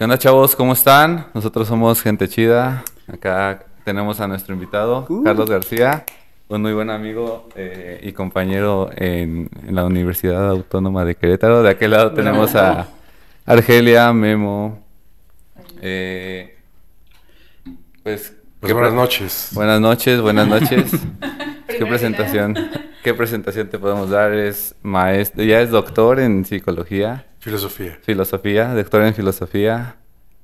¿Qué 0.00 0.04
onda, 0.04 0.16
chavos? 0.16 0.56
¿Cómo 0.56 0.72
están? 0.72 1.26
Nosotros 1.34 1.68
somos 1.68 2.00
Gente 2.00 2.26
Chida. 2.26 2.82
Acá 3.06 3.66
tenemos 3.84 4.18
a 4.20 4.26
nuestro 4.26 4.54
invitado, 4.54 5.04
Uh. 5.06 5.22
Carlos 5.24 5.50
García, 5.50 6.06
un 6.48 6.62
muy 6.62 6.72
buen 6.72 6.88
amigo 6.88 7.50
eh, 7.54 8.00
y 8.02 8.12
compañero 8.12 8.88
en, 8.96 9.50
en 9.66 9.74
la 9.74 9.84
Universidad 9.84 10.48
Autónoma 10.48 11.04
de 11.04 11.16
Querétaro. 11.16 11.62
De 11.62 11.68
aquel 11.68 11.90
lado 11.90 12.12
tenemos 12.12 12.54
a 12.54 12.88
Argelia, 13.44 14.10
Memo. 14.14 14.82
eh, 15.82 16.56
pues, 18.02 18.34
Pues 18.58 18.70
¿qué 18.70 18.72
buenas 18.72 18.94
noches. 18.94 19.50
Buenas 19.52 19.82
noches, 19.82 20.18
buenas 20.22 20.48
noches. 20.48 20.92
¿Qué 21.66 21.74
Primero 21.76 21.88
presentación? 21.90 22.56
¿Qué 23.04 23.12
presentación 23.12 23.68
te 23.68 23.78
podemos 23.78 24.08
dar? 24.08 24.32
Es 24.32 24.74
maestro, 24.82 25.44
ya 25.44 25.60
es 25.60 25.68
doctor 25.68 26.20
en 26.20 26.46
psicología, 26.46 27.26
Filosofía. 27.40 27.98
filosofía, 28.02 28.74
doctor 28.74 29.02
en 29.04 29.14
filosofía, 29.14 29.96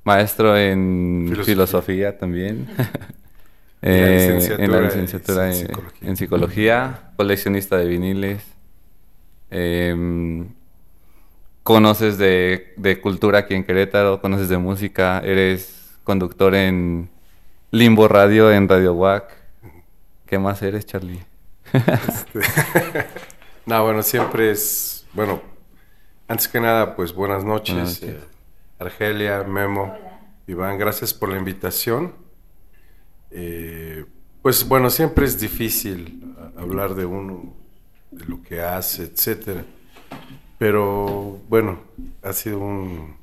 maestro 0.03 0.57
en 0.57 1.27
filosofía, 1.27 1.37
Filosofía. 1.45 2.17
también. 2.17 2.67
En 3.89 4.01
la 4.01 4.09
Eh, 4.09 4.09
licenciatura 4.11 4.63
en 4.65 4.71
la 4.71 4.79
en 4.79 4.83
licenciatura 4.83 5.53
en, 5.53 5.53
psicología. 5.53 6.09
en 6.09 6.17
psicología, 6.17 7.11
coleccionista 7.15 7.77
de 7.77 7.87
viniles. 7.87 8.57
Em, 9.49 10.55
conoces 11.63 12.17
de, 12.17 12.73
de 12.77 13.01
cultura 13.01 13.39
aquí 13.39 13.53
en 13.55 13.63
Querétaro, 13.63 14.21
conoces 14.21 14.49
de 14.49 14.57
música, 14.57 15.19
eres 15.23 15.99
conductor 16.03 16.55
en 16.55 17.09
Limbo 17.71 18.07
Radio, 18.07 18.51
en 18.51 18.69
Radio 18.69 18.93
WAC. 18.93 19.25
¿Qué 20.25 20.39
más 20.39 20.61
eres, 20.63 20.85
Charlie? 20.85 21.25
No, 23.65 23.83
bueno, 23.83 24.01
siempre 24.03 24.51
es. 24.51 25.05
Bueno, 25.13 25.41
antes 26.27 26.47
que 26.47 26.59
nada, 26.59 26.95
pues 26.95 27.13
buenas 27.13 27.43
noches. 27.43 27.73
Buenas 27.75 28.01
noches. 28.01 28.15
eh, 28.23 28.27
Argelia, 28.79 29.43
Memo, 29.43 29.97
Iván, 30.47 30.77
gracias 30.77 31.13
por 31.13 31.29
la 31.29 31.37
invitación. 31.37 32.13
Eh, 33.31 34.05
pues 34.41 34.67
bueno, 34.67 34.89
siempre 34.89 35.25
es 35.25 35.39
difícil 35.39 36.35
a- 36.57 36.61
hablar 36.61 36.95
de 36.95 37.05
uno, 37.05 37.53
de 38.11 38.25
lo 38.25 38.41
que 38.41 38.61
hace, 38.61 39.03
etcétera. 39.03 39.63
Pero 40.57 41.39
bueno, 41.49 41.79
ha 42.23 42.33
sido 42.33 42.59
un. 42.59 43.15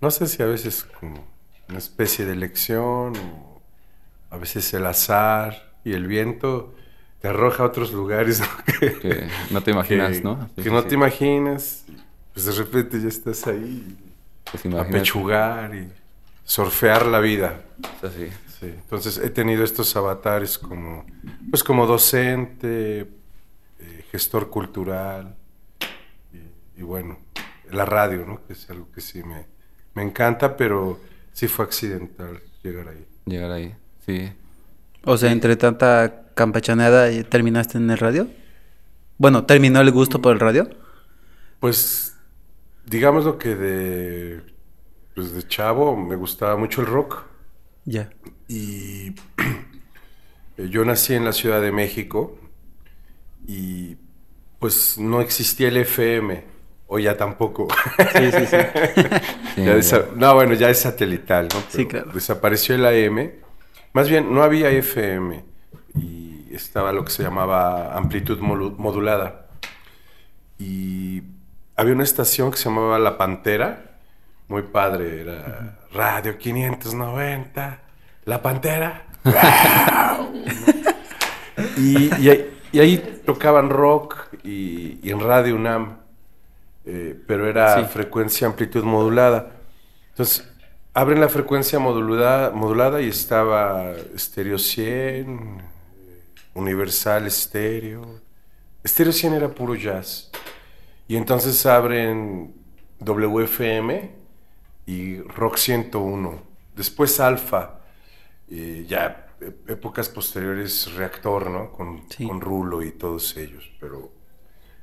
No 0.00 0.10
sé 0.10 0.26
si 0.26 0.42
a 0.42 0.46
veces 0.46 0.84
como 1.00 1.24
una 1.68 1.78
especie 1.78 2.24
de 2.24 2.32
elección, 2.32 3.16
o 3.16 3.60
a 4.30 4.36
veces 4.36 4.72
el 4.74 4.86
azar 4.86 5.72
y 5.84 5.92
el 5.94 6.06
viento 6.06 6.74
te 7.22 7.28
arroja 7.28 7.62
a 7.62 7.66
otros 7.66 7.92
lugares 7.92 8.40
¿no? 8.40 8.46
que, 8.78 8.98
Que 8.98 9.28
no 9.50 9.62
te 9.62 9.70
imaginas, 9.70 10.18
que- 10.18 10.22
¿no? 10.22 10.50
Que 10.56 10.70
no 10.70 10.82
sí, 10.82 10.88
te 10.88 10.94
imaginas. 10.96 11.84
Pues 12.34 12.46
de 12.46 12.52
repente 12.52 13.00
ya 13.00 13.08
estás 13.08 13.46
ahí 13.46 13.96
Pues 14.50 14.66
a 14.74 14.84
pechugar 14.88 15.74
y 15.74 15.88
surfear 16.44 17.06
la 17.06 17.20
vida. 17.20 17.62
Es 17.98 18.04
así. 18.04 18.28
Sí. 18.60 18.66
Entonces 18.66 19.18
he 19.18 19.30
tenido 19.30 19.64
estos 19.64 19.94
avatares 19.96 20.56
como, 20.58 21.04
pues 21.50 21.64
como 21.64 21.86
docente, 21.86 23.00
eh, 23.00 24.04
gestor 24.10 24.50
cultural 24.50 25.34
y, 26.32 26.80
y 26.80 26.82
bueno, 26.82 27.18
la 27.70 27.84
radio, 27.84 28.24
¿no? 28.26 28.44
Que 28.46 28.52
es 28.52 28.68
algo 28.70 28.88
que 28.92 29.00
sí 29.00 29.22
me, 29.24 29.46
me 29.94 30.02
encanta, 30.02 30.56
pero 30.56 31.00
sí 31.32 31.48
fue 31.48 31.64
accidental 31.64 32.40
llegar 32.62 32.88
ahí. 32.88 33.06
Llegar 33.26 33.50
ahí, 33.52 33.74
sí. 34.06 34.32
O 35.04 35.16
sea, 35.16 35.32
entre 35.32 35.56
tanta 35.56 36.22
campechaneada, 36.34 37.10
¿y 37.10 37.24
¿terminaste 37.24 37.78
en 37.78 37.90
el 37.90 37.98
radio? 37.98 38.28
Bueno, 39.18 39.44
¿terminó 39.44 39.80
el 39.80 39.90
gusto 39.90 40.20
por 40.20 40.32
el 40.32 40.40
radio? 40.40 40.68
Pues 41.60 42.16
digamos 42.86 43.24
lo 43.24 43.38
que 43.38 43.54
de, 43.54 44.42
pues 45.14 45.34
de 45.34 45.46
chavo 45.46 45.96
me 45.96 46.16
gustaba 46.16 46.56
mucho 46.56 46.80
el 46.80 46.86
rock. 46.86 47.22
Ya. 47.84 48.10
Y 48.48 49.14
eh, 50.56 50.68
yo 50.70 50.84
nací 50.84 51.14
en 51.14 51.24
la 51.24 51.32
Ciudad 51.32 51.60
de 51.60 51.72
México 51.72 52.38
y 53.46 53.96
pues 54.58 54.98
no 54.98 55.20
existía 55.20 55.68
el 55.68 55.76
FM, 55.78 56.44
o 56.86 56.98
ya 56.98 57.16
tampoco. 57.16 57.68
Sí, 58.12 58.30
sí, 58.30 58.46
sí. 58.46 58.56
Ya 59.56 60.04
no, 60.14 60.34
bueno, 60.34 60.54
ya 60.54 60.70
es 60.70 60.78
satelital, 60.78 61.48
¿no? 61.52 61.62
Sí, 61.68 61.86
claro. 61.86 62.12
Desapareció 62.12 62.74
el 62.74 62.86
AM. 62.86 63.32
Más 63.92 64.08
bien, 64.08 64.32
no 64.34 64.42
había 64.42 64.70
FM 64.70 65.44
y 65.94 66.48
estaba 66.54 66.92
lo 66.92 67.04
que 67.04 67.10
se 67.10 67.22
llamaba 67.22 67.94
amplitud 67.96 68.38
modulada. 68.40 69.46
Y 70.58 71.22
había 71.76 71.94
una 71.94 72.04
estación 72.04 72.50
que 72.50 72.56
se 72.56 72.68
llamaba 72.68 72.98
La 72.98 73.18
Pantera, 73.18 73.98
muy 74.48 74.62
padre, 74.62 75.20
era 75.22 75.78
Radio 75.92 76.38
590, 76.38 77.80
La 78.24 78.40
Pantera. 78.42 79.06
y, 81.76 82.14
y 82.22 82.28
ahí, 82.30 82.58
y 82.72 82.80
ahí 82.80 83.20
tocaban 83.26 83.70
rock 83.70 84.28
y, 84.42 84.98
y 85.02 85.10
en 85.10 85.20
Radio 85.20 85.54
UNAM, 85.56 85.98
eh, 86.84 87.18
pero 87.26 87.46
era 87.48 87.78
Sí. 87.80 87.84
frecuencia 87.92 88.46
amplitud 88.46 88.84
modulada. 88.84 89.52
Entonces, 90.10 90.48
abren 90.94 91.20
la 91.20 91.28
frecuencia 91.28 91.78
modulada, 91.78 92.50
modulada 92.50 93.00
y 93.00 93.08
estaba 93.08 93.94
Stereo 94.16 94.58
100, 94.58 95.60
eh, 95.60 96.22
Universal 96.54 97.30
Stereo. 97.30 98.20
Stereo 98.86 99.12
100 99.12 99.34
era 99.34 99.48
puro 99.48 99.74
jazz. 99.74 100.30
Y 101.08 101.16
entonces 101.16 101.64
abren 101.66 102.54
WFM 103.00 104.10
y 104.86 105.20
Rock 105.20 105.56
101. 105.56 106.42
Después 106.76 107.20
Alfa, 107.20 107.80
eh, 108.50 108.84
ya 108.88 109.26
eh, 109.40 109.52
épocas 109.68 110.08
posteriores 110.08 110.92
Reactor, 110.94 111.50
¿no? 111.50 111.72
Con, 111.72 112.04
Sí. 112.10 112.26
con 112.26 112.40
Rulo 112.40 112.82
y 112.82 112.92
todos 112.92 113.36
ellos. 113.36 113.70
Pero 113.80 114.12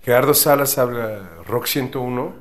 Gerardo 0.02 0.34
Salas 0.34 0.78
habla 0.78 1.30
Rock 1.46 1.66
101 1.66 2.34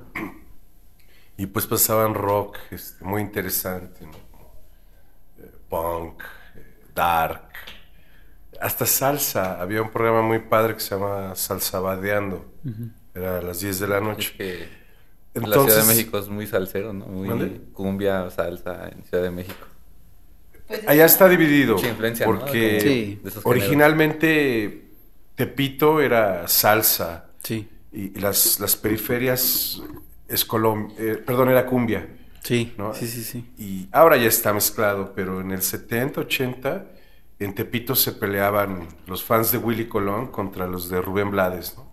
y 1.38 1.46
pues 1.46 1.66
pasaban 1.66 2.12
rock 2.14 2.58
este, 2.70 3.02
muy 3.04 3.22
interesante, 3.22 4.04
¿no? 4.04 4.12
Eh, 5.42 5.50
punk, 5.70 6.22
eh, 6.56 6.76
dark, 6.94 7.48
hasta 8.60 8.84
salsa. 8.84 9.60
Había 9.60 9.80
un 9.80 9.90
programa 9.90 10.20
muy 10.20 10.40
padre 10.40 10.74
que 10.74 10.80
se 10.80 10.94
llama 10.94 11.34
Salsa 11.36 11.78
Badeando. 11.80 12.44
Era 13.14 13.38
a 13.38 13.42
las 13.42 13.60
10 13.60 13.78
de 13.80 13.86
la 13.88 13.96
Es 13.98 14.02
noche. 14.02 14.34
que 14.36 14.68
la 15.34 15.44
Entonces- 15.44 15.74
Ciudad 15.74 15.86
de 15.88 15.94
México 15.94 16.18
es 16.18 16.28
muy 16.28 16.46
salsero, 16.46 16.92
¿no? 16.92 17.06
Muy 17.06 17.28
¿Mande? 17.28 17.60
cumbia, 17.72 18.28
salsa 18.30 18.88
en 18.88 19.04
Ciudad 19.04 19.22
de 19.22 19.30
México. 19.30 19.66
Pues 20.66 20.86
Allá 20.88 21.04
está 21.06 21.28
dividido. 21.28 21.76
Mucha 21.76 21.88
influencia. 21.88 22.26
Porque 22.26 22.80
Sí. 22.80 23.22
originalmente 23.44 24.90
Tepito 25.36 26.00
era 26.00 26.48
salsa 26.48 27.26
Sí. 27.44 27.68
y, 27.92 28.18
y 28.18 28.20
las, 28.20 28.58
las 28.60 28.74
periferias 28.76 29.80
es 30.28 30.46
Colom- 30.46 30.92
eh, 30.98 31.22
perdón, 31.24 31.48
era 31.50 31.66
cumbia. 31.66 32.06
Sí. 32.42 32.72
¿no? 32.78 32.94
Sí, 32.94 33.06
sí, 33.08 33.22
sí. 33.24 33.44
Y 33.58 33.88
ahora 33.92 34.16
ya 34.16 34.28
está 34.28 34.52
mezclado, 34.52 35.12
pero 35.14 35.40
en 35.40 35.50
el 35.50 35.62
70, 35.62 36.20
80, 36.20 36.86
en 37.40 37.54
Tepito 37.54 37.94
se 37.94 38.12
peleaban 38.12 38.86
los 39.06 39.22
fans 39.24 39.52
de 39.52 39.58
Willy 39.58 39.86
Colón 39.88 40.28
contra 40.28 40.66
los 40.66 40.88
de 40.88 41.00
Rubén 41.02 41.30
Blades, 41.30 41.74
¿no? 41.76 41.88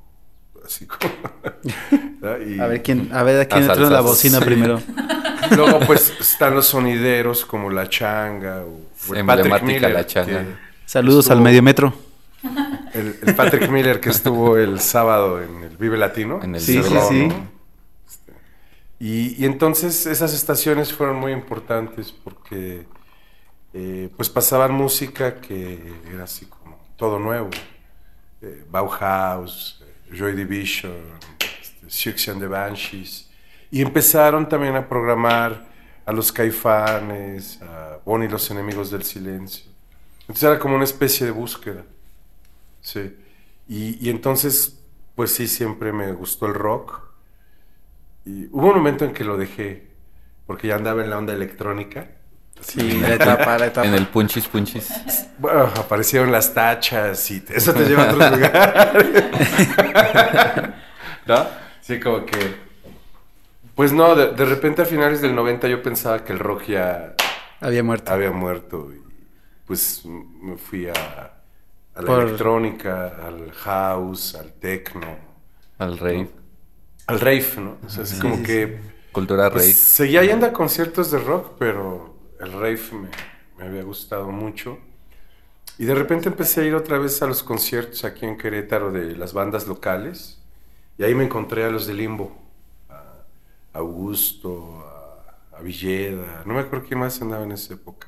Así 0.64 0.86
como... 0.88 1.12
¿no? 2.22 2.42
Y 2.42 2.60
A 2.60 2.68
ver 2.68 2.82
quién, 2.84 3.10
a 3.14 3.24
ver 3.24 3.42
a 3.42 3.46
quién 3.46 3.64
entró 3.64 3.88
en 3.88 3.94
la 3.94 4.02
bocina 4.02 4.40
Sí. 4.40 4.46
primero. 4.46 4.82
Luego 5.56 5.80
pues 5.82 6.12
están 6.20 6.56
los 6.56 6.66
sonideros 6.66 7.46
como 7.46 7.70
La 7.70 7.88
Changa 7.88 8.62
o, 8.64 8.80
o 9.10 9.14
el 9.14 9.20
Emblemática 9.20 9.50
Patrick 9.50 9.64
Miller. 9.76 9.92
La 9.94 10.06
Changa. 10.08 10.46
Saludos 10.86 11.30
al 11.30 11.42
medio 11.42 11.62
metro. 11.62 11.94
El, 12.94 13.20
el 13.24 13.36
Patrick 13.36 13.70
Miller 13.70 14.00
que 14.00 14.10
estuvo 14.10 14.58
el 14.58 14.80
sábado 14.80 15.42
en 15.42 15.64
el 15.64 15.78
Vive 15.78 15.98
Latino. 15.98 16.40
En 16.42 16.56
el 16.56 16.62
Sí, 16.62 16.82
Cerro, 16.82 17.02
sí, 17.10 17.16
sí. 17.22 17.28
¿no? 17.28 17.55
Y, 19.00 19.42
y 19.42 19.46
entonces 19.46 20.06
esas 20.06 20.34
estaciones 20.34 20.94
fueron 20.94 21.18
muy 21.18 21.34
importantes 21.34 22.12
porque 22.12 22.86
eh, 23.74 24.10
pues 24.16 24.30
pasaban 24.30 24.74
música 24.74 25.42
que 25.42 25.96
era 26.10 26.24
así 26.24 26.46
como 26.46 26.80
todo 26.96 27.20
nuevo. 27.20 27.50
Eh, 28.42 28.64
Bauhaus, 28.70 29.84
eh, 29.84 30.16
Joy 30.16 30.34
Division, 30.34 31.20
este, 31.40 31.90
Siouxsie 31.90 32.32
and 32.32 32.42
the 32.42 32.48
Banshees. 32.48 33.30
Y 33.72 33.82
empezaron 33.82 34.48
también 34.48 34.78
a 34.78 34.88
programar 34.88 35.68
a 36.06 36.14
los 36.14 36.32
caifanes, 36.32 37.62
a 37.62 38.00
Bonnie 38.06 38.28
y 38.28 38.32
los 38.32 38.50
enemigos 38.50 38.92
del 38.92 39.04
silencio. 39.04 39.66
Entonces 40.22 40.44
era 40.44 40.58
como 40.58 40.76
una 40.76 40.86
especie 40.86 41.26
de 41.26 41.34
búsqueda. 41.34 41.84
Sí. 42.80 43.14
Y, 43.68 44.08
y 44.08 44.10
entonces, 44.10 44.80
pues 45.16 45.34
sí, 45.34 45.48
siempre 45.50 45.92
me 45.92 46.14
gustó 46.14 46.46
el 46.46 46.54
rock. 46.54 47.05
Y 48.26 48.48
hubo 48.52 48.68
un 48.70 48.76
momento 48.78 49.06
en 49.06 49.14
que 49.14 49.24
lo 49.24 49.38
dejé, 49.38 49.88
porque 50.48 50.68
ya 50.68 50.76
andaba 50.76 51.04
en 51.04 51.10
la 51.10 51.18
onda 51.18 51.34
electrónica. 51.34 52.08
Sí, 52.62 53.00
la 53.02 53.16
etapa, 53.16 53.58
la 53.58 53.68
etapa. 53.68 53.86
En 53.88 53.94
el 53.94 54.08
punchis 54.08 54.48
punchis. 54.48 54.90
Bueno, 55.38 55.64
aparecieron 55.78 56.32
las 56.32 56.54
tachas 56.54 57.30
y 57.32 57.42
te- 57.42 57.58
eso 57.58 57.74
te 57.74 57.84
lleva 57.86 58.04
a 58.10 58.14
otros 58.14 58.32
lugares. 58.40 59.24
¿No? 61.28 61.46
Sí, 61.82 62.00
como 62.00 62.26
que 62.26 62.56
Pues 63.76 63.92
no, 63.92 64.16
de, 64.16 64.32
de 64.34 64.46
repente 64.46 64.82
a 64.82 64.86
finales 64.86 65.22
del 65.22 65.36
90 65.36 65.68
yo 65.68 65.84
pensaba 65.84 66.24
que 66.24 66.34
el 66.34 66.40
rock 66.40 66.64
ya 66.68 67.14
Había 67.60 67.84
muerto. 67.84 68.12
había 68.14 68.32
muerto. 68.32 68.90
Y 68.94 69.02
pues 69.68 70.04
me 70.06 70.58
fui 70.58 70.88
a, 70.88 70.94
a 70.94 72.02
la 72.02 72.08
Por- 72.08 72.22
electrónica, 72.24 73.08
al 73.28 73.52
house, 73.52 74.36
al 74.36 74.54
techno, 74.54 75.08
Al 75.78 75.98
rey. 75.98 76.30
Al 77.08 77.20
rave, 77.20 77.46
¿no? 77.58 77.78
O 77.86 77.90
sea, 77.90 78.04
así 78.04 78.18
como 78.18 78.42
que 78.44 78.80
Cultura 79.12 79.52
pues, 79.52 79.66
rey. 79.66 79.74
seguía 79.74 80.24
yendo 80.24 80.46
a 80.46 80.54
conciertos 80.54 81.12
de 81.12 81.20
rock, 81.20 81.56
pero 81.60 82.16
el 82.40 82.52
rave 82.54 82.80
me, 82.94 83.10
me 83.58 83.66
había 83.66 83.84
gustado 83.84 84.32
mucho. 84.32 84.80
Y 85.78 85.86
de 85.86 85.96
repente 85.96 86.30
empecé 86.30 86.62
a 86.62 86.66
ir 86.66 86.76
otra 86.76 86.98
vez 87.00 87.22
a 87.22 87.28
los 87.28 87.44
conciertos 87.44 88.06
aquí 88.06 88.26
en 88.26 88.38
Querétaro 88.38 88.92
de 88.92 89.16
las 89.16 89.34
bandas 89.34 89.68
locales. 89.68 90.40
Y 90.98 91.04
ahí 91.04 91.16
me 91.16 91.26
encontré 91.26 91.66
a 91.66 91.70
los 91.70 91.88
de 91.88 91.94
Limbo, 91.94 92.38
a 92.90 93.80
Augusto, 93.80 94.84
a, 95.54 95.58
a 95.58 95.62
Villeda, 95.62 96.44
no 96.46 96.54
me 96.54 96.62
acuerdo 96.62 96.86
quién 96.88 97.00
más 97.00 97.22
andaba 97.22 97.44
en 97.44 97.52
esa 97.54 97.74
época. 97.74 98.08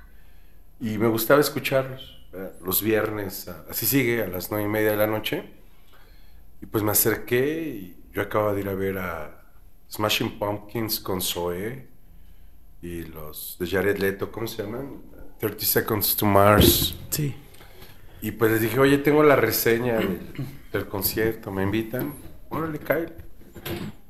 Y 0.80 0.98
me 0.98 1.08
gustaba 1.08 1.42
escucharlos 1.42 2.16
los 2.62 2.82
viernes, 2.84 3.48
a- 3.50 3.66
así 3.70 3.86
sigue, 3.88 4.24
a 4.24 4.28
las 4.28 4.52
nueve 4.52 4.66
y 4.68 4.70
media 4.72 4.92
de 4.92 4.98
la 4.98 5.08
noche. 5.08 5.46
Y 6.62 6.66
pues 6.66 6.84
me 6.84 6.92
acerqué 6.92 7.70
y 7.70 7.97
yo 8.18 8.24
acababa 8.24 8.54
de 8.56 8.62
ir 8.62 8.70
a 8.70 8.74
ver 8.74 8.98
a 8.98 9.44
Smashing 9.92 10.40
Pumpkins 10.40 11.00
con 11.00 11.22
Zoe 11.22 11.88
y 12.82 13.04
los 13.04 13.58
de 13.60 13.68
Jared 13.68 14.00
Leto, 14.00 14.32
¿cómo 14.32 14.48
se 14.48 14.64
llaman? 14.64 15.04
30 15.40 15.64
Seconds 15.64 16.16
to 16.16 16.26
Mars. 16.26 16.96
Sí. 17.12 17.36
Y 18.24 18.32
pues 18.32 18.54
les 18.54 18.62
dije, 18.62 18.80
oye, 18.80 18.98
tengo 18.98 19.22
la 19.22 19.36
reseña 19.36 20.00
del, 20.00 20.20
del 20.74 20.88
concierto, 20.88 21.52
¿me 21.52 21.62
invitan? 21.62 22.16
Órale, 22.50 22.80
Kyle. 22.80 23.14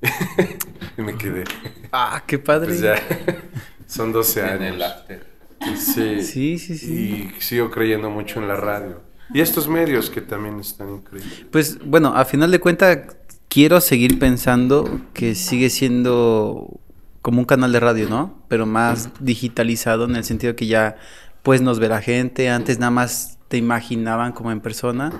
y 0.98 1.02
me 1.02 1.18
quedé. 1.18 1.44
Ah, 1.92 2.24
qué 2.26 2.40
padre. 2.40 2.68
Pues 2.68 2.80
ya, 2.80 2.96
son 3.88 4.14
12 4.14 4.40
En 4.40 4.46
años. 4.48 4.76
el 4.76 4.84
after. 4.84 5.28
Sí. 5.76 6.24
Sí, 6.24 6.58
sí, 6.60 6.78
sí. 6.78 7.34
Y 7.38 7.42
sigo 7.42 7.70
creyendo 7.70 8.10
mucho 8.10 8.40
en 8.40 8.48
la 8.48 8.56
radio. 8.56 9.02
Y 9.34 9.42
estos 9.42 9.68
medios 9.68 10.10
que 10.10 10.22
también 10.22 10.62
están 10.62 10.94
increíbles. 10.94 11.46
Pues 11.52 11.78
bueno, 11.84 12.14
a 12.16 12.24
final 12.24 12.50
de 12.52 12.62
cuentas 12.62 13.18
quiero 13.50 13.82
seguir 13.82 14.20
pensando 14.20 15.02
que 15.14 15.36
sigue 15.36 15.70
siendo 15.70 16.80
como 17.22 17.40
un 17.40 17.46
canal 17.46 17.72
de 17.72 17.80
radio, 17.80 18.10
¿no? 18.10 18.42
Pero 18.48 18.66
más 18.66 19.10
digitalizado 19.20 20.06
en 20.06 20.16
el 20.16 20.24
sentido 20.24 20.56
que 20.56 20.68
ya 20.68 20.96
pues 21.44 21.62
nos 21.62 21.80
ve 21.80 21.88
la 21.88 22.02
gente, 22.02 22.50
antes 22.50 22.80
nada 22.80 22.92
más 22.92 23.38
te 23.48 23.58
imaginaban 23.58 24.34
como 24.34 24.52
en 24.52 24.60
persona, 24.60 25.12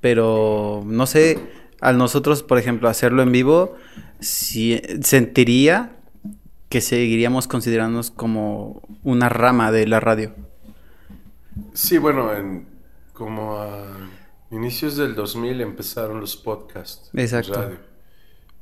pero 0.00 0.82
no 0.84 1.06
sé, 1.06 1.38
al 1.80 1.98
nosotros, 1.98 2.42
por 2.42 2.58
ejemplo, 2.58 2.88
hacerlo 2.88 3.22
en 3.22 3.32
vivo, 3.32 3.76
si, 4.20 4.80
sentiría 5.02 5.96
que 6.68 6.80
seguiríamos 6.80 7.48
considerándonos 7.48 8.10
como 8.10 8.82
una 9.02 9.28
rama 9.28 9.72
de 9.72 9.86
la 9.86 10.00
radio. 10.00 10.34
Sí, 11.74 11.98
bueno, 11.98 12.34
en, 12.34 12.66
como 13.12 13.56
a 13.56 13.86
inicios 14.52 14.96
del 14.96 15.14
2000 15.14 15.60
empezaron 15.60 16.20
los 16.20 16.36
podcasts. 16.36 17.10
Exacto. 17.14 17.54
radio. 17.54 17.78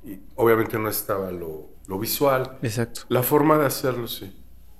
Y 0.04 0.18
obviamente 0.36 0.78
no 0.78 0.88
estaba 0.88 1.30
lo, 1.30 1.68
lo 1.86 1.98
visual. 1.98 2.58
Exacto. 2.62 3.02
La 3.08 3.22
forma 3.22 3.58
de 3.58 3.66
hacerlo, 3.66 4.08
sí. 4.08 4.32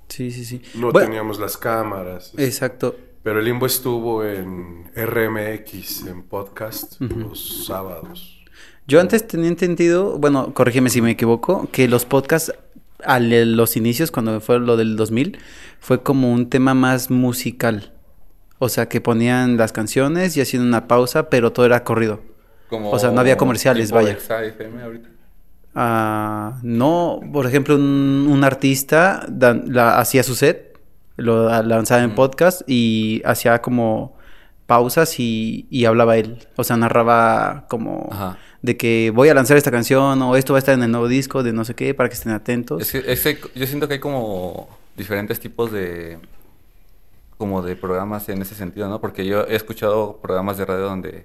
Sí, 0.08 0.30
sí, 0.30 0.44
sí. 0.44 0.62
No 0.74 0.90
Bueno, 0.92 1.08
teníamos 1.08 1.38
las 1.38 1.56
cámaras. 1.56 2.32
Exacto. 2.36 2.96
Pero 3.22 3.38
el 3.38 3.44
Limbo 3.44 3.66
estuvo 3.66 4.24
en 4.24 4.90
RMX, 4.96 6.06
en 6.06 6.22
podcast, 6.22 6.98
los 7.00 7.66
sábados. 7.66 8.42
Yo 8.86 8.98
antes 8.98 9.26
tenía 9.26 9.48
entendido, 9.48 10.18
bueno, 10.18 10.54
corrígeme 10.54 10.88
si 10.88 11.02
me 11.02 11.10
equivoco, 11.10 11.68
que 11.70 11.86
los 11.86 12.06
podcasts 12.06 12.52
a 13.04 13.18
los 13.20 13.76
inicios, 13.76 14.10
cuando 14.10 14.40
fue 14.40 14.58
lo 14.58 14.76
del 14.76 14.96
2000, 14.96 15.38
fue 15.80 16.02
como 16.02 16.32
un 16.32 16.48
tema 16.48 16.74
más 16.74 17.10
musical. 17.10 17.92
O 18.62 18.68
sea, 18.68 18.88
que 18.88 19.00
ponían 19.00 19.56
las 19.56 19.72
canciones 19.72 20.36
y 20.36 20.40
hacían 20.42 20.62
una 20.62 20.86
pausa, 20.86 21.28
pero 21.30 21.50
todo 21.52 21.66
era 21.66 21.82
corrido. 21.82 22.20
Como 22.68 22.90
O 22.92 22.98
sea, 23.00 23.10
no 23.10 23.20
había 23.20 23.36
comerciales, 23.36 23.90
vaya. 23.90 24.12
FM 24.16 24.82
ahorita. 24.82 25.08
Ah, 25.74 26.58
no, 26.62 27.20
por 27.32 27.46
ejemplo, 27.46 27.74
un, 27.76 28.26
un 28.30 28.44
artista 28.44 29.24
dan- 29.28 29.64
la- 29.72 29.98
hacía 29.98 30.22
su 30.22 30.34
set, 30.34 30.78
lo 31.16 31.48
lanzaba 31.62 32.02
en 32.02 32.14
podcast 32.14 32.62
y 32.66 33.22
hacía 33.24 33.60
como 33.62 34.16
pausas 34.66 35.18
y, 35.20 35.66
y 35.70 35.84
hablaba 35.84 36.16
él. 36.16 36.38
O 36.56 36.64
sea, 36.64 36.76
narraba 36.76 37.66
como 37.68 38.08
Ajá. 38.12 38.38
de 38.62 38.76
que 38.76 39.10
voy 39.14 39.28
a 39.28 39.34
lanzar 39.34 39.56
esta 39.56 39.70
canción 39.70 40.20
o 40.22 40.36
esto 40.36 40.52
va 40.52 40.58
a 40.58 40.60
estar 40.60 40.74
en 40.74 40.82
el 40.82 40.90
nuevo 40.90 41.08
disco 41.08 41.42
de 41.42 41.52
no 41.52 41.64
sé 41.64 41.74
qué 41.74 41.94
para 41.94 42.08
que 42.08 42.14
estén 42.14 42.32
atentos. 42.32 42.82
Es 42.82 42.92
que, 42.92 43.12
es 43.12 43.20
que 43.22 43.38
yo 43.54 43.66
siento 43.66 43.86
que 43.88 43.94
hay 43.94 44.00
como 44.00 44.68
diferentes 44.96 45.38
tipos 45.40 45.72
de 45.72 46.18
como 47.40 47.62
de 47.62 47.74
programas 47.74 48.28
en 48.28 48.42
ese 48.42 48.54
sentido, 48.54 48.86
¿no? 48.90 49.00
Porque 49.00 49.24
yo 49.24 49.46
he 49.46 49.56
escuchado 49.56 50.18
programas 50.20 50.58
de 50.58 50.66
radio 50.66 50.82
donde 50.84 51.24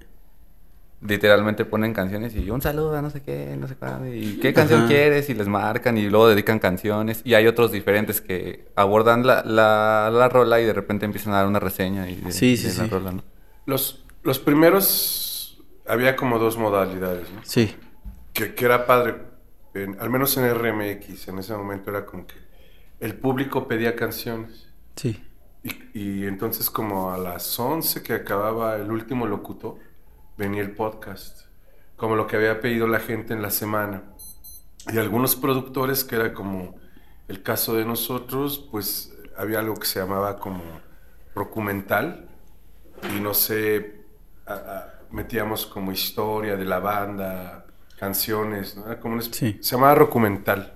literalmente 1.02 1.66
ponen 1.66 1.92
canciones 1.92 2.34
y 2.34 2.48
un 2.50 2.62
saludo 2.62 2.96
a 2.96 3.02
no 3.02 3.10
sé 3.10 3.20
qué, 3.20 3.54
no 3.60 3.68
sé 3.68 3.76
cuándo, 3.76 4.06
y 4.12 4.38
qué 4.40 4.54
canción 4.54 4.80
Ajá. 4.80 4.88
quieres 4.88 5.28
y 5.28 5.34
les 5.34 5.46
marcan 5.46 5.98
y 5.98 6.08
luego 6.08 6.26
dedican 6.28 6.58
canciones 6.58 7.20
y 7.22 7.34
hay 7.34 7.46
otros 7.46 7.70
diferentes 7.70 8.22
que 8.22 8.66
abordan 8.76 9.26
la, 9.26 9.42
la, 9.44 10.08
la 10.10 10.28
rola 10.30 10.58
y 10.58 10.64
de 10.64 10.72
repente 10.72 11.04
empiezan 11.04 11.34
a 11.34 11.36
dar 11.36 11.46
una 11.48 11.60
reseña 11.60 12.08
y 12.08 12.16
de, 12.16 12.32
Sí, 12.32 12.56
sí, 12.56 12.68
de 12.68 12.74
la 12.78 12.84
sí. 12.84 12.90
rola, 12.90 13.12
¿no? 13.12 13.22
Los, 13.66 14.04
los 14.22 14.38
primeros, 14.38 15.62
había 15.86 16.16
como 16.16 16.38
dos 16.38 16.56
modalidades, 16.56 17.30
¿no? 17.30 17.40
Sí, 17.44 17.76
que, 18.32 18.54
que 18.54 18.64
era 18.64 18.86
padre, 18.86 19.16
en- 19.74 20.00
al 20.00 20.08
menos 20.08 20.34
en 20.38 20.44
RMX, 20.46 21.28
en 21.28 21.38
ese 21.40 21.54
momento 21.54 21.90
era 21.90 22.06
como 22.06 22.26
que 22.26 22.36
el 23.00 23.14
público 23.16 23.68
pedía 23.68 23.94
canciones. 23.94 24.66
sí. 24.96 25.22
Y, 25.94 25.98
y 26.22 26.26
entonces 26.26 26.70
como 26.70 27.12
a 27.12 27.18
las 27.18 27.58
11 27.58 28.02
que 28.02 28.14
acababa 28.14 28.76
el 28.76 28.90
último 28.90 29.26
locutor, 29.26 29.76
venía 30.36 30.62
el 30.62 30.72
podcast, 30.74 31.46
como 31.96 32.14
lo 32.14 32.26
que 32.26 32.36
había 32.36 32.60
pedido 32.60 32.86
la 32.86 33.00
gente 33.00 33.32
en 33.34 33.42
la 33.42 33.50
semana. 33.50 34.02
Y 34.92 34.98
algunos 34.98 35.34
productores, 35.34 36.04
que 36.04 36.16
era 36.16 36.32
como 36.32 36.76
el 37.28 37.42
caso 37.42 37.74
de 37.74 37.84
nosotros, 37.84 38.68
pues 38.70 39.12
había 39.36 39.58
algo 39.58 39.74
que 39.74 39.86
se 39.86 39.98
llamaba 39.98 40.38
como 40.38 40.62
documental 41.34 42.28
y 43.14 43.20
no 43.20 43.34
sé, 43.34 44.04
a- 44.46 44.54
a- 44.54 44.92
metíamos 45.10 45.66
como 45.66 45.92
historia 45.92 46.56
de 46.56 46.64
la 46.64 46.78
banda, 46.78 47.66
canciones, 47.98 48.76
¿no? 48.76 48.86
Era 48.86 49.00
como 49.00 49.14
una 49.14 49.22
Sí. 49.22 49.58
Se 49.60 49.74
llamaba 49.76 49.98
documental, 49.98 50.75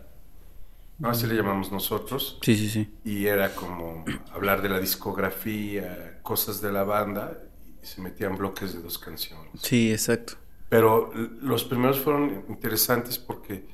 ¿no? 1.01 1.09
así 1.11 1.27
le 1.27 1.35
llamamos 1.35 1.73
nosotros 1.73 2.39
Sí, 2.43 2.55
sí, 2.57 2.69
sí. 2.69 2.95
y 3.05 3.27
era 3.27 3.55
como 3.55 4.05
hablar 4.33 4.63
de 4.63 4.69
la 4.69 4.79
discografía, 4.79 6.21
cosas 6.23 6.61
de 6.61 6.71
la 6.73 6.85
banda, 6.85 7.37
y 7.83 7.87
se 7.87 8.01
metían 8.01 8.37
bloques 8.37 8.73
de 8.75 8.81
dos 8.81 8.99
canciones. 8.99 9.49
Sí, 9.63 9.91
exacto. 9.91 10.35
Pero 10.69 11.11
los 11.43 11.65
primeros 11.65 11.99
fueron 11.99 12.45
interesantes 12.49 13.19
porque 13.19 13.67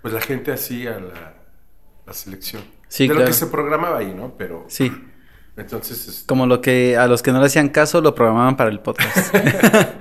pues 0.00 0.14
la 0.14 0.20
gente 0.20 0.52
hacía 0.52 0.98
la, 0.98 1.34
la 2.06 2.12
selección. 2.14 2.62
Sí, 2.88 3.04
de 3.04 3.08
lo 3.08 3.14
claro. 3.16 3.28
que 3.28 3.34
se 3.34 3.46
programaba 3.48 3.98
ahí, 3.98 4.14
¿no? 4.14 4.34
Pero 4.38 4.64
Sí. 4.68 4.90
entonces, 5.56 6.08
este, 6.08 6.26
Como 6.26 6.46
lo 6.46 6.60
que 6.62 6.96
a 6.96 7.06
los 7.06 7.22
que 7.22 7.32
no 7.32 7.40
le 7.40 7.46
hacían 7.46 7.68
caso 7.68 8.00
lo 8.00 8.14
programaban 8.14 8.56
para 8.56 8.70
el 8.70 8.80
podcast. 8.80 9.34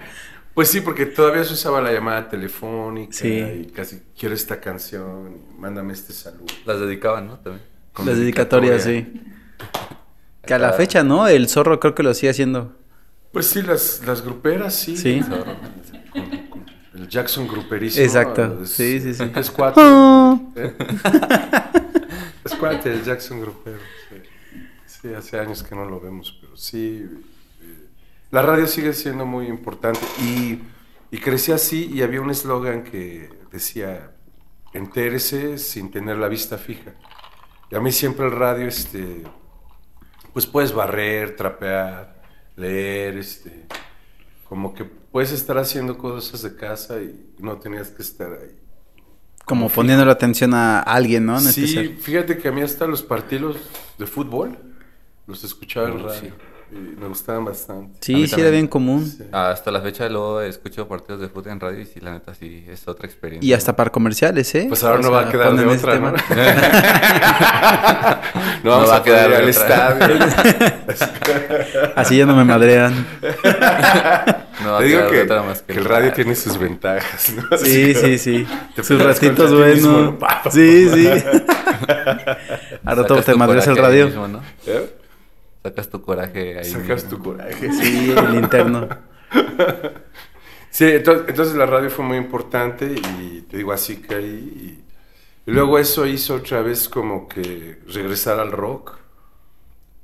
pues 0.57 0.69
sí, 0.71 0.81
porque 0.81 1.05
todavía 1.05 1.43
se 1.43 1.53
usaba 1.53 1.79
la 1.81 1.91
llamada 1.91 2.27
telefónica 2.29 3.13
Sí. 3.13 3.27
y 3.29 3.65
casi 3.67 4.01
quiero 4.17 4.33
esta 4.33 4.59
canción, 4.59 5.37
mándame 5.59 5.93
este 5.93 6.13
saludo. 6.13 6.47
Las 6.65 6.79
dedicaban, 6.79 7.27
¿no? 7.27 7.37
También. 7.37 7.63
Con 7.93 8.07
Las 8.07 8.17
dedicatorias, 8.17 8.85
dedicatoria. 8.85 9.21
sí. 9.23 9.93
Que 10.47 10.55
a 10.55 10.57
la 10.57 10.73
fecha, 10.73 11.03
¿no? 11.03 11.27
El 11.27 11.47
zorro 11.47 11.79
creo 11.79 11.93
que 11.93 12.01
lo 12.01 12.11
sigue 12.15 12.31
haciendo. 12.31 12.75
Pues 13.31 13.45
sí, 13.45 13.61
las, 13.61 14.01
las 14.07 14.23
gruperas, 14.23 14.73
sí. 14.73 14.97
Sí. 14.97 15.21
Con- 15.21 16.47
con 16.49 16.65
el 16.95 17.07
Jackson 17.07 17.47
gruperísimo. 17.47 18.03
Exacto. 18.03 18.61
Es- 18.63 18.71
Sí, 18.71 18.99
sí, 18.99 19.13
sí. 19.13 19.31
Es 19.35 19.51
cuate. 19.51 19.79
¿eh? 20.55 20.73
Es 22.45 22.55
cuate 22.55 22.93
el 22.93 23.03
Jackson 23.03 23.41
grupero. 23.41 23.77
Sí. 24.09 24.15
Sí, 24.87 25.13
hace 25.13 25.37
años 25.39 25.61
que 25.61 25.75
no 25.75 25.85
lo 25.85 25.99
vemos, 25.99 26.35
pero 26.41 26.57
sí. 26.57 27.05
La 28.31 28.41
radio 28.41 28.67
sigue 28.67 28.93
siendo 28.93 29.25
muy 29.25 29.47
importante. 29.47 30.01
Y, 30.21 30.59
y 31.11 31.17
crecí 31.19 31.51
así 31.51 31.89
y 31.93 32.01
había 32.01 32.21
un 32.21 32.29
eslogan 32.29 32.83
que 32.83 33.29
decía, 33.51 34.11
entérese 34.73 35.57
sin 35.57 35.91
tener 35.91 36.17
la 36.17 36.27
vista 36.27 36.57
fija. 36.57 36.93
Y 37.71 37.75
a 37.75 37.79
mí 37.79 37.91
siempre 37.91 38.25
el 38.25 38.31
radio, 38.31 38.67
este, 38.67 39.23
pues 40.33 40.45
puedes 40.45 40.73
barrer, 40.73 41.35
trapear, 41.35 42.21
leer, 42.55 43.17
este, 43.17 43.65
como 44.47 44.73
que 44.73 44.85
puedes 44.85 45.31
estar 45.31 45.57
haciendo 45.57 45.97
cosas 45.97 46.41
de 46.41 46.55
casa 46.55 47.01
y 47.01 47.33
no 47.39 47.57
tenías 47.57 47.89
que 47.89 48.01
estar 48.01 48.31
ahí. 48.31 48.55
Como 49.45 49.69
poniendo 49.69 50.03
la 50.03 50.11
atención 50.11 50.53
a 50.53 50.81
alguien, 50.81 51.25
¿no? 51.25 51.37
En 51.37 51.43
sí, 51.43 51.63
especial. 51.63 51.97
fíjate 51.97 52.37
que 52.37 52.49
a 52.49 52.51
mí 52.51 52.61
hasta 52.61 52.85
los 52.85 53.01
partidos 53.01 53.57
de 53.97 54.05
fútbol 54.05 54.57
los 55.25 55.43
escuchaba 55.45 55.87
en 55.89 56.03
radio. 56.03 56.19
sí. 56.19 56.33
Y 56.71 56.75
me 56.75 57.07
gustaban 57.07 57.45
bastante. 57.45 57.97
Sí, 58.01 58.27
sí, 58.27 58.41
era 58.41 58.49
bien 58.49 58.67
común. 58.67 59.05
Sí. 59.05 59.23
Hasta 59.31 59.71
la 59.71 59.81
fecha 59.81 60.07
luego 60.09 60.41
escucho 60.41 60.87
partidos 60.87 61.21
de 61.21 61.29
fútbol 61.29 61.53
en 61.53 61.59
radio 61.59 61.79
y 61.79 61.85
sí, 61.85 61.99
la 62.01 62.11
neta 62.11 62.33
sí, 62.35 62.65
es 62.67 62.87
otra 62.87 63.07
experiencia. 63.07 63.47
Y 63.47 63.53
hasta 63.53 63.75
para 63.75 63.89
comerciales, 63.89 64.53
¿eh? 64.55 64.65
Pues 64.67 64.83
ahora 64.83 64.99
O 64.99 65.01
no 65.01 65.11
va 65.11 65.21
a 65.21 65.31
quedar 65.31 65.55
de 65.55 65.65
otra, 65.65 65.93
tema. 65.93 66.11
¿no? 66.11 66.17
no 68.63 68.71
vamos 68.71 68.89
va 68.89 68.95
a 68.95 68.97
a 68.97 69.03
quedar 69.03 69.33
al 69.33 69.47
estadio. 69.47 70.15
Así 71.95 72.17
ya 72.17 72.25
no 72.25 72.35
me 72.35 72.43
madrean. 72.43 73.07
No 74.63 74.79
Te 74.79 74.85
digo 74.85 74.99
quedar 74.99 75.09
que, 75.09 75.15
de 75.15 75.21
otra 75.23 75.43
más 75.43 75.61
que 75.61 75.73
el 75.73 75.85
radio 75.85 76.11
tiene 76.11 76.35
sus 76.35 76.57
ventajas, 76.57 77.33
¿no? 77.33 77.57
Sí, 77.57 77.93
sí, 77.93 78.17
sí. 78.17 78.47
te 78.75 78.83
Sus 78.83 79.01
ratitos 79.01 79.53
buenos. 79.53 80.15
Sí, 80.51 80.89
sí. 80.89 81.07
Rato 82.83 83.07
Sacas 83.07 83.25
te 83.25 83.35
madreas 83.35 83.67
el 83.67 83.77
radio. 83.77 84.07
mismo, 84.07 84.27
¿no? 84.27 84.41
¿Eh? 84.65 84.96
Sacas 85.69 85.89
tu 85.89 86.01
coraje 86.01 86.59
ahí. 86.59 86.65
Sacas 86.65 87.03
mismo. 87.03 87.17
tu 87.17 87.23
coraje. 87.23 87.71
Sí, 87.73 88.11
el 88.15 88.35
interno. 88.35 88.87
Sí, 90.69 90.85
entonces, 90.85 91.25
entonces 91.29 91.55
la 91.55 91.65
radio 91.65 91.89
fue 91.89 92.05
muy 92.05 92.17
importante 92.17 92.85
y 92.93 93.41
te 93.49 93.57
digo 93.57 93.71
así 93.71 93.97
que 94.01 94.15
ahí. 94.15 94.83
Y, 95.45 95.49
y 95.49 95.53
luego 95.53 95.79
eso 95.79 96.05
hizo 96.05 96.35
otra 96.35 96.61
vez 96.61 96.87
como 96.89 97.27
que 97.27 97.79
regresar 97.87 98.39
al 98.39 98.51
rock, 98.51 98.97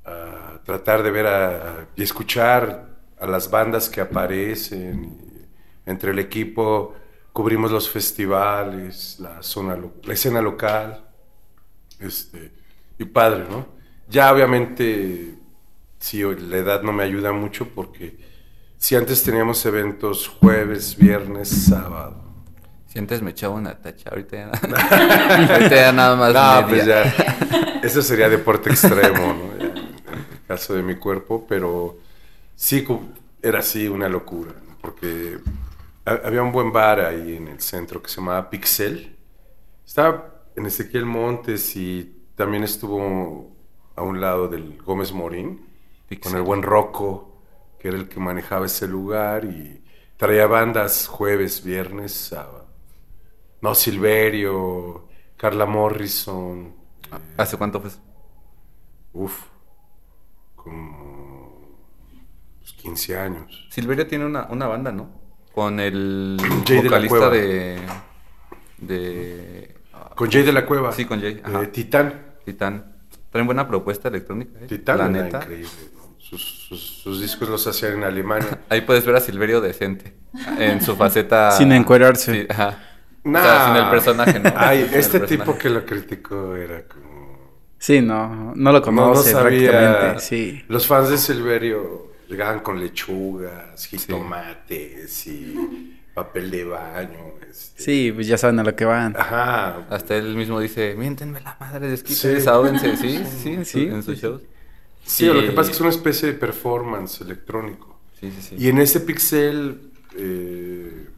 a 0.06 0.60
tratar 0.66 1.04
de 1.04 1.12
ver 1.12 1.28
a- 1.28 1.88
y 1.96 2.04
escuchar 2.04 2.90
a 3.20 3.28
las 3.28 3.50
bandas 3.50 3.90
que 3.90 4.02
aparecen. 4.02 5.04
y 5.06 5.90
entre 5.90 6.12
el 6.12 6.20
equipo 6.20 6.96
cubrimos 7.34 7.70
los 7.72 7.90
festivales, 7.90 9.18
la, 9.20 9.44
zona, 9.44 9.76
lo- 9.76 9.94
la 10.04 10.14
escena 10.14 10.42
local. 10.42 11.04
Este, 12.00 12.52
y 12.98 13.06
padre, 13.06 13.46
¿no? 13.50 13.68
Ya 14.08 14.32
obviamente, 14.34 15.36
sí, 16.04 16.22
la 16.22 16.58
edad 16.58 16.82
no 16.84 16.92
me 16.92 17.04
ayuda 17.04 17.32
mucho 17.32 17.68
porque 17.70 18.18
si 18.78 18.96
antes 18.96 19.24
teníamos 19.24 19.66
eventos 19.66 20.28
jueves, 20.28 20.98
viernes, 20.98 21.48
sábado. 21.48 22.22
Si 22.88 23.00
antes 23.00 23.22
me 23.22 23.32
echaba 23.32 23.56
una 23.56 23.82
tacha, 23.82 24.10
ahorita 24.10 24.38
ya, 24.38 24.48
ahorita 25.54 25.70
ya 25.76 25.92
nada 25.94 26.16
más. 26.16 26.34
No, 26.64 26.68
pues 26.70 26.86
ya. 26.86 27.04
Eso 27.84 28.02
sería 28.02 28.30
deporte 28.30 28.70
extremo, 28.70 29.34
¿no? 29.34 29.58
Ya, 29.58 29.66
En 29.66 29.78
el 29.78 30.42
caso 30.48 30.74
de 30.76 30.84
mi 30.84 30.96
cuerpo, 30.96 31.46
pero 31.48 31.98
sí 32.56 32.86
era 33.42 33.60
así 33.60 33.88
una 33.88 34.10
locura, 34.10 34.52
¿no? 34.68 34.78
porque 34.82 35.38
ha- 36.06 36.20
había 36.26 36.44
un 36.44 36.52
buen 36.52 36.72
bar 36.72 37.00
ahí 37.00 37.38
en 37.38 37.48
el 37.48 37.62
centro 37.62 38.02
que 38.02 38.10
se 38.10 38.18
llamaba 38.18 38.50
Pixel. 38.50 39.16
Estaba 39.86 40.44
en 40.56 40.66
Ezequiel 40.66 41.06
Montes 41.06 41.76
y 41.76 42.16
también 42.36 42.64
estuvo 42.64 43.56
a 43.96 44.02
un 44.04 44.22
lado 44.22 44.48
del 44.50 44.78
Gómez 44.84 45.12
Morín, 45.14 45.66
Pixel. 46.16 46.32
con 46.32 46.38
el 46.40 46.44
buen 46.46 46.64
Rocco, 46.64 47.42
que 47.80 47.90
era 47.90 47.98
el 47.98 48.08
que 48.10 48.20
manejaba 48.20 48.66
ese 48.66 48.88
lugar 48.88 49.46
y 49.46 49.84
traía 50.18 50.48
bandas 50.48 51.08
jueves, 51.08 51.64
viernes, 51.64 52.14
sábado. 52.14 52.68
No, 53.62 53.74
Silverio, 53.76 55.08
Carla 55.38 55.66
Morrison. 55.66 56.76
¿Hace 57.38 57.58
cuánto 57.58 57.80
fue? 57.80 57.90
eso? 57.90 58.02
Uf, 59.14 59.40
como 60.56 61.78
pues, 62.60 62.74
15 62.74 63.18
años. 63.18 63.68
Silverio 63.70 64.08
tiene 64.08 64.26
una, 64.26 64.48
una 64.50 64.68
banda, 64.68 64.92
¿no? 64.92 65.10
Con 65.54 65.80
el 65.80 66.38
Jay 66.66 66.78
de 66.78 66.90
la 66.90 66.90
vocalista 66.90 67.18
Cueva. 67.18 67.30
de. 67.30 67.82
de. 68.80 69.76
Con 70.16 70.32
Jay 70.32 70.44
de 70.44 70.52
la 70.54 70.66
Cueva. 70.66 70.92
Sí, 70.92 71.06
con 71.06 71.22
Jay, 71.22 71.42
ajá. 71.44 71.72
Titán. 71.72 72.36
Titán. 72.46 72.98
Traen 73.30 73.46
buena 73.46 73.68
propuesta 73.68 74.10
electrónica, 74.10 74.60
¿eh? 74.62 74.68
Titán 74.68 74.98
La 74.98 75.10
neta. 75.10 75.38
increíble. 75.42 75.70
¿No? 76.32 76.38
Sus, 76.38 76.42
sus- 76.70 77.02
sus 77.04 77.22
discos 77.22 77.50
los 77.50 77.66
hacían 77.68 77.94
en 77.94 78.04
Alemania. 78.04 78.60
Ahí 78.70 78.82
puedes 78.82 79.06
ver 79.06 79.16
a 79.16 79.20
Silverio 79.20 79.62
decente. 79.62 80.14
En 80.58 80.82
su 80.82 80.96
faceta. 80.96 81.52
Sin 81.58 81.72
encuerarse. 81.72 82.42
Sí, 82.42 82.48
ajá. 82.50 82.80
Nah. 83.26 83.40
O 83.40 83.44
sea, 83.44 83.66
sin 83.68 83.76
el 83.84 83.90
personaje, 83.90 84.40
¿no? 84.40 84.54
Ay, 84.58 84.80
Sin 84.90 85.00
este 85.00 85.20
personaje. 85.20 85.38
tipo 85.38 85.58
que 85.58 85.70
lo 85.70 85.86
criticó 85.86 86.56
era 86.58 86.84
como... 86.88 87.64
Sí, 87.78 88.02
no, 88.02 88.54
no 88.56 88.72
lo 88.74 88.80
No, 88.82 88.92
no 88.92 89.02
conoce 89.14 89.32
sabía. 89.32 89.72
prácticamente. 89.72 90.20
Sí. 90.20 90.64
Los 90.68 90.88
fans 90.88 91.10
de 91.10 91.18
Silverio 91.18 92.12
llegaban 92.28 92.60
con 92.60 92.82
lechugas, 92.82 93.86
jitomates 93.88 95.28
y 95.28 96.00
papel 96.14 96.52
de 96.52 96.64
baño. 96.66 97.18
este. 97.50 97.82
Sí, 97.82 98.12
pues 98.14 98.28
ya 98.28 98.38
saben 98.38 98.60
a 98.60 98.64
lo 98.64 98.76
que 98.76 98.86
van. 98.86 99.16
Ajá. 99.18 99.86
Hasta 99.90 100.16
él 100.16 100.36
mismo 100.36 100.60
dice, 100.60 100.96
miéntenme 100.98 101.40
la 101.42 101.56
madre, 101.60 101.88
desquiten, 101.88 102.42
Sí. 102.42 102.98
Sí, 102.98 102.98
sí, 103.42 103.66
Sí, 103.66 103.82
en 103.88 104.04
sus 104.04 104.16
sí, 104.18 104.22
shows. 104.22 104.42
Sí, 105.06 105.26
lo 105.26 105.42
que 105.42 105.52
pasa 105.52 105.62
es 105.62 105.68
que 105.70 105.74
es 105.76 105.82
una 105.82 105.90
especie 105.90 106.32
de 106.32 106.34
performance 106.34 107.22
electrónico. 107.22 108.00
Sí, 108.20 108.32
sí, 108.32 108.42
sí. 108.42 108.56
Y 108.58 108.70
en 108.70 108.80
ese 108.80 109.02
pixel, 109.02 109.92
eh, 110.16 111.10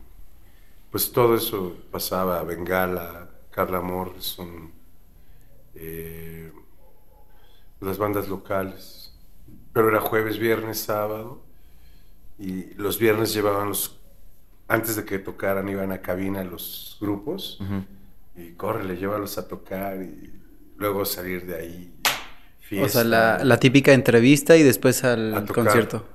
pues 0.90 1.12
todo 1.12 1.36
eso 1.36 1.78
pasaba. 1.92 2.44
Bengala, 2.44 3.30
Carla 3.52 3.82
Morrison, 3.82 4.72
eh, 5.76 6.52
las 7.80 7.98
bandas 7.98 8.28
locales. 8.28 9.14
Pero 9.72 9.90
era 9.90 10.02
jueves, 10.02 10.40
viernes, 10.40 10.80
sábado. 10.80 11.44
Y 12.40 12.74
los 12.76 12.98
viernes 13.00 13.34
llevaban 13.34 13.70
los... 13.70 14.00
Antes 14.68 14.96
de 14.96 15.06
que 15.06 15.20
tocaran, 15.20 15.70
iban 15.70 15.92
a 15.92 16.02
cabina 16.02 16.44
los 16.44 16.98
grupos. 17.00 17.60
Ujú. 17.62 17.84
Y 18.42 18.54
córrele, 18.54 18.98
llévalos 18.98 19.38
a 19.38 19.48
tocar 19.48 20.02
y 20.02 20.34
luego 20.78 21.06
salir 21.06 21.46
de 21.46 21.56
ahí. 21.56 21.95
O 22.82 22.90
sea, 22.90 23.04
la, 23.04 23.44
la 23.44 23.58
típica 23.60 23.94
entrevista 23.94 24.56
y 24.58 24.64
después 24.64 25.04
A 25.04 25.14
al 25.14 25.46
tocar. 25.46 25.66
concierto. 25.66 26.06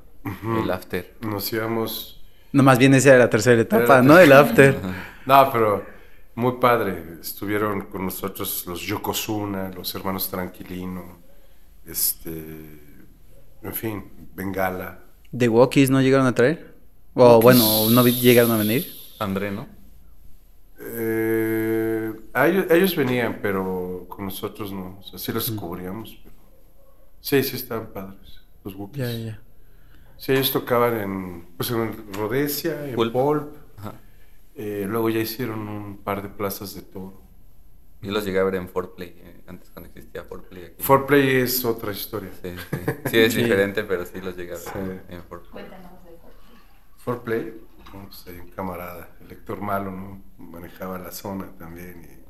El 0.63 0.71
after. 0.71 1.15
Nos 1.23 1.53
íbamos... 1.53 2.23
No, 2.53 2.63
más 2.63 2.79
bien 2.79 2.95
esa 2.95 3.11
era 3.11 3.19
la 3.19 3.31
tercera 3.31 3.61
etapa, 3.61 3.97
la 3.97 4.03
¿no? 4.03 4.19
El 4.19 4.33
after. 4.33 4.77
No, 5.27 5.53
pero 5.53 5.85
muy 6.35 6.55
padre. 6.61 7.19
Estuvieron 7.21 7.83
con 7.83 8.05
nosotros 8.07 8.65
los 8.67 8.81
Yokozuna, 8.81 9.71
los 9.71 9.95
hermanos 9.95 10.29
Tranquilino, 10.29 11.21
este, 11.87 12.31
en 13.63 13.75
fin, 13.75 14.05
Bengala. 14.35 14.99
¿The 15.31 15.49
Walkies 15.49 15.91
no 15.91 16.01
llegaron 16.01 16.27
a 16.27 16.35
traer? 16.35 16.75
O 17.15 17.41
bueno, 17.41 17.89
no 17.91 18.05
llegaron 18.07 18.51
a 18.53 18.57
venir. 18.57 18.87
André, 19.19 19.51
¿no? 19.53 19.69
Eh, 20.81 22.13
ellos, 22.35 22.65
ellos 22.71 22.97
venían, 22.97 23.39
pero 23.43 24.07
con 24.09 24.25
nosotros 24.25 24.73
no. 24.73 24.99
O 25.01 25.03
sea, 25.03 25.19
sí 25.19 25.33
los 25.33 25.51
cubríamos. 25.53 26.19
Pero... 26.25 26.35
Sí, 27.21 27.43
sí 27.43 27.57
estaban 27.57 27.89
padres, 27.93 28.41
los 28.65 28.75
Wookiees. 28.75 29.09
Ya, 29.09 29.13
ya. 29.33 29.41
Sí, 30.17 30.33
ellos 30.33 30.53
tocaban 30.53 30.97
en, 31.01 31.47
pues 31.57 31.71
en 31.71 32.13
Rhodesia, 32.15 32.87
en 32.89 32.95
Pulp. 32.95 33.13
Pulp. 33.13 33.57
Eh, 34.57 34.85
luego 34.87 35.09
ya 35.09 35.21
hicieron 35.21 35.67
un 35.69 35.97
par 35.99 36.23
de 36.23 36.29
plazas 36.29 36.75
de 36.75 36.83
toro. 36.83 37.23
Yo 38.03 38.13
los 38.13 38.25
llegué 38.25 38.39
a 38.39 38.45
ver 38.45 38.57
en 38.57 38.69
Forplay, 38.69 39.09
eh, 39.17 39.43
antes 39.47 39.71
cuando 39.71 39.89
existía 39.89 40.25
Forplay 40.25 40.65
aquí. 40.67 40.83
Foreplay 40.83 41.37
es 41.37 41.65
otra 41.65 41.93
historia. 41.93 42.31
Sí, 42.43 42.55
sí. 42.71 42.77
Sí, 43.11 43.19
es 43.19 43.33
Sí. 43.35 43.43
diferente, 43.43 43.85
pero 43.85 44.05
sí 44.05 44.21
los 44.21 44.37
llegué 44.37 44.53
a 44.53 44.57
ver 44.57 44.65
Sí. 44.65 45.15
en 45.15 45.23
Forplay. 45.25 45.51
Cuéntanos 45.53 45.91
de 46.05 46.11
Fortnite. 46.19 46.99
Foreplay, 46.99 47.55
bueno, 47.93 48.09
pues 48.09 48.27
hay 48.27 48.41
un 48.41 48.49
camarada, 48.51 49.09
el 49.23 49.33
Héctor 49.33 49.61
Malo, 49.63 49.91
¿no? 49.91 50.23
Manejaba 50.39 50.99
la 50.99 51.13
zona 51.13 51.51
también. 51.59 52.21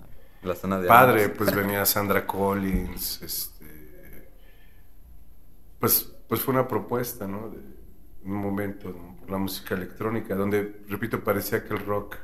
Y 0.42 0.46
La 0.46 0.54
zona 0.54 0.78
de... 0.80 0.86
padre, 0.88 1.28
pues 1.30 1.54
venía 1.54 1.84
Sandra 1.84 2.26
Collins, 2.26 3.22
este... 3.22 3.49
Pues, 5.80 6.14
pues 6.28 6.40
fue 6.42 6.54
una 6.54 6.68
propuesta, 6.68 7.26
¿no? 7.26 7.48
De 7.50 7.58
un 8.24 8.34
momento, 8.34 8.90
¿no? 8.90 9.16
Por 9.16 9.30
la 9.30 9.38
música 9.38 9.74
electrónica, 9.74 10.34
donde, 10.34 10.82
repito, 10.88 11.24
parecía 11.24 11.64
que 11.64 11.74
el 11.74 11.84
rock 11.84 12.16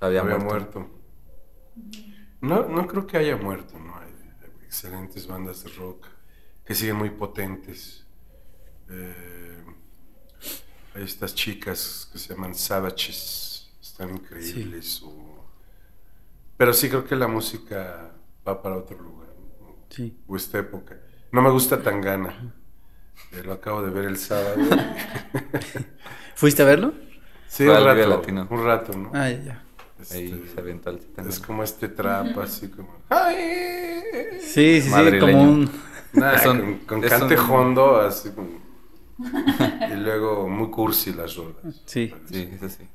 Había 0.00 0.20
había, 0.20 0.36
muerto. 0.38 0.80
muerto. 0.80 0.98
No, 2.40 2.68
no 2.68 2.86
creo 2.86 3.06
que 3.06 3.16
haya 3.16 3.36
muerto, 3.36 3.78
¿no? 3.78 3.96
Hay, 3.98 4.08
excelentes 4.64 5.26
bandas 5.26 5.64
de 5.64 5.70
rock 5.70 6.06
que 6.64 6.74
siguen 6.74 6.96
muy 6.96 7.08
potentes. 7.10 8.04
Eh, 8.90 9.64
hay 10.94 11.04
estas 11.04 11.34
chicas 11.34 12.08
que 12.12 12.18
se 12.18 12.34
llaman 12.34 12.54
Savages, 12.54 13.72
están 13.80 14.10
increíbles. 14.10 15.02
o- 15.02 15.46
Pero 16.58 16.72
sí 16.74 16.88
creo 16.90 17.06
que 17.06 17.16
la 17.16 17.28
música 17.28 18.12
va 18.46 18.60
para 18.60 18.76
otro 18.76 19.00
lugar, 19.00 19.28
¿no? 19.60 19.76
Sí. 19.88 20.18
o 20.26 20.36
esta 20.36 20.58
época. 20.58 21.00
No 21.32 21.40
me 21.40 21.50
gusta 21.50 21.82
Tangana, 21.82 22.54
lo 23.44 23.52
acabo 23.52 23.82
de 23.82 23.90
ver 23.90 24.04
el 24.04 24.16
sábado. 24.16 24.56
¿Fuiste 26.34 26.62
a 26.62 26.66
verlo? 26.66 26.92
sí, 27.48 27.64
un 27.64 27.74
rato, 27.84 28.06
Latino. 28.08 28.46
un 28.50 28.64
rato, 28.64 28.96
¿no? 28.96 29.10
Ah, 29.14 29.30
ya, 29.30 29.42
ya. 29.42 29.62
Ahí 30.12 30.30
Este, 30.32 30.54
se 30.54 30.60
aventó 30.60 30.90
el 30.90 31.00
setenta. 31.00 31.28
Es 31.28 31.40
como 31.40 31.62
este 31.64 31.88
trap, 31.88 32.38
así 32.38 32.68
como. 32.68 32.88
¡Ay! 33.08 33.36
Sí, 34.40 34.80
sí, 34.80 34.82
sí, 34.82 34.90
Madrileño. 34.90 35.20
como 35.38 35.42
un... 35.42 35.70
Nah, 36.12 36.32
Es 36.34 36.46
un- 36.46 36.58
con, 36.60 37.00
con 37.00 37.04
es 37.04 37.10
cante 37.10 37.34
un- 37.38 37.50
hondo, 37.50 37.96
así 38.00 38.30
como. 38.30 38.48
y 39.90 39.94
luego 39.96 40.48
muy 40.48 40.70
cursi 40.70 41.12
las 41.12 41.34
rolas. 41.36 41.82
Sí. 41.84 42.14
Sí, 42.30 42.48
eso 42.54 42.68
sí. 42.68 42.86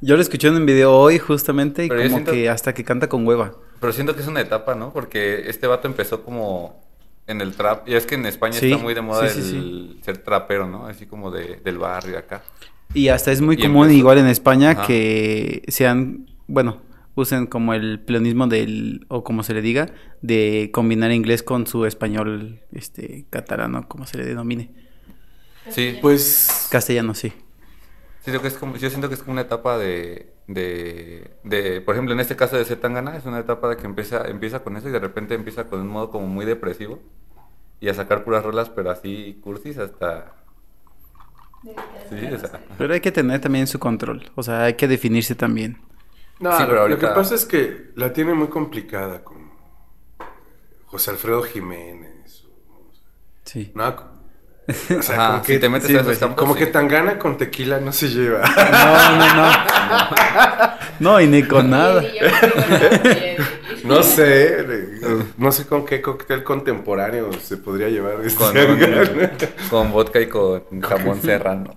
Yo 0.00 0.16
lo 0.16 0.22
escuché 0.22 0.48
en 0.48 0.56
un 0.56 0.66
video 0.66 0.92
hoy 0.96 1.20
justamente 1.20 1.84
y 1.84 1.88
Pero 1.88 2.00
como 2.02 2.14
siento- 2.16 2.32
que 2.32 2.48
hasta 2.50 2.74
que 2.74 2.82
canta 2.82 3.08
con 3.08 3.24
hueva. 3.26 3.52
Pero 3.80 3.92
siento 3.92 4.16
que 4.16 4.22
es 4.22 4.26
una 4.26 4.40
etapa, 4.40 4.74
¿no? 4.74 4.92
Porque 4.92 5.48
este 5.48 5.68
vato 5.68 5.86
empezó 5.86 6.24
como 6.24 6.82
en 7.26 7.40
el 7.40 7.54
trap. 7.54 7.88
Y 7.88 7.94
es 7.94 8.06
que 8.06 8.14
en 8.16 8.26
España 8.26 8.54
Sí, 8.54 8.70
está 8.72 8.82
muy 8.82 8.94
de 8.94 9.00
moda 9.02 9.28
sí, 9.28 9.42
sí, 9.42 9.56
el 9.56 9.98
ser 10.02 10.18
trapero, 10.18 10.66
¿no? 10.66 10.86
Así 10.86 11.06
como 11.06 11.30
de, 11.30 11.60
del 11.64 11.78
barrio 11.78 12.18
acá. 12.18 12.42
Y 12.94 13.08
hasta 13.08 13.32
es 13.32 13.40
muy 13.40 13.56
Y 13.56 13.62
común 13.62 13.84
empezó- 13.86 13.98
igual 13.98 14.18
en 14.18 14.26
España 14.26 14.70
Ajá. 14.72 14.86
que 14.86 15.62
sean, 15.68 16.26
bueno, 16.46 16.82
usen 17.14 17.46
como 17.46 17.74
el 17.74 18.00
pleonismo 18.00 18.46
del, 18.46 19.06
o 19.08 19.22
como 19.24 19.42
se 19.42 19.54
le 19.54 19.62
diga, 19.62 19.90
de 20.20 20.70
combinar 20.72 21.10
inglés 21.12 21.42
con 21.42 21.66
su 21.66 21.86
español, 21.86 22.60
este, 22.72 23.26
catalano, 23.30 23.88
como 23.88 24.06
se 24.06 24.18
le 24.18 24.24
denomine. 24.24 24.70
Sí, 25.70 25.98
Pues 26.02 26.68
Castellano, 26.70 27.14
sí. 27.14 27.32
siento 28.24 28.42
que 28.42 28.48
es 28.48 28.54
como, 28.54 28.76
yo 28.76 28.88
siento 28.90 29.08
que 29.08 29.14
es 29.14 29.20
como 29.20 29.32
una 29.32 29.42
etapa 29.42 29.78
de, 29.78 30.31
de, 30.46 31.30
de, 31.44 31.80
por 31.80 31.94
ejemplo, 31.94 32.14
en 32.14 32.20
este 32.20 32.36
caso 32.36 32.56
de 32.56 32.64
Zetangana, 32.64 33.16
es 33.16 33.24
una 33.24 33.38
etapa 33.40 33.68
de 33.68 33.76
que 33.76 33.86
empieza, 33.86 34.28
empieza 34.28 34.60
con 34.62 34.76
eso 34.76 34.88
y 34.88 34.92
de 34.92 34.98
repente 34.98 35.34
empieza 35.34 35.64
con 35.68 35.80
un 35.80 35.88
modo 35.88 36.10
como 36.10 36.26
muy 36.26 36.44
depresivo 36.44 36.98
y 37.80 37.88
a 37.88 37.94
sacar 37.94 38.24
puras 38.24 38.44
rolas, 38.44 38.68
pero 38.68 38.90
así 38.90 39.40
cursis 39.42 39.78
hasta... 39.78 40.34
Sí, 42.10 42.26
o 42.26 42.38
sea, 42.38 42.60
Pero 42.76 42.92
hay 42.92 43.00
que 43.00 43.12
tener 43.12 43.40
también 43.40 43.66
su 43.68 43.78
control, 43.78 44.30
o 44.34 44.42
sea, 44.42 44.64
hay 44.64 44.74
que 44.74 44.88
definirse 44.88 45.34
también. 45.36 45.78
No, 46.40 46.56
Sí, 46.58 46.64
pero 46.66 46.88
lo 46.88 46.98
que 46.98 47.06
pasa 47.06 47.36
es 47.36 47.44
que 47.44 47.90
la 47.94 48.12
tiene 48.12 48.34
muy 48.34 48.48
complicada 48.48 49.22
con 49.22 49.52
José 50.86 51.12
Alfredo 51.12 51.42
Jiménez. 51.44 52.44
o- 52.44 52.90
Sí. 53.44 53.70
No, 53.76 53.94
o 54.98 55.02
sea, 55.02 55.14
Ajá, 55.16 55.26
como 55.32 55.44
si 55.44 55.52
que, 55.52 55.58
te 55.58 55.68
metes 55.68 55.88
sí, 55.88 55.96
a 55.96 56.02
pues, 56.02 56.18
campos, 56.18 56.38
como 56.38 56.54
sí. 56.54 56.60
que 56.60 56.66
Tangana 56.66 57.18
con 57.18 57.36
tequila 57.36 57.80
no 57.80 57.92
se 57.92 58.08
lleva. 58.08 58.42
No, 58.56 59.16
no, 59.18 59.34
no. 59.34 59.52
No, 61.00 61.20
y 61.20 61.26
ni 61.26 61.42
con 61.42 61.70
nada. 61.70 62.02
No 63.84 64.00
sé, 64.04 64.64
no 65.38 65.50
sé 65.50 65.66
con 65.66 65.84
qué 65.84 66.00
cóctel 66.00 66.44
contemporáneo 66.44 67.32
se 67.32 67.56
podría 67.56 67.88
llevar 67.88 68.24
este 68.24 68.38
con, 69.68 69.90
vodka 69.90 70.20
y 70.20 70.28
con 70.28 70.62
jamón 70.80 71.20
serrano. 71.20 71.74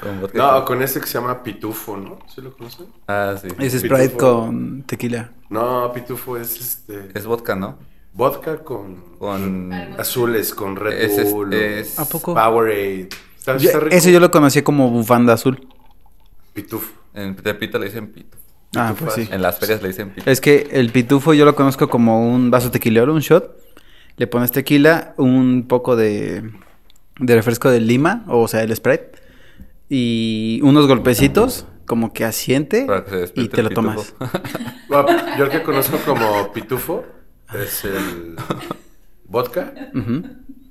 con 0.00 0.20
vodka 0.20 0.34
y 0.34 0.38
No, 0.38 0.52
con- 0.54 0.64
con 0.64 0.82
ese 0.82 0.98
que 1.00 1.06
se 1.06 1.14
llama 1.18 1.42
Pitufo, 1.42 1.96
¿no? 1.96 2.18
¿Sí 2.34 2.40
lo 2.40 2.56
conocen? 2.56 2.86
Ah, 3.06 3.34
sí. 3.40 3.48
Es 3.58 3.74
Pitufo. 3.74 3.96
Sprite 3.96 4.16
con 4.16 4.82
tequila. 4.84 5.30
No, 5.50 5.92
Pitufo 5.92 6.38
es 6.38 6.58
este 6.58 7.10
Es 7.14 7.26
vodka, 7.26 7.54
¿no? 7.54 7.78
Vodka 8.16 8.58
con 8.64 8.96
Con... 9.18 9.72
azules, 9.98 10.54
con 10.54 10.76
Red 10.76 11.00
Es- 11.00 11.18
es- 11.18 11.30
Bull, 11.32 11.52
o 11.52 11.56
es- 11.56 11.98
¿A 11.98 12.04
poco? 12.08 12.34
Powerade. 12.34 13.08
Está, 13.38 13.56
Yo- 13.58 13.68
está 13.68 13.80
rico. 13.80 13.94
eso 13.96 14.10
yo 14.10 14.20
lo 14.20 14.30
conocía 14.30 14.64
como 14.64 14.90
bufanda 14.90 15.34
azul. 15.34 15.66
Pitufo. 16.54 16.92
En 17.14 17.36
Tepito 17.36 17.78
le 17.78 17.86
dicen 17.86 18.08
pito. 18.12 18.36
Ah, 18.76 18.88
Pitufo 18.92 19.04
pues 19.14 19.26
sí. 19.26 19.32
En 19.32 19.42
las 19.42 19.58
ferias 19.58 19.80
le 19.82 19.88
dicen 19.88 20.10
pito. 20.10 20.30
Es 20.30 20.40
que 20.40 20.68
el 20.72 20.90
pitufo 20.90 21.32
yo 21.34 21.44
lo 21.44 21.54
conozco 21.54 21.88
como 21.88 22.28
un 22.28 22.50
vaso 22.50 22.70
tequilero, 22.70 23.12
un 23.12 23.20
shot. 23.20 23.56
Le 24.16 24.26
pones 24.26 24.50
tequila, 24.50 25.14
un 25.18 25.66
poco 25.68 25.94
de, 25.94 26.50
de 27.20 27.34
refresco 27.34 27.70
de 27.70 27.80
lima, 27.80 28.24
o 28.28 28.48
sea, 28.48 28.62
el 28.62 28.74
Sprite, 28.74 29.12
y 29.90 30.58
unos 30.62 30.86
golpecitos, 30.88 31.66
como 31.84 32.12
que 32.14 32.24
asiente, 32.24 32.86
Para 32.86 33.04
que 33.04 33.26
se 33.26 33.32
y 33.36 33.48
te 33.48 33.60
el 33.60 33.64
lo 33.68 33.70
tomas. 33.70 34.12
pitufo. 34.18 34.38
Bueno, 34.88 35.08
yo 35.36 35.44
el 35.44 35.50
que 35.50 35.62
conozco 35.64 35.98
como 36.06 36.52
Pitufo 36.52 37.04
es 37.54 37.84
el 37.84 38.36
vodka, 39.24 39.72
Ujú. 39.94 40.22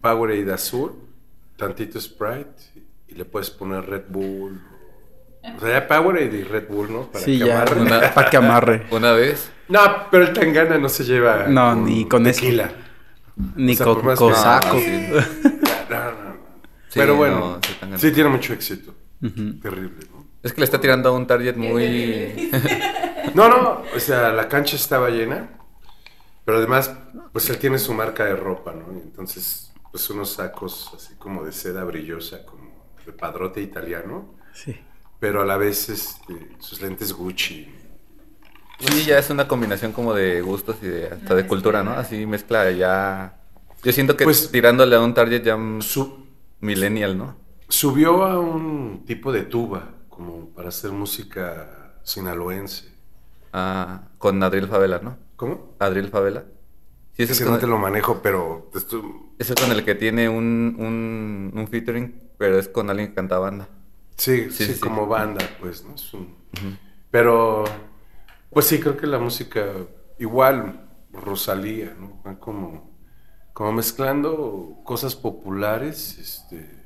Powerade 0.01 0.53
azul, 0.53 0.93
tantito 1.57 1.99
Sprite 1.99 2.61
y 3.07 3.15
le 3.15 3.25
puedes 3.25 3.49
poner 3.49 3.85
Red 3.89 4.03
Bull. 4.09 4.61
O 5.55 5.59
sea, 5.59 5.69
ya 5.79 5.87
Powerade 5.87 6.37
y 6.37 6.43
Red 6.43 6.67
Bull, 6.67 6.91
¿no? 6.91 7.03
Para 7.11 7.23
Sí, 7.25 7.39
que 7.39 7.45
ya, 7.47 7.61
amarre. 7.61 7.81
Una- 7.81 8.13
para 8.13 8.29
que 8.29 8.37
amarre. 8.37 8.85
Una 8.91 9.11
vez, 9.13 9.51
No, 9.67 9.79
pero 10.11 10.25
el 10.25 10.33
Tangana 10.33 10.77
no 10.77 10.89
se 10.89 11.03
lleva. 11.03 11.47
No, 11.47 11.75
ni 11.75 12.05
con 12.07 12.25
eso. 12.27 12.41
tequila. 12.41 12.69
Ni 13.55 13.73
O 13.73 13.75
sea, 13.75 13.85
con 13.85 14.01
cosaco. 14.15 14.75
No, 14.75 14.79
sí. 14.79 15.07
No, 15.89 15.97
no, 16.03 16.11
no. 16.11 16.35
Sí, 16.89 16.99
pero 16.99 17.15
bueno, 17.15 17.59
no, 17.89 17.97
sí, 17.99 18.11
tiene 18.11 18.29
mucho 18.29 18.53
éxito. 18.53 18.93
Terrible, 19.21 20.05
¿no? 20.11 20.25
es 20.41 20.53
que 20.53 20.61
le 20.61 20.65
está 20.65 20.79
tirando 20.79 21.09
a 21.09 21.11
un 21.13 21.25
target 21.27 21.55
muy... 21.55 22.51
No, 23.33 23.49
no, 23.49 23.81
o 23.95 23.99
sea, 23.99 24.31
la 24.31 24.47
cancha 24.47 24.75
estaba 24.75 25.09
llena, 25.09 25.49
pero 26.45 26.59
además, 26.59 26.91
pues 27.33 27.49
él 27.49 27.57
tiene 27.57 27.79
su 27.79 27.93
marca 27.93 28.23
de 28.25 28.35
ropa, 28.35 28.73
¿no? 28.73 28.93
Y 28.93 29.01
entonces, 29.01 29.73
pues 29.91 30.09
unos 30.09 30.33
sacos 30.33 30.91
así 30.95 31.15
como 31.15 31.43
de 31.43 31.51
seda 31.51 31.83
brillosa, 31.83 32.45
como 32.45 32.93
de 33.05 33.11
padrote 33.11 33.61
italiano, 33.61 34.33
Sí. 34.53 34.75
pero 35.19 35.41
a 35.41 35.45
la 35.45 35.57
vez 35.57 35.89
este, 35.89 36.55
sus 36.59 36.81
lentes 36.81 37.11
Gucci. 37.13 37.67
Sí, 38.79 39.05
ya 39.05 39.17
es 39.19 39.29
una 39.29 39.47
combinación 39.47 39.91
como 39.93 40.13
de 40.13 40.41
gustos 40.41 40.77
y 40.81 40.87
de, 40.87 41.07
hasta 41.07 41.33
de 41.35 41.47
cultura, 41.47 41.83
¿no? 41.83 41.91
Así 41.91 42.25
mezcla 42.25 42.69
ya... 42.71 43.37
Yo 43.83 43.91
siento 43.93 44.17
que 44.17 44.23
Pues- 44.25 44.51
tirándole 44.51 44.95
a 44.95 45.01
un 45.01 45.13
target 45.13 45.43
ya 45.43 45.57
Su- 45.81 46.25
millennial, 46.59 47.17
¿no? 47.17 47.37
subió 47.67 48.23
a 48.25 48.39
un 48.39 49.03
tipo 49.07 49.31
de 49.31 49.41
tuba, 49.43 49.89
como 50.09 50.49
para 50.49 50.69
hacer 50.69 50.91
música 50.91 51.95
sinaloense. 52.03 52.93
Ah, 53.57 54.09
con 54.17 54.43
Adriel 54.43 54.67
Favela, 54.67 54.99
¿no? 54.99 55.17
¿Cómo? 55.37 55.75
Adriel 55.79 56.09
Favela. 56.09 56.43
Sí, 57.13 57.23
ese 57.23 57.31
es, 57.31 57.41
no 57.41 57.51
con, 57.51 57.59
te 57.61 57.67
lo 57.67 57.77
manejo, 57.77 58.21
pero 58.21 58.69
esto- 58.75 59.31
ese 59.39 59.53
es 59.53 59.61
con 59.61 59.71
el 59.71 59.85
que 59.85 59.95
tiene 59.95 60.27
un, 60.27 60.75
un, 60.77 61.51
un 61.57 61.67
featuring, 61.69 62.13
pero 62.37 62.59
es 62.59 62.67
con 62.67 62.89
alguien 62.89 63.07
que 63.09 63.13
canta 63.15 63.39
banda. 63.39 63.69
Sí, 64.17 64.49
Sí, 64.51 64.65
sí, 64.65 64.73
sí. 64.73 64.79
como 64.81 65.07
banda, 65.07 65.41
pues, 65.61 65.85
¿no? 65.85 65.95
Es 65.95 66.13
un- 66.13 66.35
Pero, 67.11 67.63
pues 68.51 68.65
sí, 68.65 68.79
creo 68.81 68.97
que 68.97 69.07
la 69.07 69.19
música, 69.19 69.65
igual, 70.19 70.89
Rosalía, 71.13 71.95
¿no? 71.97 72.37
Como, 72.41 72.91
como 73.53 73.71
mezclando 73.71 74.81
cosas 74.83 75.15
populares, 75.15 76.17
este, 76.19 76.84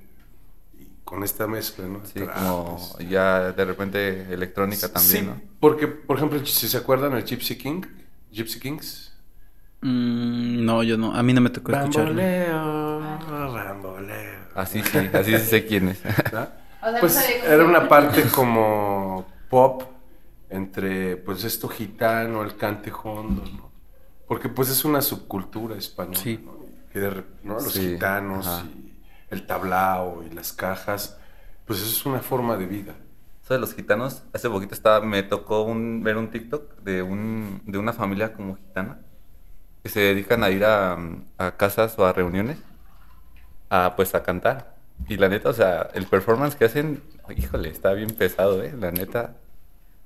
con 1.09 1.23
esta 1.23 1.47
mezcla, 1.47 1.87
¿no? 1.87 2.01
Sí, 2.05 2.19
como 2.21 2.77
este. 2.91 3.07
ya 3.07 3.51
de 3.51 3.65
repente 3.65 4.31
electrónica 4.31 4.91
también, 4.91 5.23
Sí, 5.23 5.25
¿no? 5.25 5.41
porque, 5.59 5.87
por 5.87 6.17
ejemplo, 6.17 6.45
si 6.45 6.67
se 6.67 6.77
acuerdan 6.77 7.13
el 7.13 7.23
Gypsy 7.23 7.57
King, 7.57 7.81
Gypsy 8.31 8.59
Kings. 8.59 9.11
Mm, 9.81 10.65
no, 10.65 10.83
yo 10.83 10.97
no. 10.97 11.15
A 11.15 11.23
mí 11.23 11.33
no 11.33 11.41
me 11.41 11.49
tocó 11.49 11.71
escucharlo. 11.71 12.13
Bamboleo, 12.13 13.53
bamboleo. 13.53 14.39
Así 14.53 14.83
sí, 14.83 14.97
así 15.13 15.37
sí 15.37 15.45
sé 15.45 15.65
quién 15.65 15.89
es. 15.89 15.99
pues 16.99 17.17
era 17.43 17.65
una 17.65 17.87
parte 17.87 18.23
como 18.29 19.25
pop 19.49 19.83
entre 20.49 21.17
pues 21.17 21.43
esto 21.43 21.67
gitano, 21.69 22.43
el 22.43 22.55
cante 22.55 22.91
hondo, 23.03 23.43
¿no? 23.57 23.69
Porque 24.27 24.47
pues 24.49 24.69
es 24.69 24.85
una 24.85 25.01
subcultura 25.01 25.75
española, 25.75 26.19
Sí. 26.21 26.39
¿no? 26.45 26.59
Que 26.91 26.99
de 26.99 27.09
re- 27.09 27.25
¿no? 27.43 27.55
Los 27.55 27.71
Sí, 27.73 27.91
gitanos 27.93 28.45
ajá. 28.47 28.65
y 28.65 28.88
el 29.31 29.45
tablao 29.45 30.23
y 30.23 30.29
las 30.33 30.53
cajas, 30.53 31.17
pues 31.65 31.79
eso 31.79 31.89
es 31.89 32.05
una 32.05 32.19
forma 32.19 32.57
de 32.57 32.65
vida. 32.65 32.95
Eso 33.43 33.53
de 33.53 33.59
los 33.59 33.73
gitanos, 33.73 34.23
hace 34.33 34.49
poquito 34.49 34.73
estaba, 34.75 35.05
me 35.05 35.23
tocó 35.23 35.63
un, 35.63 36.03
ver 36.03 36.17
un 36.17 36.29
TikTok 36.31 36.77
de, 36.81 37.01
un, 37.03 37.61
de 37.65 37.77
una 37.77 37.93
familia 37.93 38.33
como 38.33 38.55
gitana 38.55 38.99
que 39.83 39.89
se 39.89 39.99
dedican 40.01 40.43
a 40.43 40.49
ir 40.51 40.65
a, 40.65 40.97
a 41.37 41.57
casas 41.57 41.97
o 41.99 42.05
a 42.05 42.13
reuniones 42.13 42.59
a 43.69 43.95
pues 43.95 44.15
a 44.15 44.23
cantar. 44.23 44.75
Y 45.07 45.17
la 45.17 45.29
neta, 45.29 45.49
o 45.49 45.53
sea, 45.53 45.89
el 45.93 46.07
performance 46.07 46.55
que 46.55 46.65
hacen, 46.65 47.01
híjole, 47.35 47.69
está 47.69 47.93
bien 47.93 48.09
pesado, 48.11 48.61
¿eh? 48.63 48.73
La 48.77 48.91
neta. 48.91 49.35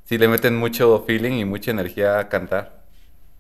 Sí 0.06 0.18
le 0.18 0.28
meten 0.28 0.56
mucho 0.58 1.04
feeling 1.08 1.34
y 1.34 1.46
mucha 1.46 1.72
energía 1.72 2.20
a 2.20 2.30
cantar 2.30 2.84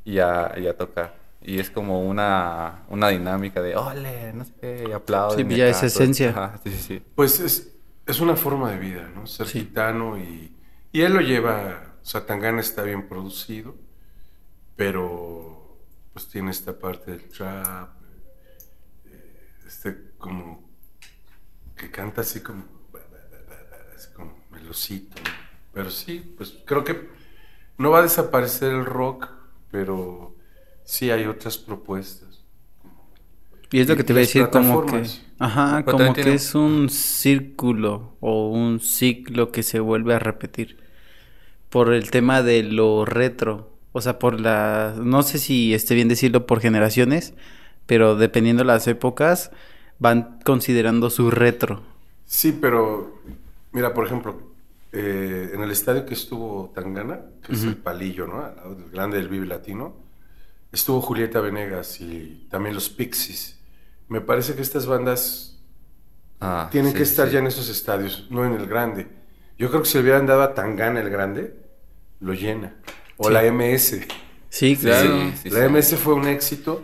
y 0.05 0.19
a, 0.19 0.53
y 0.57 0.67
a 0.67 0.77
tocar. 0.77 1.22
Y 1.43 1.59
es 1.59 1.69
como 1.69 2.01
una, 2.07 2.85
una 2.89 3.09
dinámica 3.09 3.61
de, 3.61 3.75
ole, 3.75 4.33
no 4.33 4.45
sé 4.45 4.85
y. 4.87 5.35
Sí, 5.35 5.45
y 5.47 5.55
ya 5.57 5.67
es 5.67 5.83
esencia. 5.83 6.29
Ajá, 6.29 6.59
sí, 6.63 6.71
sí, 6.71 6.77
sí. 6.79 7.03
Pues 7.15 7.39
es, 7.41 7.75
es 8.05 8.19
una 8.21 8.35
forma 8.35 8.71
de 8.71 8.77
vida, 8.79 9.09
¿no? 9.13 9.27
Ser 9.27 9.47
Sí. 9.47 9.59
gitano 9.59 10.17
y, 10.17 10.55
y 10.91 11.01
él 11.01 11.13
lo 11.13 11.21
lleva, 11.21 11.95
o 12.01 12.05
sea, 12.05 12.25
Tangana 12.25 12.61
está 12.61 12.83
bien 12.83 13.07
producido, 13.09 13.75
pero 14.75 15.77
pues 16.13 16.27
tiene 16.29 16.51
esta 16.51 16.77
parte 16.77 17.11
del 17.11 17.27
trap, 17.29 17.89
eh, 19.05 19.49
este 19.67 20.11
como 20.17 20.63
que 21.75 21.91
canta 21.91 22.21
así 22.21 22.41
como, 22.41 22.63
así 23.95 24.07
como 24.13 24.35
melosito, 24.51 25.15
¿no? 25.21 25.29
pero 25.73 25.89
sí, 25.89 26.33
pues 26.37 26.57
creo 26.65 26.83
que 26.83 27.09
no 27.77 27.89
va 27.91 27.99
a 27.99 28.03
desaparecer 28.03 28.71
el 28.71 28.85
rock, 28.85 29.27
pero 29.71 30.32
sí 30.85 31.11
hay 31.11 31.25
otras 31.25 31.57
propuestas. 31.57 32.43
Y 33.71 33.79
es 33.79 33.89
lo 33.89 33.95
que 33.95 34.03
te 34.03 34.13
iba 34.13 34.19
a 34.19 34.21
decir, 34.21 34.49
como 34.49 34.85
que, 34.85 35.03
ajá, 35.39 35.83
como 35.83 36.13
que 36.13 36.21
tiene- 36.21 36.35
es 36.35 36.53
un 36.53 36.89
círculo 36.89 38.15
o 38.19 38.49
un 38.49 38.79
ciclo 38.79 39.51
que 39.51 39.63
se 39.63 39.79
vuelve 39.79 40.13
a 40.13 40.19
repetir 40.19 40.77
por 41.69 41.93
el 41.93 42.11
tema 42.11 42.43
de 42.43 42.63
lo 42.63 43.05
retro, 43.05 43.71
o 43.93 44.01
sea, 44.01 44.19
por 44.19 44.39
la, 44.39 44.95
no 45.01 45.23
sé 45.23 45.39
si 45.39 45.73
esté 45.73 45.95
bien 45.95 46.07
decirlo 46.07 46.45
por 46.45 46.61
generaciones, 46.61 47.33
pero 47.87 48.15
dependiendo 48.15 48.63
las 48.63 48.87
épocas 48.87 49.51
van 49.99 50.39
considerando 50.45 51.09
su 51.09 51.31
retro. 51.31 51.83
Sí, 52.25 52.57
pero 52.59 53.21
mira, 53.71 53.93
por 53.93 54.05
ejemplo, 54.05 54.51
eh, 54.91 55.51
en 55.53 55.61
el 55.61 55.71
estadio 55.71 56.05
que 56.05 56.13
estuvo 56.13 56.71
Tangana, 56.75 57.21
que 57.43 57.53
es 57.53 57.63
el 57.63 57.77
palillo, 57.77 58.27
¿no? 58.27 58.43
Del 58.75 58.89
grande 58.91 59.17
del 59.17 59.27
Vive 59.29 59.45
Latino, 59.47 59.95
estuvo 60.73 60.99
Julieta 61.01 61.39
Venegas 61.39 62.01
y 62.01 62.47
también 62.49 62.75
los 62.75 62.89
Pixies. 62.89 63.57
Me 64.09 64.19
parece 64.21 64.55
que 64.55 64.61
estas 64.61 64.85
bandas 64.85 65.49
Ah, 66.41 66.67
tienen 66.71 66.91
sí, 66.91 66.97
que 66.97 67.03
estar 67.03 67.27
sí. 67.27 67.33
ya 67.33 67.39
en 67.39 67.47
esos 67.47 67.69
estadios, 67.69 68.27
no 68.29 68.43
en 68.45 68.53
el 68.53 68.67
grande. 68.67 69.07
Yo 69.57 69.69
creo 69.69 69.81
que 69.83 69.87
si 69.87 69.97
le 69.97 70.03
hubieran 70.03 70.25
dado 70.25 70.41
a 70.41 70.53
Tangana 70.53 70.99
el 70.99 71.09
grande, 71.09 71.55
lo 72.19 72.33
llena. 72.33 72.75
O 73.15 73.27
Sí. 73.27 73.33
la 73.33 73.43
MS. 73.45 74.01
Sí, 74.49 74.75
claro. 74.75 75.21
Sí, 75.31 75.33
sí, 75.43 75.49
la 75.51 75.59
sí. 75.59 75.65
MS 75.73 75.95
fue 75.97 76.15
un 76.15 76.27
éxito. 76.27 76.83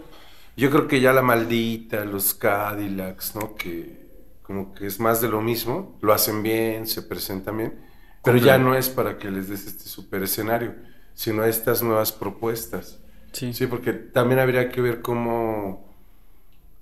Yo 0.55 0.69
creo 0.69 0.87
que 0.87 1.01
ya 1.01 1.11
la 1.11 1.21
maldita, 1.21 2.05
los 2.05 2.33
Cadillacs, 2.33 3.35
¿no? 3.35 3.55
Que 3.55 4.07
como 4.43 4.73
que 4.73 4.87
es 4.87 4.99
más 4.99 5.19
de 5.21 5.27
lo 5.27 5.41
mismo, 5.41 5.97
lo 6.01 6.13
hacen 6.13 6.41
bien, 6.41 6.87
se 6.87 7.01
presentan 7.03 7.57
bien, 7.57 7.79
pero 8.23 8.37
ya 8.37 8.57
no 8.57 8.75
es 8.75 8.89
para 8.89 9.17
que 9.17 9.29
les 9.29 9.47
des 9.49 9.67
este 9.67 9.83
super 9.89 10.23
escenario, 10.23 10.73
sino 11.13 11.43
estas 11.43 11.83
nuevas 11.83 12.11
propuestas. 12.11 12.97
Sí. 13.33 13.53
Sí, 13.53 13.67
porque 13.67 13.93
también 13.93 14.39
habría 14.39 14.69
que 14.69 14.81
ver 14.81 15.01
cómo, 15.01 15.93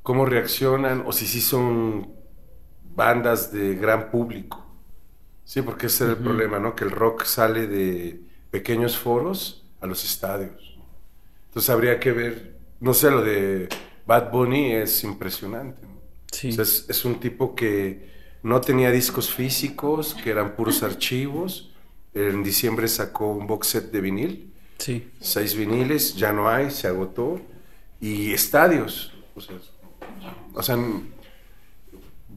cómo 0.03 0.25
reaccionan 0.25 1.03
o 1.05 1.11
si 1.11 1.25
sí 1.27 1.41
son 1.41 2.13
bandas 2.95 3.51
de 3.51 3.75
gran 3.75 4.11
público. 4.11 4.65
Sí, 5.45 5.61
porque 5.61 5.87
ese 5.87 6.05
es 6.05 6.09
el 6.11 6.17
problema, 6.17 6.59
¿no? 6.59 6.75
Que 6.75 6.83
el 6.83 6.91
rock 6.91 7.23
sale 7.23 7.67
de 7.67 8.21
pequeños 8.51 8.97
foros 8.97 9.65
a 9.81 9.87
los 9.87 10.03
estadios. 10.03 10.77
Entonces 11.47 11.69
habría 11.69 11.99
que 11.99 12.11
ver, 12.11 12.57
no 12.79 12.93
sé, 12.93 13.11
lo 13.11 13.21
de 13.23 13.69
Bad 14.05 14.31
Bunny 14.31 14.73
es 14.73 15.03
impresionante. 15.03 15.81
¿no? 15.83 16.01
Sí. 16.31 16.49
O 16.49 16.51
sea, 16.51 16.63
es, 16.63 16.85
es 16.89 17.05
un 17.05 17.19
tipo 17.19 17.55
que 17.55 18.11
no 18.43 18.61
tenía 18.61 18.91
discos 18.91 19.33
físicos, 19.33 20.15
que 20.15 20.31
eran 20.31 20.55
puros 20.55 20.83
archivos. 20.83 21.73
En 22.13 22.43
diciembre 22.43 22.87
sacó 22.87 23.31
un 23.31 23.47
box 23.47 23.67
set 23.67 23.91
de 23.91 24.01
vinil 24.01 24.53
Sí. 24.79 25.09
seis 25.19 25.55
viniles, 25.55 26.15
ya 26.15 26.31
no 26.33 26.47
hay, 26.49 26.71
se 26.71 26.87
agotó. 26.87 27.39
Y 27.99 28.31
estadios. 28.33 29.13
O 29.35 29.41
sea, 29.41 29.55
o 30.53 30.63
sea, 30.63 30.77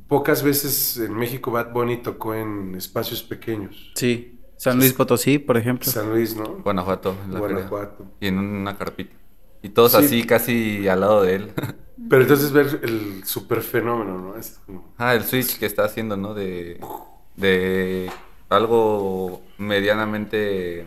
pocas 0.08 0.42
veces 0.42 0.96
en 0.96 1.14
México 1.14 1.50
Bad 1.50 1.72
Bunny 1.72 1.98
tocó 1.98 2.34
en 2.34 2.74
espacios 2.74 3.22
pequeños. 3.22 3.92
Sí. 3.94 4.36
San 4.56 4.76
Luis 4.78 4.92
Potosí, 4.92 5.38
por 5.38 5.56
ejemplo. 5.56 5.90
San 5.90 6.10
Luis, 6.10 6.36
¿no? 6.36 6.58
Guanajuato, 6.62 7.16
en 7.24 7.32
la 7.32 7.40
feria. 7.40 7.54
Guanajuato. 7.56 8.04
Y 8.20 8.26
en 8.26 8.38
una 8.38 8.76
carpita. 8.76 9.16
Y 9.62 9.70
todos 9.70 9.92
Sí. 9.92 9.98
así, 9.98 10.24
casi 10.24 10.88
al 10.88 11.00
lado 11.00 11.22
de 11.22 11.34
él. 11.36 11.52
Pero 12.10 12.22
entonces 12.22 12.52
ver 12.52 12.80
el 12.82 13.24
super 13.24 13.62
fenómeno, 13.62 14.18
¿no? 14.18 14.36
Es 14.36 14.60
como- 14.66 14.92
ah, 14.98 15.14
el 15.14 15.24
switch 15.24 15.58
que 15.58 15.66
está 15.66 15.84
haciendo, 15.84 16.16
¿no? 16.16 16.34
De, 16.34 16.80
de 17.36 18.10
algo 18.48 19.42
medianamente... 19.58 20.86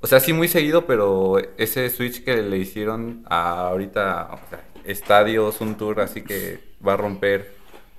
O 0.00 0.06
sea, 0.06 0.20
sí 0.20 0.32
muy 0.32 0.48
seguido, 0.48 0.86
pero 0.86 1.38
ese 1.56 1.88
switch 1.90 2.22
que 2.22 2.36
le 2.42 2.58
hicieron 2.58 3.24
a 3.28 3.68
ahorita, 3.68 4.28
o 4.32 4.38
sea, 4.50 4.62
estadios, 4.84 5.60
un 5.60 5.76
tour, 5.76 6.00
así 6.00 6.22
que 6.22 6.60
va 6.86 6.92
a 6.94 6.96
romper 6.96 7.54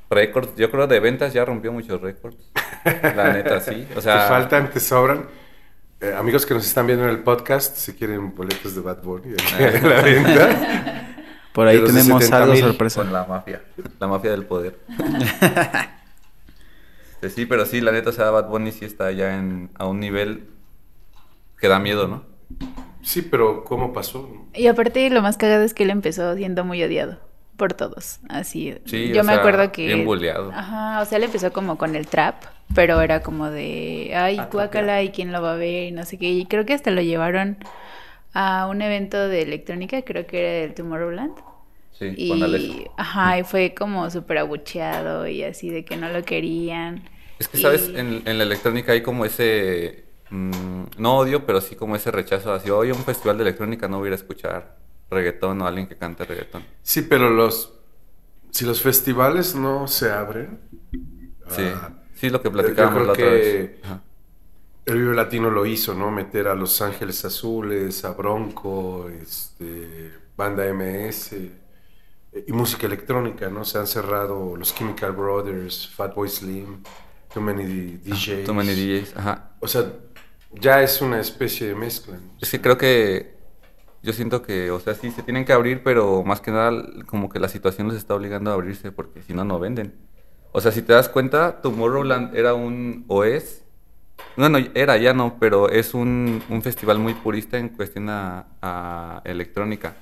récords. 0.09 0.55
Yo 0.55 0.71
creo 0.71 0.87
de 0.87 0.99
ventas 0.99 1.33
ya 1.33 1.43
rompió 1.43 1.71
muchos 1.71 1.99
récords. 2.01 2.37
La 2.85 3.33
neta, 3.33 3.59
sí. 3.59 3.87
O 3.95 4.01
sea, 4.01 4.23
te 4.23 4.29
faltan, 4.29 4.69
te 4.69 4.79
sobran. 4.79 5.25
Eh, 5.99 6.13
amigos 6.15 6.45
que 6.45 6.53
nos 6.53 6.65
están 6.65 6.85
viendo 6.85 7.05
en 7.05 7.09
el 7.09 7.19
podcast, 7.19 7.75
si 7.75 7.93
quieren 7.93 8.35
boletos 8.35 8.75
de 8.75 8.81
Bad 8.81 9.01
Bunny 9.01 9.33
aquí 9.33 9.63
a 9.63 9.81
la 9.87 10.01
venta. 10.01 11.07
Por 11.51 11.67
ahí 11.67 11.77
tenemos 11.83 12.23
70,000 12.23 12.33
algo 12.33 12.53
con 12.53 12.61
sorpresa. 12.61 13.03
la 13.05 13.25
mafia, 13.25 13.63
la 13.99 14.07
mafia 14.07 14.31
del 14.31 14.45
poder. 14.45 14.77
Este, 17.19 17.31
sí, 17.31 17.45
pero 17.47 17.65
sí, 17.65 17.81
la 17.81 17.91
neta, 17.91 18.11
o 18.11 18.13
sea, 18.13 18.29
Bad 18.29 18.47
Bunny 18.47 18.71
sí 18.71 18.85
está 18.85 19.11
ya 19.11 19.39
en, 19.39 19.71
a 19.73 19.87
un 19.87 19.99
nivel 19.99 20.49
que 21.59 21.67
da 21.67 21.79
miedo, 21.79 22.07
¿no? 22.07 22.25
Sí, 23.01 23.21
pero 23.21 23.63
¿cómo 23.63 23.93
pasó? 23.93 24.29
Y 24.53 24.67
aparte 24.67 25.09
lo 25.09 25.21
más 25.21 25.37
cagado 25.37 25.63
es 25.63 25.73
que 25.73 25.83
él 25.83 25.89
empezó 25.91 26.35
siendo 26.35 26.63
muy 26.65 26.81
odiado 26.83 27.19
por 27.57 27.73
todos, 27.73 28.19
así. 28.29 28.75
Sí, 28.85 29.11
yo 29.13 29.21
o 29.21 29.23
me 29.23 29.33
sea, 29.33 29.33
acuerdo 29.33 29.71
que 29.71 29.87
bien 29.87 30.05
bulleado. 30.05 30.49
Ajá, 30.49 31.01
o 31.01 31.05
sea, 31.05 31.17
él 31.17 31.23
empezó 31.25 31.51
como 31.53 31.77
con 31.77 31.95
el 31.95 32.07
trap, 32.07 32.43
pero 32.75 33.01
era 33.01 33.21
como 33.21 33.49
de, 33.49 34.13
ay, 34.15 34.37
Ah, 34.37 34.49
guácala 34.51 35.01
y 35.03 35.09
quién 35.11 35.31
lo 35.31 35.41
va 35.41 35.53
a 35.53 35.55
ver 35.55 35.85
y 35.89 35.91
no 35.91 36.05
sé 36.05 36.17
qué. 36.17 36.29
Y 36.29 36.45
creo 36.45 36.65
que 36.65 36.73
hasta 36.73 36.91
lo 36.91 37.01
llevaron 37.01 37.57
a 38.33 38.67
un 38.67 38.81
evento 38.81 39.27
de 39.29 39.43
electrónica, 39.43 40.01
creo 40.03 40.27
que 40.27 40.39
era 40.41 40.65
el 40.65 40.73
Tomorrowland. 40.75 41.33
Sí, 41.91 42.15
Y, 42.15 42.27
con 42.27 42.41
ajá, 42.97 43.39
y 43.39 43.43
fue 43.43 43.73
como 43.75 44.09
súper 44.11 44.39
abucheado 44.39 45.27
y 45.27 45.43
así 45.43 45.69
de 45.69 45.85
que 45.85 45.97
no 45.97 46.09
lo 46.09 46.23
querían. 46.25 47.09
Es 47.39 47.47
que, 47.47 47.57
¿sabes? 47.57 47.91
En 47.93 48.23
la 48.37 48.43
electrónica 48.43 48.93
hay 48.93 49.03
como 49.03 49.25
ese, 49.25 50.06
mm, 50.29 50.83
no 50.97 51.17
odio, 51.17 51.45
pero 51.45 51.61
sí 51.61 51.75
como 51.75 51.95
ese 51.95 52.11
rechazo 52.11 52.53
hacia, 52.53 52.75
oye, 52.75 52.91
un 52.91 53.03
festival 53.03 53.37
de 53.37 53.43
electrónica 53.43 53.87
no 53.87 53.99
voy 53.99 54.07
a 54.07 54.09
ir 54.09 54.13
a 54.13 54.15
escuchar 54.17 54.77
reggaetón 55.09 55.61
o 55.61 55.67
alguien 55.67 55.87
que 55.87 55.97
cante 55.97 56.25
reggaetón. 56.25 56.63
Sí, 56.81 57.01
pero 57.03 57.29
los 57.29 57.73
si 58.51 58.65
los 58.65 58.81
festivales 58.81 59.55
no 59.55 59.87
se 59.87 60.11
abren, 60.11 60.59
Sí, 61.49 61.61
ah, 61.63 61.91
sí, 62.15 62.29
lo 62.29 62.41
que 62.41 62.49
platicábamos 62.49 63.05
la 63.05 63.13
otra 63.13 63.25
vez. 63.25 63.71
Ajá. 63.83 64.01
el 64.85 64.97
Vive 64.97 65.15
Latino 65.15 65.49
lo 65.49 65.65
hizo, 65.65 65.93
¿no? 65.93 66.11
Meter 66.11 66.47
a 66.47 66.55
Los 66.55 66.81
Ángeles 66.81 67.23
Azules, 67.23 68.03
a 68.03 68.11
Bronco, 68.11 69.09
este, 69.09 70.11
Banda 70.35 70.65
MS 70.73 71.33
eh, 71.33 71.51
y 72.47 72.51
música 72.51 72.87
electrónica, 72.87 73.49
¿no? 73.49 73.63
Se 73.63 73.77
han 73.77 73.87
cerrado 73.87 74.55
los 74.55 74.75
Chemical 74.75 75.13
Brothers, 75.13 75.87
Fatboy 75.87 76.29
Slim, 76.29 76.83
Too 77.33 77.41
Many 77.41 77.63
DJs. 78.03 78.45
Too 78.45 78.53
many 78.53 78.73
DJs, 78.73 79.17
ajá. 79.17 79.51
O 79.59 79.67
sea, 79.67 79.91
ya 80.59 80.81
es 80.81 81.01
una 81.01 81.19
especie 81.19 81.67
de 81.67 81.75
mezcla. 81.75 82.15
¿no? 82.17 82.37
Es 82.41 82.51
que 82.51 82.61
creo 82.61 82.77
que 82.77 83.37
yo 84.03 84.13
siento 84.13 84.41
que, 84.41 84.71
o 84.71 84.79
sea, 84.79 84.93
sí 84.95 85.11
se 85.11 85.23
tienen 85.23 85.45
que 85.45 85.53
abrir, 85.53 85.83
pero 85.83 86.23
más 86.23 86.41
que 86.41 86.51
nada 86.51 86.71
como 87.07 87.29
que 87.29 87.39
la 87.39 87.49
situación 87.49 87.87
los 87.87 87.97
está 87.97 88.15
obligando 88.15 88.51
a 88.51 88.53
abrirse 88.53 88.91
porque 88.91 89.21
si 89.21 89.33
no, 89.33 89.43
no 89.43 89.59
venden. 89.59 89.93
O 90.51 90.61
sea, 90.61 90.71
si 90.71 90.81
te 90.81 90.93
das 90.93 91.09
cuenta, 91.09 91.61
Tomorrowland 91.61 92.35
era 92.35 92.53
un, 92.53 93.05
o 93.07 93.23
es, 93.23 93.63
no, 94.37 94.57
era, 94.73 94.97
ya 94.97 95.13
no, 95.13 95.37
pero 95.39 95.69
es 95.69 95.93
un, 95.93 96.41
un 96.49 96.61
festival 96.61 96.99
muy 96.99 97.13
purista 97.15 97.57
en 97.57 97.69
cuestión 97.69 98.09
a, 98.09 98.47
a 98.61 99.21
electrónica, 99.25 99.95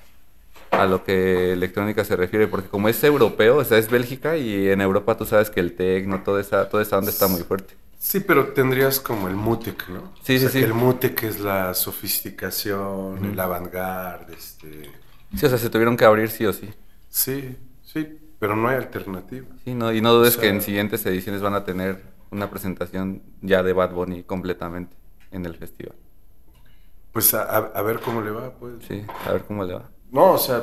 a 0.71 0.85
lo 0.85 1.03
que 1.03 1.53
electrónica 1.53 2.03
se 2.05 2.15
refiere, 2.15 2.47
porque 2.47 2.69
como 2.69 2.89
es 2.89 3.03
europeo, 3.03 3.57
o 3.57 3.63
sea, 3.63 3.77
es 3.77 3.89
Bélgica 3.89 4.37
y 4.37 4.69
en 4.69 4.81
Europa 4.81 5.17
tú 5.17 5.25
sabes 5.25 5.49
que 5.49 5.59
el 5.59 5.73
techno, 5.73 6.21
toda 6.21 6.41
esa, 6.41 6.69
toda 6.69 6.83
esa 6.83 6.97
onda 6.97 7.09
está 7.09 7.27
muy 7.27 7.41
fuerte. 7.41 7.73
Sí, 8.07 8.19
pero 8.19 8.53
tendrías 8.53 8.99
como 8.99 9.27
el 9.27 9.35
Mutec, 9.35 9.89
¿no? 9.89 10.13
Sí, 10.21 10.35
O 10.35 10.39
sea, 10.39 10.49
sí, 10.49 10.59
sí. 10.59 10.63
el 10.63 10.75
Mutec 10.75 11.23
es 11.23 11.39
la 11.39 11.73
sofisticación, 11.73 13.25
el 13.25 13.39
avant-garde, 13.39 14.35
este... 14.35 14.91
Sí, 15.35 15.45
o 15.45 15.49
sea, 15.49 15.57
se 15.57 15.71
tuvieron 15.71 15.97
que 15.97 16.05
abrir 16.05 16.29
sí 16.29 16.45
o 16.45 16.53
sí. 16.53 16.69
Sí, 17.09 17.57
sí, 17.81 18.07
pero 18.37 18.55
no 18.55 18.67
hay 18.67 18.75
alternativa. 18.75 19.47
Sí, 19.63 19.73
no, 19.73 19.91
y 19.91 20.01
no 20.01 20.13
dudes 20.13 20.37
O 20.37 20.41
que 20.41 20.49
en 20.49 20.61
siguientes 20.61 21.03
ediciones 21.07 21.41
van 21.41 21.55
a 21.55 21.63
tener 21.63 22.03
una 22.29 22.47
presentación 22.51 23.23
ya 23.41 23.63
de 23.63 23.73
Bad 23.73 23.91
Bunny 23.93 24.21
completamente 24.21 24.95
en 25.31 25.47
el 25.47 25.55
festival. 25.55 25.95
Pues 27.11 27.33
a, 27.33 27.41
a- 27.43 27.71
a 27.73 27.81
ver 27.81 28.01
cómo 28.01 28.21
le 28.21 28.29
va, 28.29 28.51
pues. 28.53 28.73
Sí, 28.87 29.03
a 29.25 29.31
ver 29.31 29.45
cómo 29.45 29.63
le 29.63 29.73
va. 29.73 29.89
No, 30.11 30.33
o 30.33 30.37
sea, 30.37 30.61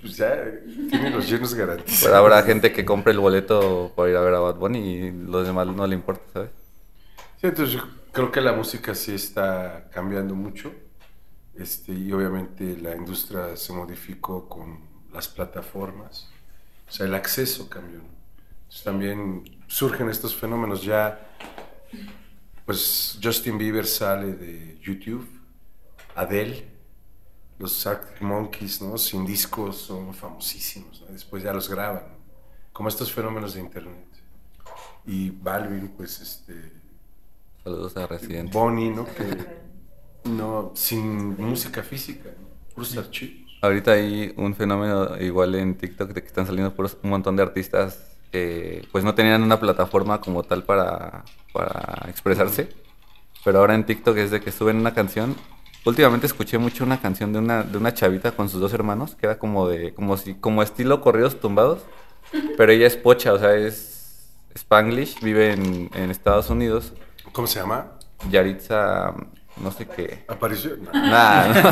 pues 0.00 0.16
ya 0.16 0.40
tiene 0.88 1.10
los 1.10 1.28
llenos 1.28 1.52
garantizados. 1.52 2.04
Pero 2.04 2.16
habrá 2.16 2.42
gente 2.44 2.72
que 2.72 2.84
compre 2.84 3.12
el 3.12 3.18
boleto 3.18 3.92
para 3.96 4.08
ir 4.10 4.16
a 4.16 4.20
ver 4.20 4.34
a 4.34 4.38
Bad 4.40 4.54
Bunny 4.54 4.78
y 4.78 5.10
los 5.10 5.44
demás 5.44 5.66
no 5.66 5.84
le 5.84 5.94
importa, 5.96 6.22
¿sabes? 6.32 6.50
Sí, 7.40 7.48
entonces 7.48 7.74
yo 7.74 7.82
creo 8.12 8.32
que 8.32 8.40
la 8.40 8.52
música 8.52 8.94
sí 8.94 9.14
está 9.14 9.88
cambiando 9.90 10.34
mucho. 10.34 10.72
Este, 11.54 11.92
y 11.92 12.12
obviamente 12.12 12.76
la 12.76 12.94
industria 12.94 13.56
se 13.56 13.72
modificó 13.72 14.48
con 14.48 14.80
las 15.12 15.28
plataformas. 15.28 16.28
O 16.88 16.92
sea, 16.92 17.06
el 17.06 17.14
acceso 17.14 17.68
cambió. 17.68 18.00
Entonces, 18.00 18.84
también 18.84 19.44
surgen 19.66 20.08
estos 20.08 20.34
fenómenos 20.34 20.82
ya. 20.82 21.34
Pues 22.64 23.18
Justin 23.22 23.58
Bieber 23.58 23.86
sale 23.86 24.34
de 24.34 24.78
YouTube, 24.80 25.28
Adele, 26.14 26.66
los 27.58 27.86
Arctic 27.86 28.20
Monkeys, 28.22 28.82
¿no? 28.82 28.98
Sin 28.98 29.24
discos 29.24 29.76
son 29.76 30.12
famosísimos, 30.14 31.00
¿no? 31.02 31.06
Después 31.08 31.42
ya 31.42 31.52
los 31.52 31.68
graban, 31.68 32.04
como 32.72 32.88
estos 32.88 33.12
fenómenos 33.12 33.54
de 33.54 33.60
internet. 33.60 34.06
Y 35.06 35.30
Balvin, 35.30 35.88
pues 35.96 36.20
este, 36.20 36.72
Saludos 37.66 37.96
a 37.96 38.06
Residente. 38.06 38.56
Bonnie, 38.56 38.90
¿no? 38.90 39.04
Que 39.06 39.24
no, 40.30 40.70
sin 40.76 41.36
música 41.36 41.82
física, 41.82 42.30
puros 42.72 42.96
archivos. 42.96 43.58
Ahorita 43.60 43.90
hay 43.90 44.32
un 44.36 44.54
fenómeno 44.54 45.20
igual 45.20 45.56
en 45.56 45.76
TikTok 45.76 46.12
de 46.12 46.20
que 46.20 46.28
están 46.28 46.46
saliendo 46.46 46.76
puros- 46.76 46.96
un 47.02 47.10
montón 47.10 47.34
de 47.34 47.42
artistas 47.42 48.06
que 48.30 48.86
pues 48.92 49.02
no 49.02 49.16
tenían 49.16 49.42
una 49.42 49.58
plataforma 49.58 50.20
como 50.20 50.44
tal 50.44 50.62
para, 50.62 51.24
para 51.52 52.08
expresarse. 52.08 52.68
Pero 53.44 53.58
ahora 53.58 53.74
en 53.74 53.84
TikTok 53.84 54.16
es 54.18 54.30
de 54.30 54.40
que 54.40 54.52
suben 54.52 54.76
una 54.76 54.94
canción. 54.94 55.34
Últimamente 55.84 56.28
escuché 56.28 56.58
mucho 56.58 56.84
una 56.84 57.00
canción 57.00 57.32
de 57.32 57.40
una, 57.40 57.64
de 57.64 57.78
una 57.78 57.92
chavita 57.92 58.30
con 58.30 58.48
sus 58.48 58.60
dos 58.60 58.72
hermanos, 58.74 59.16
que 59.16 59.26
era 59.26 59.40
como 59.40 59.66
de, 59.66 59.92
como 59.92 60.16
si, 60.16 60.34
como 60.34 60.62
estilo 60.62 61.00
corridos 61.00 61.40
tumbados. 61.40 61.80
Pero 62.56 62.70
ella 62.70 62.86
es 62.86 62.96
pocha, 62.96 63.32
o 63.32 63.40
sea, 63.40 63.56
es 63.56 64.30
Spanglish, 64.54 65.20
vive 65.20 65.50
en, 65.50 65.90
en 65.94 66.12
Estados 66.12 66.48
Unidos. 66.48 66.92
¿Cómo 67.36 67.46
se 67.46 67.60
llama? 67.60 67.92
Yaritza 68.30 69.12
no 69.58 69.70
sé 69.70 69.86
qué. 69.86 70.24
¿Apareció? 70.26 70.70
No. 70.78 70.90
Nah, 70.90 71.48
no. 71.48 71.70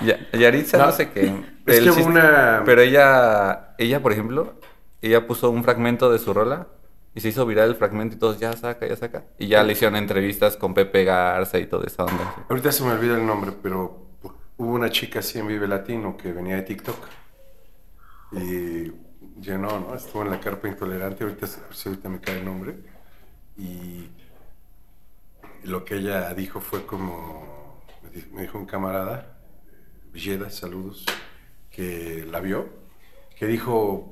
Ya- 0.06 0.18
Yaritza 0.32 0.78
no, 0.78 0.86
No, 0.86 0.92
sé 0.92 1.10
qué. 1.10 1.26
es 1.66 1.76
El 1.78 1.84
que 1.84 1.90
hubo 1.90 2.06
una- 2.06 2.62
Pero 2.64 2.80
ella, 2.80 3.74
ella, 3.76 4.00
por 4.00 4.12
ejemplo, 4.12 4.54
ella 5.02 5.26
puso 5.26 5.50
un 5.50 5.62
fragmento 5.62 6.10
de 6.10 6.18
su 6.18 6.32
rola 6.32 6.68
y 7.14 7.20
se 7.20 7.28
hizo 7.28 7.44
viral 7.44 7.68
el 7.68 7.76
fragmento 7.76 8.16
y 8.16 8.18
todos, 8.18 8.40
ya 8.40 8.54
saca, 8.54 8.86
ya 8.86 8.96
saca. 8.96 9.24
Y 9.38 9.48
ya 9.48 9.62
le 9.62 9.74
hicieron 9.74 9.96
entrevistas 9.96 10.56
con 10.56 10.72
Pepe 10.72 11.04
Garza 11.04 11.58
y 11.58 11.66
toda 11.66 11.86
esa 11.86 12.04
onda. 12.04 12.34
Ahorita 12.48 12.72
se 12.72 12.82
me 12.82 12.92
olvida 12.92 13.14
el 13.16 13.26
nombre, 13.26 13.52
pero 13.62 14.06
hubo 14.56 14.72
una 14.72 14.88
chica 14.88 15.18
así 15.18 15.38
en 15.38 15.48
Vive 15.48 15.68
Latino 15.68 16.16
que 16.16 16.32
venía 16.32 16.56
de 16.56 16.62
TikTok 16.62 16.96
y 18.32 18.90
llenó, 19.38 19.80
¿no? 19.80 19.94
Estuvo 19.94 20.22
en 20.22 20.30
la 20.30 20.40
carpa 20.40 20.66
intolerante, 20.68 21.24
ahorita, 21.24 21.46
ahorita 21.86 22.08
me 22.08 22.20
cae 22.20 22.38
el 22.38 22.44
nombre. 22.46 22.76
Y 23.58 24.08
lo 25.64 25.84
que 25.84 25.96
ella 25.96 26.32
dijo 26.34 26.60
fue 26.60 26.84
como, 26.86 27.82
me 28.02 28.10
di- 28.10 28.26
me 28.32 28.42
dijo 28.42 28.58
un 28.58 28.66
camarada, 28.66 29.38
Villeda, 30.12 30.50
saludos, 30.50 31.04
que 31.70 32.26
la 32.30 32.40
vio, 32.40 32.68
que 33.38 33.46
dijo, 33.46 34.10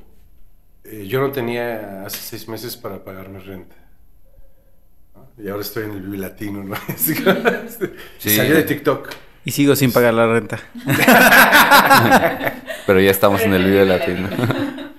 eh, 0.85 1.07
yo 1.07 1.21
no 1.21 1.31
tenía 1.33 2.05
hace 2.07 2.19
seis 2.19 2.49
meses 2.49 2.77
para 2.77 3.05
pagar 3.05 3.29
mi 3.29 3.39
renta. 3.39 3.77
¿no? 5.15 5.29
Y 5.43 5.49
ahora 5.49 5.63
estoy 5.63 5.85
en 5.85 5.93
el 5.93 6.01
Vive 6.03 6.19
Latino, 6.19 6.63
¿no? 6.65 6.77
Sí. 8.19 8.37
Salió 8.37 8.55
de 8.57 8.63
TikTok. 8.63 9.09
Y 9.45 9.53
sigo 9.53 9.75
sin 9.75 9.91
pagar 9.93 10.13
la 10.15 10.27
renta. 10.27 10.59
Pero 12.87 13.01
ya 13.01 13.11
estamos 13.11 13.41
en 13.43 13.55
el 13.55 13.65
video 13.65 13.85
latino. 13.85 14.29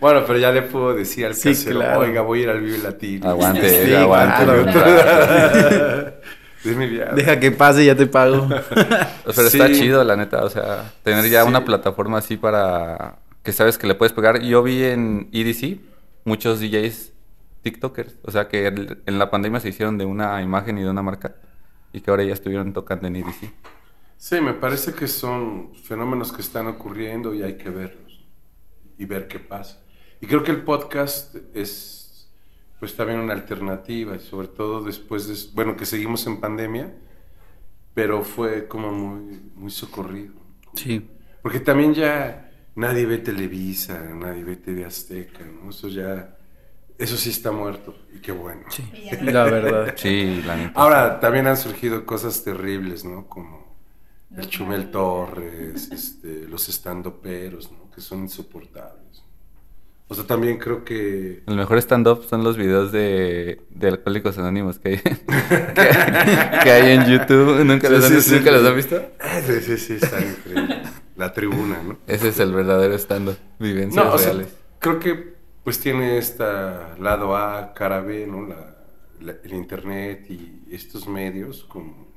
Bueno, 0.02 0.24
pero 0.26 0.40
ya 0.40 0.52
le 0.52 0.64
puedo 0.64 0.96
decir 0.96 1.28
al 1.28 1.36
Sí, 1.36 1.50
casero, 1.50 1.80
claro. 1.82 2.00
oiga, 2.00 2.22
voy 2.22 2.40
a 2.40 2.42
ir 2.42 2.50
al 2.50 2.60
Vive 2.62 2.80
Latino. 2.80 3.30
aguante, 3.30 3.86
Sí, 3.86 3.94
aguante. 3.94 4.46
claro. 4.72 6.14
Es 6.64 6.76
mi 6.78 6.88
viaje. 6.88 7.16
Deja 7.16 7.40
que 7.40 7.52
pase 7.52 7.84
y 7.84 7.88
ya 7.88 7.96
te 7.96 8.06
pago. 8.08 8.48
Pero 8.70 9.48
está 9.48 9.68
Sí. 9.68 9.74
chido, 9.80 10.04
la 10.04 10.16
neta. 10.16 10.44
O 10.44 10.50
sea, 10.50 10.92
tener 11.04 11.30
ya 11.30 11.44
Sí. 11.44 11.48
una 11.50 11.66
plataforma 11.66 12.18
así 12.20 12.38
para 12.38 13.20
que 13.44 13.52
sabes 13.52 13.78
que 13.78 13.88
le 13.88 13.96
puedes 13.96 14.14
pegar. 14.14 14.42
Yo 14.42 14.62
vi 14.64 14.84
en 14.84 15.30
EDC 15.32 15.80
muchos 16.26 16.60
DJs 16.60 17.14
TikTokers. 17.64 18.16
O 18.24 18.32
sea, 18.32 18.48
que 18.48 18.68
el- 18.68 19.02
en 19.06 19.18
la 19.20 19.30
pandemia 19.32 19.60
se 19.60 19.70
hicieron 19.70 19.98
de 19.98 20.06
una 20.06 20.42
imagen 20.42 20.78
y 20.78 20.82
de 20.84 20.90
una 20.90 21.02
marca. 21.02 21.36
Y 21.94 22.02
que 22.02 22.10
ahora 22.12 22.24
ya 22.24 22.34
estuvieron 22.34 22.74
tocando 22.74 23.08
en 23.08 23.16
EDC. 23.18 23.52
Sí, 24.18 24.40
me 24.40 24.54
parece 24.54 24.94
que 24.94 25.08
son 25.08 25.74
fenómenos 25.74 26.32
que 26.32 26.42
están 26.42 26.68
ocurriendo 26.68 27.34
y 27.34 27.42
hay 27.42 27.58
que 27.58 27.70
verlos 27.72 28.24
y 29.00 29.06
ver 29.06 29.28
qué 29.28 29.40
pasa. 29.40 29.80
Y 30.22 30.28
creo 30.28 30.44
que 30.44 30.52
el 30.52 30.62
podcast 30.62 31.36
es 31.56 32.01
pues 32.82 32.96
también 32.96 33.20
una 33.20 33.34
alternativa, 33.34 34.16
y 34.16 34.20
sobre 34.20 34.48
todo 34.48 34.82
después 34.82 35.28
de, 35.28 35.54
bueno, 35.54 35.78
que 35.78 35.86
seguimos 35.86 36.26
en 36.26 36.40
pandemia, 36.40 36.92
pero 37.94 38.24
fue 38.24 38.68
como 38.68 38.92
muy, 38.92 39.40
muy 39.54 39.70
socorrido. 39.70 40.34
Sí. 40.74 41.08
Porque 41.44 41.60
también 41.60 41.94
ya 41.94 42.52
nadie 42.74 43.06
ve 43.06 43.20
Televisa, 43.20 44.02
nadie 44.16 44.44
ve 44.44 44.56
TV 44.56 44.84
Azteca, 44.84 45.46
¿no? 45.46 45.70
Eso 45.70 45.90
ya, 45.90 46.36
eso 46.98 47.18
sí 47.18 47.30
está 47.30 47.52
muerto 47.52 47.96
y 48.16 48.20
qué 48.20 48.32
bueno. 48.32 48.64
Sí. 48.72 48.84
La 49.22 49.44
verdad. 49.44 49.94
Sí, 49.96 50.42
la 50.44 50.56
neta. 50.56 50.82
Ahora 50.82 51.20
también 51.20 51.46
han 51.46 51.58
surgido 51.58 52.04
cosas 52.04 52.44
terribles, 52.44 53.06
¿no? 53.06 53.28
Como 53.28 53.78
el 54.36 54.48
Chumel 54.48 54.90
Torres, 54.90 55.92
este, 55.92 56.48
los 56.48 56.68
estandoperos, 56.68 57.72
¿no? 57.72 57.92
Que 57.92 58.02
son 58.02 58.22
insoportables. 58.22 59.24
O 60.12 60.14
sea, 60.16 60.26
también 60.28 60.58
creo 60.58 60.84
que... 60.84 61.42
El 61.48 61.56
mejor 61.56 61.78
stand-up 61.78 62.26
son 62.30 62.44
los 62.44 62.58
videos 62.58 62.92
de, 62.92 63.62
de 63.70 63.88
Alcohólicos 63.88 64.38
Anónimos 64.38 64.78
que 64.78 64.90
hay, 64.90 64.98
que, 65.78 66.60
que 66.64 66.72
hay 66.72 66.92
en 66.96 67.06
YouTube. 67.06 67.64
¿Nunca, 67.64 67.88
Sí, 67.88 67.94
los, 67.94 68.04
han, 68.06 68.22
sí, 68.22 68.22
sí. 68.22 68.36
¿nunca 68.36 68.52
los 68.52 68.66
han 68.66 68.76
visto? 68.76 69.02
Sí, 69.48 69.62
sí, 69.62 69.78
sí, 69.78 69.94
está 69.94 70.20
increíble. 70.20 70.82
La 71.16 71.32
tribuna, 71.34 71.82
¿no? 71.82 71.98
Ese 72.08 72.30
es 72.30 72.40
el 72.40 72.54
verdadero 72.54 72.94
stand-up. 72.96 73.38
Vivencias 73.60 74.06
No, 74.06 74.14
o 74.14 74.18
sea, 74.18 74.34
reales. 74.34 74.54
creo 74.80 75.00
que 75.00 75.36
pues 75.64 75.80
tiene 75.80 76.18
esta 76.18 76.96
lado 77.00 77.36
A, 77.38 77.74
cara 77.74 78.02
B, 78.02 78.28
¿no? 78.28 78.46
La, 78.48 78.76
la- 79.22 79.36
el 79.44 79.54
internet 79.54 80.26
y 80.30 80.64
estos 80.72 81.08
medios 81.08 81.64
como 81.66 82.12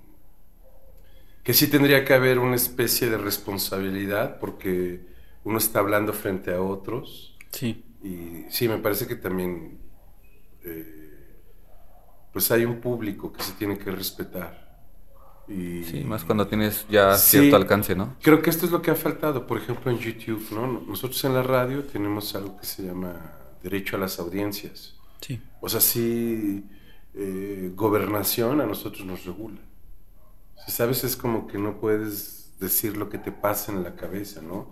que 1.42 1.52
sí 1.52 1.66
tendría 1.68 2.04
que 2.04 2.14
haber 2.14 2.38
una 2.38 2.56
especie 2.56 3.10
de 3.10 3.18
responsabilidad 3.18 4.38
porque 4.38 5.00
uno 5.44 5.58
está 5.58 5.80
hablando 5.80 6.12
frente 6.12 6.54
a 6.54 6.60
otros 6.62 7.33
Sí. 7.54 7.84
y 8.02 8.44
sí, 8.50 8.68
me 8.68 8.78
parece 8.78 9.06
que 9.06 9.16
también 9.16 9.78
eh, 10.64 11.40
pues 12.32 12.50
hay 12.50 12.64
un 12.64 12.80
público 12.80 13.32
que 13.32 13.42
se 13.42 13.52
tiene 13.52 13.78
que 13.78 13.90
respetar. 13.90 14.64
Y, 15.46 15.84
Sí, 15.84 16.02
más 16.04 16.24
cuando 16.24 16.46
tienes 16.46 16.86
ya 16.88 17.16
Sí. 17.16 17.38
cierto 17.38 17.56
alcance, 17.56 17.94
¿no? 17.94 18.16
Creo 18.22 18.40
que 18.42 18.50
esto 18.50 18.64
es 18.66 18.72
lo 18.72 18.80
que 18.82 18.90
ha 18.90 18.94
faltado, 18.94 19.46
por 19.46 19.58
ejemplo, 19.58 19.90
en 19.90 19.98
YouTube, 19.98 20.42
¿no? 20.52 20.66
Nosotros 20.80 21.22
en 21.24 21.34
la 21.34 21.42
radio 21.42 21.84
tenemos 21.84 22.34
algo 22.34 22.56
que 22.58 22.66
se 22.66 22.82
llama 22.82 23.14
derecho 23.62 23.96
a 23.96 23.98
las 24.00 24.18
audiencias. 24.18 24.96
Sí. 25.20 25.40
O 25.60 25.68
sea, 25.68 25.80
sí, 25.80 26.64
eh, 27.14 27.70
gobernación 27.74 28.60
a 28.60 28.66
nosotros 28.66 29.06
nos 29.06 29.24
regula. 29.26 29.60
Si 30.66 30.72
sabes, 30.72 31.04
es 31.04 31.14
como 31.16 31.46
que 31.46 31.58
no 31.58 31.78
puedes 31.78 32.54
decir 32.58 32.96
lo 32.96 33.08
que 33.10 33.18
te 33.18 33.30
pasa 33.30 33.70
en 33.70 33.82
la 33.82 33.94
cabeza, 33.94 34.40
¿no? 34.42 34.70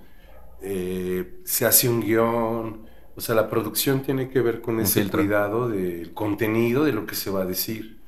Eh, 0.63 1.41
se 1.45 1.67
hace 1.67 1.89
un 1.89 2.01
guion, 2.01 2.87
o 3.17 3.21
sea, 3.21 3.35
la 3.35 3.51
producción 3.51 4.03
tiene 4.03 4.29
que 4.31 4.41
ver 4.41 4.61
con 4.63 4.77
Un 4.77 4.83
ese 4.83 5.01
filtro. 5.03 5.21
cuidado 5.21 5.69
del 5.69 6.15
contenido 6.15 6.85
de 6.85 6.93
lo 6.93 7.07
que 7.07 7.15
se 7.17 7.31
va 7.31 7.43
a 7.43 7.47
decir. 7.47 8.01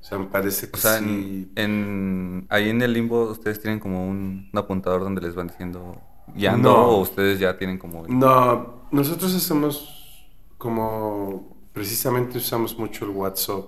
O 0.00 0.04
sea, 0.04 0.18
me 0.18 0.26
parece 0.26 0.70
que 0.70 0.76
O 0.76 0.78
sea, 0.78 0.98
sí. 0.98 1.04
en, 1.04 1.52
en- 1.56 2.46
ahí 2.50 2.70
en 2.70 2.82
el 2.82 2.92
limbo 2.92 3.30
ustedes 3.30 3.60
tienen 3.60 3.80
como 3.80 4.08
un, 4.08 4.48
un 4.52 4.58
apuntador 4.58 5.02
donde 5.02 5.20
les 5.20 5.34
van 5.34 5.48
diciendo 5.48 6.00
guiando 6.34 6.70
No. 6.70 6.86
o 6.88 7.00
ustedes 7.02 7.38
ya 7.38 7.56
tienen 7.58 7.78
como... 7.78 8.06
No, 8.08 8.86
nosotros 8.92 9.34
hacemos 9.34 10.28
como 10.58 11.56
precisamente 11.72 12.38
usamos 12.38 12.78
mucho 12.78 13.04
el 13.04 13.10
WhatsApp. 13.12 13.66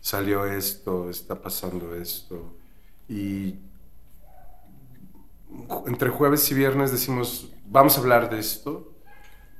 Salió 0.00 0.44
esto, 0.46 1.08
está 1.08 1.40
pasando 1.40 1.94
esto. 1.94 2.54
Y 3.08 3.56
entre 5.86 6.10
jueves 6.10 6.50
y 6.50 6.54
viernes 6.54 6.90
decimos, 6.90 7.50
vamos 7.74 7.96
a 7.98 8.00
hablar 8.00 8.30
de 8.30 8.38
esto. 8.38 8.92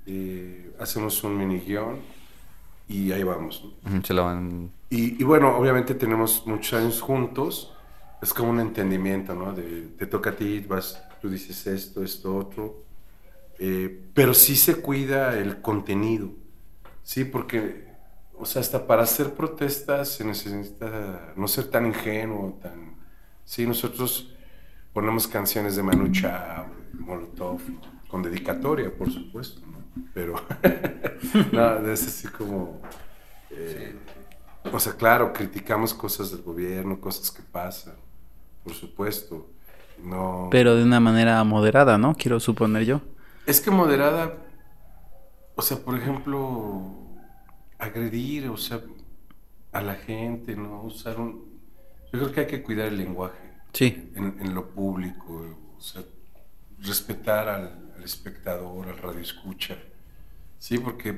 eh, 0.06 0.74
hacemos 0.78 1.22
un 1.24 1.36
mini 1.38 1.60
guion 1.60 1.98
y 2.88 3.12
ahí 3.12 3.22
vamos. 3.24 3.64
¿no? 3.64 3.70
Y, 4.90 5.20
y 5.20 5.24
bueno, 5.24 5.56
obviamente 5.56 5.94
tenemos 5.94 6.46
muchos 6.46 6.74
años 6.80 7.00
juntos. 7.00 7.74
Es 8.22 8.32
como 8.34 8.50
un 8.50 8.60
entendimiento, 8.60 9.34
¿no? 9.34 9.52
De, 9.52 9.88
te 9.98 10.06
toca 10.06 10.30
a 10.30 10.36
ti, 10.36 10.60
vas, 10.60 11.02
tú 11.20 11.28
dices 11.30 11.66
esto, 11.66 12.02
esto, 12.02 12.36
otro. 12.36 12.84
Eh, 13.58 14.10
pero 14.14 14.34
sí 14.34 14.56
se 14.56 14.76
cuida 14.82 15.38
el 15.38 15.60
contenido. 15.62 16.30
Sí, 17.02 17.24
porque, 17.24 17.86
o 18.34 18.46
sea, 18.46 18.60
hasta 18.62 18.86
para 18.86 19.02
hacer 19.04 19.34
protestas 19.34 20.08
se 20.10 20.24
necesita 20.24 21.32
no 21.36 21.48
ser 21.48 21.66
tan 21.70 21.86
ingenuo, 21.86 22.58
tan... 22.62 22.96
Sí, 23.44 23.66
nosotros 23.66 24.34
ponemos 24.92 25.28
canciones 25.28 25.76
de 25.76 25.82
Manu 25.82 26.08
Chao, 26.12 26.66
Molotov, 26.98 27.60
con 28.14 28.22
dedicatoria, 28.22 28.96
por 28.96 29.10
supuesto, 29.10 29.60
¿no? 29.66 29.78
Pero, 30.14 30.36
no, 31.52 31.78
es 31.90 32.06
así 32.06 32.28
como... 32.28 32.80
eh, 33.50 33.96
o 34.72 34.78
sea, 34.78 34.92
claro, 34.92 35.32
criticamos 35.32 35.92
cosas 35.92 36.30
del 36.30 36.42
gobierno, 36.42 37.00
cosas 37.00 37.32
que 37.32 37.42
pasan, 37.42 37.94
por 38.62 38.72
supuesto. 38.72 39.48
No. 40.00 40.46
Pero 40.52 40.76
de 40.76 40.84
una 40.84 41.00
manera 41.00 41.42
moderada, 41.42 41.98
¿no? 41.98 42.14
Quiero 42.14 42.38
suponer 42.38 42.84
yo. 42.84 43.00
Es 43.46 43.60
que 43.60 43.72
moderada, 43.72 44.32
o 45.56 45.62
sea, 45.62 45.78
por 45.78 45.96
ejemplo, 45.98 46.82
agredir, 47.80 48.48
o 48.48 48.56
sea, 48.56 48.80
a 49.72 49.82
la 49.82 49.96
gente, 49.96 50.54
¿no? 50.54 50.82
Usar 50.84 51.18
un... 51.18 51.44
Yo 52.12 52.20
creo 52.20 52.30
que 52.32 52.40
hay 52.42 52.46
que 52.46 52.62
cuidar 52.62 52.86
el 52.86 52.96
lenguaje 52.98 53.50
Sí. 53.72 54.12
en, 54.14 54.36
en 54.40 54.54
lo 54.54 54.68
público, 54.68 55.56
o 55.76 55.80
sea, 55.80 56.02
respetar 56.78 57.48
al, 57.48 57.83
al 58.04 58.10
espectador, 58.10 58.86
al 58.88 58.98
radio 58.98 59.20
escucha. 59.20 59.78
Sí, 60.58 60.76
porque, 60.78 61.14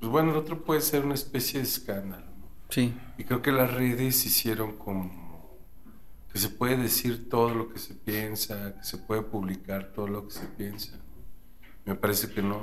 pues 0.00 0.10
bueno, 0.10 0.32
el 0.32 0.36
otro 0.36 0.64
puede 0.64 0.80
ser 0.80 1.04
una 1.04 1.14
especie 1.14 1.60
de 1.60 1.64
escándalo, 1.66 2.26
¿no? 2.26 2.46
Sí. 2.68 2.92
Y 3.16 3.22
creo 3.24 3.42
que 3.42 3.52
las 3.52 3.72
redes 3.72 4.26
hicieron 4.26 4.76
como 4.76 5.58
que 6.32 6.38
se 6.40 6.48
puede 6.48 6.76
decir 6.76 7.28
todo 7.28 7.54
lo 7.54 7.72
que 7.72 7.78
se 7.78 7.94
piensa, 7.94 8.74
que 8.76 8.84
se 8.84 8.98
puede 8.98 9.22
publicar 9.22 9.92
todo 9.94 10.08
lo 10.08 10.26
que 10.26 10.34
se 10.34 10.46
piensa. 10.46 10.98
Me 11.84 11.94
parece 11.94 12.28
que 12.32 12.42
no. 12.42 12.56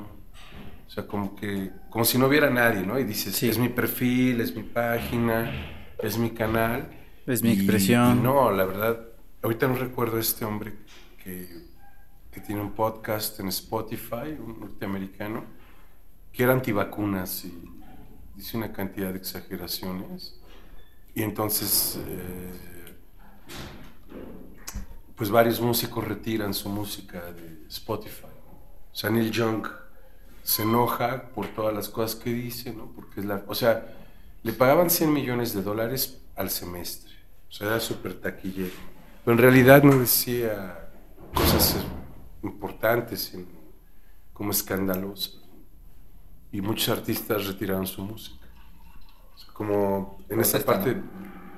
O 0.86 0.90
sea, 0.90 1.06
como 1.08 1.36
que, 1.36 1.72
como 1.90 2.04
si 2.06 2.18
no 2.18 2.28
hubiera 2.28 2.50
nadie, 2.50 2.86
¿no? 2.86 2.98
Y 3.00 3.04
dices, 3.06 3.36
Sí. 3.36 3.50
es 3.50 3.58
mi 3.58 3.70
perfil, 3.70 4.40
es 4.42 4.56
mi 4.56 4.64
página, 4.64 5.94
es 6.00 6.18
mi 6.18 6.32
canal. 6.32 6.92
Es 7.26 7.44
mi 7.44 7.50
Y- 7.50 7.54
expresión. 7.54 8.20
y 8.20 8.22
no, 8.22 8.52
la 8.52 8.64
verdad, 8.66 9.06
ahorita 9.42 9.68
no 9.68 9.76
recuerdo 9.76 10.18
a 10.18 10.22
este 10.22 10.46
hombre 10.46 10.74
que, 11.24 11.67
que 12.38 12.44
tiene 12.44 12.62
un 12.62 12.74
podcast 12.74 13.40
en 13.40 13.48
Spotify, 13.48 14.38
un 14.40 14.60
norteamericano, 14.60 15.44
que 16.32 16.44
era 16.44 16.54
antivacunas 16.54 17.46
y 17.46 17.68
dice 18.36 18.58
una 18.58 18.72
cantidad 18.72 19.12
de 19.12 19.18
exageraciones. 19.18 20.40
Y 21.16 21.24
entonces, 21.24 21.98
eh, 22.08 22.94
pues 25.16 25.32
varios 25.32 25.60
músicos 25.60 26.08
retiran 26.08 26.54
su 26.54 26.70
música 26.70 27.32
de 27.32 27.66
Spotify. 27.70 28.28
O 28.92 28.96
sea, 28.96 29.10
Neil 29.10 29.32
Young 29.32 29.68
se 30.44 30.62
enoja 30.62 31.30
por 31.30 31.48
todas 31.48 31.74
las 31.74 31.90
cosas 31.90 32.20
que 32.20 32.32
dice, 32.32 32.72
¿no? 32.72 32.92
Porque 32.96 33.22
es 33.22 33.26
la, 33.26 33.44
o 33.48 33.56
sea, 33.56 33.96
le 34.44 34.54
pagaban 34.54 34.92
100 34.92 35.12
millones 35.12 35.56
de 35.56 35.64
dólares 35.64 36.22
al 36.36 36.52
semestre. 36.52 37.14
O 37.50 37.52
sea, 37.52 37.66
era 37.66 37.80
súper 37.80 38.14
taquillero. 38.14 38.76
Pero 39.26 39.36
en 39.36 39.42
realidad 39.42 39.82
no 39.82 39.98
decía 39.98 40.88
cosas 41.34 41.78
importantes, 42.48 43.38
como 44.34 44.52
escandalosas. 44.52 45.42
Y 46.52 46.62
muchos 46.62 46.90
artistas 46.90 47.46
retiraron 47.46 47.86
su 47.86 48.02
música. 48.02 48.48
O 49.36 49.38
sea, 49.38 49.54
como 49.54 50.18
en 50.30 50.40
esa 50.40 50.60
parte, 50.60 51.02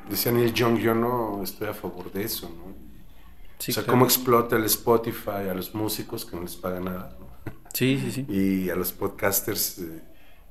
decía 0.09 0.31
Neil 0.31 0.53
Young, 0.53 0.77
yo 0.79 0.95
no 0.95 1.41
estoy 1.43 1.67
a 1.67 1.73
favor 1.73 2.11
de 2.11 2.23
eso, 2.23 2.49
¿no? 2.49 2.69
o 2.69 3.71
sea, 3.71 3.85
cómo 3.85 4.05
explota 4.05 4.55
el 4.55 4.63
Spotify 4.65 5.49
a 5.49 5.53
los 5.53 5.75
músicos 5.75 6.25
que 6.25 6.35
no 6.35 6.43
les 6.43 6.55
paga 6.55 6.79
nada, 6.79 7.17
¿no? 7.19 7.27
Sí, 7.73 7.99
sí, 8.01 8.11
sí. 8.11 8.25
Y 8.29 8.69
a 8.69 8.75
los 8.75 8.91
podcasters 8.91 9.79
eh, 9.79 10.01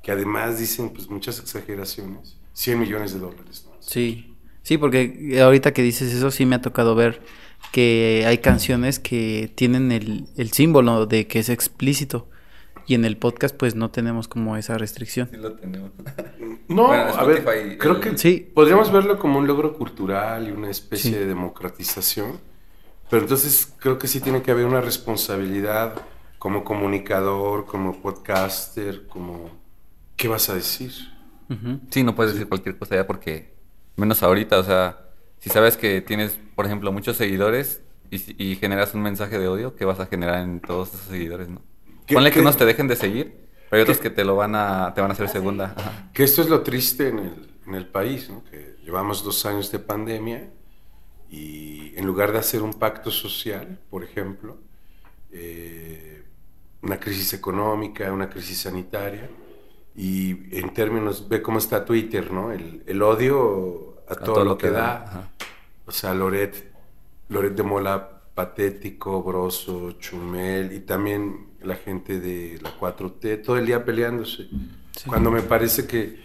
que 0.03 0.13
además 0.13 0.59
dicen 0.59 0.91
pues 0.91 1.09
muchas 1.09 1.41
exageraciones, 1.41 2.37
100 2.53 2.79
millones 2.79 3.13
de 3.15 3.21
dólares. 3.21 3.67
¿no? 3.67 3.77
Sí, 3.81 4.37
sí, 4.63 4.79
porque 4.79 5.41
ahorita 5.43 5.73
que 5.73 5.83
dices 5.83 6.13
eso 6.13 6.31
sí 6.31 6.47
me 6.47 6.57
ha 6.57 6.63
tocado 6.63 6.95
ver 6.95 7.23
que 7.73 8.25
hay 8.27 8.39
canciones 8.39 8.99
que 8.99 9.51
tienen 9.55 9.93
el, 9.93 10.27
el 10.37 10.53
símbolo 10.53 11.07
de 11.07 11.27
que 11.27 11.39
es 11.41 11.49
explícito. 11.49 12.29
Y 12.87 12.95
en 12.95 13.05
el 13.05 13.19
podcast, 13.19 13.55
pues 13.55 13.75
no 13.75 13.91
tenemos 13.91 14.29
como 14.29 14.57
esa 14.57 14.79
restricción. 14.79 15.29
Sí, 15.31 15.37
lo 15.37 15.53
tenemos. 15.55 15.91
No, 16.69 16.89
Bueno, 16.89 17.15
a 17.15 17.25
ver, 17.25 17.45
creo 17.79 17.95
el- 17.95 18.01
que 18.01 18.19
Sí. 18.19 18.51
podríamos 18.55 18.93
verlo 18.93 19.19
como 19.19 19.39
un 19.39 19.47
logro 19.47 19.73
cultural 19.75 20.49
y 20.49 20.51
una 20.51 20.71
especie 20.71 21.13
Sí. 21.13 21.17
de 21.19 21.25
democratización, 21.27 22.39
pero 23.09 23.23
entonces 23.23 23.73
creo 23.79 23.99
que 23.99 24.07
sí 24.07 24.21
tiene 24.21 24.43
que 24.43 24.51
haber 24.51 24.67
una 24.67 24.83
responsabilidad 24.83 25.95
como 26.39 26.65
comunicador, 26.65 27.65
como 27.65 28.01
podcaster, 28.03 29.07
como 29.07 29.51
¿qué 30.17 30.29
vas 30.29 30.51
a 30.51 30.55
decir? 30.55 30.93
Sí, 31.91 32.03
no 32.03 32.15
puedes 32.15 32.35
decir 32.35 32.49
cualquier 32.49 32.77
cosa 32.79 32.97
ya 32.97 33.07
porque, 33.07 33.55
menos 33.97 34.23
ahorita, 34.23 34.59
o 34.59 34.65
sea, 34.65 35.08
si 35.41 35.51
sabes 35.51 35.77
que 35.77 36.01
tienes, 36.01 36.39
por 36.55 36.67
ejemplo, 36.67 36.93
muchos 36.93 37.17
seguidores 37.17 37.81
y, 38.11 38.43
y 38.53 38.57
generas 38.57 38.95
un 38.95 39.03
mensaje 39.03 39.39
de 39.39 39.49
odio, 39.49 39.75
¿qué 39.77 39.85
vas 39.85 40.01
a 40.01 40.07
generar 40.07 40.43
en 40.43 40.61
todos 40.61 40.89
esos 40.95 41.03
seguidores, 41.07 41.49
no? 41.49 41.63
¿Qué- 42.07 42.15
Ponle 42.15 42.31
que 42.31 42.35
qué- 42.35 42.41
unos 42.41 42.57
te 42.57 42.65
dejen 42.65 42.89
de 42.89 42.97
seguir, 42.97 43.35
pero 43.71 43.79
hay 43.79 43.83
otros 43.83 43.99
que 43.99 44.11
te 44.11 44.25
lo 44.25 44.35
van 44.37 44.55
a, 44.55 44.93
te 44.95 45.01
van 45.01 45.11
a 45.11 45.15
hacer 45.15 45.29
segunda. 45.29 45.75
Ajá. 45.77 46.11
Que 46.13 46.25
esto 46.25 46.41
es 46.43 46.49
lo 46.49 46.63
triste 46.63 47.09
en 47.09 47.19
el, 47.19 47.51
en 47.67 47.75
el 47.75 47.87
país, 47.87 48.31
¿no? 48.31 48.43
que 48.51 48.77
llevamos 48.85 49.23
dos 49.23 49.45
años 49.47 49.71
de 49.71 49.79
pandemia 49.79 50.51
y 51.31 51.93
en 51.97 52.07
lugar 52.07 52.33
de 52.33 52.39
hacer 52.39 52.63
un 52.63 52.73
pacto 52.75 53.11
social, 53.11 53.79
por 53.91 54.03
ejemplo, 54.03 54.57
eh, 55.31 56.25
una 56.83 56.99
crisis 56.99 57.35
económica, 57.35 58.11
una 58.13 58.31
crisis 58.31 58.59
sanitaria, 58.61 59.29
y 59.95 60.57
en 60.57 60.73
términos, 60.73 61.29
ve 61.29 61.43
cómo 61.43 61.59
está 61.59 61.85
Twitter, 61.85 62.31
¿no? 62.33 62.53
El, 62.53 62.83
el 62.87 63.03
odio 63.03 63.88
a, 64.09 64.15
todo, 64.17 64.45
lo 64.45 64.57
que, 64.59 64.71
da. 64.71 65.05
ajá. 65.05 65.31
O 65.89 65.91
sea, 65.91 66.13
Loret, 66.13 66.71
Loret 67.31 67.55
de 67.55 67.63
Mola 67.63 68.21
patético, 68.35 69.23
Broso, 69.23 69.93
Chumel 69.93 70.73
y 70.73 70.81
también 70.81 71.49
la 71.63 71.77
gente 71.77 72.21
de 72.21 72.59
la 72.63 72.79
4T, 72.79 73.43
todo 73.43 73.57
el 73.57 73.67
día 73.67 73.85
peleándose. 73.85 74.49
Cuando 75.07 75.31
me 75.31 75.41
parece 75.41 75.87
que, 75.87 76.21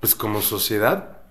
pues 0.00 0.14
como 0.16 0.42
sociedad, 0.42 1.22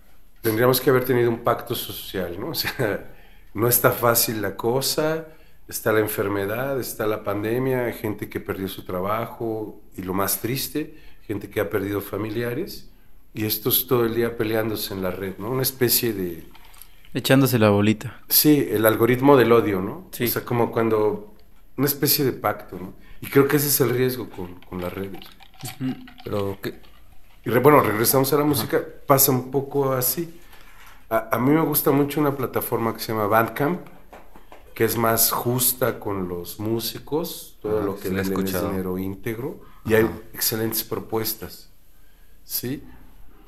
tendríamos 0.41 0.79
que 0.79 0.89
haber 0.89 1.03
tenido 1.03 1.29
un 1.29 1.43
pacto 1.43 1.75
social, 1.75 2.39
¿no? 2.39 2.47
O 2.51 2.55
sea, 2.55 3.13
no 3.53 3.67
está 3.67 3.91
fácil 3.91 4.41
la 4.41 4.55
cosa, 4.55 5.27
está 5.67 5.91
la 5.91 5.99
enfermedad, 5.99 6.79
está 6.79 7.05
la 7.07 7.23
pandemia, 7.23 7.91
gente 7.91 8.29
que 8.29 8.39
perdió 8.39 8.69
su 8.69 8.85
trabajo 8.85 9.81
y 9.97 10.01
lo 10.01 10.13
más 10.13 10.39
triste, 10.39 10.97
gente 11.27 11.49
que 11.49 11.59
ha 11.59 11.69
perdido 11.69 11.99
familiares 11.99 12.88
y 13.33 13.45
estos 13.45 13.87
todo 13.87 14.05
el 14.05 14.15
día 14.15 14.37
peleándose 14.37 14.93
en 14.93 15.03
la 15.03 15.11
red, 15.11 15.37
¿no? 15.37 15.51
Una 15.51 15.61
especie 15.61 16.13
de... 16.13 16.45
Echándose 17.13 17.57
la 17.59 17.69
bolita. 17.69 18.21
Sí, 18.27 18.67
el 18.69 18.85
algoritmo 18.85 19.37
del 19.37 19.51
odio, 19.51 19.81
¿no? 19.81 20.07
Sí. 20.11 20.25
O 20.25 20.27
sea, 20.27 20.45
como 20.45 20.71
cuando... 20.71 21.33
Una 21.77 21.87
especie 21.87 22.25
de 22.25 22.33
pacto, 22.33 22.77
¿no? 22.77 22.93
Y 23.21 23.27
creo 23.27 23.47
que 23.47 23.57
ese 23.57 23.67
es 23.67 23.79
el 23.79 23.91
riesgo 23.91 24.29
con, 24.29 24.55
con 24.55 24.81
las 24.81 24.93
redes. 24.93 25.21
Pero, 26.23 26.57
¿qué? 26.61 26.81
Y 27.45 27.49
re- 27.49 27.61
bueno, 27.61 27.79
regresamos 27.81 28.33
a 28.33 28.37
la 28.37 28.43
música, 28.43 28.81
pasa 29.07 29.31
un 29.31 29.49
poco 29.49 29.93
así. 29.93 30.39
A, 31.09 31.29
a 31.35 31.39
mí 31.39 31.51
me 31.51 31.61
gusta 31.61 31.91
mucho 31.91 32.19
una 32.19 32.35
plataforma 32.35 32.93
que 32.93 32.99
se 32.99 33.13
llama 33.13 33.27
Bandcamp, 33.27 33.79
que 34.75 34.83
es 34.83 34.97
más 34.97 35.31
justa 35.31 35.99
con 35.99 36.27
los 36.27 36.59
músicos, 36.59 37.57
todo 37.61 37.81
lo 37.81 37.95
que 37.95 38.09
sí 38.09 38.13
venden 38.13 38.45
es 38.45 38.61
dinero 38.61 38.97
íntegro, 38.97 39.61
y 39.85 39.93
hay 39.93 40.09
excelentes 40.33 40.83
propuestas, 40.83 41.69
¿sí? 42.43 42.83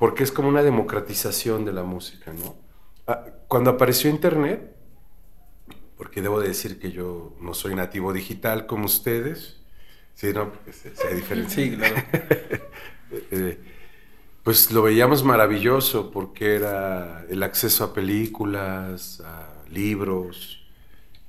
Porque 0.02 0.24
es 0.24 0.32
como 0.32 0.48
una 0.48 0.64
democratización 0.64 1.64
de 1.64 1.72
la 1.72 1.84
música, 1.84 2.32
¿no? 2.32 2.56
Ah, 3.06 3.24
Cuando 3.46 3.70
apareció 3.70 4.10
Internet, 4.10 4.74
porque 5.96 6.20
debo 6.20 6.40
de 6.40 6.48
decir 6.48 6.80
que 6.80 6.90
yo 6.90 7.36
no 7.40 7.54
soy 7.54 7.76
nativo 7.76 8.12
digital 8.12 8.66
como 8.66 8.86
ustedes, 8.86 9.60
sí, 10.14 10.32
no, 10.32 10.50
porque 10.50 10.72
se, 10.72 10.90
diferencia. 11.14 11.64
Sí, 11.64 11.76
claro. 11.76 11.94
Eh, 13.30 13.60
pues 14.42 14.72
lo 14.72 14.82
veíamos 14.82 15.22
maravilloso 15.22 16.10
porque 16.10 16.56
era 16.56 17.24
el 17.28 17.42
acceso 17.44 17.84
a 17.84 17.92
películas, 17.92 19.20
a 19.20 19.62
libros, 19.70 20.66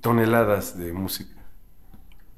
toneladas 0.00 0.76
de 0.76 0.92
música. 0.92 1.36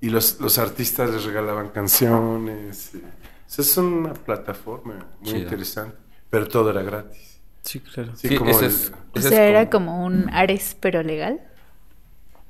Y 0.03 0.11
los, 0.11 0.39
los 0.41 0.59
artistas 0.59 1.11
les 1.11 1.25
regalaban 1.25 1.71
canciones. 1.71 2.95
eh, 2.95 3.03
es 3.47 3.77
una 3.77 4.15
plataforma 4.15 5.07
muy 5.21 5.33
interesante, 5.33 5.97
pero 6.29 6.47
todo 6.47 6.71
era 6.71 6.83
gratis. 6.83 7.30
Sí, 7.63 7.81
claro. 7.81 8.13
Sí, 8.17 8.29
Sí, 8.29 8.37
como 8.37 8.51
ese 8.51 8.67
el- 8.67 8.71
es- 8.73 8.93
O 9.15 9.19
ese 9.19 9.29
sea, 9.31 9.45
es 9.45 9.51
era 9.51 9.71
como 9.71 10.05
un 10.05 10.31
Ares, 10.31 10.77
pero 10.81 11.03
legal. 11.03 11.41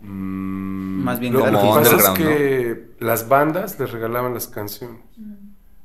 Mm, 0.00 1.02
Más 1.04 1.20
bien 1.20 1.32
lo, 1.32 1.40
lo 1.50 1.60
que 1.60 1.66
pasa 1.68 1.96
es 1.96 2.08
que 2.18 2.86
las 3.00 3.28
bandas 3.28 3.78
les 3.78 3.90
regalaban 3.90 4.34
las 4.34 4.46
canciones. 4.48 5.00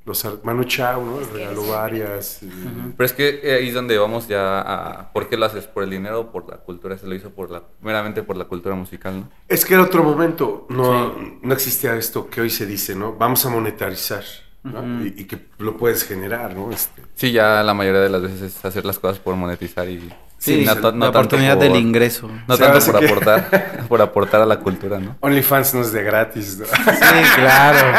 Los 0.05 0.23
ar- 0.23 0.37
Manu 0.43 0.63
Chao, 0.65 1.03
¿no? 1.03 1.19
Les 1.19 1.29
regaló 1.31 1.67
varias. 1.67 2.43
y- 2.43 2.49
Pero 2.95 3.05
es 3.05 3.13
que 3.13 3.39
eh, 3.43 3.55
ahí 3.55 3.69
es 3.69 3.73
donde 3.73 3.97
vamos 3.97 4.27
ya 4.27 4.61
a... 4.61 5.11
¿Por 5.11 5.27
qué 5.27 5.35
lo 5.35 5.45
haces? 5.47 5.65
¿Por 5.65 5.83
el 5.83 5.89
dinero 5.89 6.19
o 6.21 6.31
por 6.31 6.47
la 6.47 6.57
cultura? 6.57 6.95
Se 6.97 7.07
lo 7.07 7.15
hizo 7.15 7.31
por 7.31 7.49
la, 7.49 7.63
meramente 7.81 8.21
por 8.21 8.35
la 8.37 8.45
cultura 8.45 8.75
musical, 8.75 9.21
¿no? 9.21 9.29
Es 9.47 9.65
que 9.65 9.73
era 9.73 9.81
otro 9.83 10.03
momento, 10.03 10.67
no, 10.69 11.15
no 11.41 11.53
existía 11.53 11.95
esto 11.95 12.29
que 12.29 12.41
hoy 12.41 12.51
se 12.51 12.67
dice, 12.67 12.93
¿no? 12.93 13.13
Vamos 13.13 13.43
a 13.47 13.49
monetarizar, 13.49 14.23
¿no? 14.65 15.05
y, 15.05 15.13
y 15.17 15.23
que 15.25 15.37
lo 15.59 15.77
puedes 15.77 16.03
generar, 16.03 16.55
¿no? 16.55 16.71
Este, 16.71 17.01
Sí, 17.15 17.31
ya 17.31 17.63
la 17.63 17.73
mayoría 17.73 18.01
de 18.01 18.09
las 18.09 18.21
veces 18.21 18.41
es 18.41 18.65
hacer 18.65 18.83
las 18.85 18.99
cosas 18.99 19.19
por 19.19 19.35
monetizar 19.35 19.87
y... 19.89 20.11
Sí, 20.37 20.63
no 20.65 20.75
la 20.75 20.91
no 20.91 21.07
oportunidad 21.09 21.55
por- 21.55 21.63
del 21.63 21.75
ingreso. 21.77 22.29
No 22.47 22.57
tanto 22.57 22.91
por 22.91 22.99
que- 22.99 23.05
aportar, 23.07 23.85
por 23.89 24.01
aportar 24.01 24.41
a 24.41 24.45
la 24.45 24.59
cultura, 24.59 24.99
¿no? 24.99 25.15
OnlyFans 25.21 25.73
no 25.73 25.81
es 25.81 25.91
de 25.93 26.03
gratis, 26.03 26.59
¿no? 26.59 26.65
Sí, 26.65 27.23
claro. 27.35 27.97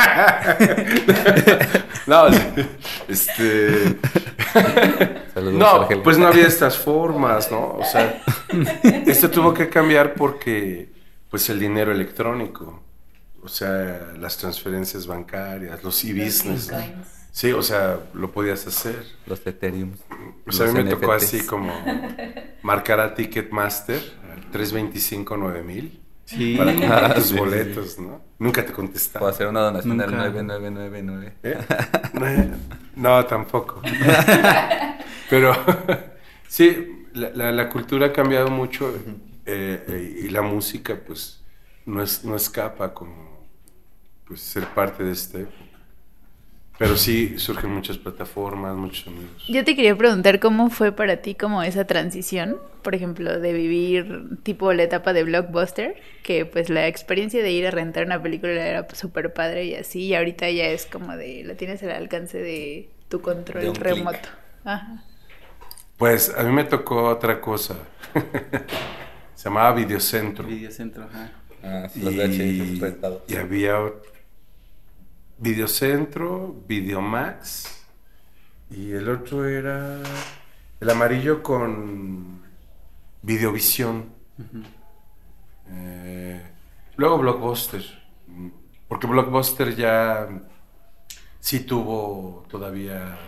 no, 2.07 2.27
este... 3.09 3.97
Saludos, 5.35 5.55
No, 5.55 5.67
Argelia. 5.83 6.03
pues 6.03 6.19
no 6.19 6.29
había 6.29 6.47
estas 6.47 6.77
formas, 6.79 7.51
¿no? 7.51 7.59
O 7.79 7.85
sea, 7.85 8.23
esto 9.07 9.31
tuvo 9.31 9.53
que 9.53 9.69
cambiar 9.69 10.15
porque, 10.15 10.89
pues, 11.31 11.49
el 11.51 11.59
dinero 11.59 11.91
electrónico, 11.93 12.83
o 13.47 13.49
sea, 13.49 14.13
las 14.19 14.37
transferencias 14.37 15.07
bancarias, 15.07 15.83
los 15.85 16.05
e-business, 16.05 16.71
¿no? 16.71 16.79
Sí, 17.31 17.53
o 17.53 17.63
sea, 17.63 18.01
lo 18.15 18.33
podías 18.33 18.67
hacer. 18.67 19.07
Los 19.27 19.47
Ethereum. 19.47 19.93
O 20.47 20.53
sea, 20.53 20.69
a 20.69 20.73
mí 20.73 20.83
me 20.83 20.91
tocó 20.91 21.13
así 21.13 21.47
como 21.47 21.73
marcar 22.63 22.99
a 23.01 23.15
Ticketmaster 23.15 24.01
al 24.33 24.51
325 24.51 25.37
9000 25.37 26.01
Sí. 26.25 26.57
para 26.59 26.75
comprar 26.75 27.05
Ah, 27.05 27.15
tus 27.15 27.25
sí, 27.29 27.35
sí, 27.35 27.39
boletos, 27.39 27.99
¿no? 28.01 28.21
Nunca 28.41 28.67
te 28.67 28.73
O 28.73 28.75
contestaba. 28.75 29.31
hacer 29.31 29.47
una 29.47 29.61
donación 29.61 29.97
Nunca. 29.97 30.05
al 30.25 30.33
9999. 30.35 31.33
¿Eh? 31.45 32.51
No, 32.97 33.25
tampoco. 33.27 33.81
Pero 35.31 35.55
sí, 36.49 37.05
la, 37.15 37.31
la- 37.31 37.53
la 37.53 37.69
cultura 37.69 38.07
ha 38.07 38.13
cambiado 38.13 38.49
mucho 38.51 38.93
eh, 39.45 39.85
eh, 39.89 40.21
y 40.25 40.29
la 40.31 40.43
música 40.43 40.99
pues 41.07 41.45
no, 41.85 42.03
es, 42.03 42.25
no 42.25 42.35
escapa 42.35 42.93
como 42.93 43.26
pues, 44.27 44.41
ser 44.41 44.67
parte 44.67 45.05
de 45.05 45.13
esta 45.13 45.39
época. 45.39 45.67
Pero 46.79 46.97
sí 46.99 47.39
surgen 47.39 47.71
muchas 47.71 47.97
plataformas, 47.97 48.77
muchos 48.77 49.05
sonidos. 49.05 49.47
Yo 49.49 49.65
te 49.65 49.75
quería 49.75 49.97
preguntar 49.97 50.41
cómo 50.41 50.69
fue 50.69 50.93
para 50.93 51.17
ti 51.19 51.35
como 51.35 51.63
esa 51.63 51.87
transición, 51.87 52.59
por 52.83 52.95
ejemplo, 52.95 53.41
de 53.41 53.53
vivir 53.55 54.39
tipo 54.43 54.71
la 54.75 54.83
etapa 54.83 55.15
de 55.15 55.25
blockbuster, 55.25 55.97
que 56.23 56.45
pues 56.45 56.69
la 56.69 56.87
experiencia 56.87 57.43
de 57.43 57.51
ir 57.51 57.67
a 57.67 57.71
rentar 57.71 58.05
una 58.05 58.23
película 58.23 58.53
era 58.53 58.87
súper 58.93 59.33
padre 59.33 59.65
y 59.65 59.75
así, 59.75 60.03
y 60.03 60.15
ahorita 60.15 60.51
ya 60.51 60.67
es 60.67 60.85
como 60.85 61.17
de, 61.17 61.45
la 61.45 61.55
tienes 61.55 61.83
al 61.83 61.93
alcance 61.93 62.39
de 62.39 62.91
tu 63.09 63.23
control 63.23 63.75
remoto. 63.75 64.29
Ajá. 64.65 65.03
Pues 65.97 66.35
a 66.37 66.43
mí 66.43 66.53
me 66.53 66.65
tocó 66.65 67.09
otra 67.09 67.41
cosa. 67.41 67.77
Se 69.35 69.45
llamaba 69.49 69.73
Videocentro. 69.73 70.47
Videocentro, 70.47 71.05
ajá. 71.05 71.33
Ah, 71.63 71.89
sí, 71.89 72.01
los 72.01 72.15
VHS 72.15 72.81
rentados. 72.81 73.23
y 73.29 73.37
había 73.37 73.79
Videocentro, 75.39 76.55
Videomax 76.67 77.85
y 78.71 78.93
el 78.93 79.09
otro 79.09 79.47
era 79.47 80.01
el 80.81 80.91
amarillo 80.91 81.43
con 81.43 82.43
Videovisión. 83.23 84.07
Eh, 85.71 86.43
luego 86.97 87.19
Blockbuster, 87.19 87.85
porque 88.89 89.07
Blockbuster 89.07 89.75
ya 89.75 90.29
sí 91.41 91.61
tuvo 91.61 92.45
todavía 92.49 93.19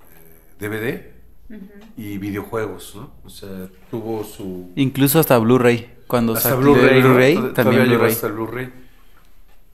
eh, 0.00 0.58
DVD 0.58 1.60
y 1.96 2.18
videojuegos, 2.18 2.94
¿no? 2.96 3.12
O 3.24 3.30
sea, 3.30 3.68
tuvo 3.90 4.24
su... 4.24 4.72
Incluso 4.76 5.20
hasta 5.20 5.38
Blu-ray. 5.38 5.92
Cuando 6.06 6.34
Hasta 6.34 6.50
salió 6.50 6.72
Blu-ray, 6.74 7.36
Tod- 7.36 7.54
también 7.54 7.84
Blu-ray. 7.88 8.72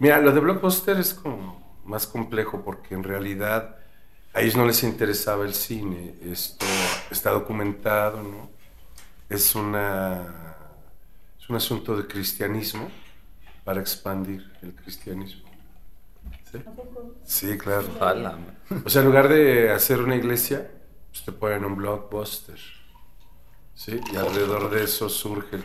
Mira, 0.02 0.20
lo 0.20 0.32
de 0.32 0.40
Blockbuster 0.40 0.98
es 0.98 1.14
como 1.14 1.80
más 1.84 2.08
complejo 2.08 2.64
porque 2.64 2.92
en 2.92 3.04
realidad 3.04 3.76
a 4.34 4.40
ellos 4.40 4.56
no 4.56 4.66
les 4.66 4.82
interesaba 4.82 5.44
el 5.44 5.54
cine. 5.54 6.16
Esto 6.24 6.66
está 7.08 7.30
documentado, 7.30 8.20
¿no? 8.20 8.50
Es 9.28 9.54
una 9.54 10.56
es 11.38 11.48
un 11.48 11.54
asunto 11.54 11.96
de 11.96 12.08
cristianismo 12.08 12.90
para 13.62 13.80
expandir 13.80 14.52
el 14.62 14.74
cristianismo. 14.74 15.48
¿Sí? 16.50 16.58
Sí, 17.24 17.56
claro. 17.56 17.86
O 18.84 18.90
sea, 18.90 19.02
en 19.02 19.06
lugar 19.06 19.28
de 19.28 19.70
hacer 19.70 20.00
una 20.00 20.16
iglesia, 20.16 20.68
pues 21.12 21.24
te 21.24 21.30
ponen 21.30 21.64
un 21.64 21.76
blockbuster. 21.76 22.58
¿Sí? 23.72 24.00
Y 24.12 24.16
alrededor 24.16 24.68
de 24.68 24.82
eso 24.82 25.08
surge 25.08 25.54
el, 25.54 25.64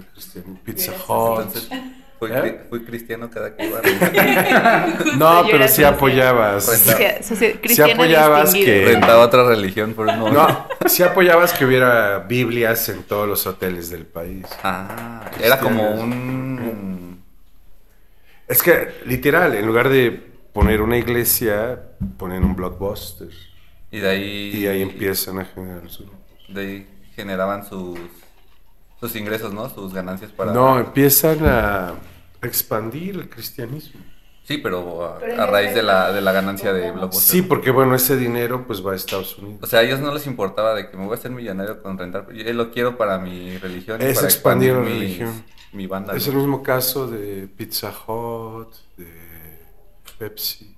el 0.00 0.06
cristianismo. 0.06 0.58
Pizza 0.64 0.92
Hut. 1.06 2.03
Fui, 2.18 2.30
¿Eh? 2.30 2.34
cri- 2.34 2.68
fui 2.70 2.84
cristiano 2.84 3.28
cada 3.30 3.54
que 3.56 3.66
iba 3.66 3.78
a 3.80 3.82
rentar. 3.82 5.16
No, 5.16 5.42
pero 5.50 5.66
sí 5.68 5.82
apoyabas. 5.84 6.66
Renta- 6.68 6.92
Socia- 6.92 7.22
socia- 7.22 7.60
cristiana 7.60 7.92
apoyabas 7.94 8.54
que- 8.54 8.84
Rentaba 8.86 9.18
otra 9.24 9.44
religión 9.46 9.94
por 9.94 10.06
un 10.08 10.18
momento. 10.18 10.68
No, 10.80 10.88
sí 10.88 11.02
apoyabas 11.02 11.52
que 11.52 11.64
hubiera 11.64 12.20
Biblias 12.20 12.88
en 12.88 13.02
todos 13.02 13.28
los 13.28 13.46
hoteles 13.46 13.90
del 13.90 14.06
país. 14.06 14.46
Ah, 14.62 15.30
era 15.42 15.58
como 15.58 15.90
un... 15.90 17.22
Es 18.46 18.62
que, 18.62 18.88
literal, 19.06 19.54
en 19.54 19.66
lugar 19.66 19.88
de 19.88 20.10
poner 20.52 20.82
una 20.82 20.96
iglesia, 20.98 21.80
ponen 22.18 22.44
un 22.44 22.54
blockbuster. 22.54 23.28
Y 23.90 23.98
de 24.00 24.08
ahí... 24.08 24.50
Y 24.54 24.66
ahí 24.66 24.82
empiezan 24.82 25.38
a 25.40 25.44
generar 25.46 25.88
su... 25.90 26.10
De 26.48 26.60
ahí 26.60 26.86
generaban 27.16 27.64
sus, 27.66 27.98
sus 29.08 29.16
ingresos, 29.16 29.52
¿no? 29.52 29.68
Sus 29.70 29.92
ganancias 29.94 30.30
para... 30.32 30.52
No, 30.52 30.78
empiezan 30.78 31.38
a 31.46 31.94
expandir 32.42 33.14
el 33.16 33.28
cristianismo. 33.28 34.00
Sí, 34.46 34.58
pero 34.58 35.04
a, 35.06 35.16
a 35.42 35.46
raíz 35.46 35.74
de 35.74 35.82
la, 35.82 36.12
de 36.12 36.20
la 36.20 36.32
ganancia 36.32 36.72
de 36.74 36.90
Blockbuster. 36.90 37.22
Sí, 37.22 37.40
porque 37.42 37.70
bueno, 37.70 37.94
ese 37.94 38.16
dinero 38.16 38.66
pues 38.66 38.84
va 38.86 38.92
a 38.92 38.96
Estados 38.96 39.38
Unidos. 39.38 39.60
O 39.62 39.66
sea, 39.66 39.80
a 39.80 39.82
ellos 39.82 40.00
no 40.00 40.12
les 40.12 40.26
importaba 40.26 40.74
de 40.74 40.90
que 40.90 40.96
me 40.98 41.04
voy 41.06 41.14
a 41.14 41.18
hacer 41.18 41.30
millonario 41.30 41.82
con 41.82 41.96
rentar. 41.96 42.30
Yo 42.32 42.52
lo 42.52 42.70
quiero 42.70 42.98
para 42.98 43.18
mi 43.18 43.56
religión. 43.56 44.02
y 44.02 44.04
Es 44.04 44.16
para 44.16 44.26
expandir 44.26 44.74
la 44.74 44.80
mis- 44.80 44.88
religión. 44.92 45.44
Mi 45.72 45.86
banda. 45.86 46.14
Es 46.14 46.26
¿no? 46.26 46.32
el 46.34 46.38
mismo 46.40 46.62
caso 46.62 47.06
de 47.06 47.48
Pizza 47.48 47.90
Hut, 48.06 48.74
de 48.98 49.60
Pepsi. 50.18 50.76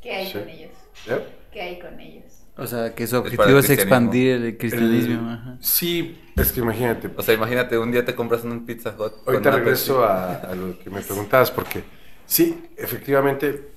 ¿Qué 0.00 0.14
hay 0.14 0.26
Sí. 0.26 0.32
con 0.38 0.48
ellos? 0.48 0.70
¿Eh? 1.08 1.26
¿Qué 1.52 1.60
hay 1.60 1.78
con 1.80 2.00
ellos? 2.00 2.31
O 2.56 2.66
sea, 2.66 2.94
que 2.94 3.06
su 3.06 3.16
objetivo 3.16 3.58
es, 3.58 3.70
expandir 3.70 4.32
el 4.42 4.58
cristianismo. 4.58 5.20
El- 5.28 5.34
ajá. 5.34 5.56
Sí, 5.60 6.18
es 6.36 6.52
que 6.52 6.60
imagínate. 6.60 7.10
O 7.16 7.22
sea, 7.22 7.34
imagínate, 7.34 7.78
un 7.78 7.90
día 7.90 8.04
te 8.04 8.14
compras 8.14 8.44
un 8.44 8.66
Pizza 8.66 8.94
Hut. 8.98 9.14
Ahorita 9.26 9.50
regreso 9.50 10.04
a, 10.04 10.34
a 10.34 10.54
lo 10.54 10.78
que 10.78 10.90
me 10.90 11.00
preguntabas, 11.00 11.50
porque 11.50 11.82
sí, 12.26 12.62
efectivamente, 12.76 13.68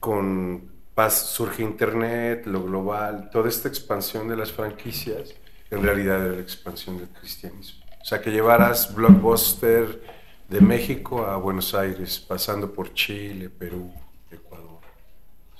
con 0.00 0.70
paz 0.94 1.30
surge 1.30 1.62
Internet, 1.62 2.46
lo 2.46 2.62
global, 2.64 3.28
toda 3.30 3.48
esta 3.48 3.68
expansión 3.68 4.28
de 4.28 4.36
las 4.36 4.52
franquicias, 4.52 5.34
en 5.70 5.82
realidad 5.82 6.24
era 6.24 6.34
la 6.36 6.40
expansión 6.40 6.98
del 6.98 7.08
cristianismo. 7.08 7.84
O 8.00 8.04
sea, 8.04 8.20
que 8.20 8.30
llevaras 8.30 8.94
Blockbuster 8.94 10.00
de 10.48 10.60
México 10.60 11.26
a 11.26 11.36
Buenos 11.36 11.74
Aires, 11.74 12.20
pasando 12.20 12.72
por 12.72 12.94
Chile, 12.94 13.50
Perú, 13.50 13.92
Ecuador. 14.30 14.78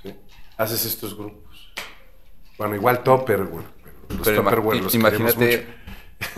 ¿sí? 0.02 0.14
Haces 0.56 0.86
estos 0.86 1.16
grupos. 1.16 1.45
Bueno, 2.58 2.74
igual 2.74 3.02
Topperware, 3.02 3.66
pero 3.82 3.96
los 4.18 4.26
Pero 4.26 4.42
ima- 4.42 4.50
Tupperware 4.50 4.82
los 4.82 4.94
imagínate, 4.94 5.66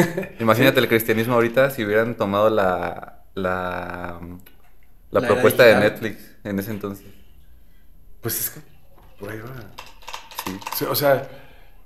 mucho. 0.09 0.31
imagínate 0.41 0.81
el 0.81 0.89
cristianismo 0.89 1.35
ahorita 1.35 1.71
si 1.71 1.85
hubieran 1.85 2.17
tomado 2.17 2.51
la, 2.51 3.25
la, 3.35 4.21
la 5.11 5.21
La 5.21 5.27
propuesta 5.27 5.65
de. 5.65 5.77
Netflix 5.77 6.37
en 6.45 6.59
ese 6.59 6.71
entonces. 6.73 7.07
Pues 8.21 8.41
es 8.41 8.51
que 8.51 8.61
por 9.21 9.31
ahí 9.31 9.39
va. 9.41 9.55
Sí. 10.45 10.59
Sí, 10.75 10.85
o 10.85 10.95
sea, 10.95 11.29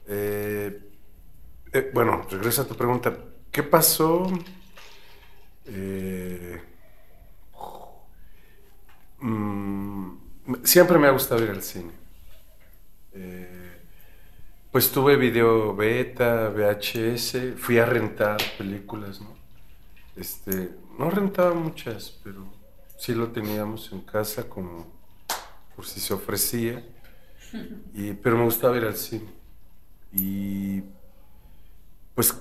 eh, 0.08 0.80
eh, 1.72 1.90
bueno, 1.94 2.22
regresa 2.30 2.62
a 2.62 2.66
tu 2.66 2.74
pregunta. 2.76 3.14
¿Qué 3.50 3.62
pasó? 3.62 4.26
Eh, 5.66 6.60
mm, 9.20 10.14
siempre 10.64 10.98
me 10.98 11.06
ha 11.08 11.10
gustado 11.10 11.42
ir 11.44 11.50
al 11.50 11.62
cine. 11.62 11.92
Pues 14.72 14.90
tuve 14.90 15.16
video 15.16 15.76
beta, 15.76 16.48
VHS, 16.48 17.58
fui 17.58 17.78
a 17.78 17.84
rentar 17.84 18.38
películas, 18.56 19.20
¿no? 19.20 19.36
Este, 20.16 20.70
no 20.98 21.10
rentaba 21.10 21.52
muchas, 21.52 22.18
pero 22.24 22.46
sí 22.96 23.14
lo 23.14 23.28
teníamos 23.28 23.92
en 23.92 24.00
casa 24.00 24.48
como 24.48 24.86
por 25.76 25.84
si 25.84 26.00
se 26.00 26.14
ofrecía. 26.14 26.82
Y, 27.94 28.14
pero 28.14 28.38
me 28.38 28.44
gustaba 28.44 28.78
ir 28.78 28.84
al 28.84 28.96
cine. 28.96 29.28
Y 30.10 30.82
pues 32.14 32.34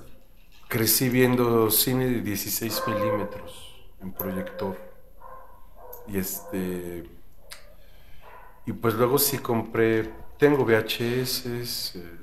crecí 0.70 1.10
viendo 1.10 1.70
cine 1.70 2.06
de 2.08 2.22
16 2.22 2.82
milímetros 2.88 3.76
en 4.02 4.14
proyector. 4.14 4.78
Y 6.08 6.18
este. 6.18 7.04
Y 8.66 8.72
pues 8.72 8.94
luego 8.94 9.18
sí 9.18 9.38
compré. 9.40 10.10
Tengo 10.38 10.64
VHS. 10.66 11.46
eh, 11.98 12.21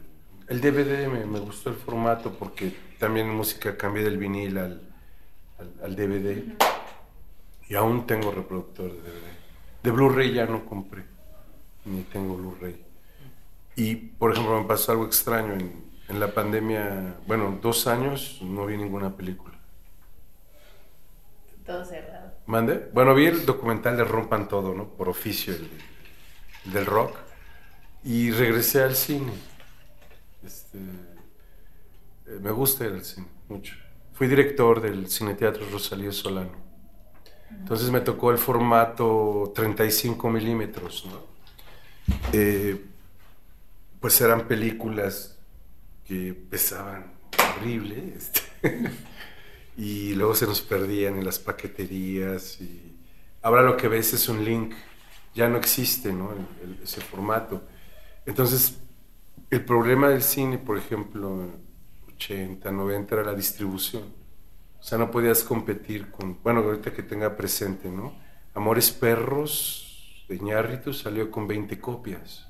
el 0.48 0.60
DVD 0.60 1.08
me, 1.08 1.26
me 1.26 1.40
gustó 1.40 1.70
el 1.70 1.76
formato 1.76 2.32
porque 2.32 2.74
también 2.98 3.28
música 3.28 3.76
cambié 3.76 4.04
del 4.04 4.18
vinil 4.18 4.58
al, 4.58 4.82
al, 5.58 5.74
al 5.84 5.96
DVD. 5.96 6.42
Y 7.68 7.74
aún 7.74 8.06
tengo 8.06 8.30
reproductor 8.30 8.90
de 8.90 8.98
DVD. 8.98 9.38
De 9.82 9.90
Blu-ray 9.90 10.32
ya 10.32 10.46
no 10.46 10.64
compré. 10.64 11.04
Ni 11.84 12.02
tengo 12.02 12.36
Blu-ray. 12.36 12.84
Y, 13.76 13.94
por 13.94 14.32
ejemplo, 14.32 14.60
me 14.60 14.66
pasó 14.66 14.92
algo 14.92 15.06
extraño. 15.06 15.52
En, 15.52 15.84
en 16.08 16.20
la 16.20 16.32
pandemia, 16.32 17.16
bueno, 17.26 17.58
dos 17.62 17.86
años 17.86 18.38
no 18.42 18.66
vi 18.66 18.76
ninguna 18.76 19.14
película. 19.16 19.54
Todo 21.66 21.84
cerrado. 21.84 22.32
¿Mande? 22.46 22.88
Bueno, 22.94 23.14
vi 23.14 23.26
el 23.26 23.44
documental 23.44 23.96
de 23.96 24.04
Rompan 24.04 24.48
Todo, 24.48 24.74
¿no? 24.74 24.88
Por 24.88 25.10
oficio, 25.10 25.54
el, 25.54 25.68
el 26.64 26.72
del 26.72 26.86
rock. 26.86 27.14
Y 28.04 28.30
regresé 28.30 28.82
al 28.82 28.96
cine. 28.96 29.32
Este, 30.44 30.78
eh, 30.78 32.38
me 32.40 32.50
gusta 32.50 32.84
ir 32.86 32.92
al 32.92 33.04
cine, 33.04 33.26
mucho. 33.48 33.74
Fui 34.12 34.26
director 34.26 34.80
del 34.80 35.08
Cineteatro 35.08 35.66
Rosalía 35.70 36.12
Solano. 36.12 36.68
Entonces 37.50 37.90
me 37.90 38.00
tocó 38.00 38.30
el 38.30 38.38
formato 38.38 39.52
35 39.54 40.30
milímetros, 40.30 41.06
¿no? 41.06 41.22
Eh, 42.32 42.84
pues 44.00 44.20
eran 44.20 44.46
películas 44.46 45.38
que 46.06 46.34
pesaban 46.34 47.12
horrible. 47.56 48.14
este, 48.16 48.40
y 49.76 50.14
luego 50.14 50.34
se 50.34 50.46
nos 50.46 50.60
perdían 50.60 51.18
en 51.18 51.24
las 51.24 51.38
paqueterías. 51.38 52.60
Y 52.60 52.96
ahora 53.42 53.62
lo 53.62 53.76
que 53.76 53.88
ves 53.88 54.12
es 54.12 54.28
un 54.28 54.44
link, 54.44 54.74
ya 55.34 55.48
no 55.48 55.58
existe 55.58 56.12
¿no? 56.12 56.32
Ese 56.82 57.00
formato. 57.00 57.62
Entonces, 58.26 58.78
el 59.50 59.64
problema 59.64 60.08
del 60.10 60.22
cine, 60.22 60.58
por 60.58 60.76
ejemplo, 60.76 61.42
en 61.42 61.52
80, 62.14 62.70
90, 62.70 63.14
era 63.14 63.24
la 63.24 63.34
distribución. 63.34 64.04
O 64.78 64.82
sea, 64.82 64.98
no 64.98 65.10
podías 65.10 65.42
competir 65.42 66.10
con, 66.10 66.38
bueno, 66.42 66.60
ahorita 66.60 66.92
que 66.92 67.02
tenga 67.02 67.36
presente, 67.36 67.88
¿no? 67.88 68.14
Amores 68.54 68.90
Perros 68.90 70.24
de 70.28 70.36
Iñárritu 70.36 70.92
salió 70.92 71.30
con 71.30 71.48
20 71.48 71.80
copias. 71.80 72.46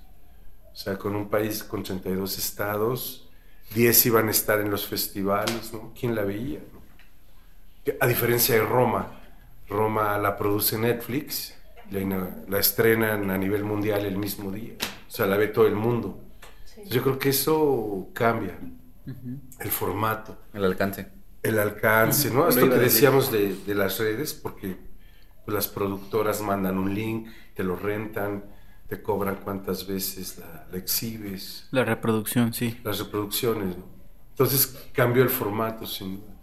O 0.73 0.77
sea, 0.77 0.97
con 0.97 1.15
un 1.15 1.29
país 1.29 1.63
con 1.63 1.83
32 1.83 2.39
estados, 2.39 3.29
10 3.75 4.07
iban 4.07 4.29
a 4.29 4.31
estar 4.31 4.61
en 4.61 4.71
los 4.71 4.87
festivales, 4.87 5.73
¿no? 5.73 5.93
¿Quién 5.99 6.15
la 6.15 6.25
veía? 6.25 6.61
A 8.01 8.07
diferencia 8.07 8.55
de 8.55 8.63
Roma, 8.63 9.21
Roma 9.69 10.19
la 10.19 10.37
produce 10.37 10.77
Netflix, 10.79 11.55
la, 11.91 12.31
la 12.49 12.59
estrenan 12.59 13.31
a 13.31 13.39
nivel 13.39 13.65
mundial 13.65 14.05
el 14.05 14.19
mismo 14.19 14.51
día, 14.53 14.75
o 15.07 15.11
sea, 15.11 15.27
la 15.27 15.37
ve 15.37 15.49
todo 15.49 15.67
el 15.67 15.75
mundo. 15.75 16.28
Yo 16.87 17.03
creo 17.03 17.19
que 17.19 17.31
eso 17.31 18.09
cambia 18.15 18.59
el 19.61 19.71
formato, 19.71 20.39
El 20.53 20.65
alcance. 20.65 21.09
el 21.43 21.59
alcance, 21.59 22.31
¿no? 22.31 22.49
Esto 22.49 22.69
que 22.69 22.77
decíamos 22.77 23.31
de, 23.33 23.55
de 23.67 23.75
las 23.75 23.99
redes, 23.99 24.35
porque 24.35 24.77
pues, 25.45 25.55
las 25.55 25.69
productoras 25.69 26.41
mandan 26.43 26.79
un 26.79 26.95
link, 26.95 27.29
te 27.55 27.65
lo 27.65 27.77
rentan, 27.77 28.45
te 28.89 29.03
cobran 29.03 29.37
cuántas 29.37 29.87
veces 29.87 30.39
la, 30.39 30.67
la 30.71 30.79
exhibes, 30.79 31.69
La 31.71 31.85
reproducción, 31.85 32.55
sí. 32.55 32.79
las 32.85 32.99
reproducciones, 32.99 33.77
¿no? 33.77 33.85
Entonces 34.31 34.89
cambió 34.93 35.23
el 35.23 35.31
formato, 35.31 35.87
sin 35.87 36.17
duda. 36.21 36.35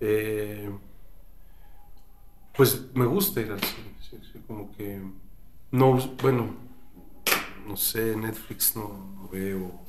Eh, 0.00 0.70
pues 2.56 2.86
me 2.94 3.04
gusta 3.06 3.40
ir 3.40 3.52
al 3.52 3.60
cine, 3.60 3.94
sí, 4.00 4.18
sí, 4.32 4.40
como 4.46 4.70
que 4.74 5.00
no, 5.70 5.96
bueno, 6.22 6.56
no 7.66 7.76
sé, 7.76 8.16
Netflix 8.16 8.74
no, 8.76 9.15
veo, 9.28 9.80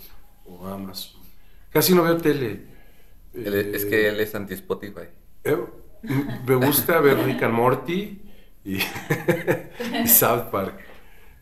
o 0.46 0.68
Amazon. 0.68 1.22
Casi 1.70 1.94
no 1.94 2.04
veo 2.04 2.18
tele. 2.18 2.62
Él 3.34 3.54
es- 3.54 3.84
es 3.84 3.86
que 3.86 4.08
él 4.10 4.20
es 4.20 4.34
anti-Spotify. 4.36 5.08
Eh, 5.44 5.58
me 6.46 6.56
gusta 6.56 7.00
ver 7.00 7.18
Rick 7.20 7.44
and 7.44 7.54
Morty 7.54 8.22
y, 8.66 8.78
y 10.04 10.08
South 10.08 10.50
Park. 10.52 10.80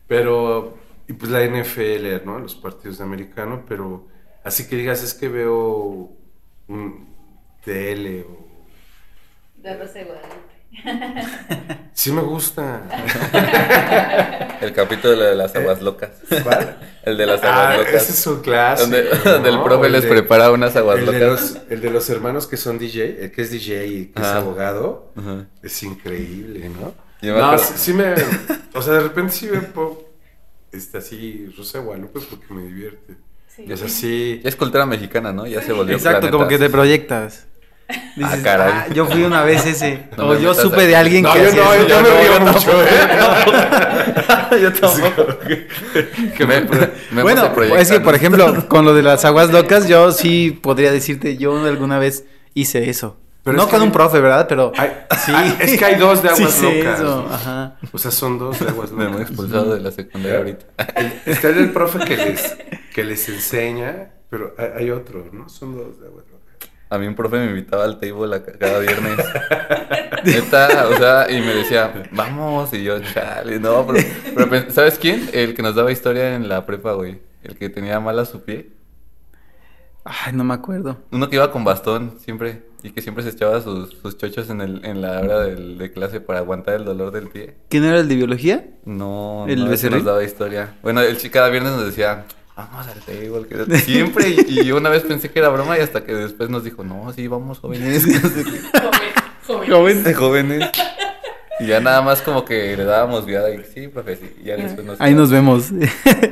Pero, 0.06 0.78
y 1.08 1.12
pues 1.14 1.30
la 1.30 1.42
NFL, 1.44 2.24
¿no? 2.24 2.38
Los 2.38 2.54
partidos 2.54 2.98
de 2.98 3.04
americano, 3.04 3.64
pero 3.68 4.06
así 4.44 4.68
que 4.68 4.76
digas, 4.76 5.02
es 5.02 5.14
que 5.14 5.28
veo 5.28 6.10
un 6.68 7.14
tele 7.64 8.22
o... 8.22 8.46
De 9.62 9.76
Rosa. 9.78 10.00
Sí 11.94 12.12
me 12.12 12.20
gusta. 12.22 12.82
El 14.60 14.72
capítulo 14.72 15.16
de 15.16 15.34
las 15.34 15.54
aguas 15.56 15.80
locas. 15.80 16.10
¿Cuál? 16.42 16.78
El 17.06 17.16
de 17.16 17.24
las 17.26 17.42
Ah, 17.42 17.70
aguas 17.70 17.86
locas. 17.86 18.02
ese 18.02 18.12
es 18.12 18.26
un 18.26 18.40
clásico. 18.42 18.90
Donde, 18.90 19.08
donde 19.24 19.48
el 19.48 19.54
¿no? 19.56 19.64
profe 19.64 19.86
El 19.86 19.92
les 19.92 20.02
de- 20.02 20.08
prepara 20.10 20.50
unas 20.50 20.76
aguas 20.76 20.98
el 20.98 21.06
de, 21.06 21.12
locas. 21.20 21.52
los, 21.52 21.62
el 21.70 21.80
de 21.80 21.90
los 21.90 22.10
hermanos 22.10 22.46
que 22.46 22.56
son 22.58 22.78
DJ, 22.78 23.24
el 23.24 23.32
que 23.32 23.42
es 23.42 23.50
DJ 23.50 23.86
y 23.86 24.06
que 24.06 24.20
es 24.20 24.28
abogado, 24.28 25.12
es 25.62 25.82
increíble, 25.82 26.68
¿no? 26.68 26.92
Yo 27.22 27.38
no, 27.38 27.56
sí, 27.58 27.72
sí 27.76 27.92
me. 27.94 28.12
O 28.74 28.82
sea, 28.82 28.92
de 28.94 29.00
repente 29.00 29.32
sí 29.32 29.46
me 29.46 29.60
pongo. 29.62 30.04
Este, 30.72 30.98
así, 30.98 31.50
Rosa 31.56 31.78
de 31.78 31.84
Guadalupe, 31.84 32.20
porque 32.28 32.52
me 32.52 32.62
divierte. 32.64 33.14
Sí. 33.48 33.64
Y 33.66 33.72
es 33.72 33.82
así. 33.82 34.40
Ya 34.42 34.48
es 34.50 34.56
cultura 34.56 34.84
mexicana, 34.84 35.32
¿no? 35.32 35.46
Ya 35.46 35.62
se 35.62 35.72
volvió 35.72 35.96
Exacto, 35.96 36.30
como 36.30 36.46
que 36.46 36.58
te 36.58 36.68
proyectas. 36.68 37.46
Dices, 38.16 38.40
caray. 38.42 38.72
"Ah, 38.72 38.86
yo 38.92 39.06
fui 39.06 39.22
una 39.22 39.42
vez 39.42 39.64
ese. 39.66 40.08
No 40.16 40.28
o 40.28 40.34
me 40.34 40.40
yo 40.42 40.54
supe 40.54 40.80
ahí. 40.82 40.86
de 40.88 40.96
alguien 40.96 41.22
No, 41.22 41.32
que 41.32 41.42
yo 41.42 41.48
hacía 41.48 41.64
no, 41.64 41.72
eso. 41.74 41.86
yo 41.86 41.96
me 42.02 42.08
no, 42.08 42.16
río 42.20 42.32
yo 42.32 42.40
mucho, 42.52 42.82
¿eh? 42.82 44.60
yo 44.62 44.72
tampoco. 44.80 45.38
Que 46.36 46.46
me, 46.46 46.60
me 47.12 47.22
bueno, 47.22 47.52
es 47.76 47.90
que 47.90 48.00
por 48.00 48.14
ejemplo, 48.14 48.66
con 48.68 48.84
lo 48.84 48.94
de 48.94 49.02
las 49.02 49.24
aguas 49.24 49.50
locas, 49.52 49.86
yo 49.88 50.10
sí 50.12 50.58
podría 50.62 50.90
decirte, 50.90 51.36
yo 51.36 51.64
alguna 51.64 51.98
vez 51.98 52.24
hice 52.54 52.88
eso. 52.90 53.18
Pero 53.44 53.56
no 53.58 53.62
es 53.62 53.68
que 53.68 53.74
con 53.76 53.82
un 53.82 53.92
profe, 53.92 54.18
¿verdad? 54.18 54.46
Pero 54.48 54.72
Hay- 54.76 54.90
sí. 55.24 55.32
hay- 55.32 55.56
es 55.60 55.78
que 55.78 55.84
hay 55.84 55.94
dos 55.94 56.20
de 56.20 56.30
aguas 56.30 56.50
Sí 56.50 56.60
sé 56.60 56.78
locas. 56.82 56.98
eso, 56.98 57.28
ajá. 57.32 57.76
O 57.92 57.98
sea, 57.98 58.10
son 58.10 58.38
dos 58.40 58.58
de 58.58 58.68
aguas 58.68 58.90
Me 58.90 59.04
hemos 59.04 59.18
locas. 59.20 59.28
expulsado 59.30 59.74
de 59.76 59.80
la 59.82 59.92
secundaria 59.92 60.38
ahorita. 60.38 60.66
Está 61.26 61.48
el 61.50 61.70
profe 61.70 62.00
que 62.00 62.16
les, 62.16 62.56
que 62.92 63.04
les 63.04 63.28
enseña, 63.28 64.10
pero 64.28 64.52
hay, 64.58 64.70
hay 64.84 64.90
otro, 64.90 65.24
¿no? 65.32 65.48
Son 65.48 65.76
dos 65.76 66.00
de 66.00 66.08
aguas 66.08 66.24
locas. 66.26 66.35
A 66.88 66.98
mí 66.98 67.06
un 67.06 67.14
profe 67.16 67.36
me 67.38 67.46
invitaba 67.46 67.84
al 67.84 67.98
table 67.98 68.42
cada 68.60 68.78
viernes. 68.78 69.18
Neta, 70.24 70.88
o 70.88 70.96
sea, 70.96 71.26
y 71.30 71.40
me 71.40 71.54
decía, 71.54 72.08
vamos, 72.12 72.72
y 72.72 72.82
yo, 72.84 72.98
chale, 73.00 73.58
no, 73.58 73.86
pero, 73.86 74.48
pero 74.48 74.70
¿sabes 74.70 74.98
quién? 74.98 75.28
El 75.32 75.54
que 75.54 75.62
nos 75.62 75.74
daba 75.74 75.90
historia 75.92 76.34
en 76.36 76.48
la 76.48 76.64
prepa, 76.66 76.92
güey. 76.92 77.20
El 77.42 77.56
que 77.56 77.68
tenía 77.68 77.98
mal 78.00 78.18
a 78.18 78.24
su 78.24 78.42
pie. 78.42 78.70
Ay, 80.04 80.32
no 80.32 80.44
me 80.44 80.54
acuerdo. 80.54 80.98
Uno 81.10 81.28
que 81.28 81.36
iba 81.36 81.50
con 81.50 81.64
bastón 81.64 82.18
siempre 82.20 82.62
y 82.84 82.90
que 82.90 83.02
siempre 83.02 83.24
se 83.24 83.30
echaba 83.30 83.60
sus, 83.60 83.90
sus 83.90 84.16
chochos 84.16 84.48
en, 84.50 84.60
el, 84.60 84.84
en 84.84 85.02
la 85.02 85.20
hora 85.20 85.40
del- 85.40 85.78
de 85.78 85.90
clase 85.90 86.20
para 86.20 86.38
aguantar 86.38 86.74
el 86.74 86.84
dolor 86.84 87.10
del 87.10 87.28
pie. 87.28 87.54
¿Quién 87.68 87.82
era 87.84 87.98
el 87.98 88.08
de 88.08 88.14
biología? 88.14 88.64
No, 88.84 89.46
¿El 89.48 89.64
no, 89.64 89.72
ese 89.72 89.90
nos 89.90 90.04
daba 90.04 90.22
historia. 90.22 90.74
Bueno, 90.82 91.00
el 91.00 91.16
chico 91.18 91.34
cada 91.34 91.48
viernes 91.48 91.72
nos 91.72 91.84
decía, 91.86 92.24
vamos 92.56 92.86
al 92.86 93.00
table. 93.00 93.46
que- 93.48 93.78
Siempre, 93.80 94.34
y, 94.48 94.72
una 94.72 94.88
vez 94.88 95.02
pensé 95.02 95.30
que 95.30 95.38
era 95.38 95.48
broma 95.50 95.78
y 95.78 95.82
hasta 95.82 96.04
que 96.04 96.14
después 96.14 96.48
nos 96.50 96.64
dijo, 96.64 96.82
no, 96.82 97.12
sí, 97.12 97.28
vamos 97.28 97.58
jóvenes. 97.58 98.04
Joven, 99.68 100.02
de 100.02 100.12
jóvenes. 100.14 100.70
Y 101.60 101.66
ya 101.66 101.80
nada 101.80 102.02
más 102.02 102.20
como 102.20 102.44
que 102.44 102.76
le 102.76 102.84
dábamos 102.84 103.24
viada 103.24 103.48
y 103.54 103.62
sí, 103.72 103.88
profe, 103.88 104.16
sí. 104.16 104.30
Y 104.42 104.46
ya 104.46 104.56
después 104.56 104.84
nos 104.84 105.00
Ahí 105.00 105.14
nos 105.14 105.30
vemos. 105.30 105.70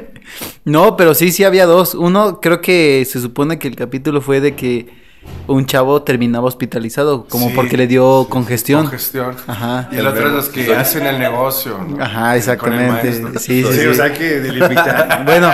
no, 0.65 0.97
pero 0.97 1.15
sí, 1.15 1.31
sí 1.31 1.45
había 1.45 1.67
dos. 1.67 1.95
Uno, 1.95 2.41
creo 2.41 2.61
que 2.61 3.05
se 3.09 3.21
supone 3.21 3.59
que 3.59 3.69
el 3.69 3.77
capítulo 3.77 4.21
fue 4.21 4.41
de 4.41 4.57
que 4.57 5.04
un 5.47 5.67
chavo 5.67 6.03
terminaba 6.03 6.47
hospitalizado, 6.47 7.27
como 7.29 7.49
Sí, 7.49 7.53
porque 7.55 7.77
le 7.77 7.87
dio 7.87 8.25
sí, 8.25 8.31
congestión. 8.31 8.83
Congestión. 8.83 9.37
Ajá. 9.47 9.89
Y 9.93 9.97
el 9.97 10.07
otro 10.07 10.29
es 10.29 10.33
los 10.33 10.49
que 10.49 10.75
hacen 10.75 11.07
el 11.07 11.19
negocio, 11.19 11.79
¿no? 11.79 12.03
Ajá, 12.03 12.33
el 12.33 12.39
exactamente. 12.39 13.39
Sí, 13.39 13.63
sí, 13.63 13.73
sí. 13.73 13.87
o 13.87 13.95
sea 13.95 14.13
que 14.13 14.41
delimitar. 14.41 15.25
Bueno, 15.25 15.51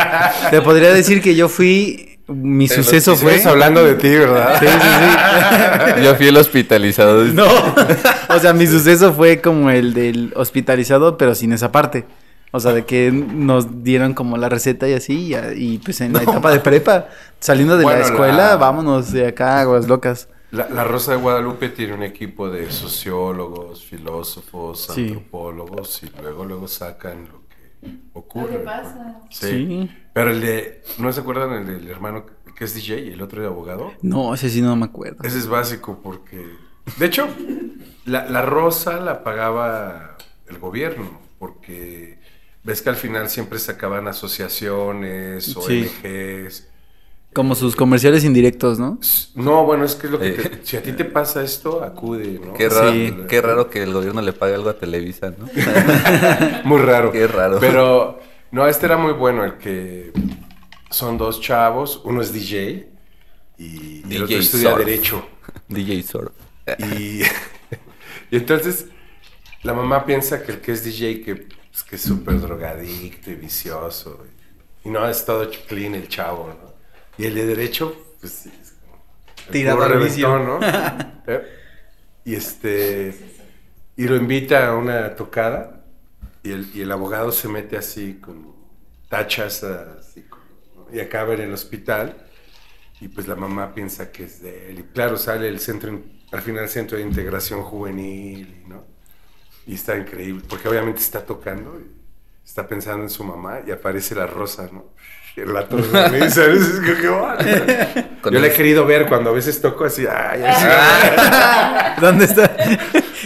te 0.50 0.60
podría 0.62 0.92
decir 0.92 1.20
que 1.22 1.34
yo 1.34 1.48
fui, 1.48 2.18
mi 2.26 2.68
Pero 2.68 2.82
suceso 2.82 3.16
fue... 3.16 3.36
Estamos 3.36 3.54
hablando 3.54 3.84
de 3.84 3.94
ti, 3.94 4.08
¿verdad? 4.08 4.58
Sí, 4.60 4.66
sí, 4.66 5.96
sí. 5.96 6.02
Yo 6.04 6.14
fui 6.14 6.28
el 6.28 6.36
hospitalizado. 6.36 7.24
No, 7.24 7.46
o 8.28 8.38
sea, 8.38 8.52
mi 8.52 8.66
suceso 8.66 9.12
fue 9.12 9.40
como 9.40 9.70
el 9.70 9.94
del 9.94 10.32
hospitalizado, 10.36 11.18
pero 11.18 11.34
sin 11.34 11.52
esa 11.52 11.72
parte. 11.72 12.06
O 12.52 12.58
sea, 12.60 12.72
de 12.72 12.84
que 12.84 13.12
nos 13.12 13.84
dieron 13.84 14.12
como 14.14 14.36
la 14.36 14.48
receta 14.48 14.88
y 14.88 14.94
así, 14.94 15.32
y, 15.34 15.74
y 15.74 15.78
pues 15.78 16.00
en 16.00 16.12
la 16.12 16.22
etapa 16.22 16.50
de 16.50 16.58
prepa, 16.60 17.06
saliendo 17.38 17.76
de 17.76 17.84
Bueno, 17.84 18.00
la 18.00 18.04
escuela, 18.04 18.36
la- 18.50 18.56
vámonos 18.56 19.12
de 19.12 19.28
acá, 19.28 19.60
aguas 19.60 19.86
locas. 19.88 20.28
La, 20.50 20.68
la 20.68 20.82
Rosa 20.82 21.12
de 21.12 21.18
Guadalupe 21.18 21.68
tiene 21.68 21.94
un 21.94 22.02
equipo 22.02 22.50
de 22.50 22.72
sociólogos, 22.72 23.84
filósofos, 23.84 24.88
Sí. 24.94 25.08
antropólogos 25.08 26.02
y 26.02 26.10
luego 26.20 26.44
luego 26.44 26.66
sacan 26.66 27.28
lo 27.30 27.42
que 27.48 27.88
ocurre. 28.14 28.48
¿Qué 28.50 28.58
pasa? 28.58 29.20
Sí. 29.30 29.46
Sí. 29.48 29.90
Pero 30.12 30.30
el 30.32 30.40
de, 30.40 30.82
¿no 30.98 31.12
se 31.12 31.20
acuerdan 31.20 31.52
el 31.52 31.66
del 31.66 31.88
hermano 31.88 32.26
que 32.56 32.64
es 32.64 32.74
DJ 32.74 33.00
y 33.06 33.10
el 33.12 33.22
otro 33.22 33.40
de 33.40 33.46
abogado? 33.46 33.92
No, 34.02 34.34
ese 34.34 34.50
sí 34.50 34.60
no 34.60 34.74
me 34.74 34.86
acuerdo. 34.86 35.22
Ese 35.22 35.38
es 35.38 35.46
básico 35.46 36.00
porque, 36.02 36.44
de 36.98 37.06
hecho, 37.06 37.28
la, 38.04 38.28
la 38.28 38.42
rosa 38.42 38.98
la 38.98 39.22
pagaba 39.22 40.16
el 40.48 40.58
gobierno 40.58 41.20
porque 41.38 42.18
ves 42.64 42.82
que 42.82 42.90
al 42.90 42.96
final 42.96 43.28
siempre 43.30 43.58
sacaban 43.58 44.06
asociaciones, 44.08 45.44
Sí. 45.44 45.88
ONGs. 46.04 46.66
Como 47.32 47.54
sus 47.54 47.76
comerciales 47.76 48.24
indirectos, 48.24 48.80
¿no? 48.80 48.98
No, 49.36 49.64
bueno, 49.64 49.84
es 49.84 49.94
que 49.94 50.08
es 50.08 50.12
lo 50.12 50.18
que 50.18 50.28
Eh. 50.30 50.32
te- 50.32 50.66
si 50.66 50.76
a 50.76 50.82
ti 50.82 50.92
te 50.92 51.04
pasa 51.04 51.44
esto, 51.44 51.84
acude, 51.84 52.40
¿no? 52.44 52.54
Qué 52.54 52.68
raro, 52.68 52.92
Sí. 52.92 53.14
qué 53.28 53.40
raro 53.40 53.70
que 53.70 53.84
el 53.84 53.92
gobierno 53.92 54.20
le 54.20 54.32
pague 54.32 54.54
algo 54.56 54.68
a 54.68 54.76
Televisa, 54.78 55.32
¿no? 55.38 55.48
Muy 56.64 56.80
raro. 56.80 57.12
Qué 57.12 57.26
raro. 57.28 57.58
Pero, 57.60 58.18
no, 58.50 58.66
este 58.66 58.86
era 58.86 58.96
muy 58.96 59.12
bueno, 59.12 59.44
el 59.44 59.58
que 59.58 60.12
son 60.90 61.18
dos 61.18 61.40
chavos, 61.40 62.00
uno 62.04 62.20
es 62.20 62.32
DJ 62.32 62.88
y, 63.58 63.64
y 63.64 64.16
el 64.16 64.24
otro 64.24 64.26
DJ 64.26 64.38
estudia 64.40 64.70
Surf. 64.72 64.84
Derecho. 64.84 65.28
DJ 65.68 66.02
Surf. 66.02 66.32
Y, 66.80 67.20
y 68.32 68.36
entonces 68.36 68.86
la 69.62 69.72
mamá 69.72 70.04
piensa 70.04 70.42
que 70.42 70.50
el 70.50 70.60
que 70.60 70.72
es 70.72 70.82
DJ 70.84 71.22
que, 71.22 71.46
pues, 71.70 71.82
que 71.82 71.96
es 71.96 72.02
súper 72.02 72.40
drogadicto 72.40 73.30
y 73.30 73.34
vicioso. 73.34 74.24
Y, 74.84 74.88
no, 74.88 75.08
es 75.08 75.24
todo 75.24 75.48
clean 75.68 75.94
el 75.94 76.08
chavo, 76.08 76.48
¿no? 76.48 76.74
Y 77.18 77.26
el 77.26 77.34
de 77.34 77.46
Derecho, 77.46 77.94
pues 78.20 78.46
es 78.46 78.74
Tirado 79.50 79.82
al 79.82 79.98
vicio. 79.98 80.38
¿no? 80.38 80.60
Eh, 81.26 81.42
Y 82.24 82.34
este... 82.34 83.14
Y 83.96 84.08
lo 84.08 84.16
invita 84.16 84.68
a 84.68 84.76
una 84.76 85.14
tocada 85.14 85.84
y 86.42 86.52
el, 86.52 86.70
y 86.74 86.80
el 86.80 86.90
abogado 86.90 87.32
se 87.32 87.48
mete 87.48 87.76
así 87.76 88.14
con 88.14 88.54
tachas 89.08 89.62
así 89.62 90.22
como, 90.22 90.44
¿no? 90.74 90.96
y 90.96 91.00
acaba 91.00 91.34
en 91.34 91.42
el 91.42 91.52
hospital 91.52 92.16
y 93.00 93.08
pues 93.08 93.28
la 93.28 93.36
mamá 93.36 93.74
piensa 93.74 94.10
que 94.10 94.24
es 94.24 94.40
de 94.40 94.70
él 94.70 94.78
y 94.78 94.82
claro 94.84 95.18
sale 95.18 95.48
el 95.48 95.60
centro 95.60 96.00
al 96.32 96.40
final 96.40 96.62
el 96.62 96.70
centro 96.70 96.96
de 96.96 97.02
integración 97.04 97.62
juvenil 97.62 98.64
¿no? 98.66 98.86
Y 99.70 99.74
está 99.74 99.96
increíble 99.96 100.42
porque 100.48 100.68
obviamente 100.68 101.00
está 101.00 101.24
tocando 101.24 101.78
y 101.80 101.86
está 102.46 102.66
pensando 102.66 103.04
en 103.04 103.10
su 103.10 103.22
mamá 103.22 103.60
y 103.66 103.70
aparece 103.70 104.14
la 104.14 104.26
rosa 104.26 104.68
no 104.72 104.84
el 105.36 105.54
lato 105.54 105.76
me 105.76 106.20
dice 106.20 106.42
a 106.42 106.46
veces 106.48 106.80
que 106.80 107.02
yo 107.02 108.40
la 108.40 108.46
he 108.46 108.52
querido 108.52 108.84
ver 108.84 109.06
cuando 109.06 109.30
a 109.30 109.32
veces 109.32 109.60
toco 109.60 109.84
así 109.84 110.04
ay 110.06 110.42
así 110.42 110.66
¿Dónde 112.00 112.24
está? 112.24 112.48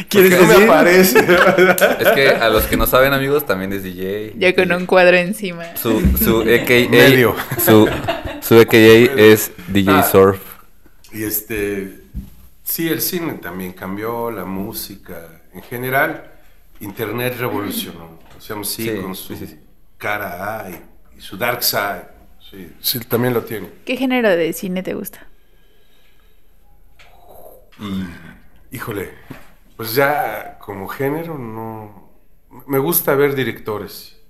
¿Quieres 0.09 0.35
¿Por 0.35 0.49
qué 0.49 0.53
no 0.55 0.59
me 0.59 0.65
aparece 0.65 1.19
Es 2.01 2.09
que 2.11 2.29
a 2.29 2.49
los 2.49 2.65
que 2.65 2.77
no 2.77 2.87
saben, 2.87 3.13
amigos, 3.13 3.47
también 3.47 3.73
es 3.73 3.85
DJ. 3.85 4.35
Ya 4.37 4.53
con 4.55 4.73
un 4.73 4.87
cuadro 4.87 5.17
encima. 5.17 5.77
Su, 5.77 6.01
su 6.19 6.41
AKA, 6.41 6.91
Medio. 6.91 7.37
Su, 7.65 7.89
su 8.41 8.59
AKA 8.59 8.77
es 8.77 9.53
DJ 9.69 9.93
Ah. 9.93 10.03
Surf. 10.03 10.41
Y 11.13 11.23
este, 11.23 12.01
sí, 12.65 12.89
el 12.89 13.01
cine 13.01 13.35
también 13.35 13.73
cambió, 13.73 14.33
la 14.33 14.45
música, 14.45 15.29
en 15.55 15.63
general, 15.63 16.33
Internet 16.85 17.37
revolucionó. 17.39 18.19
O 18.37 18.41
sea, 18.41 18.57
sí, 18.65 18.91
Sí, 18.91 18.97
con 19.03 19.15
su 19.15 19.35
sí, 19.37 19.59
cara 19.99 20.61
A 20.61 20.71
y, 20.71 20.81
y 21.17 21.21
su 21.21 21.37
dark 21.37 21.63
side. 21.63 22.09
Sí, 22.51 22.73
sí, 22.81 23.01
también 23.01 23.35
lo 23.35 23.43
tiene. 23.45 23.69
¿Qué 23.85 23.97
género 23.97 24.31
de 24.31 24.53
cine 24.53 24.83
te 24.83 24.95
gusta? 24.95 25.27
Híjole, 28.71 29.11
pues 29.77 29.95
ya 29.95 30.59
como 30.59 30.89
género 30.89 31.39
no... 31.39 32.11
Me 32.67 32.79
gusta 32.79 33.15
ver 33.15 33.35
directores. 33.35 34.21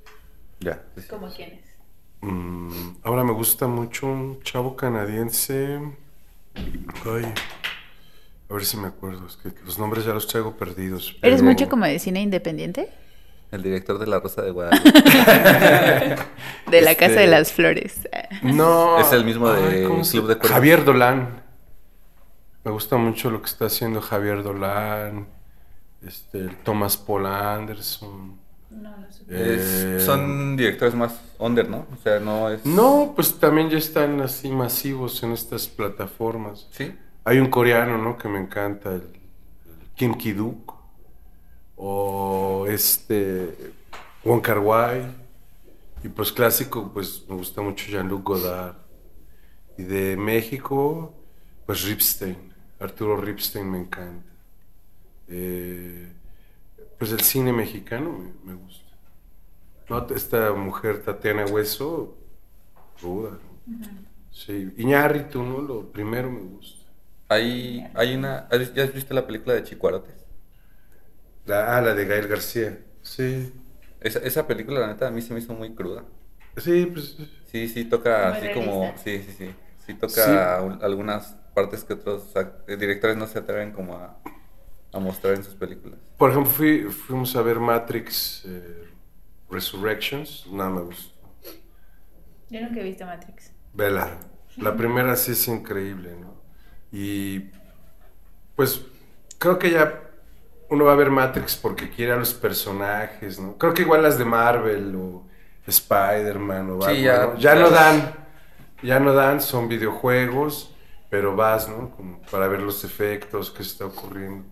Ya. 0.60 0.82
¿Cómo 1.08 1.28
quiénes? 1.32 1.64
Mm, 2.20 2.96
ahora 3.02 3.24
me 3.24 3.32
gusta 3.32 3.66
mucho 3.66 4.06
un 4.06 4.42
chavo 4.42 4.76
canadiense. 4.76 5.78
Ay, 7.04 7.32
a 8.48 8.54
ver 8.54 8.64
si 8.64 8.76
me 8.76 8.88
acuerdo. 8.88 9.26
Es 9.26 9.36
que 9.36 9.50
los 9.64 9.78
nombres 9.78 10.04
ya 10.04 10.12
los 10.12 10.26
traigo 10.26 10.56
perdidos. 10.56 11.16
¿Eres 11.22 11.40
pero- 11.40 11.50
mucho 11.50 11.68
como 11.68 11.84
de 11.86 11.98
cine 11.98 12.20
independiente? 12.20 12.88
El 13.50 13.62
director 13.62 13.98
de 13.98 14.06
La 14.08 14.18
Rosa 14.20 14.42
de 14.42 14.50
Guadalupe. 14.50 14.90
De 16.70 16.80
la 16.82 16.90
Este- 16.92 16.96
Casa 17.06 17.20
de 17.20 17.26
las 17.28 17.52
Flores. 17.52 18.08
No. 18.42 18.98
Es 18.98 19.12
el 19.12 19.24
mismo 19.24 19.48
de 19.50 19.84
¿cómo 19.86 20.02
se- 20.04 20.12
Club 20.12 20.28
de 20.28 20.34
Cuervos. 20.36 20.50
Javier 20.50 20.84
Dolan. 20.84 21.42
Me 22.64 22.70
gusta 22.72 22.96
mucho 22.96 23.30
lo 23.30 23.40
que 23.40 23.46
está 23.46 23.66
haciendo 23.66 24.00
Javier 24.00 24.42
Dolan. 24.42 25.28
Este, 26.04 26.38
el 26.38 26.56
Thomas 26.56 26.96
Paul 26.96 27.26
Anderson. 27.26 28.38
Es- 29.28 29.84
Eh, 29.84 30.00
son 30.00 30.56
directores 30.56 30.94
más 30.94 31.14
under, 31.38 31.68
¿no? 31.68 31.86
O 31.92 32.02
sea, 32.02 32.18
no 32.20 32.50
es... 32.50 32.64
No, 32.66 33.12
pues 33.14 33.38
también 33.38 33.70
ya 33.70 33.78
están 33.78 34.20
así 34.20 34.48
masivos 34.50 35.22
en 35.22 35.32
estas 35.32 35.68
plataformas. 35.68 36.66
Sí. 36.72 36.92
Hay 37.24 37.38
un 37.38 37.48
coreano, 37.48 37.98
¿no? 37.98 38.16
Que 38.18 38.28
me 38.28 38.38
encanta, 38.38 38.90
el, 38.90 39.02
el 39.02 39.88
Kim 39.96 40.14
Ki-duk. 40.14 40.74
O 41.76 42.66
este, 42.68 43.72
Wong 44.24 44.40
Kar 44.42 44.58
Wai. 44.58 45.04
Y 46.02 46.08
pues 46.08 46.30
clásico, 46.32 46.90
pues 46.92 47.24
me 47.28 47.36
gusta 47.36 47.62
mucho 47.62 47.90
Jean-Luc 47.90 48.22
Godard. 48.22 48.76
Y 49.78 49.84
de 49.84 50.16
México, 50.16 51.14
pues 51.66 51.82
Ripstein. 51.84 52.52
Arturo 52.78 53.16
Ripstein 53.16 53.70
me 53.70 53.78
encanta. 53.78 54.30
Eh, 55.28 56.12
pues 56.98 57.12
el 57.12 57.20
cine 57.20 57.52
mexicano 57.52 58.12
me, 58.12 58.52
me 58.52 58.58
gusta. 58.58 58.84
¿No? 59.88 60.06
Esta 60.14 60.52
mujer 60.52 61.02
Tatiana 61.02 61.46
Hueso, 61.46 62.16
ruda. 63.02 63.30
¿no? 63.30 63.78
Sí, 64.30 64.72
Iñárritu, 64.76 65.42
¿no? 65.42 65.60
Lo 65.62 65.90
primero 65.90 66.30
me 66.30 66.40
gusta. 66.40 66.83
Hay, 67.28 67.90
hay 67.94 68.14
una... 68.14 68.48
¿has- 68.50 68.72
¿Ya 68.74 68.84
has 68.84 68.92
visto 68.94 69.14
la 69.14 69.26
película 69.26 69.54
de 69.54 69.64
Chicuarotes? 69.64 70.26
La, 71.46 71.76
ah, 71.76 71.80
la 71.80 71.94
de 71.94 72.04
Gael 72.06 72.28
García. 72.28 72.78
Sí. 73.02 73.52
Esa, 74.00 74.18
esa 74.20 74.46
película, 74.46 74.80
la 74.80 74.86
neta, 74.88 75.08
a 75.08 75.10
mí 75.10 75.22
se 75.22 75.32
me 75.32 75.40
hizo 75.40 75.54
muy 75.54 75.74
cruda. 75.74 76.04
Sí, 76.56 76.86
pues. 76.86 77.16
Sí, 77.50 77.68
sí 77.68 77.84
toca 77.84 78.28
Muy 78.28 78.38
así 78.38 78.50
como... 78.50 78.94
Sí, 79.02 79.22
sí, 79.22 79.32
sí. 79.32 79.54
Sí 79.86 79.94
toca 79.94 80.62
un- 80.62 80.82
algunas 80.82 81.36
partes 81.54 81.84
que 81.84 81.94
otros 81.94 82.32
eh, 82.66 82.76
directores 82.76 83.16
no 83.16 83.26
se 83.26 83.38
atreven 83.38 83.72
como 83.72 83.96
a, 83.96 84.18
a 84.92 84.98
mostrar 84.98 85.34
en 85.34 85.44
sus 85.44 85.54
películas. 85.54 85.98
Por 86.18 86.30
ejemplo, 86.30 86.50
fui, 86.50 86.82
fuimos 86.84 87.34
a 87.36 87.42
ver 87.42 87.60
Matrix 87.60 88.44
eh, 88.46 88.88
Resurrections. 89.50 90.46
No 90.50 90.70
me 90.70 90.82
gustó. 90.82 91.14
Yo 92.48 92.60
nunca 92.60 92.80
he 92.80 92.84
visto 92.84 93.04
Matrix. 93.06 93.52
Vela. 93.74 94.20
La 94.56 94.74
primera 94.74 95.16
sí 95.16 95.32
es 95.32 95.48
increíble, 95.48 96.16
¿no? 96.16 96.43
Y. 96.94 97.50
Pues. 98.56 98.82
Creo 99.38 99.58
que 99.58 99.70
ya. 99.70 100.00
Uno 100.70 100.84
va 100.86 100.92
a 100.92 100.96
ver 100.96 101.10
Matrix 101.10 101.56
porque 101.56 101.90
quiere 101.90 102.12
a 102.12 102.16
los 102.16 102.32
personajes, 102.34 103.38
¿no? 103.38 103.56
Creo 103.58 103.74
que 103.74 103.82
igual 103.82 104.02
las 104.02 104.16
de 104.18 104.24
Marvel 104.24 104.94
o 104.96 105.22
Spider-Man 105.66 106.70
o 106.70 106.74
Sí, 106.82 106.86
Batman, 106.88 107.02
ya- 107.04 107.26
¿no? 107.26 107.34
ya 107.38 107.54
ya- 107.54 107.60
no 107.60 107.70
dan. 107.70 108.12
Ya 108.82 109.00
no 109.00 109.12
dan, 109.14 109.40
son 109.40 109.68
videojuegos, 109.68 110.70
pero 111.10 111.34
vas, 111.36 111.68
¿no? 111.68 111.90
Como 111.90 112.20
para 112.30 112.48
ver 112.48 112.60
los 112.60 112.84
efectos 112.84 113.50
que 113.50 113.62
está 113.62 113.86
ocurriendo. 113.86 114.44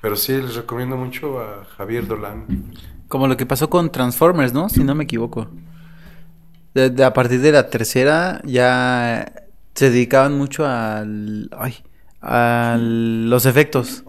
Pero 0.00 0.16
sí, 0.16 0.32
les 0.40 0.54
recomiendo 0.56 0.96
mucho 0.96 1.40
a 1.40 1.64
Javier 1.76 2.06
Dolan. 2.06 2.72
Como 3.08 3.28
lo 3.28 3.36
que 3.36 3.46
pasó 3.46 3.70
con 3.70 3.90
Transformers, 3.92 4.52
¿no? 4.52 4.68
Si 4.68 4.82
no 4.82 4.94
me 4.94 5.04
equivoco. 5.04 5.48
De, 6.74 6.90
de- 6.90 7.04
a 7.04 7.12
partir 7.12 7.40
de 7.40 7.52
la 7.52 7.70
tercera 7.70 8.40
ya 8.44 9.32
se 9.76 9.90
dedicaban 9.90 10.36
mucho 10.36 10.66
al... 10.66 11.48
Ay, 11.56 11.76
a 12.20 12.76
los 12.80 13.46
efectos. 13.46 14.02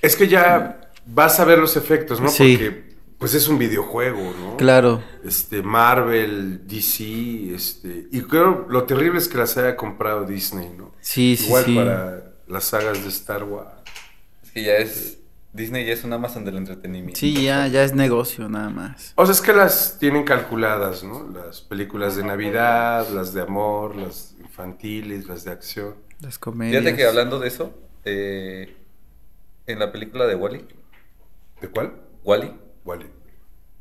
Es 0.00 0.14
que 0.14 0.28
ya 0.28 0.92
vas 1.06 1.40
a 1.40 1.44
ver 1.44 1.58
los 1.58 1.76
efectos, 1.76 2.20
¿no? 2.20 2.28
Sí. 2.28 2.56
Porque 2.56 2.88
pues 3.18 3.34
es 3.34 3.48
un 3.48 3.58
videojuego, 3.58 4.32
¿no? 4.38 4.56
Claro. 4.56 5.02
Este, 5.24 5.60
Marvel, 5.60 6.68
DC, 6.68 7.52
este... 7.52 8.06
Y 8.12 8.20
creo, 8.22 8.66
lo 8.68 8.84
terrible 8.84 9.18
es 9.18 9.26
que 9.26 9.38
las 9.38 9.56
haya 9.56 9.74
comprado 9.74 10.24
Disney, 10.24 10.70
¿no? 10.76 10.92
Sí, 11.00 11.36
sí, 11.36 11.46
Igual 11.46 11.64
sí. 11.64 11.74
para 11.74 12.22
las 12.46 12.64
sagas 12.64 13.02
de 13.02 13.08
Star 13.08 13.42
Wars. 13.42 13.72
Es 14.44 14.50
que 14.52 14.62
ya 14.62 14.76
es... 14.76 15.18
Disney 15.52 15.84
ya 15.84 15.94
es 15.94 16.04
un 16.04 16.12
Amazon 16.12 16.44
del 16.44 16.58
entretenimiento. 16.58 17.18
Sí, 17.18 17.42
ya, 17.42 17.66
ya 17.66 17.82
es 17.82 17.92
negocio 17.92 18.48
nada 18.48 18.68
más. 18.68 19.14
O 19.16 19.24
sea, 19.26 19.32
es 19.32 19.40
que 19.40 19.52
las 19.52 19.98
tienen 19.98 20.22
calculadas, 20.22 21.02
¿no? 21.02 21.28
Las 21.30 21.62
películas 21.62 22.14
de 22.14 22.22
Navidad, 22.22 23.08
las 23.08 23.34
de 23.34 23.40
amor, 23.40 23.96
las 23.96 24.36
infantiles, 24.58 25.28
las 25.28 25.44
de 25.44 25.52
acción. 25.52 25.94
Las 26.20 26.38
comedias. 26.38 26.82
Fíjate 26.82 26.96
que 26.96 27.06
hablando 27.06 27.38
de 27.38 27.48
eso, 27.48 27.72
eh, 28.04 28.76
en 29.66 29.78
la 29.78 29.92
película 29.92 30.26
de 30.26 30.34
Wally, 30.34 30.66
¿De 31.60 31.68
cuál? 31.68 31.92
Wally, 32.24 32.52
Wally. 32.84 33.06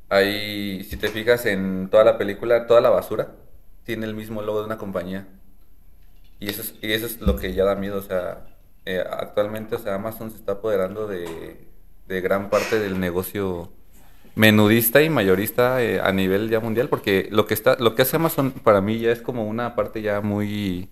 ahí, 0.09 0.84
si 0.84 0.97
te 0.97 1.09
fijas 1.09 1.45
en 1.45 1.89
toda 1.89 2.03
la 2.03 2.17
película, 2.17 2.67
toda 2.67 2.82
la 2.82 2.89
basura 2.89 3.36
tiene 3.84 4.05
el 4.05 4.13
mismo 4.15 4.41
logo 4.41 4.59
de 4.59 4.65
una 4.65 4.78
compañía. 4.78 5.28
Y 6.39 6.49
eso 6.49 6.61
es, 6.61 6.75
y 6.82 6.91
eso 6.93 7.05
es 7.07 7.19
lo 7.21 7.36
que 7.38 7.53
ya 7.53 7.65
da 7.65 7.75
miedo, 7.75 7.97
o 7.97 8.01
sea, 8.01 8.45
eh, 8.86 9.03
actualmente, 9.09 9.75
o 9.75 9.80
sea, 9.80 9.95
Amazon 9.95 10.30
se 10.32 10.38
está 10.38 10.53
apoderando 10.53 11.07
de, 11.07 11.67
de 12.07 12.21
gran 12.21 12.49
parte 12.49 12.80
del 12.80 12.99
negocio 12.99 13.71
menudista 14.38 15.01
y 15.01 15.09
mayorista 15.09 15.81
eh, 15.83 15.99
a 15.99 16.11
nivel 16.11 16.49
ya 16.49 16.59
mundial, 16.59 16.89
porque 16.89 17.27
lo 17.31 17.47
que 17.47 17.55
está, 17.55 17.75
lo 17.79 17.95
que 17.95 18.03
hace 18.03 18.17
Amazon 18.17 18.51
para 18.51 18.81
mí 18.81 18.99
ya 18.99 19.11
es 19.11 19.19
como 19.19 19.47
una 19.47 19.75
parte 19.75 20.03
ya 20.03 20.21
muy, 20.21 20.89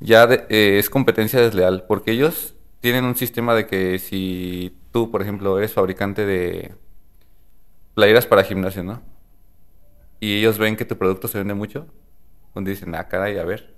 ya 0.00 0.28
eh, 0.48 0.78
es 0.78 0.90
competencia 0.90 1.40
desleal, 1.40 1.84
porque 1.86 2.10
ellos 2.10 2.56
tienen 2.80 3.04
un 3.04 3.14
sistema 3.14 3.54
de 3.54 3.66
que 3.68 4.00
si 4.00 4.76
tú, 4.90 5.12
por 5.12 5.22
ejemplo, 5.22 5.58
eres 5.58 5.72
fabricante 5.72 6.26
de 6.26 6.74
playeras 7.94 8.26
para 8.26 8.42
gimnasio, 8.42 8.82
¿no? 8.82 9.00
Y 10.18 10.38
ellos 10.40 10.58
ven 10.58 10.76
que 10.76 10.84
tu 10.84 10.98
producto 10.98 11.28
se 11.28 11.38
vende 11.38 11.54
mucho, 11.54 11.86
donde 12.52 12.72
dicen, 12.72 12.94
ah, 12.96 13.06
caray, 13.06 13.38
a 13.38 13.44
ver. 13.44 13.74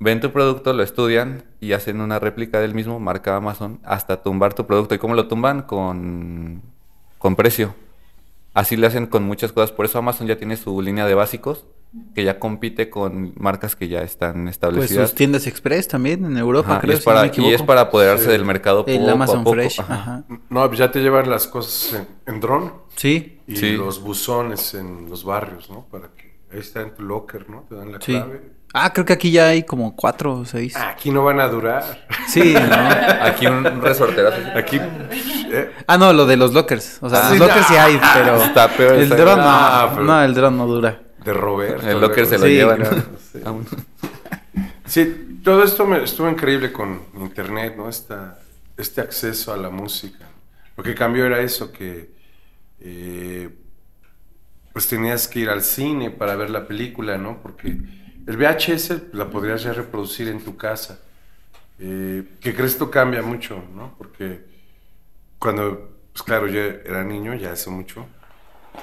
Ven 0.00 0.20
tu 0.20 0.32
producto, 0.32 0.72
lo 0.72 0.82
estudian 0.82 1.44
y 1.60 1.72
hacen 1.72 2.00
una 2.00 2.18
réplica 2.18 2.60
del 2.60 2.74
mismo, 2.74 2.98
marca 2.98 3.36
Amazon, 3.36 3.80
hasta 3.84 4.22
tumbar 4.22 4.54
tu 4.54 4.66
producto. 4.66 4.94
¿Y 4.94 4.98
cómo 4.98 5.14
lo 5.14 5.28
tumban? 5.28 5.62
Con, 5.62 6.73
con 7.24 7.36
precio. 7.36 7.74
Así 8.52 8.76
le 8.76 8.86
hacen 8.86 9.06
con 9.06 9.22
muchas 9.24 9.50
cosas. 9.50 9.72
Por 9.72 9.86
eso 9.86 9.96
Amazon 9.98 10.26
ya 10.26 10.36
tiene 10.36 10.58
su 10.58 10.82
línea 10.82 11.06
de 11.06 11.14
básicos, 11.14 11.64
que 12.14 12.22
ya 12.22 12.38
compite 12.38 12.90
con 12.90 13.32
marcas 13.36 13.76
que 13.76 13.88
ya 13.88 14.02
están 14.02 14.42
Pues 14.42 14.50
establecidas. 14.56 15.08
sus 15.08 15.16
tiendas 15.16 15.46
express 15.46 15.88
también 15.88 16.26
en 16.26 16.36
Europa, 16.36 16.72
Ajá, 16.72 16.78
y, 16.80 16.80
creo, 16.82 16.92
es 16.98 17.02
si 17.02 17.08
no 17.08 17.14
para, 17.14 17.32
me 17.32 17.48
y 17.48 17.54
es 17.54 17.62
para 17.62 17.80
apoderarse 17.80 18.26
Sí. 18.26 18.30
del 18.30 18.44
mercado 18.44 18.84
El 18.86 18.98
poco 18.98 19.08
a 19.08 19.12
Amazon 19.12 19.38
poco. 19.42 19.54
Fresh. 19.54 19.80
Ajá. 19.80 19.94
Ajá. 19.94 20.24
No, 20.50 20.66
pues 20.66 20.78
ya 20.78 20.90
te 20.92 21.00
llevan 21.00 21.30
las 21.30 21.46
cosas 21.46 21.94
en, 22.26 22.34
en 22.34 22.40
dron 22.40 22.74
Sí, 22.94 23.40
y 23.46 23.56
Sí. 23.56 23.72
los 23.72 24.02
buzones 24.02 24.74
en 24.74 25.08
los 25.08 25.24
barrios, 25.24 25.70
¿no? 25.70 25.86
Para 25.90 26.08
que 26.08 26.36
ahí 26.52 26.58
está 26.58 26.82
en 26.82 26.94
tu 26.94 27.04
locker, 27.04 27.48
¿no? 27.48 27.62
Te 27.66 27.74
dan 27.74 27.90
la 27.90 28.00
sí. 28.02 28.12
clave. 28.12 28.42
Ah, 28.76 28.92
creo 28.92 29.06
que 29.06 29.12
aquí 29.12 29.30
ya 29.30 29.46
hay 29.48 29.62
como 29.62 29.94
cuatro 29.94 30.34
o 30.38 30.44
seis. 30.44 30.74
Ah, 30.76 30.88
aquí 30.90 31.10
no 31.12 31.22
van 31.22 31.38
a 31.38 31.46
durar. 31.46 32.06
Sí, 32.26 32.54
¿no? 32.54 32.60
Aquí 33.24 33.46
un, 33.46 33.80
resorterazo. 33.80 34.36
Aquí. 34.58 34.78
eh, 34.80 35.70
Ah, 35.86 35.96
no, 35.96 36.12
lo 36.12 36.26
de 36.26 36.36
los 36.36 36.52
lockers. 36.52 36.98
O 37.00 37.08
sea, 37.08 37.28
Ah, 37.28 37.30
los 37.30 37.38
lockers 37.38 37.66
sí 37.68 37.74
hay, 37.76 38.00
pero. 38.14 38.36
Está 38.42 38.68
peor, 38.68 38.94
El 38.94 39.02
está- 39.04 39.16
dron 39.16 39.38
no. 39.38 39.44
Ah, 39.46 39.90
pero- 39.92 40.04
No, 40.04 40.22
el 40.22 40.34
dron 40.34 40.56
no 40.56 40.66
dura. 40.66 41.00
de 41.24 41.32
Roberto. 41.32 41.88
El 41.88 42.00
locker 42.00 42.26
se 42.26 42.36
lo 42.38 42.46
Sí, 42.46 42.52
llevan. 42.54 42.76
claro, 42.80 43.02
sí. 43.32 43.38
Vámonos. 43.44 43.70
Sí, 44.86 45.40
todo 45.44 45.62
esto 45.62 45.86
me, 45.86 46.02
estuvo 46.02 46.28
increíble 46.28 46.72
con 46.72 47.00
internet, 47.18 47.74
¿no? 47.76 47.88
Esta, 47.88 48.38
este 48.76 49.00
acceso 49.00 49.52
a 49.52 49.56
la 49.56 49.70
música. 49.70 50.26
Lo 50.76 50.82
que 50.82 50.94
cambió 50.94 51.24
era 51.26 51.40
eso, 51.40 51.70
que 51.72 52.10
eh, 52.80 53.48
pues 54.72 54.88
tenías 54.88 55.28
que 55.28 55.38
ir 55.40 55.48
al 55.48 55.62
cine 55.62 56.10
para 56.10 56.34
ver 56.34 56.50
la 56.50 56.66
película, 56.66 57.16
¿no? 57.16 57.38
Porque 57.42 57.78
el 58.26 58.36
VHS 58.36 59.12
la 59.14 59.28
podrías 59.30 59.62
ya 59.62 59.72
reproducir 59.72 60.28
en 60.28 60.42
tu 60.42 60.56
casa. 60.56 61.00
Eh, 61.78 62.24
que 62.40 62.54
crees 62.54 62.72
esto 62.72 62.90
cambia 62.90 63.22
mucho, 63.22 63.62
¿no? 63.74 63.94
Porque 63.98 64.44
cuando, 65.38 65.90
pues 66.12 66.22
claro, 66.22 66.46
yo 66.46 66.60
era 66.60 67.02
niño, 67.04 67.34
ya 67.34 67.52
hace 67.52 67.70
mucho, 67.70 68.06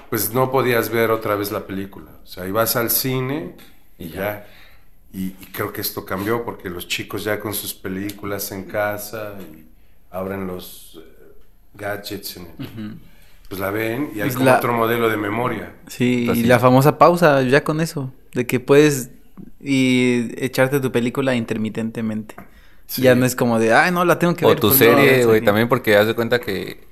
pues 0.10 0.34
no 0.34 0.52
podías 0.52 0.90
ver 0.90 1.10
otra 1.12 1.36
vez 1.36 1.52
la 1.52 1.66
película. 1.66 2.12
O 2.24 2.28
sea, 2.28 2.48
ibas 2.48 2.76
al 2.76 2.90
cine 2.90 3.56
y 3.98 4.10
ya. 4.10 4.46
Y, 5.14 5.28
y 5.42 5.48
creo 5.52 5.74
que 5.74 5.82
esto 5.82 6.06
cambió 6.06 6.46
porque 6.46 6.70
los 6.70 6.88
chicos 6.88 7.24
ya 7.24 7.40
con 7.40 7.54
sus 7.54 7.74
películas 7.74 8.52
en 8.52 8.64
casa 8.66 9.36
y 9.40 9.66
abren 10.10 10.48
los 10.48 11.00
eh, 11.02 11.34
gadgets, 11.74 12.38
en 12.38 12.44
el- 12.58 12.98
pues 13.50 13.60
la 13.60 13.70
ven 13.72 14.12
y 14.16 14.22
hay 14.22 14.28
Pues 14.30 14.36
como 14.36 14.46
la- 14.46 14.58
otro 14.58 14.72
modelo 14.74 15.10
de 15.10 15.18
memoria. 15.18 15.76
Sí, 15.88 16.28
Así. 16.30 16.42
y 16.42 16.44
la 16.44 16.60
famosa 16.60 16.98
pausa, 16.98 17.42
ya 17.42 17.64
con 17.66 17.82
eso. 17.82 18.14
De 18.34 18.48
que 18.48 18.62
puedes 18.62 19.10
y 19.64 20.32
echarte 20.44 20.80
tu 20.80 20.92
película 20.92 21.36
intermitentemente. 21.36 22.36
Sí. 22.88 23.02
Ya 23.04 23.16
no 23.16 23.26
es 23.26 23.36
como 23.36 23.60
de, 23.60 23.74
ay, 23.74 23.92
no, 23.92 24.04
la 24.06 24.20
tengo 24.20 24.36
que 24.36 24.46
O 24.46 24.50
ver. 24.50 24.60
tu 24.60 24.68
pues, 24.70 24.80
no, 24.82 24.86
serie, 24.86 25.26
güey, 25.26 25.42
también 25.42 25.70
porque 25.70 25.96
haz 25.96 26.08
de 26.08 26.14
cuenta 26.16 26.40
que 26.40 26.84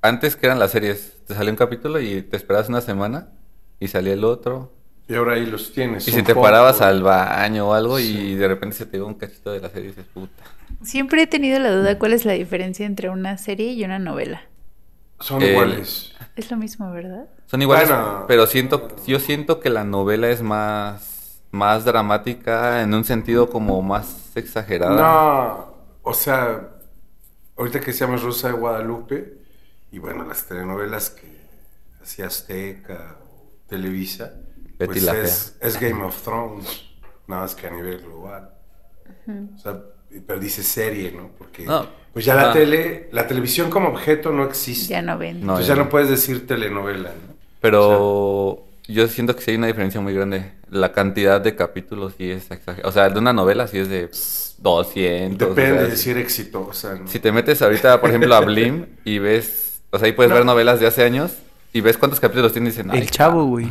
antes 0.00 0.36
que 0.36 0.46
eran 0.46 0.58
las 0.58 0.70
series, 0.70 1.18
te 1.26 1.34
salía 1.34 1.50
un 1.50 1.56
capítulo 1.56 2.00
y 2.00 2.22
te 2.22 2.36
esperabas 2.36 2.68
una 2.68 2.80
semana 2.80 3.28
y 3.80 3.88
salía 3.88 4.12
el 4.14 4.24
otro. 4.24 4.72
Y 5.06 5.14
ahora 5.16 5.34
ahí 5.34 5.44
los 5.44 5.72
tienes. 5.72 6.08
Y 6.08 6.12
si 6.12 6.22
te 6.22 6.32
poco. 6.34 6.44
parabas 6.46 6.80
al 6.80 7.02
baño 7.02 7.68
o 7.68 7.74
algo 7.74 7.98
Sí. 7.98 8.16
y 8.30 8.34
de 8.36 8.48
repente 8.48 8.76
se 8.76 8.86
te 8.86 8.96
iba 8.96 9.06
un 9.06 9.14
cachito 9.14 9.52
de 9.52 9.60
la 9.60 9.68
serie 9.68 9.86
y 9.86 9.88
dices, 9.88 10.06
puta. 10.14 10.42
Siempre 10.82 11.22
he 11.22 11.26
tenido 11.26 11.58
la 11.58 11.70
duda 11.72 11.98
cuál 11.98 12.14
es 12.14 12.24
la 12.24 12.32
diferencia 12.32 12.86
entre 12.86 13.10
una 13.10 13.36
serie 13.36 13.72
y 13.72 13.84
una 13.84 13.98
novela. 13.98 14.42
Son 15.20 15.42
Eh, 15.42 15.50
iguales. 15.52 16.12
Es 16.36 16.50
lo 16.50 16.56
mismo, 16.56 16.90
¿verdad? 16.90 17.26
Son 17.46 17.60
iguales, 17.60 17.88
Bueno. 17.88 18.24
pero 18.26 18.46
siento, 18.46 18.88
yo 19.06 19.20
siento 19.20 19.60
que 19.60 19.68
la 19.70 19.84
novela 19.84 20.30
es 20.30 20.40
más, 20.42 21.13
más 21.54 21.84
dramática 21.84 22.82
en 22.82 22.92
un 22.92 23.04
sentido 23.04 23.48
como 23.48 23.80
más 23.80 24.32
exagerada. 24.36 24.96
No, 24.96 25.74
o 26.02 26.12
sea, 26.12 26.68
ahorita 27.56 27.80
que 27.80 27.86
decíamos 27.86 28.22
Rosa 28.22 28.48
de 28.48 28.54
Guadalupe, 28.54 29.38
y 29.92 29.98
bueno, 29.98 30.24
las 30.24 30.44
telenovelas 30.46 31.10
que 31.10 31.26
hacía 32.02 32.26
Azteca 32.26 33.16
o 33.22 33.52
Televisa, 33.68 34.34
Betty 34.78 34.86
pues 34.86 35.02
la 35.04 35.16
es, 35.16 35.56
es 35.60 35.80
Game 35.80 36.02
of 36.02 36.20
Thrones, 36.22 36.84
nada 37.28 37.42
más 37.42 37.54
que 37.54 37.68
a 37.68 37.70
nivel 37.70 38.00
global. 38.02 38.50
O 39.54 39.58
sea, 39.58 39.80
pero 40.26 40.38
dice 40.38 40.62
serie, 40.62 41.12
¿no? 41.12 41.30
Porque 41.38 41.64
No. 41.64 41.86
pues 42.12 42.24
ya 42.24 42.34
la 42.34 42.50
Ah. 42.50 42.52
tele, 42.52 43.08
la 43.12 43.26
televisión 43.26 43.70
como 43.70 43.88
objeto 43.88 44.32
no 44.32 44.44
existe. 44.44 44.88
Ya 44.92 45.02
no 45.02 45.16
ven. 45.16 45.36
No, 45.38 45.52
Entonces 45.54 45.66
ya 45.68 45.74
ya 45.74 45.78
no. 45.78 45.84
no 45.84 45.90
puedes 45.90 46.08
decir 46.10 46.46
telenovela, 46.46 47.10
¿no? 47.10 47.34
Pero 47.60 48.64
yo 48.86 49.06
siento 49.08 49.34
que 49.34 49.42
sí 49.42 49.52
hay 49.52 49.56
una 49.56 49.66
diferencia 49.66 50.00
muy 50.00 50.12
grande. 50.14 50.52
La 50.70 50.92
cantidad 50.92 51.40
de 51.40 51.54
capítulos 51.56 52.14
sí 52.18 52.30
es 52.30 52.50
exagerada. 52.50 52.88
O 52.88 52.92
sea, 52.92 53.08
de 53.08 53.18
una 53.18 53.32
novela 53.32 53.66
sí 53.66 53.78
es 53.78 53.88
de 53.88 54.10
200. 54.58 55.48
o 55.48 55.54
Depende 55.54 55.78
sea, 55.80 55.88
de 55.88 55.96
si 55.96 56.10
era 56.10 56.20
exitosa, 56.20 56.94
¿no? 56.96 57.08
Si 57.08 57.18
te 57.18 57.32
metes 57.32 57.60
ahorita, 57.62 58.00
por 58.00 58.10
ejemplo, 58.10 58.34
a 58.34 58.40
Blim 58.40 58.86
y 59.04 59.18
ves, 59.18 59.80
o 59.90 59.98
sea, 59.98 60.06
ahí 60.06 60.12
puedes 60.12 60.30
No. 60.30 60.36
ver 60.36 60.44
novelas 60.44 60.80
de 60.80 60.86
hace 60.86 61.02
años 61.02 61.32
y 61.72 61.80
ves 61.80 61.96
cuántos 61.96 62.20
capítulos 62.20 62.52
tiene 62.52 62.68
y 62.68 62.70
dicen, 62.72 62.90
El 62.90 63.02
"Ay, 63.02 63.06
Chavo, 63.06 63.32
cabrón". 63.38 63.50
güey. 63.50 63.70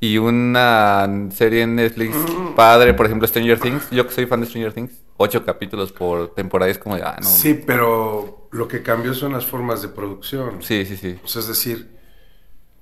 Y 0.00 0.18
una 0.18 1.08
serie 1.34 1.62
en 1.62 1.76
Netflix 1.76 2.14
padre, 2.56 2.92
por 2.94 3.06
ejemplo, 3.06 3.26
Stranger 3.26 3.58
Things. 3.58 3.88
Yo 3.90 4.06
que 4.06 4.12
soy 4.12 4.26
fan 4.26 4.40
de 4.40 4.46
Stranger 4.46 4.72
Things, 4.72 4.92
ocho 5.16 5.44
capítulos 5.46 5.92
por 5.92 6.34
temporada 6.34 6.70
es 6.70 6.78
como 6.78 6.96
de, 6.96 7.02
ah, 7.02 7.16
no. 7.22 7.26
Sí, 7.26 7.54
pero 7.66 8.48
lo 8.50 8.68
que 8.68 8.82
cambió 8.82 9.14
son 9.14 9.32
las 9.32 9.46
formas 9.46 9.80
de 9.80 9.88
producción. 9.88 10.62
Sí, 10.62 10.84
sí, 10.84 10.96
sí. 10.96 11.18
O 11.24 11.28
sea, 11.28 11.40
es 11.40 11.48
decir, 11.48 11.88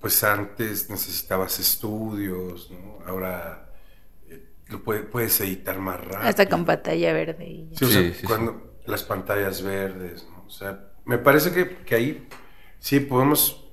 pues 0.03 0.23
antes 0.25 0.91
necesitabas 0.91 1.59
estudios, 1.59 2.71
¿no? 2.71 2.99
Ahora 3.07 3.71
eh, 4.29 4.45
lo 4.69 4.83
puede- 4.83 5.05
puedes 5.05 5.41
editar 5.41 5.79
más 5.79 5.99
rápido. 6.01 6.21
Hasta 6.29 6.47
con 6.49 6.67
pantalla 6.67 7.13
verde. 7.15 7.47
y 7.49 7.69
ya. 7.71 7.79
Sí, 7.79 7.85
o 7.85 7.89
sea, 7.89 8.03
Sí, 8.03 8.15
sí, 8.21 8.27
cuando 8.27 8.75
las 8.85 9.03
pantallas 9.05 9.63
verdes, 9.63 10.27
¿no? 10.29 10.45
O 10.47 10.51
sea, 10.51 10.91
me 11.07 11.17
parece 11.19 11.53
que, 11.53 11.77
que 11.85 11.95
ahí 11.95 12.29
sí 12.81 13.01
podemos, 13.01 13.65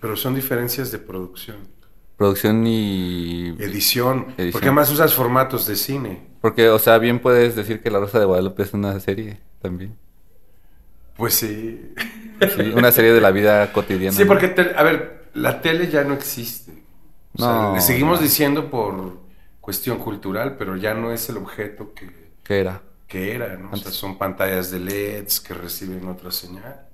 pero 0.00 0.16
son 0.16 0.34
diferencias 0.34 0.90
de 0.90 0.98
producción, 0.98 1.76
Producción 2.16 2.66
y... 2.66 3.48
edición, 3.58 4.28
Edición. 4.38 4.52
porque 4.52 4.66
además 4.68 4.90
usas 4.90 5.12
formatos 5.12 5.66
de 5.66 5.76
cine. 5.76 6.26
Porque, 6.40 6.70
o 6.70 6.78
sea, 6.78 6.96
bien 6.96 7.18
puedes 7.20 7.54
decir 7.54 7.82
que 7.82 7.90
La 7.90 7.98
Rosa 8.00 8.18
de 8.18 8.24
Guadalupe 8.24 8.62
es 8.62 8.72
una 8.72 8.98
serie 9.00 9.38
también. 9.60 9.94
Pues 11.18 11.34
sí. 11.34 11.92
Sí, 12.56 12.72
una 12.74 12.90
serie 12.92 13.12
de 13.12 13.20
la 13.20 13.30
vida 13.32 13.70
cotidiana. 13.72 14.16
Sí, 14.16 14.24
porque, 14.24 14.48
te- 14.48 14.74
a 14.76 14.82
ver, 14.82 15.25
la 15.36 15.60
tele 15.60 15.90
ya 15.90 16.04
no 16.04 16.14
existe. 16.14 16.72
O 17.34 17.38
sea, 17.38 17.54
No, 17.54 17.72
le 17.72 17.80
seguimos 17.80 18.20
no. 18.20 18.20
diciendo 18.20 18.70
por 18.70 19.20
cuestión 19.60 19.98
cultural, 19.98 20.56
pero 20.56 20.76
ya 20.76 20.94
no 20.94 21.12
es 21.12 21.28
el 21.28 21.36
objeto 21.38 21.94
que, 21.94 22.10
¿Qué 22.42 22.60
era? 22.60 22.82
que 23.08 23.34
era, 23.34 23.56
¿no? 23.56 23.72
O 23.72 23.76
sea, 23.76 23.92
Antes. 23.92 23.92
son 23.92 24.18
pantallas 24.18 24.70
de 24.70 24.80
LEDs 24.80 25.40
que 25.40 25.54
reciben 25.54 26.08
otra 26.08 26.30
señal. 26.32 26.86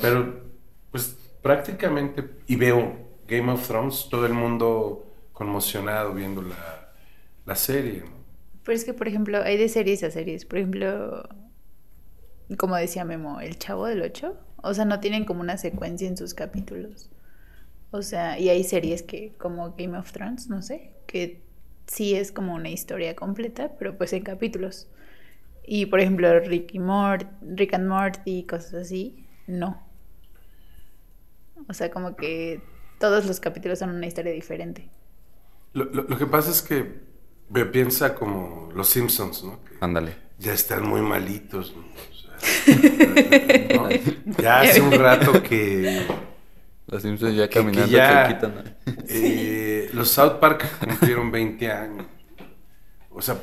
Pero, 0.00 0.44
pues, 0.90 1.16
prácticamente, 1.42 2.30
y 2.48 2.56
veo 2.56 2.96
Game 3.28 3.52
of 3.52 3.66
Thrones, 3.68 4.08
todo 4.10 4.26
el 4.26 4.34
mundo 4.34 5.06
conmocionado 5.32 6.14
viendo 6.14 6.42
la, 6.42 6.92
la 7.46 7.56
serie, 7.56 8.02
¿no? 8.02 8.20
Pero 8.62 8.76
es 8.76 8.84
que, 8.84 8.94
por 8.94 9.08
ejemplo, 9.08 9.42
hay 9.42 9.56
de 9.58 9.68
series 9.68 10.02
a 10.02 10.10
series. 10.10 10.44
Por 10.46 10.58
ejemplo, 10.58 11.28
como 12.58 12.76
decía 12.76 13.04
Memo, 13.04 13.40
El 13.40 13.58
Chavo 13.58 13.86
del 13.86 14.02
Ocho. 14.02 14.36
O 14.62 14.74
sea, 14.74 14.84
no 14.84 15.00
tienen 15.00 15.24
como 15.24 15.40
una 15.40 15.56
secuencia 15.58 16.06
en 16.08 16.16
sus 16.16 16.34
capítulos. 16.34 17.10
O 17.92 18.02
sea, 18.02 18.38
y 18.38 18.48
hay 18.48 18.64
series 18.64 19.02
que, 19.02 19.34
como 19.38 19.74
Game 19.76 19.98
of 19.98 20.12
Thrones, 20.12 20.48
no 20.48 20.62
sé, 20.62 20.92
que 21.06 21.42
sí 21.86 22.14
es 22.14 22.32
como 22.32 22.54
una 22.54 22.70
historia 22.70 23.16
completa, 23.16 23.72
pero 23.78 23.96
pues 23.98 24.12
en 24.12 24.22
capítulos. 24.22 24.88
Y 25.64 25.86
por 25.86 26.00
ejemplo, 26.00 26.40
Rick, 26.40 26.74
y 26.74 26.78
Mort, 26.80 27.28
Rick 27.42 27.74
and 27.74 27.88
Morty, 27.88 28.44
cosas 28.46 28.74
así, 28.74 29.26
no. 29.46 29.82
O 31.68 31.72
sea, 31.74 31.90
como 31.90 32.16
que 32.16 32.60
todos 32.98 33.24
los 33.26 33.40
capítulos 33.40 33.78
son 33.78 33.90
una 33.90 34.06
historia 34.06 34.32
diferente. 34.32 34.90
Lo, 35.72 35.84
lo- 35.84 36.02
lo 36.04 36.18
que 36.18 36.26
pasa 36.26 36.50
es 36.50 36.62
que 36.62 37.00
me 37.48 37.64
piensa 37.66 38.14
como 38.14 38.70
los 38.74 38.88
Simpsons, 38.88 39.44
¿no? 39.44 39.60
Ándale. 39.80 40.16
ya 40.38 40.52
están 40.54 40.86
muy 40.86 41.02
malitos, 41.02 41.74
¿no? 41.76 41.82
O 42.10 42.14
sea, 42.14 42.40
¿no? 43.72 44.00
Ya 44.38 44.62
hace 44.62 44.80
un 44.80 44.92
rato 44.94 45.42
que 45.42 46.29
Los 46.90 47.02
Simpsons 47.02 47.36
ya 47.36 47.48
que 47.48 47.60
caminando 47.60 47.86
ya, 47.86 48.40
eh, 49.08 49.90
los 49.94 50.08
South 50.10 50.40
Park 50.40 50.66
cumplieron 50.80 51.30
20 51.30 51.70
años. 51.70 52.06
O 53.10 53.22
sea, 53.22 53.40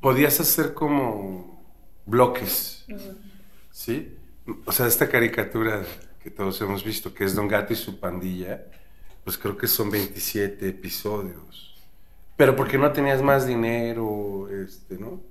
podías 0.00 0.38
hacer 0.38 0.74
como 0.74 1.64
bloques, 2.04 2.84
¿sí? 3.70 4.14
O 4.66 4.72
sea, 4.72 4.86
esta 4.86 5.08
caricatura 5.08 5.82
que 6.22 6.30
todos 6.30 6.60
hemos 6.60 6.84
visto, 6.84 7.14
que 7.14 7.24
es 7.24 7.34
Don 7.34 7.48
Gato 7.48 7.72
y 7.72 7.76
su 7.76 7.98
pandilla, 7.98 8.62
pues 9.24 9.38
creo 9.38 9.56
que 9.56 9.66
son 9.66 9.90
27 9.90 10.68
episodios. 10.68 11.76
Pero 12.36 12.54
porque 12.54 12.76
no 12.76 12.92
tenías 12.92 13.22
más 13.22 13.46
dinero, 13.46 14.48
este, 14.50 14.98
¿no? 14.98 15.22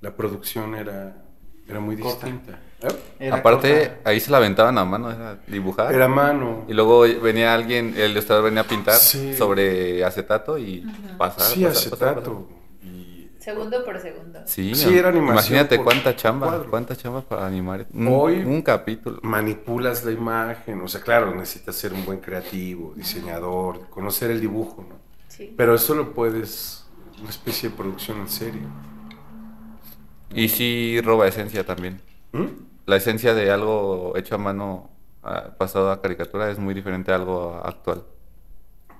La 0.00 0.14
producción 0.14 0.76
era, 0.76 1.25
era 1.68 1.80
muy 1.80 1.96
distinta. 1.96 2.58
¿Eh? 2.82 2.88
Era 3.18 3.36
Aparte, 3.36 3.88
corta. 3.88 4.10
ahí 4.10 4.20
se 4.20 4.30
la 4.30 4.36
aventaban 4.36 4.76
a 4.78 4.84
mano, 4.84 5.10
era 5.10 5.38
dibujar. 5.46 5.94
Era 5.94 6.08
mano. 6.08 6.64
Y 6.68 6.74
luego 6.74 7.00
venía 7.00 7.54
alguien, 7.54 7.94
el 7.96 8.10
ilustrador 8.12 8.44
venía 8.44 8.60
a 8.60 8.64
pintar 8.64 8.94
Sí. 8.96 9.34
sobre 9.34 10.04
acetato 10.04 10.58
y 10.58 10.84
pasar. 11.16 11.42
Sí, 11.42 11.64
pasar, 11.64 11.90
pasar, 11.90 12.08
acetato. 12.08 12.48
Y 12.82 13.30
Segundo 13.40 13.82
por 13.84 13.98
segundo. 14.00 14.32
pasar. 14.34 14.48
Sí, 14.48 14.74
Sí, 14.74 14.96
era 14.96 15.08
animación 15.08 15.54
Imagínate 15.56 15.78
cuánta 15.82 16.14
chamba, 16.14 16.48
cuadro. 16.48 16.70
cuánta 16.70 16.96
chamba 16.96 17.22
para 17.22 17.46
animar 17.46 17.86
un, 17.94 18.08
Hoy- 18.08 18.44
un 18.44 18.60
capítulo. 18.62 19.20
manipulas 19.22 20.04
la 20.04 20.12
imagen. 20.12 20.80
O 20.82 20.88
sea, 20.88 21.00
claro, 21.00 21.34
necesitas 21.34 21.74
ser 21.76 21.92
un 21.94 22.04
buen 22.04 22.18
creativo, 22.20 22.92
diseñador, 22.94 23.88
conocer 23.88 24.30
el 24.30 24.40
dibujo, 24.40 24.84
¿no? 24.88 24.96
Sí. 25.28 25.52
Pero 25.56 25.74
eso 25.74 25.94
lo 25.94 26.12
puedes, 26.12 26.84
una 27.20 27.30
especie 27.30 27.70
de 27.70 27.74
producción 27.74 28.18
en 28.20 28.28
serio. 28.28 28.68
Y 30.34 30.48
sí 30.48 31.00
roba 31.02 31.26
esencia 31.26 31.64
también. 31.64 32.00
¿Mm? 32.32 32.46
La 32.86 32.96
esencia 32.96 33.34
de 33.34 33.50
algo 33.50 34.16
hecho 34.16 34.34
a 34.34 34.38
mano 34.38 34.90
ah, 35.22 35.50
pasado 35.58 35.90
a 35.90 36.00
caricatura 36.00 36.50
es 36.50 36.58
muy 36.58 36.74
diferente 36.74 37.12
a 37.12 37.16
algo 37.16 37.60
actual. 37.64 38.04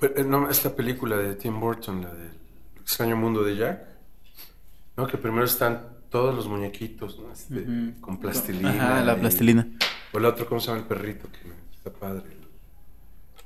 Pero, 0.01 0.17
eh, 0.17 0.25
no, 0.25 0.51
esta 0.51 0.75
película 0.75 1.17
de 1.17 1.35
Tim 1.35 1.59
Burton, 1.61 2.03
la 2.03 2.13
del 2.13 2.33
extraño 2.81 3.17
mundo 3.17 3.43
de 3.43 3.57
Jack, 3.57 3.83
¿no? 4.97 5.07
Que 5.07 5.17
primero 5.19 5.45
están 5.45 5.83
todos 6.11 6.35
los 6.35 6.49
muñequitos, 6.49 7.19
¿no? 7.19 7.33
Este. 7.33 7.65
Con 8.01 8.19
plastilina. 8.19 8.71
Ajá, 8.71 9.05
la 9.05 9.17
y- 9.17 9.21
plastilina. 9.21 9.67
O 10.13 10.19
el 10.19 10.25
otro, 10.25 10.47
¿cómo 10.49 10.61
se 10.61 10.69
llama 10.69 10.81
el 10.81 10.87
perrito? 10.87 11.29
Que 11.31 11.51
está 11.77 11.91
padre. 11.91 12.25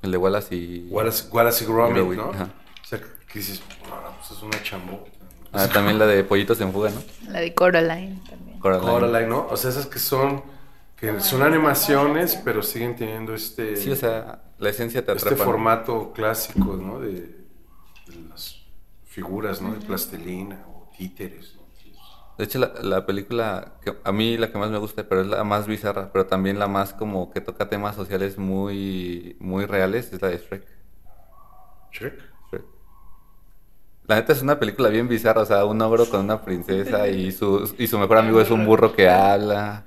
El 0.02 0.12
de 0.12 0.16
Wallace 0.16 0.54
y... 0.54 0.88
Wallace, 0.90 1.28
Wallace 1.30 1.64
y 1.64 1.66
Gromit, 1.66 2.16
¿no? 2.18 2.30
ajá. 2.30 2.50
O 2.82 2.86
sea, 2.86 2.98
que 3.00 3.38
dices, 3.38 3.62
no, 3.88 4.16
pues 4.18 4.30
es 4.30 4.42
una 4.42 4.62
chambota. 4.62 5.10
Ah, 5.52 5.68
también 5.68 5.98
la 5.98 6.06
de 6.06 6.22
Pollitos 6.24 6.60
en 6.60 6.72
Fuga, 6.72 6.90
¿no? 6.90 7.02
La 7.28 7.40
de 7.40 7.54
Coraline 7.54 8.22
también. 8.28 8.58
Coraline. 8.58 8.86
Coraline, 8.86 9.28
¿no? 9.28 9.46
O 9.48 9.56
sea, 9.56 9.70
esas 9.70 9.86
que 9.86 9.98
son, 9.98 10.42
que 10.96 11.20
son 11.20 11.42
animaciones, 11.42 12.36
pero 12.36 12.62
siguen 12.62 12.96
teniendo 12.96 13.34
este, 13.34 13.76
Sí, 13.76 13.90
o 13.90 13.96
sea, 13.96 14.42
la 14.58 14.68
esencia 14.70 15.04
te 15.04 15.12
este 15.12 15.34
atrapa. 15.34 15.44
¿no? 15.44 15.50
formato 15.50 16.12
clásico, 16.12 16.76
¿no? 16.76 17.00
De, 17.00 17.10
de 18.06 18.16
las 18.28 18.62
figuras, 19.04 19.60
¿no? 19.60 19.72
De 19.74 19.80
plastilina 19.84 20.64
o 20.68 20.90
títeres. 20.96 21.54
¿no? 21.56 21.60
De 22.38 22.44
hecho, 22.44 22.58
la, 22.58 22.72
la 22.82 23.04
película, 23.06 23.74
que 23.82 23.94
a 24.02 24.12
mí 24.12 24.38
la 24.38 24.50
que 24.50 24.56
más 24.58 24.70
me 24.70 24.78
gusta, 24.78 25.06
pero 25.06 25.20
es 25.20 25.26
la 25.26 25.44
más 25.44 25.66
bizarra, 25.66 26.10
pero 26.12 26.26
también 26.26 26.58
la 26.58 26.68
más 26.68 26.94
como 26.94 27.30
que 27.32 27.40
toca 27.42 27.68
temas 27.68 27.96
sociales 27.96 28.38
muy, 28.38 29.36
muy 29.40 29.66
reales, 29.66 30.10
es 30.12 30.22
la 30.22 30.28
de 30.28 30.38
Shrek. 30.38 30.66
Shrek. 31.92 32.29
La 34.10 34.16
neta 34.16 34.32
es 34.32 34.42
una 34.42 34.58
película 34.58 34.88
bien 34.88 35.06
bizarra, 35.08 35.42
o 35.42 35.46
sea, 35.46 35.64
un 35.64 35.80
ogro 35.80 36.04
con 36.10 36.20
una 36.20 36.42
princesa 36.42 37.06
y 37.08 37.30
su, 37.32 37.72
y 37.78 37.86
su 37.86 37.96
mejor 37.98 38.18
amigo 38.18 38.40
es 38.40 38.50
un 38.50 38.66
burro 38.66 38.92
que 38.92 39.08
habla. 39.08 39.84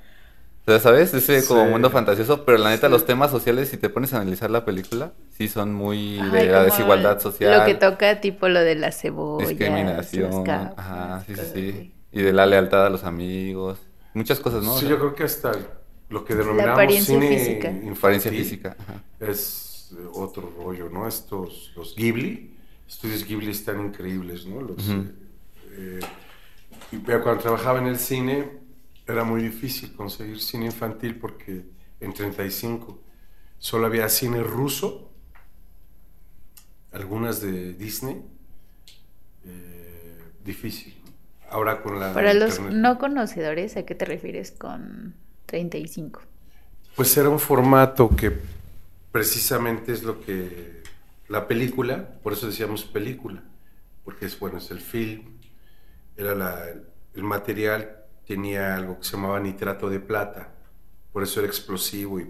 O 0.66 0.72
sea, 0.72 0.80
¿sabes? 0.80 1.14
Ese 1.14 1.46
como 1.46 1.66
Sí. 1.66 1.70
mundo 1.72 1.90
fantasioso, 1.90 2.46
pero 2.46 2.58
la 2.58 2.70
neta 2.70 2.88
los 2.88 3.06
temas 3.06 3.32
sociales, 3.32 3.68
si 3.68 3.76
te 3.78 3.90
pones 3.90 4.14
a 4.14 4.22
analizar 4.22 4.50
la 4.50 4.64
película, 4.64 5.12
sí 5.38 5.50
son 5.50 5.74
muy 5.74 6.16
de 6.32 6.46
la 6.46 6.60
como 6.60 6.64
desigualdad 6.66 7.20
social. 7.20 7.60
Lo 7.60 7.66
que 7.66 7.76
toca, 7.76 8.22
tipo 8.22 8.48
lo 8.48 8.62
de 8.62 8.76
las 8.76 9.02
cebollas. 9.02 9.50
discriminación, 9.50 10.44
capas, 10.46 10.74
ajá, 10.78 11.24
sí, 11.28 11.36
sí, 11.36 11.42
sí. 11.54 11.94
Y 12.14 12.22
de 12.22 12.32
la 12.32 12.46
lealtad 12.46 12.86
a 12.86 12.90
los 12.90 13.04
amigos. 13.04 13.80
Muchas 14.14 14.40
cosas, 14.40 14.64
¿no? 14.64 14.74
O 14.74 14.76
Sí, 14.76 14.82
sea, 14.82 14.90
yo 14.92 15.00
creo 15.00 15.16
que 15.16 15.24
hasta 15.26 15.52
lo 16.10 16.24
que 16.24 16.36
denominamos 16.36 16.74
apariencia 16.74 17.14
cine 17.20 17.28
física. 17.38 17.70
infantil 17.72 18.32
física. 18.32 18.76
ajá. 18.80 19.02
es 19.20 19.90
eh, 19.92 20.08
otro 20.14 20.50
rollo, 20.58 20.90
¿no? 20.90 21.08
Estos, 21.08 21.74
los 21.76 21.94
Ghibli, 21.96 22.53
estudios 22.88 23.26
Ghibli 23.26 23.52
están 23.52 23.86
increíbles, 23.86 24.46
¿no? 24.46 24.62
Los, 24.62 24.88
Ujú. 24.88 25.06
eh, 25.72 26.00
y 26.92 26.98
pero 26.98 27.24
cuando 27.24 27.42
trabajaba 27.42 27.80
en 27.80 27.88
el 27.88 27.98
cine 27.98 28.60
era 29.08 29.24
muy 29.24 29.42
difícil 29.44 29.94
conseguir 29.94 30.40
cine 30.40 30.66
infantil 30.68 31.16
porque 31.16 31.66
en 32.00 32.14
35 32.14 33.02
solo 33.58 33.86
había 33.88 34.08
cine 34.10 34.42
ruso, 34.44 35.10
algunas 36.92 37.42
de 37.42 37.74
Disney, 37.74 38.22
eh, 39.46 40.18
difícil. 40.44 40.96
Ahora 41.50 41.82
con 41.82 42.00
la 42.00 42.14
Para 42.14 42.34
los 42.34 42.58
internet- 42.58 42.80
no 42.82 42.98
conocedores, 43.00 43.78
¿a 43.78 43.86
qué 43.86 43.96
te 43.96 44.06
refieres 44.06 44.52
con 44.52 45.16
35? 45.46 46.22
Pues 46.96 47.16
era 47.18 47.30
un 47.30 47.40
formato 47.40 48.10
que 48.16 48.32
precisamente 49.12 49.92
es 49.94 50.04
lo 50.04 50.22
que 50.22 50.83
la 51.34 51.48
película, 51.48 52.20
por 52.24 52.34
eso 52.34 52.48
decíamos 52.48 52.86
película, 52.86 53.44
porque 54.06 54.26
es 54.28 54.40
bueno, 54.40 54.60
es 54.60 54.72
el 54.72 54.80
film, 54.82 55.40
era 56.18 56.36
la- 56.36 56.66
el 57.16 57.24
material 57.24 58.06
tenía 58.26 58.76
algo 58.76 59.00
que 59.00 59.06
se 59.06 59.18
llamaba 59.18 59.40
nitrato 59.40 59.90
de 59.90 60.00
plata, 60.00 60.54
por 61.14 61.24
eso 61.24 61.40
era 61.42 61.48
explosivo 61.50 62.20
y 62.20 62.26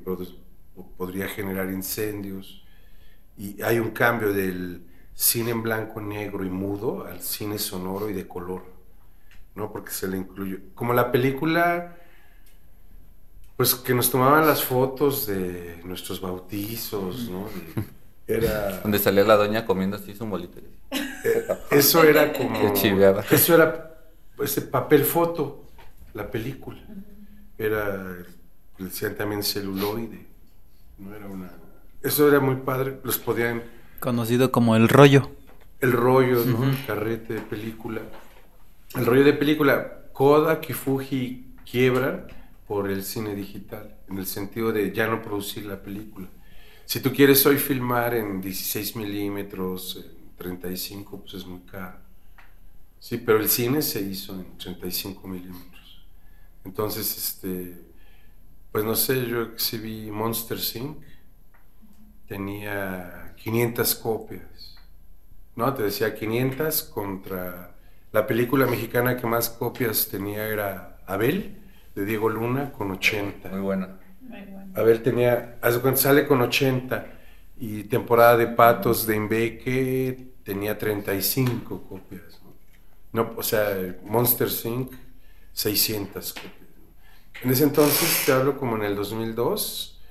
podría 0.97 1.27
generar 1.27 1.69
incendios. 1.71 2.63
Y 3.37 3.61
hay 3.63 3.79
un 3.79 3.91
cambio 3.91 4.33
del 4.33 4.85
cine 5.13 5.51
en 5.51 5.63
blanco, 5.63 6.01
negro 6.01 6.45
y 6.45 6.49
mudo 6.49 7.05
al 7.05 7.21
cine 7.21 7.59
sonoro 7.59 8.09
y 8.09 8.13
de 8.13 8.27
color, 8.27 8.63
¿no? 9.55 9.71
Porque 9.71 9.91
se 9.91 10.07
le 10.07 10.17
incluyó. 10.17 10.59
Como 10.75 10.93
la 10.93 11.11
película, 11.11 11.97
pues 13.55 13.75
que 13.75 13.93
nos 13.93 14.09
tomaban 14.11 14.45
las 14.47 14.63
fotos 14.63 15.27
de 15.27 15.81
nuestros 15.85 16.19
bautizos, 16.21 17.29
¿no? 17.29 17.47
era. 18.27 18.79
Donde 18.81 18.99
salía 18.99 19.23
la 19.23 19.35
doña 19.35 19.65
comiendo 19.65 19.97
así 19.97 20.15
su 20.15 20.25
molito. 20.25 20.59
eh, 20.91 21.47
eso 21.71 22.03
era 22.03 22.31
como. 22.33 22.73
Eso 23.31 23.55
era 23.55 23.95
ese 24.41 24.61
papel 24.61 25.03
foto, 25.05 25.65
la 26.13 26.29
película. 26.29 26.79
Era, 27.57 28.17
le 28.77 28.85
decían 28.85 29.15
también 29.15 29.43
celuloide. 29.43 30.25
No 30.97 31.15
era 31.15 31.27
una. 31.27 31.51
Eso 32.01 32.27
era 32.27 32.39
muy 32.39 32.55
padre. 32.57 32.99
Los 33.03 33.17
podían. 33.17 33.63
Conocido 33.99 34.51
como 34.51 34.75
el 34.75 34.89
rollo. 34.89 35.31
El 35.79 35.91
rollo, 35.91 36.43
¿no? 36.45 36.63
El 36.69 36.85
carrete 36.85 37.35
de 37.35 37.41
película. 37.41 38.01
El 38.95 39.05
rollo 39.05 39.23
de 39.23 39.33
película. 39.33 39.99
Kodak 40.13 40.69
y 40.69 40.73
Fuji 40.73 41.55
quiebran 41.69 42.27
por 42.67 42.89
el 42.89 43.03
cine 43.03 43.35
digital, 43.35 43.95
en 44.09 44.17
el 44.17 44.25
sentido 44.25 44.71
de 44.71 44.93
ya 44.93 45.07
no 45.07 45.21
producir 45.21 45.65
la 45.65 45.81
película. 45.81 46.27
Si 46.85 46.99
tú 46.99 47.11
quieres 47.13 47.45
hoy 47.45 47.57
filmar 47.57 48.13
en 48.13 48.41
16 48.41 48.95
milímetros, 48.95 49.97
en 49.97 50.35
35, 50.37 51.21
pues 51.21 51.33
es 51.35 51.45
muy 51.45 51.61
caro. 51.61 51.97
Sí, 52.99 53.17
pero 53.17 53.39
el 53.39 53.49
cine 53.49 53.81
se 53.81 54.01
hizo 54.01 54.33
en 54.33 54.57
35 54.57 55.27
milímetros. 55.27 56.05
Entonces, 56.63 57.17
este, 57.17 57.77
pues 58.71 58.85
no 58.85 58.95
sé, 58.95 59.25
yo 59.27 59.41
exhibí 59.41 60.09
Monster 60.11 60.57
Inc. 60.75 60.97
Tenía 62.27 63.33
500 63.37 63.95
copias. 63.95 64.77
¿no? 65.55 65.73
Te 65.73 65.83
decía 65.83 66.15
500 66.15 66.83
contra 66.83 67.75
la 68.11 68.27
película 68.27 68.65
mexicana 68.65 69.17
que 69.17 69.27
más 69.27 69.49
copias 69.49 70.07
tenía 70.09 70.47
era 70.47 70.99
Abel, 71.05 71.59
de 71.95 72.05
Diego 72.05 72.29
Luna, 72.29 72.71
con 72.71 72.91
80. 72.91 73.49
Muy 73.49 73.59
buena. 73.59 73.99
Abel 74.75 75.01
tenía, 75.03 75.57
haz 75.61 75.75
de 75.75 75.81
cuenta, 75.81 76.01
sale 76.01 76.27
con 76.27 76.41
80 76.41 77.05
y 77.59 77.83
temporada 77.83 78.37
de 78.37 78.47
Patos 78.47 79.05
de 79.05 79.15
Imbeque 79.15 80.29
tenía 80.43 80.77
35 80.77 81.83
copias. 81.87 82.41
¿no? 83.13 83.23
No, 83.23 83.33
o 83.37 83.43
sea, 83.43 83.95
Monster 84.05 84.49
Inc. 84.65 84.91
600 85.53 86.33
copias. 86.33 86.53
En 87.43 87.51
ese 87.51 87.63
entonces, 87.65 88.23
te 88.25 88.31
hablo 88.31 88.57
como 88.57 88.75
en 88.77 88.83
el 88.83 88.95
2002, 88.95 90.01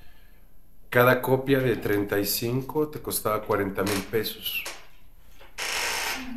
cada 0.89 1.21
copia 1.21 1.59
de 1.59 1.75
35 1.75 2.87
te 2.89 2.99
costaba 3.01 3.41
40 3.41 3.83
mil 3.83 4.03
pesos. 4.09 4.63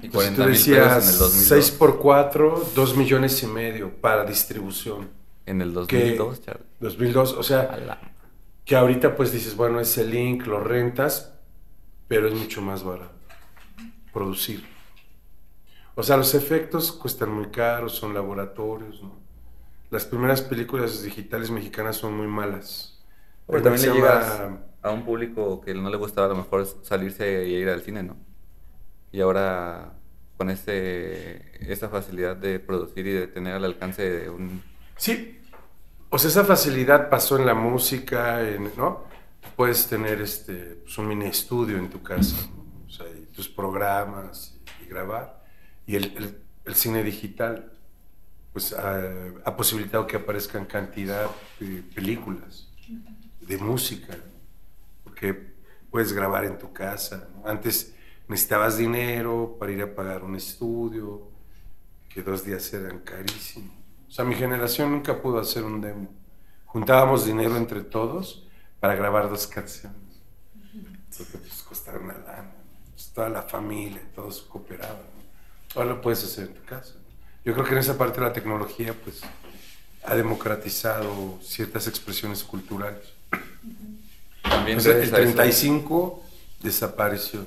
Y 0.02 0.06
Entonces 0.06 0.32
40 0.32 0.42
tú 0.44 0.48
decías 0.48 0.94
pesos 0.94 1.04
en 1.04 1.12
el 1.12 1.18
2002. 1.18 1.48
6 1.48 1.70
por 1.72 1.98
4, 1.98 2.70
2 2.74 2.96
millones 2.96 3.42
y 3.42 3.46
medio 3.46 3.90
para 3.90 4.24
distribución. 4.24 5.08
En 5.44 5.60
el 5.62 5.68
Que- 5.86 6.16
2002, 6.18 6.42
Charlie. 6.44 6.64
2002, 6.80 7.32
o 7.34 7.42
sea, 7.42 7.60
A 7.60 7.76
que 8.66 8.76
ahorita 8.76 9.16
pues 9.16 9.32
dices, 9.32 9.56
bueno, 9.56 9.80
ese 9.80 10.04
link 10.06 10.46
lo 10.46 10.60
rentas, 10.60 11.38
pero 12.08 12.28
es 12.28 12.34
mucho 12.34 12.62
más 12.62 12.84
barato 12.84 13.14
producir. 14.12 14.64
O 15.94 16.02
sea, 16.02 16.16
los 16.16 16.34
efectos 16.34 16.92
cuestan 16.92 17.32
muy 17.32 17.46
caros, 17.50 17.94
son 17.96 18.12
laboratorios, 18.14 19.02
¿no? 19.02 19.14
Las 19.90 20.06
primeras 20.06 20.42
películas 20.42 21.02
digitales 21.02 21.50
mexicanas 21.50 21.96
son 21.96 22.16
muy 22.16 22.26
malas. 22.28 23.04
Pero 23.48 23.62
también 23.62 23.82
le 23.82 23.88
llegas 23.92 24.40
llama- 24.40 24.60
a 24.82 24.90
un 24.92 25.04
público 25.04 25.60
que 25.60 25.74
no 25.74 25.90
le 25.90 25.96
gustaba 25.96 26.26
a 26.26 26.30
lo 26.30 26.36
mejor 26.36 26.66
salirse 26.84 27.46
y 27.46 27.54
ir 27.54 27.68
al 27.68 27.82
cine, 27.82 28.02
¿no? 28.02 28.16
Y 29.12 29.20
ahora 29.22 29.94
con 30.36 30.50
este, 30.50 31.72
esa 31.72 31.88
facilidad 31.88 32.36
de 32.36 32.60
producir 32.60 33.06
y 33.06 33.12
de 33.12 33.28
tener 33.28 33.54
al 33.54 33.64
alcance 33.64 34.02
de 34.02 34.30
un... 34.30 34.62
Sí, 34.96 35.40
o 36.10 36.18
sea, 36.18 36.30
esa 36.30 36.44
facilidad 36.44 37.08
pasó 37.08 37.38
en 37.38 37.46
la 37.46 37.54
música, 37.54 38.42
en- 38.48 38.72
¿no? 38.76 39.04
puedes 39.56 39.86
tener 39.86 40.20
este, 40.20 40.54
pues, 40.82 40.96
un 40.98 41.08
mini 41.08 41.26
estudio 41.26 41.78
en 41.78 41.88
tu 41.88 42.02
casa, 42.02 42.36
tus 43.34 43.48
programas 43.48 44.56
y, 44.82 44.88
grabar. 44.88 45.44
Y 45.86 45.96
el, 45.96 46.42
cine 46.74 47.02
digital, 47.02 47.72
pues 48.52 48.72
ha, 48.72 49.56
posibilitado 49.56 50.06
que 50.06 50.16
aparezcan 50.16 50.64
cantidad 50.64 51.30
de 51.60 51.82
películas, 51.82 52.68
de 53.40 53.58
música, 53.58 54.16
porque 55.04 55.54
puedes 55.90 56.12
grabar 56.12 56.44
en 56.44 56.58
tu 56.58 56.72
casa. 56.72 57.28
¿no? 57.34 57.48
Antes 57.48 57.94
necesitabas 58.26 58.78
dinero 58.78 59.56
para 59.58 59.72
ir 59.72 59.82
a 59.82 59.94
pagar 59.94 60.24
un 60.24 60.34
estudio, 60.34 61.30
que 62.08 62.22
dos 62.22 62.44
días 62.44 62.72
eran 62.72 63.00
carísimos. 63.00 63.75
O 64.08 64.10
sea, 64.10 64.24
mi 64.24 64.34
generación 64.34 64.92
nunca 64.92 65.20
pudo 65.20 65.38
hacer 65.40 65.64
un 65.64 65.80
demo. 65.80 66.08
Juntábamos 66.66 67.24
dinero 67.26 67.56
entre 67.56 67.82
todos 67.82 68.46
para 68.80 68.94
grabar 68.94 69.28
dos 69.28 69.46
canciones. 69.46 69.96
Porque 71.16 71.38
pues 71.38 71.62
costaba 71.62 71.98
una 71.98 72.14
lana. 72.18 72.52
Pues, 72.94 73.08
toda 73.14 73.28
la 73.28 73.42
familia, 73.42 74.02
todos 74.14 74.42
cooperaban. 74.42 74.96
¿no? 74.96 75.80
Ahora 75.80 75.94
lo 75.94 76.00
puedes 76.00 76.22
hacer 76.24 76.48
en 76.48 76.54
tu 76.54 76.64
casa. 76.64 76.94
¿no? 76.94 77.00
Yo 77.44 77.52
creo 77.54 77.64
que 77.64 77.72
en 77.72 77.78
esa 77.78 77.96
parte 77.98 78.20
de 78.20 78.26
la 78.26 78.32
tecnología, 78.32 78.94
pues, 79.04 79.20
ha 80.04 80.14
democratizado 80.14 81.38
ciertas 81.42 81.86
expresiones 81.88 82.44
culturales. 82.44 83.02
También 84.42 84.78
O 84.78 84.80
sea, 84.80 84.92
el 84.92 84.98
gracias 84.98 85.18
a 85.18 85.22
eso- 85.22 85.32
35 85.34 86.22
desapareció. 86.62 87.46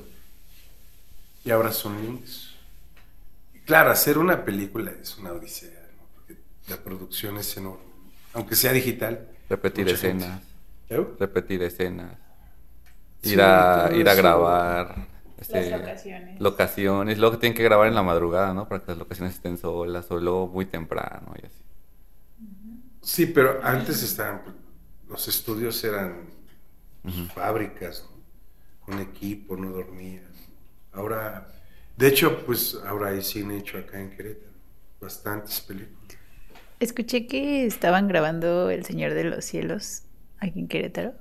Y 1.46 1.52
ahora 1.52 1.72
son 1.72 2.02
links. 2.02 2.50
Claro, 3.66 3.92
hacer 3.92 4.18
una 4.18 4.44
película 4.44 4.92
es 4.92 5.18
una 5.18 5.32
odisea, 5.32 5.79
la 6.70 6.78
producción 6.78 7.38
es 7.38 7.56
enorme. 7.58 7.84
Aunque 8.34 8.56
sea 8.56 8.72
digital. 8.74 9.28
Repetir 9.50 9.90
escenas. 9.90 10.42
¿Eh? 10.90 11.06
repetir 11.20 11.62
escenas, 11.62 12.18
Sí, 13.22 13.34
ir 13.34 13.42
a 13.42 13.92
ir 13.94 14.10
a 14.10 14.16
grabar, 14.16 15.08
este, 15.38 15.70
Las 15.70 15.80
locaciones. 15.82 16.40
locaciones, 16.42 17.18
luego 17.20 17.38
tienen 17.38 17.56
que 17.56 17.64
grabar 17.64 17.88
en 17.88 17.96
la 17.96 18.02
madrugada, 18.02 18.54
¿no? 18.54 18.68
Para 18.68 18.82
que 18.84 18.92
las 18.92 18.98
locaciones 18.98 19.36
estén 19.36 19.58
solas 19.58 20.10
o 20.10 20.20
luego 20.20 20.48
muy 20.48 20.66
temprano 20.66 21.34
y 21.42 21.46
así. 21.46 21.64
Sí, 23.02 23.26
pero 23.28 23.60
antes 23.64 24.04
estaban, 24.04 24.42
los 25.08 25.28
estudios 25.28 25.84
eran 25.84 26.30
fábricas, 27.34 28.06
¿no? 28.10 28.94
un 28.94 29.00
equipo, 29.02 29.56
no 29.56 29.70
dormían. 29.70 30.24
Ahora, 30.92 31.48
de 31.96 32.08
hecho, 32.08 32.44
pues 32.46 32.76
ahora 32.86 33.10
hay 33.10 33.22
cine 33.22 33.58
hecho 33.58 33.78
acá 33.78 34.00
en 34.00 34.10
Querétaro, 34.10 34.52
bastantes 35.00 35.62
películas. 35.62 35.99
Escuché 36.80 37.28
que 37.28 37.66
estaban 37.66 38.08
grabando 38.08 38.70
El 38.70 38.86
Señor 38.86 39.14
de 39.14 39.26
los 39.26 39.44
Cielos 39.44 40.04
aquí 40.40 40.60
en 40.60 40.68
Querétaro. 40.68 41.14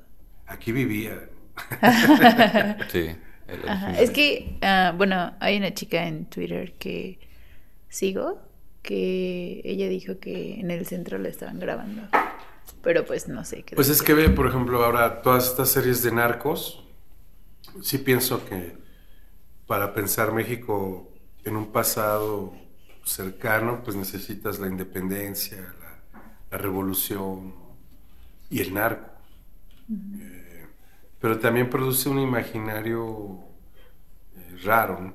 Aquí 0.47 0.73
vivía. 0.73 1.29
Sí. 2.91 3.17
Ajá. 3.67 3.99
Es 3.99 4.11
que, 4.11 4.59
ah, 4.61 4.93
bueno, 4.97 5.33
hay 5.41 5.57
una 5.57 5.73
chica 5.73 6.07
en 6.07 6.27
Twitter 6.27 6.75
que 6.79 7.19
sigo 7.89 8.41
que 8.83 9.61
ella 9.65 9.89
dijo 9.89 10.19
que 10.19 10.61
en 10.61 10.71
el 10.71 10.87
centro 10.87 11.19
la 11.19 11.29
estaban 11.29 11.59
grabando. 11.59 12.03
Pero 12.83 13.05
pues 13.05 13.29
no 13.29 13.45
sé 13.45 13.63
qué. 13.63 13.75
Pues 13.75 13.89
es 13.89 14.03
que 14.03 14.15
ve, 14.15 14.29
por 14.29 14.47
ejemplo, 14.47 14.85
ahora 14.85 15.23
todas 15.23 15.49
estas 15.49 15.71
series 15.71 16.03
de 16.03 16.13
narcos, 16.13 16.85
sí 17.83 17.99
pienso 17.99 18.45
que 18.45 18.77
para 19.67 19.95
pensar 19.95 20.33
México 20.33 21.11
en 21.45 21.57
un 21.57 21.73
pasado 21.73 22.55
cercano, 23.09 23.83
pues 23.85 23.97
necesitas 23.97 24.59
la 24.59 24.69
independencia, 24.69 25.59
la, 25.81 26.21
la 26.51 26.59
revolución 26.59 27.55
y 28.51 28.61
el 28.61 28.75
narco. 28.75 29.11
Eh, 29.91 30.67
pero 31.21 31.39
también 31.39 31.71
produce 31.71 32.09
un 32.09 32.19
imaginario 32.21 33.39
eh, 34.37 34.57
raro, 34.65 35.01
¿no? 35.01 35.15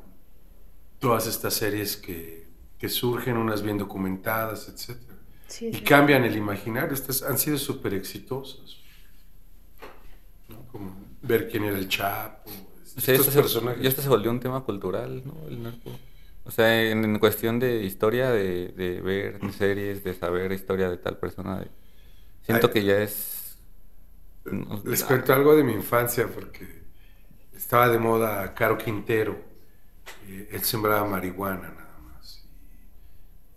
Todas 0.99 1.27
estas 1.27 1.53
series 1.53 1.97
que, 1.97 2.47
que 2.77 2.89
surgen, 2.89 3.37
unas 3.37 3.61
bien 3.61 3.77
documentadas, 3.77 4.69
etcétera 4.69 5.13
Sí, 5.47 5.67
y 5.71 5.81
sí. 5.81 5.81
cambian 5.81 6.23
el 6.23 6.35
imaginario. 6.37 6.93
Estas 6.93 7.21
han 7.23 7.37
sido 7.37 7.57
súper 7.57 7.93
exitosas. 7.93 8.77
¿no? 10.47 10.65
Como 10.67 10.95
ver 11.21 11.49
quién 11.49 11.63
era 11.63 11.77
el 11.77 11.87
Chapo. 11.87 12.49
O 12.97 13.01
sea, 13.01 13.15
estos 13.15 13.27
esto 13.27 13.31
se, 13.31 13.39
personajes. 13.41 13.81
ya 13.81 13.89
esto 13.89 14.01
se 14.01 14.09
volvió 14.09 14.31
un 14.31 14.39
tema 14.39 14.63
cultural, 14.63 15.23
¿no? 15.25 15.47
El 15.47 15.63
narco. 15.63 15.91
O 16.45 16.51
sea, 16.51 16.81
en, 16.91 17.05
en 17.05 17.19
cuestión 17.19 17.59
de 17.59 17.83
historia, 17.83 18.29
de, 18.31 18.69
de 18.69 19.01
ver 19.01 19.39
series, 19.53 20.03
de 20.03 20.13
saber 20.13 20.51
historia 20.51 20.89
de 20.89 20.97
tal 20.97 21.17
persona, 21.17 21.59
de- 21.59 21.71
siento 22.41 22.69
Ay. 22.69 22.71
que 22.71 22.83
ya 22.85 22.99
es... 23.01 23.57
no- 24.45 24.83
Les 24.83 25.03
cuento 25.03 25.33
algo 25.33 25.55
de 25.55 25.63
mi 25.63 25.73
infancia 25.73 26.27
porque 26.27 26.83
estaba 27.55 27.89
de 27.89 27.99
moda 27.99 28.53
Caro 28.53 28.77
Quintero. 28.77 29.37
Eh, 30.27 30.49
él 30.51 30.63
sembraba 30.63 31.05
marihuana 31.07 31.69
nada 31.71 31.99
más. 31.99 32.45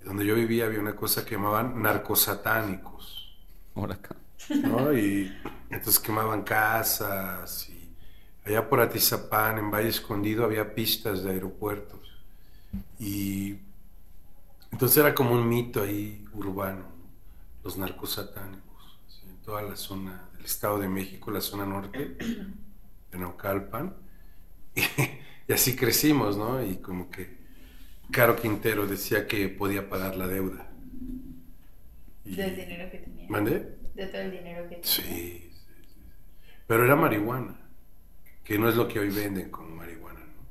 Y 0.01 0.05
donde 0.05 0.24
yo 0.26 0.34
vivía 0.34 0.66
había 0.66 0.80
una 0.80 0.97
cosa 0.97 1.24
que 1.24 1.32
llamaban 1.37 1.82
narcosatánicos. 1.82 3.37
Ahora 3.74 3.95
acá. 3.95 4.16
¿no? 4.62 4.93
Y 4.93 5.32
entonces 5.70 5.99
quemaban 5.99 6.43
casas 6.43 7.68
y 7.68 7.97
allá 8.45 8.68
por 8.68 8.80
Atizapán, 8.80 9.59
en 9.59 9.70
Valle 9.70 9.89
Escondido, 9.89 10.45
había 10.45 10.74
pistas 10.74 11.22
de 11.24 11.30
aeropuertos. 11.32 12.05
Y 12.99 13.59
entonces 14.72 14.99
era 14.99 15.14
como 15.14 15.33
un 15.33 15.49
mito 15.49 15.83
ahí 15.83 16.24
urbano, 16.33 16.81
¿no? 16.81 17.07
los 17.64 17.79
narcosatánicos, 17.79 18.99
así, 19.07 19.22
en 19.29 19.37
toda 19.39 19.62
la 19.62 19.77
zona 19.77 20.29
del 20.37 20.45
Estado 20.45 20.79
de 20.79 20.89
México, 20.89 21.31
la 21.31 21.41
zona 21.41 21.66
norte, 21.66 22.16
de 23.11 23.18
Naucalpan. 23.18 23.95
Y, 24.74 24.83
y 25.49 25.53
así 25.53 25.77
crecimos, 25.77 26.37
¿no? 26.37 26.62
Y 26.64 26.77
como 26.79 27.11
que 27.11 27.39
Caro 28.12 28.37
Quintero 28.37 28.87
decía 28.87 29.27
que 29.27 29.49
podía 29.49 29.89
pagar 29.89 30.16
la 30.16 30.27
deuda. 30.29 30.70
Y- 32.24 32.37
Del 32.37 32.57
dinero 32.57 32.91
que 32.91 32.99
tenía. 32.99 33.29
¿Mandé? 33.29 33.77
De 33.95 34.07
todo 34.07 34.20
el 34.22 34.31
dinero 34.31 34.62
que 34.68 34.77
tenía. 34.77 34.85
Sí, 34.85 35.03
sí, 35.03 35.51
sí, 35.53 35.85
sí. 35.95 36.01
Pero 36.66 36.85
era 36.85 36.97
marihuana, 36.97 37.57
que 38.45 38.59
no 38.59 38.68
es 38.68 38.77
lo 38.77 38.89
que 38.89 39.01
hoy 39.01 39.11
venden 39.11 39.51
como 39.51 39.77
marihuana, 39.77 40.20
¿no? 40.20 40.47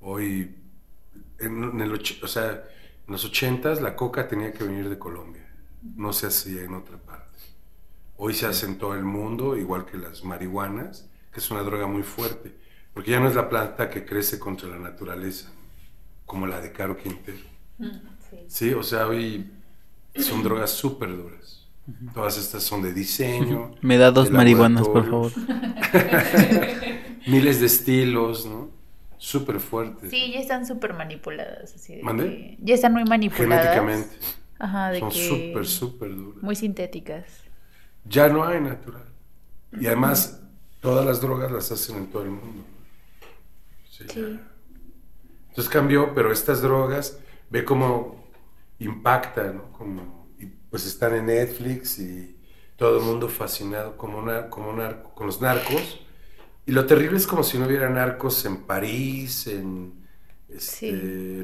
Hoy, 0.00 0.56
en, 1.40 1.62
en 1.64 1.80
el 1.80 1.92
och- 1.92 2.22
o 2.22 2.28
sea, 2.28 2.50
en 3.06 3.12
los 3.12 3.24
ochentas 3.24 3.80
la 3.80 3.96
coca 3.96 4.28
tenía 4.28 4.52
que 4.52 4.64
venir 4.64 4.88
de 4.88 4.98
Colombia, 4.98 5.46
no 5.96 6.12
se 6.12 6.26
hacía 6.26 6.62
en 6.62 6.74
otra 6.74 6.98
parte. 6.98 7.26
Hoy 8.16 8.34
se 8.34 8.46
hace 8.46 8.66
en 8.66 8.78
todo 8.78 8.94
el 8.94 9.04
mundo, 9.04 9.56
igual 9.56 9.86
que 9.86 9.96
las 9.96 10.24
marihuanas, 10.24 11.08
que 11.32 11.40
es 11.40 11.50
una 11.50 11.62
droga 11.62 11.86
muy 11.86 12.02
fuerte, 12.02 12.54
porque 12.92 13.12
ya 13.12 13.20
no 13.20 13.28
es 13.28 13.34
la 13.34 13.48
planta 13.48 13.88
que 13.90 14.04
crece 14.04 14.38
contra 14.38 14.68
la 14.68 14.78
naturaleza, 14.78 15.50
como 16.26 16.46
la 16.46 16.60
de 16.60 16.72
Caro 16.72 16.96
Quintero. 16.96 17.38
Mm, 17.78 17.86
Sí. 18.30 18.36
Sí, 18.46 18.72
o 18.74 18.82
sea, 18.84 19.08
hoy 19.08 19.50
son 20.14 20.42
drogas 20.44 20.70
súper 20.70 21.16
duras. 21.16 21.66
Todas 22.14 22.38
estas 22.38 22.62
son 22.62 22.82
de 22.82 22.92
diseño. 22.92 23.72
Me 23.80 23.96
da 23.98 24.12
dos 24.12 24.30
marihuanas, 24.30 24.86
por 24.86 25.04
favor. 25.10 25.32
Miles 27.26 27.60
de 27.60 27.66
estilos, 27.66 28.46
¿no? 28.46 28.70
Súper 29.20 29.60
fuertes. 29.60 30.10
Sí, 30.10 30.32
ya 30.32 30.40
están 30.40 30.66
súper 30.66 30.94
manipuladas. 30.94 31.74
Así 31.74 31.96
de 31.96 32.56
Ya 32.60 32.74
están 32.74 32.94
muy 32.94 33.04
manipuladas. 33.04 33.62
Genéticamente. 33.76 34.16
Ajá, 34.58 34.90
de 34.90 34.98
Son 35.00 35.12
súper, 35.12 35.66
súper 35.66 36.16
duras. 36.16 36.42
Muy 36.42 36.56
sintéticas. 36.56 37.26
Ya 38.06 38.28
no 38.28 38.44
hay 38.44 38.60
natural. 38.62 39.04
Y 39.78 39.86
además, 39.86 40.40
todas 40.80 41.04
las 41.04 41.20
drogas 41.20 41.52
las 41.52 41.70
hacen 41.70 41.96
en 41.98 42.06
todo 42.06 42.22
el 42.22 42.30
mundo. 42.30 42.64
Sí, 43.90 44.04
Sí. 44.08 44.40
Entonces 45.50 45.70
cambió, 45.70 46.14
pero 46.14 46.32
estas 46.32 46.62
drogas, 46.62 47.18
ve 47.50 47.62
cómo 47.64 48.24
impactan, 48.78 49.56
¿no? 49.58 49.72
Como, 49.72 50.28
y 50.38 50.46
pues 50.46 50.86
están 50.86 51.14
en 51.14 51.26
Netflix 51.26 51.98
y 51.98 52.38
todo 52.76 52.98
el 53.00 53.04
mundo 53.04 53.28
fascinado 53.28 53.98
como 53.98 54.22
nar- 54.22 54.48
como 54.48 54.72
narco- 54.72 55.12
con 55.14 55.26
los 55.26 55.42
narcos. 55.42 56.00
Y 56.70 56.72
lo 56.72 56.86
terrible 56.86 57.16
es 57.18 57.26
como 57.26 57.42
si 57.42 57.58
no 57.58 57.66
hubiera 57.66 57.88
narcos 57.88 58.44
en 58.44 58.58
París, 58.58 59.48
en 59.48 59.92
este, 60.48 60.90
Sí. 60.90 60.92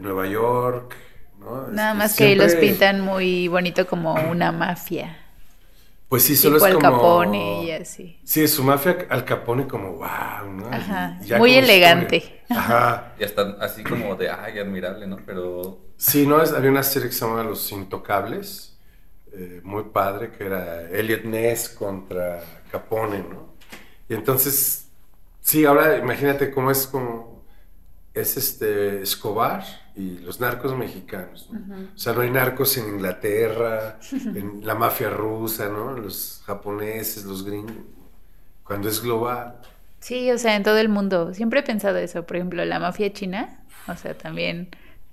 Nueva 0.01 0.29
York, 0.29 0.95
¿no? 1.41 1.67
Nada 1.67 1.89
Este, 1.91 1.99
más 1.99 2.17
que 2.17 2.25
ahí 2.27 2.35
los 2.37 2.53
siempre- 2.53 2.69
pintan 2.69 3.01
muy 3.01 3.49
bonito 3.49 3.89
como 3.89 4.15
una 4.15 4.53
mafia. 4.53 5.19
Pues 6.09 6.23
sí, 6.23 6.37
solo 6.37 6.59
tipo 6.59 6.67
es 6.69 6.75
Al 6.75 6.81
como... 6.81 6.99
Capone 6.99 7.65
y 7.65 7.71
así. 7.73 8.21
Sí, 8.23 8.47
su 8.47 8.63
mafia 8.63 9.07
al 9.11 9.25
Capone 9.25 9.67
como 9.67 9.95
wow, 9.95 10.49
¿no? 10.53 10.69
Ajá, 10.71 11.19
ya 11.25 11.39
muy 11.39 11.55
elegante. 11.55 12.19
historia. 12.19 12.43
Ajá. 12.49 13.13
Y 13.19 13.25
hasta 13.25 13.57
así 13.61 13.83
como 13.83 14.15
de, 14.15 14.31
ay, 14.31 14.61
admirable, 14.61 15.09
¿no? 15.09 15.17
Pero 15.27 15.81
Sí, 15.97 16.25
¿no? 16.25 16.41
Es- 16.41 16.53
había 16.53 16.71
una 16.71 16.85
serie 16.85 17.09
que 17.09 17.15
se 17.17 17.23
llamaba 17.25 17.43
Los 17.43 17.73
Intocables, 17.73 18.79
eh, 19.33 19.61
muy 19.65 19.83
padre, 19.93 20.31
que 20.31 20.45
era 20.47 20.83
Elliot 20.89 21.25
Ness 21.25 21.69
contra 21.71 22.45
Capone, 22.71 23.19
¿no? 23.29 23.57
Y 24.09 24.15
entonces, 24.15 24.86
sí, 25.47 25.65
ahora 25.65 25.99
imagínate 25.99 26.51
cómo 26.51 26.73
es 26.73 26.89
como, 26.89 27.45
es 28.13 28.37
este 28.37 29.01
Escobar 29.01 29.63
y 29.95 30.19
los 30.19 30.41
narcos 30.41 30.77
mexicanos, 30.77 31.49
¿no? 31.53 31.77
O 31.95 31.99
sea, 31.99 32.13
no 32.13 32.23
hay 32.23 32.31
narcos 32.31 32.77
en 32.79 32.89
Inglaterra, 32.89 33.99
en 34.13 34.67
la 34.67 34.75
mafia 34.75 35.09
rusa, 35.09 35.69
¿no? 35.69 35.93
Los 35.93 36.43
japoneses, 36.45 37.25
los 37.25 37.45
gringos. 37.45 37.77
cuando 38.65 38.89
es 38.89 39.01
global. 39.01 39.61
Sí, 40.01 40.31
o 40.33 40.39
sea, 40.39 40.57
en 40.57 40.65
todo 40.65 40.79
el 40.79 40.89
mundo. 40.89 41.33
Siempre 41.33 41.61
he 41.61 41.63
pensado 41.63 41.99
eso. 41.99 42.27
Por 42.27 42.37
ejemplo, 42.37 42.65
la 42.65 42.79
mafia 42.79 43.13
china, 43.13 43.65
o 43.89 43.97
sea, 43.97 44.15
también 44.15 44.69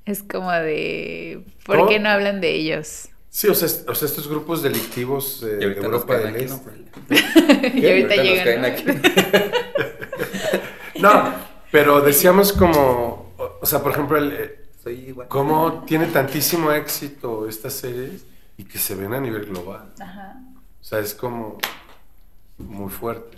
es 0.06 0.24
como 0.24 0.52
de... 0.52 1.46
¿Por 1.66 1.88
qué 1.88 2.00
no 2.00 2.10
hablan 2.10 2.42
de 2.42 2.52
ellos? 2.52 3.10
Sí, 3.30 3.48
o 3.48 3.56
sea, 3.56 3.68
o 3.88 3.96
sea, 3.96 4.08
estos 4.08 4.28
grupos 4.28 4.62
delictivos 4.62 5.42
eh, 5.44 5.56
de 5.56 5.66
ahorita 5.66 5.88
nos 5.88 6.02
Europa 6.04 6.18
del 6.18 6.36
Este. 6.36 6.72
¿no? 6.72 7.80
y 7.80 7.88
ahorita 7.88 8.16
nos 8.16 8.26
llegan. 8.26 8.46
caen 8.46 8.62
¿no? 8.62 8.68
aquí. 8.68 8.86
No, 11.04 11.36
pero 11.70 12.00
decíamos 12.00 12.54
como, 12.54 13.34
o 13.38 13.66
sea, 13.66 13.80
por 13.84 13.92
ejemplo, 13.92 14.18
el, 14.18 14.32
eh, 14.32 14.60
Soy 14.82 14.94
igual. 15.10 15.28
cómo 15.28 15.84
tiene 15.86 16.08
tantísimo 16.08 16.72
éxito 16.72 17.46
estas 17.50 17.74
series 17.74 18.26
y 18.58 18.64
que 18.64 18.78
se 18.78 18.96
ven 18.96 19.14
a 19.14 19.20
nivel 19.20 19.48
global. 19.48 19.92
Ajá. 20.00 20.42
O 20.80 20.84
sea, 20.84 21.00
es 21.00 21.14
como 21.14 21.58
muy 22.58 22.90
fuerte. 22.90 23.38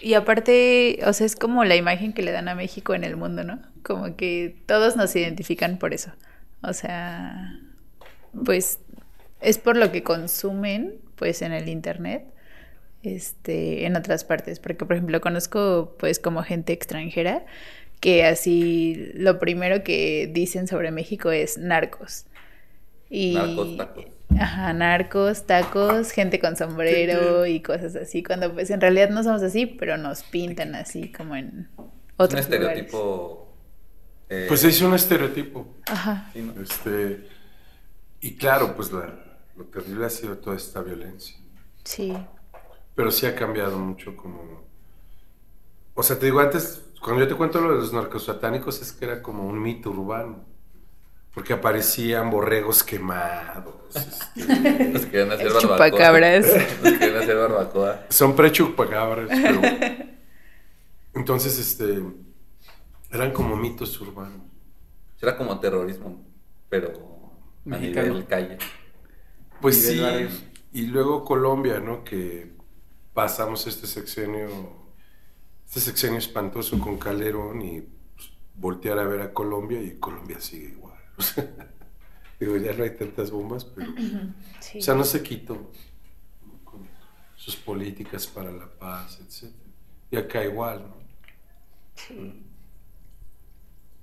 Y 0.00 0.12
aparte, 0.14 1.00
o 1.06 1.12
sea, 1.14 1.24
es 1.24 1.34
como 1.34 1.64
la 1.64 1.76
imagen 1.76 2.12
que 2.12 2.22
le 2.22 2.30
dan 2.30 2.46
a 2.48 2.54
México 2.54 2.94
en 2.94 3.04
el 3.04 3.16
mundo, 3.16 3.42
¿no? 3.42 3.58
Como 3.82 4.14
que 4.14 4.62
todos 4.66 4.96
nos 4.96 5.16
identifican 5.16 5.78
por 5.78 5.94
eso. 5.94 6.12
O 6.62 6.74
sea, 6.74 7.58
pues 8.44 8.80
es 9.40 9.56
por 9.56 9.78
lo 9.78 9.90
que 9.92 10.02
consumen, 10.02 11.00
pues 11.16 11.40
en 11.40 11.52
el 11.52 11.70
internet, 11.70 12.26
este, 13.02 13.86
en 13.86 13.96
otras 13.96 14.24
partes. 14.24 14.60
Porque, 14.60 14.84
por 14.84 14.94
ejemplo, 14.96 15.20
conozco, 15.20 15.96
pues, 15.98 16.18
como 16.18 16.42
gente 16.42 16.72
extranjera 16.72 17.44
que 18.00 18.24
así 18.24 19.10
lo 19.14 19.38
primero 19.40 19.82
que 19.84 20.30
dicen 20.32 20.68
sobre 20.68 20.90
México 20.92 21.30
es 21.32 21.58
narcos. 21.58 22.26
Y... 23.10 23.34
Narcos, 23.34 23.76
tacos. 23.76 24.04
Ajá, 24.38 24.72
narcos, 24.74 25.46
tacos, 25.46 26.10
gente 26.12 26.38
con 26.38 26.54
sombrero 26.56 27.46
y 27.46 27.60
cosas 27.62 27.96
así, 27.96 28.22
cuando 28.22 28.52
pues 28.52 28.70
en 28.70 28.80
realidad 28.80 29.08
no 29.08 29.22
somos 29.22 29.42
así, 29.42 29.64
pero 29.66 29.96
nos 29.96 30.22
pintan 30.22 30.74
así 30.74 31.10
como 31.10 31.34
en 31.34 31.70
Es 31.76 31.78
un 31.78 31.90
otros 32.18 32.40
estereotipo. 32.42 33.48
eh, 34.28 34.44
Pues 34.48 34.62
hizo 34.64 34.86
un 34.86 34.94
estereotipo. 34.94 35.66
Ajá. 35.86 36.30
Este, 36.62 37.26
y 38.20 38.36
claro, 38.36 38.76
pues 38.76 38.92
la- 38.92 39.38
lo 39.56 39.64
terrible 39.64 40.06
ha 40.06 40.10
sido 40.10 40.36
toda 40.38 40.56
esta 40.56 40.82
violencia. 40.82 41.36
sí. 41.84 42.12
Pero 42.98 43.12
sí 43.12 43.26
ha 43.26 43.36
cambiado 43.36 43.78
mucho 43.78 44.16
como... 44.16 44.66
O 45.94 46.02
sea, 46.02 46.18
te 46.18 46.26
digo, 46.26 46.40
antes, 46.40 46.82
cuando 47.00 47.22
yo 47.22 47.28
te 47.28 47.36
cuento 47.36 47.60
lo 47.60 47.70
de 47.70 47.76
los 47.76 47.92
narcosatánicos, 47.92 48.82
es 48.82 48.90
que 48.90 49.04
era 49.04 49.22
como 49.22 49.46
un 49.46 49.62
mito 49.62 49.90
urbano. 49.90 50.44
Porque 51.32 51.52
aparecían 51.52 52.28
borregos 52.28 52.82
quemados. 52.82 53.94
este, 53.94 54.90
Los 54.92 55.06
querían 55.06 55.30
hacer 55.30 55.52
barbacoa. 55.52 55.90
chupacabras. 55.90 56.46
Los 56.82 56.92
querían 56.94 57.22
hacer 57.22 57.36
barbacoa. 57.36 58.06
son 58.08 58.34
prechupacabras, 58.34 59.28
pero... 59.28 59.60
Entonces, 61.14 61.56
este... 61.56 62.02
Eran 63.12 63.30
como 63.30 63.54
mitos 63.54 64.00
urbanos. 64.00 64.42
Era 65.22 65.36
como 65.36 65.60
terrorismo, 65.60 66.26
pero 66.68 66.88
a 67.64 67.68
Mexicano. 67.68 68.08
nivel 68.08 68.26
calle. 68.26 68.58
Pues 69.60 69.86
sí, 69.86 70.00
barrio. 70.00 70.30
y 70.72 70.86
luego 70.88 71.24
Colombia, 71.24 71.78
¿no? 71.78 72.02
Que 72.02 72.57
pasamos 73.18 73.66
este 73.66 73.88
sexenio, 73.88 74.48
este 75.66 75.80
sexenio 75.80 76.18
espantoso 76.18 76.78
con 76.78 76.98
Calderón 76.98 77.60
y 77.62 77.80
pues, 77.80 78.30
voltear 78.54 79.00
a 79.00 79.02
ver 79.02 79.22
a 79.22 79.34
Colombia 79.34 79.82
y 79.82 79.98
Colombia 79.98 80.40
sigue 80.40 80.68
igual. 80.68 80.96
O 81.18 81.22
sea, 81.22 81.44
digo, 82.38 82.56
ya 82.58 82.72
no 82.74 82.84
hay 82.84 82.90
tantas 82.90 83.32
bombas, 83.32 83.64
pero... 83.64 83.92
sí. 84.60 84.78
O 84.78 84.82
sea, 84.82 84.94
no 84.94 85.02
se 85.02 85.20
quitó 85.20 85.72
con 86.62 86.88
sus 87.34 87.56
políticas 87.56 88.28
para 88.28 88.52
la 88.52 88.70
paz, 88.70 89.18
etc. 89.18 89.52
Y 90.12 90.16
acá 90.16 90.44
igual, 90.44 90.86
¿no? 90.88 92.47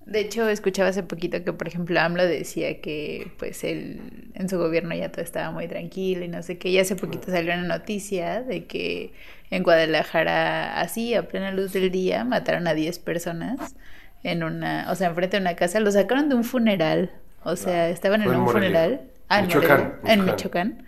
De 0.06 0.20
hecho, 0.20 0.48
escuchaba 0.50 0.90
hace 0.90 1.02
poquito 1.02 1.44
que, 1.44 1.52
por 1.52 1.68
ejemplo, 1.68 2.00
AMLO 2.00 2.26
decía 2.26 2.80
que 2.80 3.32
pues 3.40 3.64
él 3.64 4.00
en 4.36 4.50
su 4.50 4.60
gobierno 4.60 4.94
ya 4.94 5.12
todo 5.12 5.24
estaba 5.24 5.50
muy 5.52 5.68
tranquilo 5.68 6.24
y 6.24 6.28
no 6.28 6.44
sé 6.44 6.60
qué. 6.60 6.70
Y 6.70 6.78
hace 6.78 6.96
poquito 6.96 7.32
salió 7.32 7.54
una 7.54 7.64
noticia 7.64 8.44
de 8.44 8.66
que 8.66 9.14
en 9.50 9.64
Guadalajara, 9.64 10.80
así, 10.80 11.16
a 11.16 11.28
plena 11.28 11.52
luz 11.52 11.74
del 11.74 11.90
día, 11.90 12.24
mataron 12.24 12.68
a 12.68 12.76
10 12.76 13.00
personas 13.00 13.76
en 14.24 14.44
una, 14.44 14.88
o 14.92 14.96
sea, 14.96 15.08
enfrente 15.08 15.38
de 15.38 15.42
una 15.42 15.56
casa. 15.56 15.80
Lo 15.80 15.92
sacaron 15.92 16.30
de 16.30 16.36
un 16.36 16.44
funeral. 16.44 17.12
O 17.44 17.56
sea, 17.56 17.90
estaban 17.90 18.22
en 18.22 18.30
un 18.30 18.42
Morelia. 18.42 18.70
funeral. 18.70 19.02
Ah, 19.28 19.40
en 19.40 19.48
Michoacán, 19.48 19.96
Morelia. 20.02 20.14
En 20.14 20.26
Michoacán. 20.26 20.86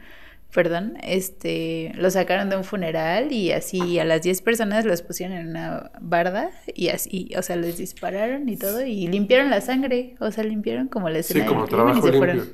Perdón, 0.54 0.98
este, 1.04 1.92
lo 1.96 2.10
sacaron 2.10 2.50
de 2.50 2.58
un 2.58 2.64
funeral 2.64 3.32
y 3.32 3.52
así 3.52 4.00
a 4.00 4.06
las 4.06 4.22
10 4.24 4.42
personas 4.42 4.86
los 4.86 5.02
pusieron 5.02 5.38
en 5.38 5.50
una 5.50 5.92
barda 6.02 6.52
y 6.74 6.88
así, 6.90 7.30
o 7.38 7.42
sea, 7.44 7.56
les 7.58 7.78
dispararon 7.78 8.48
y 8.50 8.58
todo 8.58 8.84
y 8.86 9.08
limpiaron 9.08 9.50
la 9.50 9.62
sangre, 9.62 10.16
o 10.20 10.32
sea, 10.32 10.44
limpiaron 10.44 10.88
como 10.88 11.10
la 11.10 11.20
Sí, 11.22 11.40
escena 11.40 11.46
como 11.46 11.68
crimen 11.68 11.98
y 11.98 12.02
trabajo 12.02 12.08
limpio. 12.08 12.50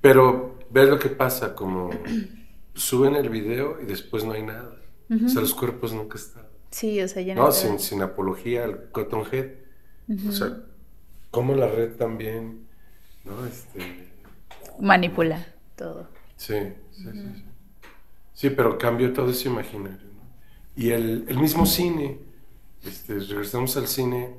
Pero 0.00 0.58
ves 0.70 0.88
lo 0.88 0.98
que 0.98 1.08
pasa, 1.10 1.54
como 1.54 2.04
suben 2.74 3.16
el 3.16 3.28
video 3.30 3.80
y 3.82 3.86
después 3.86 4.24
no 4.24 4.32
hay 4.32 4.42
nada. 4.42 4.76
O 5.24 5.28
sea, 5.28 5.40
los 5.40 5.54
cuerpos 5.54 5.92
nunca 5.92 6.16
están. 6.18 6.46
Sí, 6.70 7.00
o 7.02 7.08
sea, 7.08 7.22
ya 7.22 7.34
no 7.34 7.46
No, 7.46 7.52
sin, 7.52 7.78
sin 7.78 8.02
apología 8.02 8.64
al 8.64 8.90
Cotton 8.90 9.24
Head. 9.30 9.50
O 10.28 10.32
sea, 10.32 10.58
como 11.30 11.54
la 11.54 11.68
red 11.68 11.96
también, 11.96 12.68
¿no? 13.24 13.46
Este, 13.46 14.12
manipula 14.78 15.46
todo. 15.76 16.08
sí, 16.36 16.54
sí, 17.02 17.12
sí, 17.12 17.32
sí. 17.34 17.44
Sí, 18.34 18.50
pero 18.50 18.78
cambió 18.78 19.12
todo 19.12 19.30
ese 19.30 19.48
imaginario, 19.48 19.98
¿no? 20.14 20.22
Y 20.76 20.90
el, 20.90 21.26
el 21.28 21.38
mismo 21.38 21.66
cine, 21.66 22.18
este, 22.84 23.18
regresamos 23.20 23.76
al 23.76 23.88
cine 23.88 24.34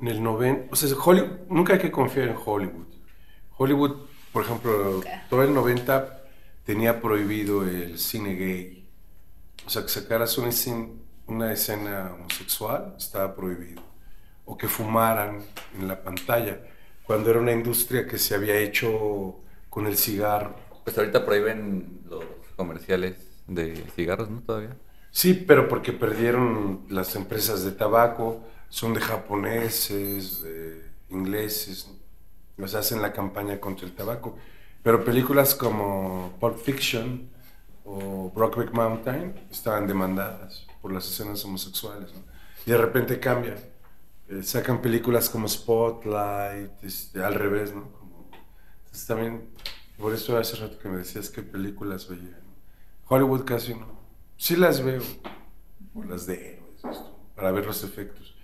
en 0.00 0.08
el 0.08 0.22
90, 0.22 0.68
o 0.72 0.76
sea, 0.76 0.96
Hollywood, 0.96 1.30
nunca 1.48 1.72
hay 1.74 1.78
que 1.80 1.90
confiar 1.90 2.28
en 2.28 2.36
Hollywood. 2.44 2.86
Hollywood, 3.56 3.96
por 4.32 4.44
ejemplo, 4.44 5.02
todo 5.28 5.42
el 5.42 5.52
90 5.54 6.22
tenía 6.64 7.00
prohibido 7.00 7.64
el 7.64 7.98
cine 7.98 8.34
gay. 8.34 8.88
O 9.66 9.70
sea, 9.70 9.82
que 9.82 9.88
sacaras 9.88 10.38
una, 10.38 10.48
escen- 10.48 10.98
una 11.26 11.52
escena 11.52 12.12
homosexual 12.14 12.94
estaba 12.98 13.34
prohibido. 13.34 13.82
O 14.44 14.56
que 14.56 14.68
fumaran 14.68 15.42
en 15.78 15.88
la 15.88 16.02
pantalla, 16.02 16.60
cuando 17.04 17.30
era 17.30 17.40
una 17.40 17.52
industria 17.52 18.06
que 18.06 18.18
se 18.18 18.34
había 18.34 18.56
hecho 18.58 19.40
con 19.78 19.86
el 19.86 19.96
cigarro. 19.96 20.56
Pues 20.82 20.98
ahorita 20.98 21.24
prohíben 21.24 22.00
los 22.10 22.24
comerciales 22.56 23.14
de 23.46 23.76
cigarros, 23.94 24.28
¿no? 24.28 24.40
Todavía. 24.40 24.76
Sí, 25.12 25.34
pero 25.34 25.68
porque 25.68 25.92
perdieron 25.92 26.84
las 26.88 27.14
empresas 27.14 27.64
de 27.64 27.70
tabaco, 27.70 28.42
son 28.68 28.92
de 28.92 29.00
japoneses, 29.00 30.42
de 30.42 30.82
ingleses, 31.10 31.88
nos 32.56 32.74
hacen 32.74 33.00
la 33.00 33.12
campaña 33.12 33.60
contra 33.60 33.86
el 33.86 33.94
tabaco. 33.94 34.36
Pero 34.82 35.04
películas 35.04 35.54
como 35.54 36.36
Pulp 36.40 36.58
Fiction 36.58 37.30
o 37.84 38.32
Brokeback 38.34 38.72
Mountain 38.72 39.46
estaban 39.48 39.86
demandadas 39.86 40.66
por 40.82 40.92
las 40.92 41.08
escenas 41.08 41.44
homosexuales. 41.44 42.12
¿no? 42.12 42.22
Y 42.66 42.72
de 42.72 42.78
repente 42.78 43.20
cambia. 43.20 43.54
Eh, 44.28 44.42
sacan 44.42 44.82
películas 44.82 45.30
como 45.30 45.46
Spotlight, 45.46 46.82
este, 46.82 47.22
al 47.22 47.36
revés, 47.36 47.72
¿no? 47.72 47.92
Como, 47.92 48.28
entonces 48.88 49.06
también, 49.06 49.50
por 49.98 50.14
eso 50.14 50.36
hace 50.38 50.56
rato 50.56 50.78
que 50.78 50.88
me 50.88 50.98
decías 50.98 51.28
qué 51.28 51.42
películas 51.42 52.08
veía. 52.08 52.40
Hollywood 53.08 53.44
casi 53.44 53.74
no. 53.74 53.98
Sí 54.36 54.56
las 54.56 54.84
veo, 54.84 55.02
o 55.94 56.04
las 56.04 56.26
de 56.26 56.52
héroes, 56.52 56.84
esto, 56.84 57.18
para 57.34 57.50
ver 57.50 57.66
los 57.66 57.82
efectos. 57.82 58.36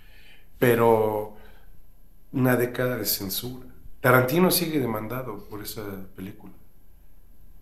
Pero 0.59 1.37
una 2.33 2.57
década 2.57 2.97
de 2.97 3.05
censura. 3.05 3.67
Tarantino 4.01 4.51
sigue 4.51 4.79
demandado 4.79 5.45
por 5.45 5.61
esa 5.61 5.83
película, 6.15 6.53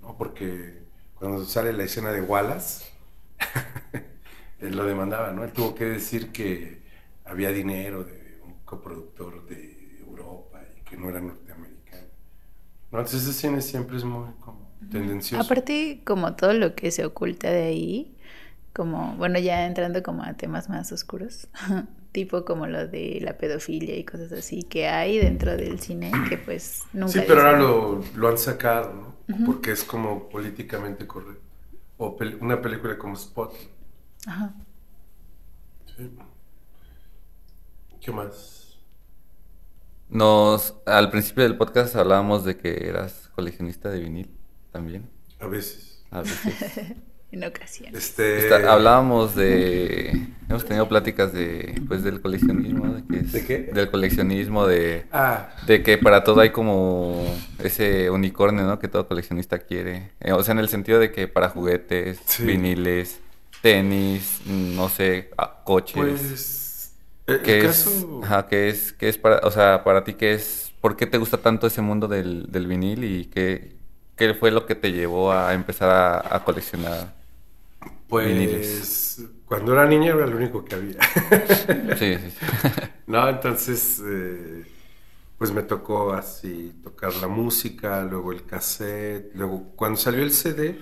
¿no? 0.02 0.18
Porque 0.18 0.84
cuando 1.16 1.46
sale 1.46 1.72
la 1.72 1.84
escena 1.84 2.12
de 2.12 2.22
Wallace, 2.22 2.86
él 4.60 4.76
lo 4.76 4.86
demandaba, 4.86 5.32
¿no? 5.32 5.44
Él 5.44 5.52
tuvo 5.52 5.76
que 5.76 5.86
decir 5.86 6.32
que 6.32 6.82
había 7.26 7.50
dinero 7.50 8.04
de 8.04 8.42
un 8.44 8.56
coproductor 8.66 9.46
de 9.46 10.00
Europa 10.00 10.62
y 10.76 10.82
que 10.82 10.98
no 10.98 11.10
era. 11.10 11.22
¿No? 12.94 13.00
Entonces 13.00 13.24
ese 13.24 13.34
cine 13.34 13.62
siempre 13.62 13.98
es 13.98 14.06
muy 14.06 14.30
como 14.40 14.70
tendencioso. 14.92 15.46
Aparte, 15.46 16.02
como 16.06 16.36
todo 16.36 16.54
lo 16.54 16.76
que 16.76 16.92
se 16.92 17.06
oculta 17.06 17.50
de 17.50 17.64
ahí, 17.64 18.16
como, 18.74 19.16
bueno, 19.18 19.40
ya 19.40 19.66
entrando 19.66 20.04
como 20.04 20.24
a 20.24 20.34
temas 20.34 20.70
más 20.70 20.92
oscuros, 20.92 21.48
tipo 22.12 22.46
como 22.46 22.68
lo 22.68 22.88
de 22.88 23.20
la 23.22 23.38
pedofilia 23.38 23.98
y 23.98 24.04
cosas 24.06 24.32
así 24.32 24.64
que 24.64 24.88
hay 24.88 25.18
dentro 25.20 25.58
del 25.58 25.80
cine 25.80 26.12
que 26.30 26.38
pues 26.38 26.84
nunca... 26.94 27.12
Sí, 27.14 27.22
pero 27.28 27.42
ahora 27.42 27.60
lo, 27.60 28.04
lo 28.16 28.28
han 28.30 28.38
sacado, 28.38 28.94
¿no? 28.94 29.46
Porque 29.46 29.72
es 29.72 29.84
como 29.84 30.30
políticamente 30.30 31.08
correcto. 31.08 31.42
O 31.98 32.18
pel- 32.18 32.38
una 32.42 32.62
película 32.62 32.98
como 32.98 33.16
Spot. 33.16 33.54
Ajá. 34.28 34.54
Sí. 35.96 36.10
¿Qué 38.02 38.12
más? 38.12 38.63
Nos, 40.14 40.76
al 40.86 41.10
principio 41.10 41.44
del 41.44 41.58
podcast 41.58 41.96
hablábamos 41.96 42.46
de 42.46 42.58
que 42.58 42.88
eras 42.88 43.30
coleccionista 43.36 43.90
de 43.90 44.00
vinil 44.00 44.30
también. 44.72 45.10
A 45.40 45.48
veces. 45.48 46.04
A 46.12 46.22
veces. 46.22 46.94
en 47.32 47.44
ocasiones. 47.44 47.96
Este, 47.98 48.38
Está- 48.48 48.72
hablábamos 48.72 49.34
de... 49.36 50.28
Hemos 50.50 50.66
tenido 50.66 50.88
pláticas 50.88 51.34
de, 51.34 51.82
pues, 51.88 52.04
del 52.04 52.22
coleccionismo. 52.22 52.94
¿De, 52.94 53.20
es? 53.20 53.32
¿De 53.32 53.44
qué? 53.44 53.58
Del 53.74 53.90
coleccionismo, 53.90 54.68
de... 54.68 55.08
Ah, 55.12 55.50
De 55.66 55.82
que 55.82 55.98
para 55.98 56.24
todo 56.24 56.42
hay 56.42 56.52
como 56.52 57.26
ese 57.58 58.12
unicornio, 58.12 58.64
¿no? 58.66 58.78
Que 58.78 58.88
todo 58.88 59.08
coleccionista 59.08 59.58
quiere. 59.60 60.12
Eh, 60.20 60.32
o 60.32 60.44
sea, 60.44 60.52
en 60.52 60.60
el 60.60 60.70
sentido 60.70 61.00
de 61.00 61.12
que 61.12 61.28
para 61.28 61.50
juguetes, 61.50 62.20
Sí. 62.28 62.44
viniles, 62.46 63.20
tenis, 63.64 64.42
no 64.46 64.90
sé, 64.90 65.32
coches. 65.64 65.96
pues. 65.96 66.60
El, 67.28 67.42
que 67.42 67.60
el 67.60 67.62
es, 67.66 67.86
caso. 67.86 68.22
ajá, 68.22 68.48
que 68.48 68.70
es, 68.70 68.94
que 68.94 69.10
es 69.10 69.18
para, 69.18 69.38
o 69.48 69.52
sea, 69.52 69.84
para 69.84 70.04
ti 70.04 70.16
qué 70.16 70.34
es, 70.34 70.74
¿por 70.82 70.96
qué 70.98 71.08
te 71.08 71.18
gusta 71.18 71.38
tanto 71.42 71.68
ese 71.68 71.82
mundo 71.82 72.08
del, 72.08 72.52
del 72.52 72.68
vinil 72.68 73.04
y 73.06 73.26
qué, 73.28 73.78
qué 74.16 74.34
fue 74.34 74.52
lo 74.52 74.66
que 74.66 74.76
te 74.76 74.92
llevó 74.92 75.32
a 75.32 75.54
empezar 75.54 75.90
a, 75.90 76.36
a 76.36 76.44
coleccionar? 76.44 77.16
Pues. 78.08 78.26
viniles. 78.26 79.22
Cuando 79.46 79.74
era 79.74 79.86
niño 79.86 80.16
era 80.16 80.28
lo 80.28 80.38
único 80.38 80.64
que 80.66 80.76
había. 80.76 80.98
Sí, 81.94 82.18
sí, 82.18 82.32
sí. 82.32 82.48
No, 83.06 83.28
entonces, 83.30 84.02
eh, 84.06 84.66
pues 85.38 85.52
me 85.52 85.64
tocó 85.64 86.14
así 86.14 86.80
tocar 86.84 87.16
la 87.16 87.28
música, 87.28 88.04
luego 88.04 88.32
el 88.32 88.46
cassette, 88.46 89.32
luego 89.36 89.74
cuando 89.76 89.98
salió 90.00 90.24
el 90.24 90.32
CD 90.32 90.82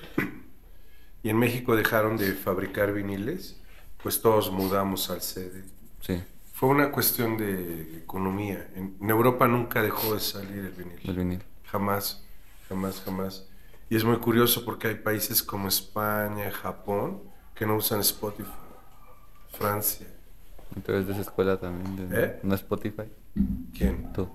y 1.24 1.30
en 1.30 1.38
México 1.40 1.76
dejaron 1.76 2.18
de 2.18 2.34
fabricar 2.34 2.94
viniles, 2.94 3.60
pues 4.02 4.22
todos 4.22 4.52
mudamos 4.52 5.10
al 5.10 5.22
CD. 5.22 5.64
Sí, 6.02 6.22
Fue 6.62 6.70
una 6.70 6.92
cuestión 6.92 7.38
de 7.40 7.98
economía. 8.04 8.68
En, 8.76 8.96
en 9.02 9.10
Europa 9.10 9.48
nunca 9.48 9.82
dejó 9.82 10.14
de 10.14 10.20
salir 10.20 10.60
el 10.60 10.70
vinil. 10.72 11.00
el 11.04 11.16
vinil. 11.16 11.44
Jamás, 11.66 12.24
jamás, 12.70 13.02
jamás. 13.04 13.48
Y 13.90 13.96
es 13.96 14.04
muy 14.04 14.18
curioso 14.18 14.64
porque 14.64 14.88
hay 14.90 14.94
países 14.96 15.42
como 15.42 15.68
España, 15.68 16.52
Japón, 16.52 17.24
que 17.56 17.66
no 17.66 17.78
usan 17.78 18.00
Spotify. 18.02 18.48
Francia. 19.54 20.06
Entonces 20.76 21.08
de 21.08 21.14
esa 21.14 21.22
escuela 21.22 21.60
también, 21.60 22.10
de, 22.10 22.24
¿Eh? 22.26 22.40
¿no 22.44 22.54
Spotify? 22.54 23.10
¿Quién? 23.76 24.14
¿Tú? 24.14 24.30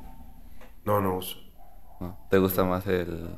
No, 0.85 1.01
no 1.01 1.19
uso. 1.19 1.39
¿No? 2.01 2.19
¿Te 2.28 2.39
gusta 2.39 2.65
más 2.65 2.85
el...? 2.89 3.28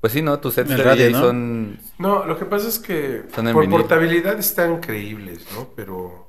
Pues 0.00 0.12
sí, 0.12 0.22
¿no? 0.22 0.40
Tus 0.40 0.54
sets 0.54 0.70
El 0.72 0.78
de 0.78 0.82
radio, 0.82 1.06
DJ 1.06 1.12
¿no? 1.12 1.20
son... 1.20 1.78
No, 1.98 2.26
lo 2.26 2.36
que 2.36 2.46
pasa 2.46 2.66
es 2.68 2.80
que 2.80 3.22
Son 3.32 3.46
en 3.46 3.54
por 3.54 3.62
vinil. 3.64 3.78
portabilidad 3.78 4.36
están 4.40 4.72
increíbles, 4.74 5.46
¿no? 5.54 5.68
Pero 5.76 6.28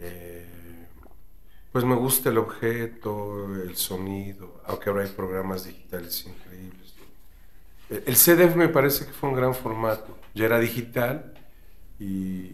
eh, 0.00 0.31
pues 1.72 1.84
me 1.84 1.94
gusta 1.94 2.28
el 2.28 2.38
objeto, 2.38 3.46
el 3.62 3.76
sonido, 3.76 4.60
aunque 4.66 4.90
ahora 4.90 5.02
hay 5.04 5.10
programas 5.10 5.64
digitales 5.64 6.26
increíbles. 6.26 6.94
¿no? 6.98 7.96
El- 7.96 8.02
El 8.06 8.16
CD 8.16 8.54
me 8.54 8.68
parece 8.68 9.06
que 9.06 9.12
fue 9.12 9.30
un 9.30 9.36
gran 9.36 9.54
formato, 9.54 10.16
ya 10.34 10.44
era 10.46 10.58
digital 10.60 11.32
y 11.98 12.50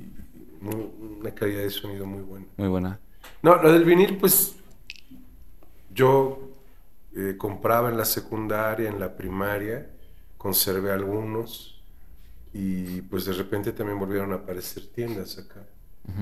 muy- 0.61 0.91
una 1.21 1.35
calidad 1.35 1.63
de 1.63 1.71
sonido 1.71 2.07
muy 2.07 2.23
buena. 2.23 2.47
Muy 2.57 2.69
buena. 2.69 3.01
No, 3.43 3.57
lo 3.63 3.73
del 3.73 3.85
vinil, 3.85 4.17
pues 4.19 4.55
yo 5.93 6.45
eh, 7.17 7.35
compraba 7.37 7.89
en 7.89 7.97
la 7.97 8.05
secundaria, 8.05 8.89
en 8.89 9.01
la 9.01 9.17
primaria, 9.17 9.91
conservé 10.37 10.93
algunos 10.93 11.83
y 12.53 13.01
pues 13.03 13.25
de 13.25 13.33
repente 13.33 13.73
también 13.73 13.99
volvieron 13.99 14.31
a 14.33 14.37
aparecer 14.37 14.87
tiendas 14.89 15.39
acá. 15.39 15.67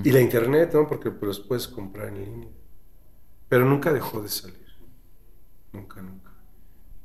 Y 0.02 0.10
la 0.10 0.20
internet, 0.20 0.70
¿no? 0.74 0.88
Porque 0.88 1.10
pues, 1.12 1.28
los 1.38 1.40
puedes 1.40 1.68
comprar 1.68 2.08
en 2.08 2.24
línea. 2.24 2.48
Pero 3.48 3.64
nunca 3.64 3.92
dejó 3.92 4.22
de 4.22 4.28
salir. 4.28 4.66
Nunca, 5.72 6.02
nunca. 6.02 6.32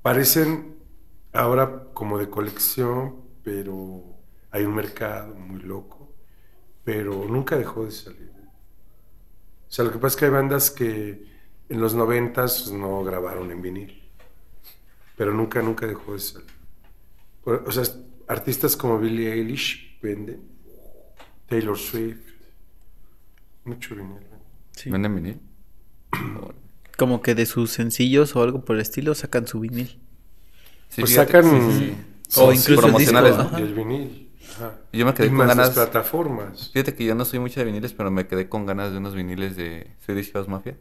Parecen 0.02 0.76
ahora 1.34 1.86
como 1.94 2.18
de 2.18 2.30
colección, 2.30 3.22
pero 3.44 4.04
hay 4.50 4.64
un 4.64 4.76
mercado 4.76 5.36
muy 5.36 5.62
loco. 5.62 6.14
Pero 6.84 7.26
nunca 7.26 7.58
dejó 7.58 7.86
de 7.86 7.92
salir. 7.92 8.32
O 9.72 9.74
sea, 9.74 9.86
lo 9.86 9.92
que 9.92 10.00
pasa 10.00 10.16
es 10.16 10.20
que 10.20 10.26
hay 10.26 10.32
bandas 10.32 10.72
que 10.72 11.32
en 11.70 11.80
los 11.80 11.94
noventas 11.94 12.72
no 12.72 13.04
grabaron 13.04 13.52
en 13.52 13.62
vinil. 13.62 14.12
Pero 15.16 15.34
nunca, 15.34 15.62
nunca 15.62 15.86
dejó 15.86 16.14
de 16.14 16.20
salir. 16.20 16.50
O 17.44 17.72
sea, 17.72 17.84
artistas 18.28 18.76
como 18.76 19.00
Billie 19.00 19.32
Eilish 19.32 20.00
venden. 20.02 20.50
Taylor 21.46 21.78
Swift. 21.78 22.32
Mucho 23.64 23.96
vinil. 23.96 24.26
Sí. 24.72 24.90
¿Venden 24.90 25.16
vinil? 25.16 25.51
Como 26.98 27.22
que 27.22 27.36
de 27.36 27.46
sus 27.46 27.72
sencillos 27.72 28.36
o 28.36 28.44
algo 28.44 28.64
por 28.66 28.76
el 28.76 28.82
estilo 28.82 29.16
sacan 29.16 29.48
su 29.48 29.60
vinil. 29.60 30.00
Sí, 30.90 31.02
pues 31.02 31.12
fíjate, 31.12 31.32
sacan. 31.34 31.72
sí, 31.72 31.72
sí, 31.72 31.80
sí. 32.30 32.40
O 32.40 32.52
sí, 32.52 32.58
incluso 32.60 32.74
el 32.74 32.80
promocionales, 32.80 33.32
disco, 33.38 33.44
¿no? 33.44 33.50
ajá. 33.50 33.60
Y 33.60 33.64
el 33.64 33.74
vinil. 33.74 34.32
Ajá. 34.56 34.76
Yo 34.94 35.06
me 35.06 35.14
quedé 35.14 35.28
Y 35.28 35.32
con 35.32 35.38
más 35.38 35.48
las 35.48 35.58
ganas... 35.58 35.70
plataformas. 35.72 36.70
Fíjate 36.72 36.94
que 36.96 37.06
yo 37.06 37.16
no 37.16 37.26
soy 37.26 37.40
mucho 37.40 37.60
de 37.60 37.66
viniles, 37.66 37.94
pero 37.94 38.12
me 38.12 38.28
quedé 38.28 38.50
con 38.50 38.66
ganas 38.66 38.92
de 38.92 38.98
unos 38.98 39.16
viniles 39.16 39.56
de 39.56 39.92
Swedish 40.06 40.32
House 40.34 40.48
Mafia. 40.48 40.78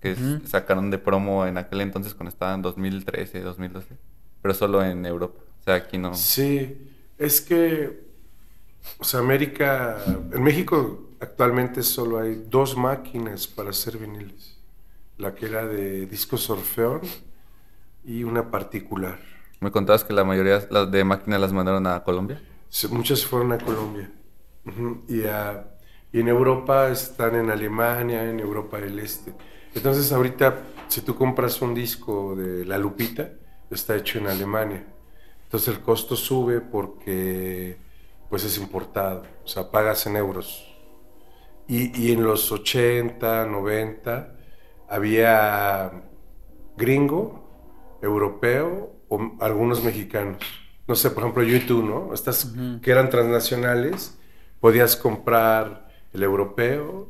Que 0.00 0.16
sacaron 0.44 0.90
de 0.90 0.98
promo 0.98 1.46
en 1.46 1.56
aquel 1.56 1.80
entonces 1.80 2.12
cuando 2.14 2.28
estaba 2.28 2.54
en 2.54 2.60
2013, 2.62 3.40
2012. 3.40 3.96
Pero 4.42 4.52
solo 4.54 4.84
en 4.84 5.06
Europa. 5.06 5.40
O 5.60 5.64
sea, 5.64 5.76
aquí 5.76 5.96
no... 5.96 6.14
Sí, 6.14 6.76
es 7.16 7.40
que, 7.40 8.04
o 8.98 9.04
sea, 9.04 9.20
América, 9.20 9.96
en 10.32 10.42
México 10.42 11.08
actualmente 11.20 11.82
solo 11.82 12.18
hay 12.18 12.44
dos 12.50 12.76
máquinas 12.76 13.46
para 13.46 13.70
hacer 13.70 13.96
viniles. 13.96 14.53
La 15.18 15.34
que 15.34 15.46
era 15.46 15.66
de 15.66 16.06
discos 16.06 16.50
Orfeón 16.50 17.00
y 18.04 18.24
una 18.24 18.50
particular. 18.50 19.18
Me 19.60 19.70
contabas 19.70 20.04
que 20.04 20.12
la 20.12 20.24
mayoría 20.24 20.66
las 20.70 20.90
de 20.90 21.04
máquinas 21.04 21.40
las 21.40 21.52
mandaron 21.52 21.86
a 21.86 22.02
Colombia. 22.02 22.42
Se- 22.68 22.88
Muchas 22.88 23.20
se 23.20 23.26
fueron 23.26 23.52
a 23.52 23.58
Colombia. 23.58 24.10
Y, 25.08 25.24
a- 25.24 25.68
y 26.12 26.20
en 26.20 26.28
Europa 26.28 26.88
están 26.88 27.34
en 27.36 27.50
Alemania, 27.50 28.28
en 28.28 28.40
Europa 28.40 28.78
del 28.80 28.98
Este. 28.98 29.32
Entonces 29.74 30.12
ahorita, 30.12 30.56
si 30.88 31.00
tú 31.02 31.14
compras 31.14 31.60
un 31.62 31.74
disco 31.74 32.34
de 32.36 32.64
La 32.64 32.78
Lupita, 32.78 33.30
está 33.70 33.96
hecho 33.96 34.18
en 34.18 34.26
Alemania. 34.28 34.84
Entonces 35.44 35.68
el 35.74 35.80
costo 35.80 36.16
sube 36.16 36.60
porque 36.60 37.76
pues 38.28 38.44
es 38.44 38.58
importado, 38.58 39.22
o 39.44 39.46
sea, 39.48 39.70
pagas 39.70 40.06
en 40.06 40.16
euros. 40.16 40.66
Y, 41.68 41.98
y 42.08 42.12
en 42.12 42.24
los 42.24 42.50
80, 42.52 43.46
90 43.46 44.33
había 44.88 45.92
gringo, 46.76 47.98
europeo 48.02 48.92
o 49.08 49.36
algunos 49.40 49.82
mexicanos. 49.82 50.42
No 50.86 50.94
sé, 50.94 51.10
por 51.10 51.22
ejemplo, 51.22 51.42
YouTube, 51.42 51.84
¿no? 51.84 52.14
Estas 52.14 52.52
que 52.82 52.90
eran 52.90 53.08
transnacionales, 53.08 54.18
podías 54.60 54.96
comprar 54.96 55.88
el 56.12 56.22
europeo, 56.22 57.08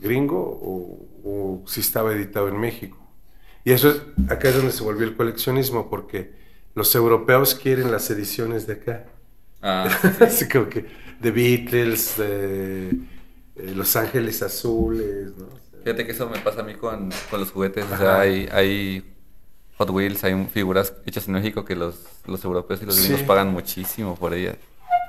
gringo 0.00 0.40
o, 0.40 1.08
o 1.24 1.64
si 1.66 1.80
estaba 1.80 2.12
editado 2.12 2.48
en 2.48 2.58
México. 2.58 2.98
Y 3.64 3.72
eso 3.72 3.90
es, 3.90 4.02
acá 4.30 4.50
es 4.50 4.56
donde 4.56 4.72
se 4.72 4.82
volvió 4.82 5.06
el 5.06 5.16
coleccionismo, 5.16 5.88
porque 5.88 6.32
los 6.74 6.94
europeos 6.94 7.54
quieren 7.54 7.90
las 7.90 8.10
ediciones 8.10 8.66
de 8.66 8.74
acá. 8.74 9.06
Ah, 9.62 9.88
Así 10.20 10.48
como 10.48 10.68
que 10.68 10.84
de 11.20 11.30
Beatles, 11.30 12.18
de 12.18 12.88
eh, 13.56 13.72
Los 13.74 13.96
Ángeles 13.96 14.42
Azules, 14.42 15.32
¿no? 15.38 15.63
Fíjate 15.84 16.06
que 16.06 16.12
eso 16.12 16.28
me 16.28 16.38
pasa 16.38 16.60
a 16.60 16.64
mí 16.64 16.74
con, 16.74 17.10
con 17.30 17.40
los 17.40 17.50
juguetes. 17.50 17.84
O 17.92 17.96
sea, 17.96 18.20
hay, 18.20 18.48
hay 18.50 19.14
Hot 19.78 19.90
Wheels, 19.90 20.24
hay 20.24 20.34
figuras 20.52 20.94
hechas 21.06 21.26
en 21.28 21.34
México 21.34 21.64
que 21.64 21.76
los, 21.76 21.96
los 22.26 22.42
europeos 22.44 22.80
y 22.82 22.86
los 22.86 22.98
gringos 22.98 23.20
Sí. 23.20 23.26
pagan 23.26 23.48
muchísimo 23.52 24.16
por 24.16 24.32
ellas. 24.34 24.56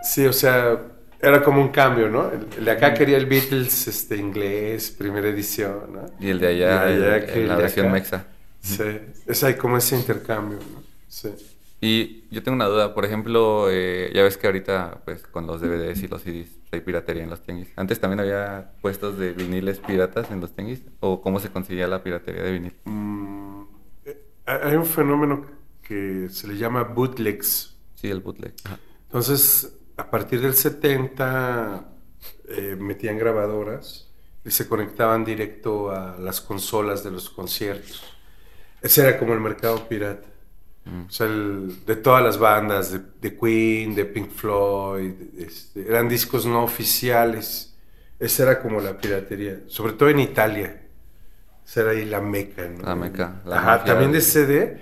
Sí, 0.03 0.25
o 0.25 0.33
sea, 0.33 0.77
era 1.21 1.41
como 1.41 1.61
un 1.61 1.69
cambio, 1.69 2.09
¿no? 2.09 2.29
El, 2.29 2.45
el 2.57 2.65
de 2.65 2.71
acá 2.71 2.93
quería 2.93 3.17
el 3.17 3.25
Beatles 3.25 3.87
este, 3.87 4.17
inglés, 4.17 4.91
primera 4.91 5.27
edición, 5.29 5.93
¿no? 5.93 6.05
Y 6.19 6.29
el 6.29 6.39
de 6.39 6.47
allá, 6.47 6.89
el- 6.89 7.25
que 7.25 7.45
la 7.47 7.55
versión 7.55 7.91
mexa. 7.91 8.25
Sí, 8.61 8.83
es 9.27 9.43
ahí 9.43 9.53
como 9.55 9.77
ese 9.77 9.95
intercambio, 9.95 10.57
¿no? 10.59 10.83
Sí. 11.07 11.29
Y 11.81 12.23
yo 12.31 12.41
tengo 12.41 12.55
una 12.55 12.65
duda, 12.65 12.93
por 12.93 13.05
ejemplo, 13.05 13.67
eh, 13.69 14.11
ya 14.13 14.23
ves 14.23 14.37
que 14.37 14.47
ahorita, 14.47 15.01
pues, 15.05 15.23
con 15.27 15.45
los 15.45 15.61
DVDs 15.61 16.01
y 16.03 16.07
los 16.07 16.21
CDs 16.23 16.49
hay 16.71 16.81
piratería 16.81 17.23
en 17.23 17.29
los 17.29 17.41
tianguis. 17.41 17.71
Antes 17.75 17.99
también 17.99 18.21
había 18.21 18.71
puestos 18.81 19.17
de 19.17 19.33
viniles 19.33 19.79
piratas 19.79 20.31
en 20.31 20.41
los 20.41 20.53
tianguis, 20.53 20.83
o 20.99 21.21
cómo 21.21 21.39
se 21.39 21.49
conseguía 21.49 21.87
la 21.87 22.01
piratería 22.01 22.43
de 22.43 22.51
vinil. 22.51 22.73
Mm, 22.85 23.63
eh, 24.05 24.23
hay 24.45 24.75
un 24.75 24.85
fenómeno 24.85 25.45
que 25.81 26.27
se 26.29 26.47
le 26.47 26.57
llama 26.57 26.83
bootlegs. 26.83 27.75
Sí, 27.93 28.09
el 28.09 28.21
bootleg. 28.21 28.53
Ajá. 28.63 28.79
Entonces, 29.07 29.71
a 29.97 30.09
partir 30.09 30.41
del 30.41 30.53
70 30.53 31.85
eh, 32.49 32.75
metían 32.79 33.17
grabadoras 33.17 34.11
y 34.43 34.51
se 34.51 34.67
conectaban 34.67 35.23
directo 35.23 35.91
a 35.91 36.17
las 36.19 36.41
consolas 36.41 37.03
de 37.03 37.11
los 37.11 37.29
conciertos. 37.29 38.03
Ese 38.81 39.01
era 39.01 39.17
como 39.17 39.33
el 39.33 39.39
mercado 39.39 39.87
pirata. 39.87 40.27
Mm. 40.85 41.05
O 41.07 41.09
sea, 41.09 41.27
el- 41.27 41.85
de 41.85 41.95
todas 41.95 42.23
las 42.23 42.37
bandas, 42.37 42.91
de, 42.91 42.99
de 43.21 43.37
Queen, 43.37 43.95
de 43.95 44.05
Pink 44.05 44.29
Floyd, 44.29 45.13
este, 45.37 45.81
eran 45.87 46.07
discos 46.07 46.45
no 46.45 46.63
oficiales. 46.63 47.75
Esa 48.19 48.43
era 48.43 48.61
como 48.61 48.79
la 48.79 48.97
piratería, 48.97 49.61
sobre 49.67 49.93
todo 49.93 50.09
en 50.09 50.19
Italia. 50.19 50.81
Esa 51.67 51.81
era 51.81 51.91
ahí 51.91 52.05
la 52.05 52.21
meca, 52.21 52.67
¿no? 52.67 52.83
La 52.83 52.95
meca, 52.95 53.41
la 53.45 53.57
Ajá, 53.57 53.83
también 53.83 54.11
de 54.11 54.19
de- 54.19 54.23
CD 54.23 54.77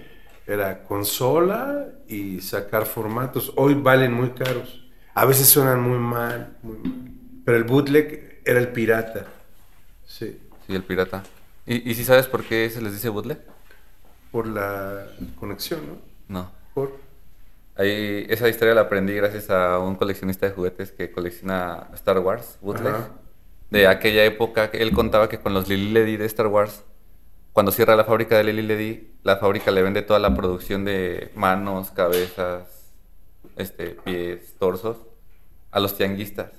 era 0.46 0.84
consola 0.84 1.88
y 2.08 2.42
sacar 2.42 2.86
formatos. 2.86 3.54
Hoy 3.56 3.74
valen 3.76 4.12
muy 4.14 4.32
caros. 4.32 4.86
A 5.16 5.26
veces 5.26 5.48
suenan 5.48 5.82
muy 5.82 5.98
mal, 6.00 6.58
muy 6.64 6.78
mal. 6.78 7.12
Pero 7.46 7.58
el 7.58 7.64
bootleg 7.64 8.42
era 8.46 8.60
el 8.60 8.70
pirata. 8.70 9.26
Sí. 10.06 10.38
Sí, 10.68 10.76
el 10.76 10.84
pirata. 10.84 11.24
¿Y, 11.66 11.90
y 11.90 11.96
si 11.96 12.04
sabes 12.04 12.28
por 12.28 12.44
qué 12.44 12.70
se 12.70 12.82
les 12.82 12.94
dice 12.94 13.10
bootleg? 13.10 13.40
Por 14.34 14.48
la 14.48 15.06
conexión, 15.40 15.82
¿no? 15.88 16.40
No. 16.40 16.52
Por... 16.74 16.98
Ahí, 17.76 18.26
esa 18.30 18.50
historia 18.50 18.74
la 18.74 18.82
aprendí 18.82 19.14
gracias 19.14 19.52
a 19.52 19.78
un 19.78 19.96
coleccionista 19.96 20.48
de 20.48 20.54
juguetes 20.54 20.92
que 20.92 21.12
colecciona 21.12 21.88
Star 21.94 22.18
Wars, 22.18 22.58
bootleg. 22.60 22.96
De 23.70 23.86
aquella 23.86 24.26
época, 24.26 24.72
él 24.74 24.92
contaba 24.92 25.30
que 25.30 25.38
con 25.38 25.54
los 25.54 25.70
Lili 25.70 25.92
Ledy 25.92 26.18
de 26.18 26.26
Star 26.26 26.48
Wars, 26.48 26.84
cuando 27.52 27.72
cierra 27.72 27.96
la 27.96 28.06
fábrica 28.06 28.36
de 28.36 28.46
Lili 28.46 28.64
Ledy, 28.64 29.14
la 29.22 29.38
fábrica 29.38 29.70
le 29.70 29.84
vende 29.84 30.02
toda 30.02 30.18
la 30.18 30.34
producción 30.34 30.84
de 30.84 31.30
manos, 31.36 31.92
cabezas, 31.92 32.92
este, 33.56 33.92
pies, 33.92 34.56
torsos, 34.58 34.98
a 35.70 35.80
los 35.80 35.96
tianguistas 35.96 36.50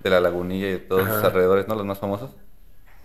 de 0.00 0.10
la 0.10 0.20
lagunilla 0.20 0.66
y 0.66 0.72
de 0.72 0.78
todos 0.78 1.04
Ajá. 1.04 1.14
sus 1.14 1.24
alrededores, 1.24 1.68
¿no? 1.68 1.74
Los 1.74 1.86
más 1.86 1.98
famosos. 1.98 2.32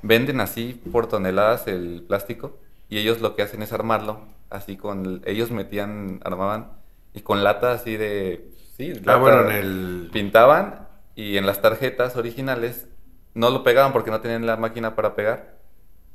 Venden 0.02 0.42
así 0.42 0.82
por 0.92 1.08
toneladas 1.08 1.68
el 1.68 2.04
plástico 2.06 2.60
y 2.90 2.98
ellos 3.00 3.22
lo 3.22 3.36
que 3.36 3.44
hacen 3.44 3.62
es 3.62 3.74
armarlo, 3.74 4.22
así 4.50 4.78
con... 4.78 5.06
el- 5.06 5.22
ellos 5.26 5.52
metían, 5.52 6.20
armaban 6.24 6.72
y 7.14 7.22
con 7.22 7.44
lata 7.44 7.74
así 7.74 7.98
de... 7.98 8.52
Sí, 8.78 8.94
Ah, 9.06 9.18
lata- 9.18 9.18
bueno, 9.18 9.42
en 9.42 9.52
el... 9.52 10.10
pintaban 10.12 10.88
y 11.16 11.38
en 11.38 11.46
las 11.46 11.62
tarjetas 11.62 12.16
originales 12.16 12.88
no 13.34 13.50
lo 13.50 13.64
pegaban 13.64 13.94
porque 13.94 14.12
no 14.12 14.22
tenían 14.22 14.46
la 14.46 14.58
máquina 14.58 14.96
para 14.96 15.16
pegar, 15.16 15.60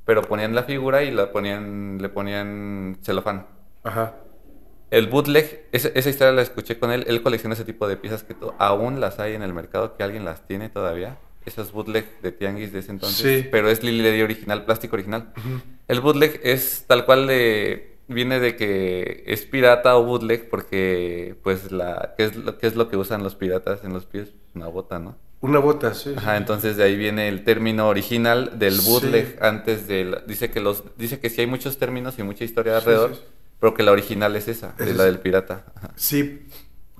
pero 0.04 0.22
ponían 0.28 0.54
la 0.54 0.64
figura 0.64 1.02
y 1.04 1.10
la 1.10 1.32
ponían, 1.32 1.98
le 2.00 2.08
ponían 2.08 2.98
celofán. 3.02 3.46
Ajá. 3.84 4.14
El 4.90 5.08
bootleg, 5.08 5.68
esa, 5.72 5.88
esa 5.88 6.08
historia 6.10 6.32
la 6.32 6.42
escuché 6.42 6.78
con 6.78 6.90
él, 6.92 7.04
él 7.08 7.22
colecciona 7.22 7.54
ese 7.54 7.64
tipo 7.64 7.88
de 7.88 7.96
piezas 7.96 8.22
que 8.22 8.36
aún 8.58 9.00
las 9.00 9.18
hay 9.18 9.34
en 9.34 9.42
el 9.42 9.52
mercado, 9.52 9.96
que 9.96 10.02
alguien 10.04 10.24
las 10.24 10.46
tiene 10.46 10.68
todavía. 10.68 11.18
Esos 11.46 11.72
bootleg 11.72 12.06
de 12.22 12.32
tianguis 12.32 12.72
de 12.72 12.78
ese 12.78 12.90
entonces, 12.90 13.42
Sí. 13.42 13.48
pero 13.50 13.68
es 13.68 13.82
Lily 13.82 14.02
Ledy 14.02 14.22
original, 14.22 14.64
plástico 14.64 14.96
original. 14.96 15.32
El 15.88 16.00
bootleg 16.00 16.40
es 16.42 16.84
tal 16.86 17.04
cual 17.04 17.26
de 17.26 17.92
viene 18.08 18.38
de 18.40 18.54
que 18.56 19.24
es 19.26 19.42
pirata 19.46 19.96
o 19.96 20.04
bootleg 20.04 20.48
porque 20.50 21.36
pues 21.42 21.72
la 21.72 22.14
qué 22.18 22.24
es 22.24 22.36
lo 22.36 22.58
qué 22.58 22.66
es 22.66 22.76
lo 22.76 22.88
que 22.88 22.96
usan 22.98 23.22
los 23.22 23.34
piratas 23.34 23.84
en 23.84 23.92
los 23.92 24.04
pies, 24.04 24.28
una 24.54 24.66
bota, 24.68 24.98
¿no? 24.98 25.16
Una 25.40 25.58
bota, 25.58 25.92
sí. 25.94 26.10
sí. 26.10 26.14
Ajá, 26.16 26.36
entonces 26.38 26.76
de 26.78 26.84
ahí 26.84 26.96
viene 26.96 27.28
el 27.28 27.44
término 27.44 27.88
original 27.88 28.58
del 28.58 28.74
Sí. 28.80 28.90
bootleg 28.90 29.36
antes 29.42 29.86
del 29.86 30.18
dice 30.26 30.50
que 30.50 30.60
los 30.60 30.82
dice 30.96 31.18
que 31.20 31.28
sí 31.30 31.42
hay 31.42 31.46
muchos 31.46 31.78
términos 31.78 32.18
y 32.18 32.22
mucha 32.22 32.44
historia 32.44 32.76
alrededor, 32.78 33.16
pero 33.60 33.74
que 33.74 33.82
la 33.82 33.92
original 33.92 34.34
es 34.36 34.48
esa, 34.48 34.74
Es 34.78 34.96
la 34.96 35.04
del 35.04 35.18
pirata. 35.18 35.64
Ajá. 35.74 35.90
Sí, 35.96 36.46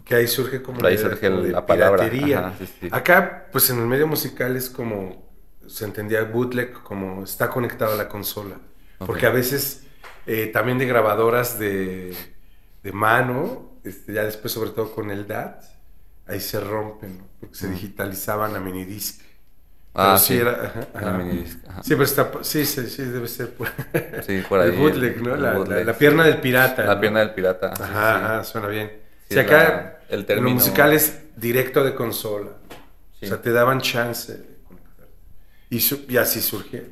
que 0.04 0.14
ahí 0.14 0.28
surge 0.28 0.62
como 0.62 0.84
Ahí 0.84 0.96
idea 0.96 0.98
surge 0.98 1.26
como 1.26 1.40
el- 1.40 1.42
de 1.42 1.52
la 1.52 1.66
palabra, 1.66 2.04
piratería. 2.04 2.18
ajá, 2.20 2.54
sí, 2.58 2.66
sí. 2.66 2.90
Acá, 2.90 3.48
pues 3.52 3.70
en 3.70 3.78
el 3.78 3.86
medio 3.86 4.06
musical 4.06 4.56
es 4.56 4.70
como 4.70 5.24
se 5.66 5.84
entendía 5.86 6.24
bootleg 6.24 6.72
como 6.82 7.24
está 7.24 7.48
conectado 7.50 7.94
a 7.94 7.96
la 7.96 8.08
consola. 8.08 8.58
Porque 9.04 9.26
a 9.26 9.30
veces 9.30 9.84
eh, 10.26 10.48
también 10.52 10.78
de 10.78 10.86
grabadoras 10.86 11.58
de, 11.58 12.34
de 12.82 12.92
mano, 12.92 13.78
este, 13.84 14.12
ya 14.14 14.24
después 14.24 14.52
sobre 14.52 14.70
todo 14.70 14.92
con 14.94 15.10
el 15.10 15.26
DAT, 15.26 15.64
ahí 16.26 16.40
se 16.40 16.60
rompen, 16.60 17.18
¿no? 17.18 17.28
porque 17.40 17.54
se 17.54 17.68
digitalizaban 17.68 18.54
a 18.56 18.60
minidisc. 18.60 19.20
Ah, 19.94 20.02
Pero 20.04 20.18
sí 20.18 20.36
sí. 20.36 20.38
era... 20.38 20.88
ajá, 20.94 21.12
minidisc, 21.12 21.58
ajá. 21.68 21.82
Sí, 21.82 21.90
pero 21.94 22.04
está... 22.04 22.30
Sí, 22.42 22.64
sí, 22.66 22.86
sí, 22.88 23.02
debe 23.04 23.28
ser 23.28 23.54
por, 23.54 23.68
Sí, 24.18 24.42
por 24.42 24.60
ahí. 24.60 24.68
el 24.68 24.72
bootleg, 24.72 25.20
¿no? 25.22 25.36
el 25.36 25.40
La, 25.40 25.58
la- 25.58 25.58
bootleg, 25.58 25.84
la 25.84 25.98
sí. 25.98 25.98
pierna 25.98 26.24
del 26.24 26.40
pirata. 26.40 26.84
La 26.84 26.94
¿no? 26.94 27.00
pierna 27.00 27.20
del 27.20 27.34
pirata. 27.34 27.72
Ajá, 27.78 28.16
sí. 28.18 28.34
ajá, 28.36 28.44
suena 28.44 28.68
bien. 28.68 28.92
Si 29.28 29.38
acá 29.38 29.93
el 30.08 30.14
en 30.14 30.20
lo 30.20 30.26
término- 30.26 30.54
musical 30.54 30.92
es 30.92 31.20
directo 31.36 31.82
de 31.84 31.94
consola. 31.94 32.50
Sí. 33.18 33.26
O 33.26 33.28
sea, 33.28 33.40
te 33.42 33.52
daban 33.52 33.80
chance 33.80 34.32
de 34.32 34.56
conectar. 34.66 35.06
Y, 35.70 35.80
su- 35.80 36.04
y 36.08 36.16
así 36.16 36.40
surgió. 36.40 36.82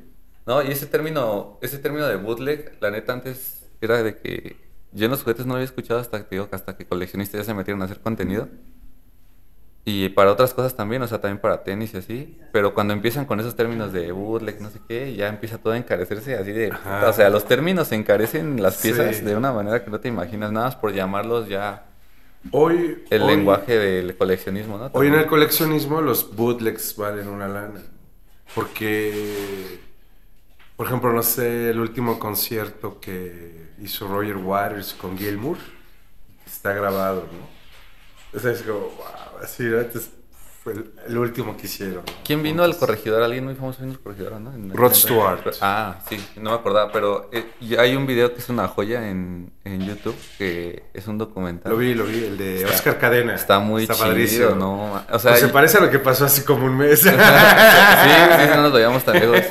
No, 0.46 0.62
y 0.62 0.70
ese 0.72 0.86
término, 0.86 1.58
ese 1.62 1.78
término 1.78 2.06
de 2.06 2.16
bootleg, 2.16 2.76
la 2.80 2.90
neta 2.90 3.12
antes 3.12 3.64
era 3.80 4.02
de 4.02 4.16
que 4.16 4.56
yo 4.92 5.04
en 5.06 5.10
los 5.10 5.22
juguetes 5.22 5.46
no 5.46 5.50
lo 5.52 5.56
había 5.56 5.64
escuchado 5.66 6.00
hasta 6.00 6.20
digo, 6.24 6.48
hasta 6.50 6.76
que 6.76 6.86
coleccionistas 6.86 7.40
ya 7.40 7.44
se 7.44 7.54
metieron 7.54 7.80
a 7.82 7.86
hacer 7.86 8.00
contenido. 8.00 8.48
Y 9.84 10.10
para 10.10 10.30
otras 10.30 10.54
cosas 10.54 10.76
también, 10.76 11.02
o 11.02 11.08
sea, 11.08 11.20
también 11.20 11.40
para 11.40 11.64
tenis 11.64 11.92
y 11.94 11.96
así. 11.96 12.38
Pero 12.52 12.72
cuando 12.72 12.92
empiezan 12.92 13.24
con 13.24 13.40
esos 13.40 13.56
términos 13.56 13.92
de 13.92 14.12
bootleg, 14.12 14.60
no 14.60 14.70
sé 14.70 14.80
qué, 14.86 15.14
ya 15.16 15.26
empieza 15.28 15.58
todo 15.58 15.72
a 15.72 15.76
encarecerse 15.76 16.36
así 16.36 16.52
de... 16.52 16.70
Ajá. 16.70 17.08
O 17.08 17.12
sea, 17.12 17.28
los 17.30 17.46
términos 17.46 17.90
encarecen 17.90 18.62
las 18.62 18.76
piezas 18.76 19.16
Sí. 19.16 19.24
de 19.24 19.34
una 19.34 19.52
manera 19.52 19.84
que 19.84 19.90
no 19.90 19.98
te 19.98 20.06
imaginas, 20.06 20.52
nada 20.52 20.66
más 20.66 20.76
por 20.76 20.92
llamarlos 20.92 21.48
ya 21.48 21.86
Hoy, 22.50 23.04
el 23.10 23.22
hoy- 23.22 23.36
lenguaje 23.36 23.78
del 23.78 24.16
coleccionismo, 24.16 24.78
¿no? 24.78 24.90
Hoy 24.92 25.06
en 25.06 25.14
el 25.14 25.26
coleccionismo 25.26 26.00
los 26.00 26.34
bootlegs 26.34 26.96
valen 26.96 27.28
una 27.28 27.48
lana. 27.48 27.82
Porque, 28.54 29.78
por 30.76 30.86
ejemplo, 30.86 31.12
no 31.12 31.22
sé, 31.22 31.70
el 31.70 31.80
último 31.80 32.18
concierto 32.18 33.00
que 33.00 33.70
hizo 33.80 34.06
Roger 34.08 34.36
Waters 34.36 34.92
con 34.94 35.16
Gilmour 35.16 35.56
está 36.46 36.72
grabado, 36.74 37.26
¿no? 37.32 38.38
O 38.38 38.40
sea, 38.40 38.52
es 38.52 38.62
como, 38.62 38.80
wow, 38.80 39.40
así, 39.42 39.62
¿no? 39.62 39.78
Fue 40.62 40.74
el, 40.74 40.92
el 41.08 41.18
último 41.18 41.56
que 41.56 41.66
hicieron. 41.66 42.04
¿Quién 42.24 42.40
vino 42.40 42.62
al 42.62 42.76
corregidor? 42.76 43.20
Alguien 43.22 43.44
muy 43.44 43.56
famoso 43.56 43.80
vino 43.80 43.94
al 43.94 43.98
corregidor, 43.98 44.40
¿no? 44.40 44.52
En- 44.54 44.72
Rod 44.72 44.94
Stewart. 44.94 45.40
Ah, 45.60 45.98
sí, 46.08 46.24
no 46.36 46.50
me 46.50 46.56
acordaba, 46.56 46.92
pero 46.92 47.28
eh, 47.32 47.44
hay 47.78 47.96
un 47.96 48.06
video 48.06 48.32
que 48.32 48.38
es 48.38 48.48
una 48.48 48.68
joya 48.68 49.08
en, 49.08 49.50
en 49.64 49.84
YouTube, 49.84 50.14
que 50.38 50.84
es 50.94 51.08
un 51.08 51.18
documental. 51.18 51.72
Lo 51.72 51.78
vi, 51.78 51.94
lo 51.94 52.04
vi, 52.04 52.24
el 52.26 52.38
de 52.38 52.62
Está- 52.62 52.74
Oscar 52.76 52.98
Cadena. 53.00 53.34
Está 53.34 53.58
muy 53.58 53.88
chido, 53.88 53.98
padrísimo. 53.98 54.50
¿no? 54.50 55.02
O 55.10 55.18
sea, 55.18 55.32
Pues 55.32 55.40
se 55.40 55.48
parece 55.48 55.78
a 55.78 55.80
lo 55.80 55.90
que 55.90 55.98
pasó 55.98 56.26
hace 56.26 56.44
como 56.44 56.66
un 56.66 56.76
mes. 56.76 57.00
sí, 57.00 57.08
sí, 57.08 57.16
sí, 57.16 58.48
no 58.54 58.62
nos 58.62 58.72
veíamos 58.72 59.04
tan 59.04 59.18
lejos. 59.18 59.38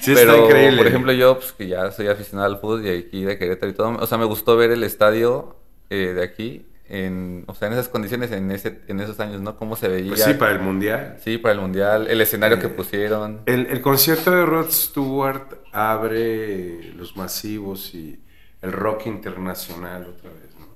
Sí, 0.00 0.12
pero, 0.14 0.32
está 0.34 0.44
increíble. 0.44 0.76
por 0.76 0.86
ejemplo, 0.88 1.12
yo, 1.14 1.38
pues, 1.38 1.52
que 1.52 1.66
ya 1.66 1.90
soy 1.90 2.08
aficionado 2.08 2.52
al 2.52 2.60
fútbol 2.60 2.84
y 2.86 2.90
aquí 2.90 3.24
de 3.24 3.38
Querétaro 3.38 3.72
y 3.72 3.74
todo, 3.74 3.96
o 3.98 4.06
sea, 4.06 4.18
me 4.18 4.26
gustó 4.26 4.54
ver 4.54 4.70
el 4.70 4.84
estadio 4.84 5.56
eh, 5.88 6.12
de 6.14 6.22
aquí, 6.22 6.66
en, 6.88 7.44
o 7.46 7.54
sea, 7.54 7.68
en 7.68 7.74
esas 7.74 7.88
condiciones, 7.88 8.30
en, 8.30 8.50
ese, 8.50 8.82
en 8.88 9.00
esos 9.00 9.18
años, 9.20 9.40
¿no? 9.40 9.56
Cómo 9.56 9.74
se 9.76 9.88
veía. 9.88 10.08
Pues 10.08 10.22
sí, 10.24 10.34
para 10.34 10.52
el 10.52 10.60
mundial. 10.60 11.18
Sí, 11.22 11.38
para 11.38 11.54
el 11.54 11.60
Mundial, 11.60 12.08
el 12.08 12.20
escenario 12.20 12.58
que 12.58 12.66
Eh, 12.66 12.70
pusieron. 12.70 13.40
El, 13.46 13.66
el 13.66 13.80
concierto 13.80 14.30
de 14.30 14.44
Rod 14.44 14.70
Stewart 14.70 15.58
abre 15.72 16.92
los 16.94 17.16
masivos 17.16 17.94
y 17.94 18.20
el 18.60 18.72
rock 18.72 19.06
internacional 19.06 20.04
otra 20.06 20.30
vez. 20.30 20.54
¿no? 20.58 20.66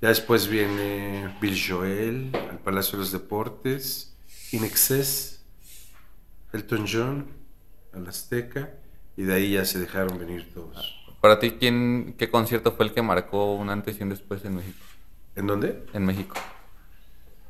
Ya 0.00 0.08
después 0.08 0.48
viene 0.48 1.34
Bill 1.40 1.58
Joel 1.68 2.30
al 2.50 2.58
Palacio 2.58 2.92
de 2.92 2.98
los 3.04 3.12
Deportes, 3.12 4.16
In 4.52 4.64
Excess, 4.64 5.44
Elton 6.52 6.86
John 6.90 7.26
al 7.92 8.06
Azteca 8.08 8.70
y 9.16 9.22
de 9.22 9.34
ahí 9.34 9.52
ya 9.52 9.64
se 9.64 9.78
dejaron 9.78 10.18
venir 10.18 10.52
todos. 10.54 10.94
Para 11.20 11.40
ti, 11.40 11.56
¿quién, 11.58 12.14
¿qué 12.16 12.30
concierto 12.30 12.72
fue 12.72 12.86
el 12.86 12.92
que 12.94 13.02
marcó 13.02 13.54
un 13.56 13.70
antes 13.70 13.98
y 13.98 14.02
un 14.02 14.10
después 14.10 14.44
en 14.44 14.56
México? 14.56 14.78
¿En 15.38 15.46
dónde? 15.46 15.84
En 15.92 16.04
México. 16.04 16.34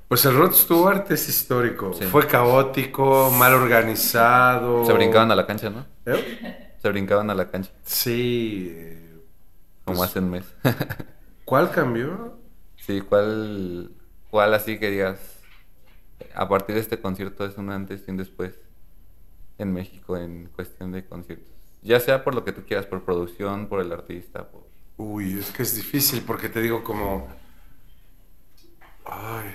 Pues 0.09 0.24
el 0.27 0.36
Rod 0.36 0.52
Stewart 0.52 1.10
es 1.10 1.28
histórico. 1.28 1.93
Sí. 1.94 2.05
Fue 2.05 2.27
caótico, 2.27 3.31
mal 3.31 3.55
organizado. 3.55 4.85
Se 4.86 4.93
brincaban 4.93 5.31
a 5.31 5.35
la 5.36 5.47
cancha, 5.47 5.70
¿no? 5.70 5.86
¿Eh? 6.06 6.74
Se 6.81 6.89
brincaban 6.90 7.28
a 7.31 7.35
la 7.35 7.51
cancha, 7.51 7.70
Sí. 7.85 8.74
como 9.85 9.98
Pues- 9.98 10.10
hace 10.10 10.19
un 10.20 10.31
mes. 10.31 10.44
¿Cuál 11.44 11.70
cambió? 11.70 12.36
sí, 12.77 13.01
¿cuál, 13.01 13.90
¿cuál 14.31 14.52
así 14.55 14.78
que 14.78 14.90
digas? 14.90 15.19
A 16.35 16.48
partir 16.48 16.74
de 16.74 16.81
este 16.82 17.01
concierto 17.01 17.44
es 17.47 17.56
un 17.59 17.70
antes 17.70 18.02
y 18.06 18.10
un 18.10 18.16
después 18.19 18.55
en 19.59 19.73
México 19.73 20.16
en 20.16 20.47
cuestión 20.55 20.93
de 20.93 21.05
conciertos. 21.06 21.48
Ya 21.82 22.01
sea 22.01 22.23
por 22.24 22.35
lo 22.35 22.44
que 22.44 22.52
tú 22.52 22.62
quieras, 22.66 22.86
por 22.86 23.02
producción, 23.02 23.66
por 23.69 23.81
el 23.81 23.93
artista, 23.93 24.48
por... 24.48 24.66
Uy, 24.98 25.39
es 25.39 25.51
que 25.51 25.62
es 25.62 25.74
difícil 25.74 26.23
porque 26.27 26.48
te 26.48 26.60
digo 26.60 26.82
como... 26.85 27.28
Ay. 29.10 29.55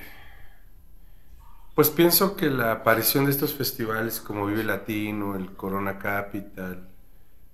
Pues 1.75 1.89
pienso 1.89 2.35
que 2.35 2.49
la 2.49 2.71
aparición 2.71 3.25
de 3.25 3.31
estos 3.31 3.53
festivales 3.53 4.19
como 4.19 4.45
Vive 4.45 4.63
Latino, 4.63 5.35
el 5.35 5.53
Corona 5.53 5.97
Capital, 5.97 6.87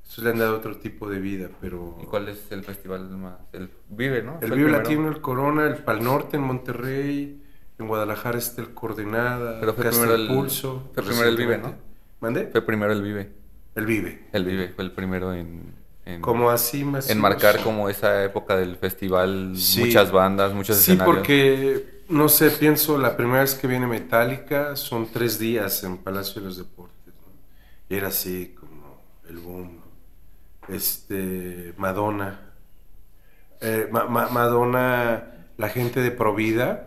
eso 0.05 0.21
le 0.23 0.31
han 0.31 0.39
dado 0.39 0.57
otro 0.57 0.77
tipo 0.77 1.09
de 1.09 1.19
vida, 1.19 1.49
pero... 1.61 1.97
¿Y 2.01 2.05
cuál 2.05 2.27
es 2.27 2.51
el 2.51 2.63
festival 2.63 3.09
más? 3.11 3.35
El 3.53 3.69
Vive, 3.89 4.21
¿no? 4.23 4.39
El 4.41 4.51
Vive. 4.51 4.71
Latino, 4.71 5.07
el 5.07 5.21
Corona, 5.21 5.67
el 5.67 5.77
Pal 5.77 6.03
Norte 6.03 6.35
en 6.35 6.43
Monterrey, 6.43 7.41
en 7.77 7.87
Guadalajara 7.87 8.37
está 8.37 8.61
el 8.61 8.73
Coordenada, 8.73 9.59
Pero 9.61 9.73
fue 9.73 9.85
primero 9.89 10.15
el- 10.15 10.27
Pulso. 10.27 10.89
fue 10.93 11.03
primero 11.03 11.29
el 11.29 11.37
Vive, 11.37 11.47
recientemente. 11.55 11.83
¿Mande? 12.19 12.47
Fue 12.47 12.61
primero 12.63 12.91
el 12.91 13.01
Vive. 13.01 13.31
El 13.75 13.85
Vive. 13.85 14.27
El 14.33 14.43
Vive 14.43 14.69
fue 14.75 14.83
el 14.83 14.91
primero 14.91 15.33
en... 15.33 15.73
en- 16.15 16.21
Como 16.21 16.49
así 16.49 16.83
más... 16.83 17.09
en 17.09 17.19
marcar 17.19 17.61
como 17.63 17.89
esa 17.89 18.23
época 18.23 18.55
del 18.57 18.75
festival, 18.77 19.53
Sí. 19.57 19.81
muchas 19.85 20.11
bandas, 20.11 20.53
muchos 20.53 20.77
Sí, 20.77 20.91
escenarios. 20.93 21.15
porque, 21.17 22.03
no 22.09 22.29
sé, 22.29 22.51
pienso, 22.51 22.97
la 22.97 23.15
primera 23.17 23.41
vez 23.41 23.55
que 23.55 23.67
viene 23.67 23.87
Metallica 23.87 24.75
son 24.75 25.07
tres 25.11 25.39
días 25.39 25.83
en 25.83 25.97
Palacio 25.97 26.41
de 26.41 26.47
los 26.47 26.57
Deportes, 26.57 27.13
¿no? 27.15 27.31
Y 27.89 27.95
era 27.95 28.07
así 28.09 28.55
como 28.59 29.01
el 29.29 29.37
boom, 29.37 29.77
¿no? 30.67 30.75
Este, 30.75 31.73
Madonna. 31.77 32.39
Eh, 33.61 33.87
Ma- 33.91 34.05
Ma- 34.05 34.29
Madonna, 34.29 35.23
la 35.57 35.69
gente 35.69 35.99
de 36.01 36.11
Provida 36.11 36.85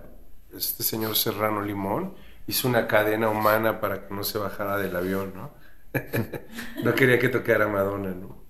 este 0.57 0.83
señor 0.83 1.17
Serrano 1.17 1.63
Limón 1.63 2.15
hizo 2.47 2.69
una 2.69 2.87
cadena 2.87 3.31
humana 3.31 3.81
para 3.81 4.07
que 4.07 4.15
no 4.15 4.23
se 4.23 4.37
bajara 4.39 4.77
del 4.77 4.95
avión, 4.95 5.33
¿no? 5.35 5.51
no 6.85 6.95
quería 6.95 7.19
que 7.19 7.29
tocara 7.31 7.69
Madonna, 7.69 8.11
¿no? 8.11 8.42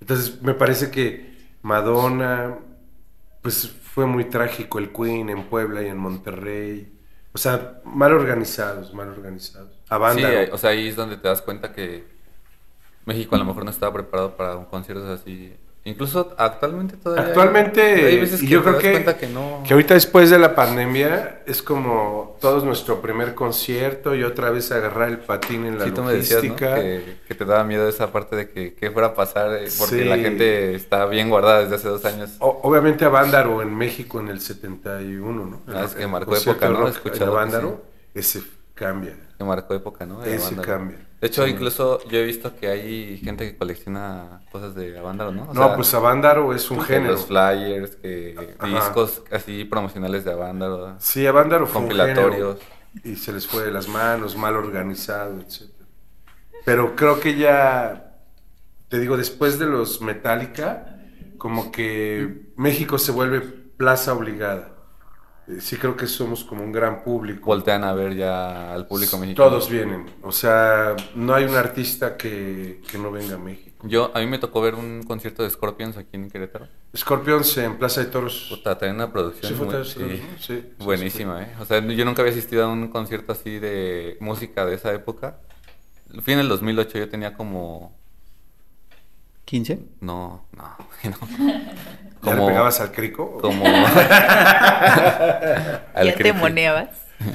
Entonces 0.00 0.42
me 0.42 0.54
parece 0.54 0.90
que 0.90 1.34
Madonna, 1.62 2.58
pues 3.42 3.68
fue 3.68 4.06
muy 4.06 4.24
trágico 4.24 4.78
el 4.78 4.92
Queen 4.92 5.30
en 5.30 5.44
Puebla 5.44 5.82
y 5.82 5.86
en 5.86 5.98
Monterrey. 5.98 6.92
O 7.32 7.38
sea, 7.38 7.80
mal 7.84 8.12
organizados, 8.12 8.92
mal 8.94 9.08
organizados. 9.08 9.70
A 9.88 9.98
banda. 9.98 10.28
Sí, 10.28 10.50
o 10.52 10.58
sea, 10.58 10.70
ahí 10.70 10.88
es 10.88 10.96
donde 10.96 11.16
te 11.16 11.28
das 11.28 11.42
cuenta 11.42 11.72
que 11.72 12.04
México 13.06 13.34
a 13.34 13.38
lo 13.38 13.44
mejor 13.44 13.64
no 13.64 13.70
estaba 13.70 13.92
preparado 13.92 14.36
para 14.36 14.56
un 14.56 14.66
concierto 14.66 15.10
así 15.12 15.54
Incluso 15.86 16.34
actualmente 16.38 16.96
todavía. 16.96 17.26
Actualmente, 17.26 17.82
hay 17.82 18.18
veces 18.18 18.42
y 18.42 18.46
que 18.46 18.52
yo 18.52 18.62
creo 18.62 18.78
que, 18.78 19.04
que 19.20 19.26
no. 19.26 19.62
que 19.66 19.74
ahorita 19.74 19.92
después 19.92 20.30
de 20.30 20.38
la 20.38 20.54
pandemia 20.54 21.42
es 21.44 21.62
como 21.62 22.38
todos 22.40 22.64
nuestro 22.64 23.02
primer 23.02 23.34
concierto 23.34 24.14
y 24.14 24.22
otra 24.24 24.48
vez 24.50 24.72
agarrar 24.72 25.10
el 25.10 25.18
patín 25.18 25.66
en 25.66 25.78
la 25.78 25.84
Sí, 25.84 25.90
tú 25.90 26.02
me 26.02 26.14
decías, 26.14 26.42
¿no? 26.42 26.56
que, 26.56 27.18
que 27.28 27.34
te 27.34 27.44
daba 27.44 27.64
miedo 27.64 27.86
esa 27.86 28.10
parte 28.10 28.34
de 28.34 28.48
que 28.48 28.72
qué 28.74 28.90
fuera 28.90 29.08
a 29.08 29.14
pasar 29.14 29.52
eh, 29.56 29.68
porque 29.78 29.98
Sí. 29.98 30.04
la 30.04 30.16
gente 30.16 30.74
está 30.74 31.04
bien 31.04 31.28
guardada 31.28 31.60
desde 31.60 31.74
hace 31.74 31.88
dos 31.88 32.04
años. 32.06 32.30
O- 32.38 32.60
obviamente 32.62 33.04
a 33.04 33.10
Vándaro 33.10 33.60
en 33.60 33.74
México 33.76 34.20
en 34.20 34.28
el 34.28 34.40
71, 34.40 35.44
¿no? 35.44 35.60
Ah, 35.68 35.84
es 35.84 35.94
que 35.94 36.06
marcó 36.06 36.34
época, 36.34 36.66
¿no? 36.68 36.72
de 36.72 36.78
He 36.78 36.80
rock 36.86 36.94
escuchado 36.96 37.30
que 37.32 37.36
Vándaro, 37.36 37.82
ese 38.14 38.40
cambia. 38.72 39.16
Que 39.36 39.44
marcó 39.44 39.74
época, 39.74 40.06
¿no? 40.06 40.24
Ese 40.24 40.56
cambia. 40.56 40.96
De 41.24 41.28
hecho, 41.28 41.46
Sí. 41.46 41.52
incluso 41.52 42.06
yo 42.10 42.18
he 42.18 42.22
visto 42.22 42.54
que 42.54 42.68
hay 42.68 43.16
gente 43.16 43.50
que 43.50 43.56
colecciona 43.56 44.42
cosas 44.52 44.74
de 44.74 44.98
Avándaro, 44.98 45.32
¿no? 45.32 45.44
O 45.44 45.54
no, 45.54 45.68
sea, 45.68 45.74
pues 45.74 45.94
a 45.94 45.98
Vándaro 45.98 46.54
es 46.54 46.70
un 46.70 46.82
género. 46.82 47.12
Los 47.12 47.24
flyers, 47.24 47.96
que 47.96 48.54
Ajá. 48.58 48.66
discos 48.74 49.22
así 49.32 49.64
promocionales 49.64 50.26
de 50.26 50.32
Avándaro. 50.32 50.96
Sí, 50.98 51.26
a 51.26 51.32
Vándaro 51.32 51.66
fue 51.66 51.80
un 51.80 51.88
Compilatorios. 51.88 52.58
género 52.58 52.58
y 53.04 53.16
se 53.16 53.32
les 53.32 53.46
fue 53.46 53.62
de 53.64 53.70
las 53.72 53.88
manos, 53.88 54.36
mal 54.36 54.54
organizado, 54.54 55.40
etc. 55.40 55.62
Pero 56.66 56.94
creo 56.94 57.18
que 57.20 57.38
ya, 57.38 58.18
te 58.90 58.98
digo, 59.00 59.16
después 59.16 59.58
de 59.58 59.64
los 59.64 60.02
Metallica, 60.02 60.98
como 61.38 61.72
que 61.72 62.52
México 62.56 62.98
se 62.98 63.12
vuelve 63.12 63.40
plaza 63.40 64.12
obligada. 64.12 64.73
Eh, 65.48 65.60
Sí 65.60 65.76
creo 65.76 65.96
que 65.96 66.06
somos 66.06 66.44
como 66.44 66.62
un 66.62 66.72
gran 66.72 67.02
público. 67.02 67.46
Voltean 67.46 67.84
a 67.84 67.92
ver 67.92 68.14
ya 68.14 68.72
al 68.72 68.86
público 68.86 69.18
mexicano. 69.18 69.50
Todos 69.50 69.68
vienen. 69.68 70.06
O 70.22 70.32
sea, 70.32 70.96
no 71.14 71.34
hay 71.34 71.44
un 71.44 71.54
artista 71.54 72.16
que, 72.16 72.80
que 72.90 72.98
no 72.98 73.10
venga 73.10 73.34
a 73.34 73.38
México. 73.38 73.74
Yo, 73.86 74.10
a 74.14 74.20
mí 74.20 74.26
me 74.26 74.38
tocó 74.38 74.62
ver 74.62 74.74
un 74.74 75.02
concierto 75.02 75.42
de 75.42 75.50
Scorpions 75.50 75.98
aquí 75.98 76.10
en 76.12 76.30
Querétaro. 76.30 76.68
Scorpions 76.96 77.58
en 77.58 77.76
Plaza 77.76 78.00
de 78.00 78.06
Toros. 78.06 78.46
Puta, 78.48 78.78
traen 78.78 78.94
una 78.94 79.12
producción 79.12 79.52
Sí, 79.52 79.58
fue 79.58 79.66
muy-. 79.66 79.84
Sí, 79.84 80.22
sí, 80.40 80.64
buenísima, 80.78 81.42
¿eh? 81.42 81.54
O 81.60 81.66
sea, 81.66 81.86
yo 81.86 82.04
nunca 82.06 82.22
había 82.22 82.32
asistido 82.32 82.64
a 82.64 82.68
un 82.68 82.88
concierto 82.88 83.32
así 83.32 83.58
de 83.58 84.16
música 84.20 84.64
de 84.64 84.74
esa 84.76 84.92
época. 84.94 85.38
Fui 86.22 86.32
en 86.32 86.40
el 86.40 86.48
2008, 86.48 86.98
yo 86.98 87.08
tenía 87.10 87.34
como... 87.34 87.94
¿15? 89.46 89.84
No, 90.00 90.46
no, 90.56 90.76
no. 91.04 91.16
¿Ya 92.24 92.34
le 92.34 92.46
pegabas 92.46 92.80
al 92.80 92.92
crico? 92.92 93.38
Como... 93.40 93.64
al 95.94 96.06
ya 96.06 96.14
te 96.14 96.32
moneabas. 96.32 96.88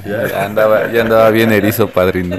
Ya 0.06 0.44
andaba, 0.44 0.90
ya 0.92 1.02
andaba 1.02 1.30
bien 1.30 1.52
erizo, 1.52 1.88
padrino. 1.88 2.38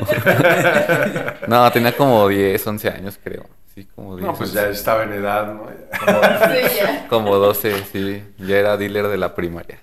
no, 1.48 1.72
tenía 1.72 1.96
como 1.96 2.28
10, 2.28 2.68
11 2.68 2.90
años, 2.90 3.20
creo. 3.22 3.46
Sí, 3.74 3.88
como 3.96 4.16
10. 4.16 4.28
No, 4.28 4.36
pues 4.36 4.50
11. 4.52 4.62
ya 4.62 4.70
estaba 4.70 5.04
en 5.04 5.14
edad, 5.14 5.54
¿no? 5.54 5.68
Sí, 5.68 6.78
ya. 6.78 7.08
Como 7.08 7.36
12, 7.36 7.84
sí. 7.92 8.24
Ya 8.38 8.58
era 8.58 8.78
dealer 8.78 9.08
de 9.08 9.18
la 9.18 9.36
primaria. 9.36 9.80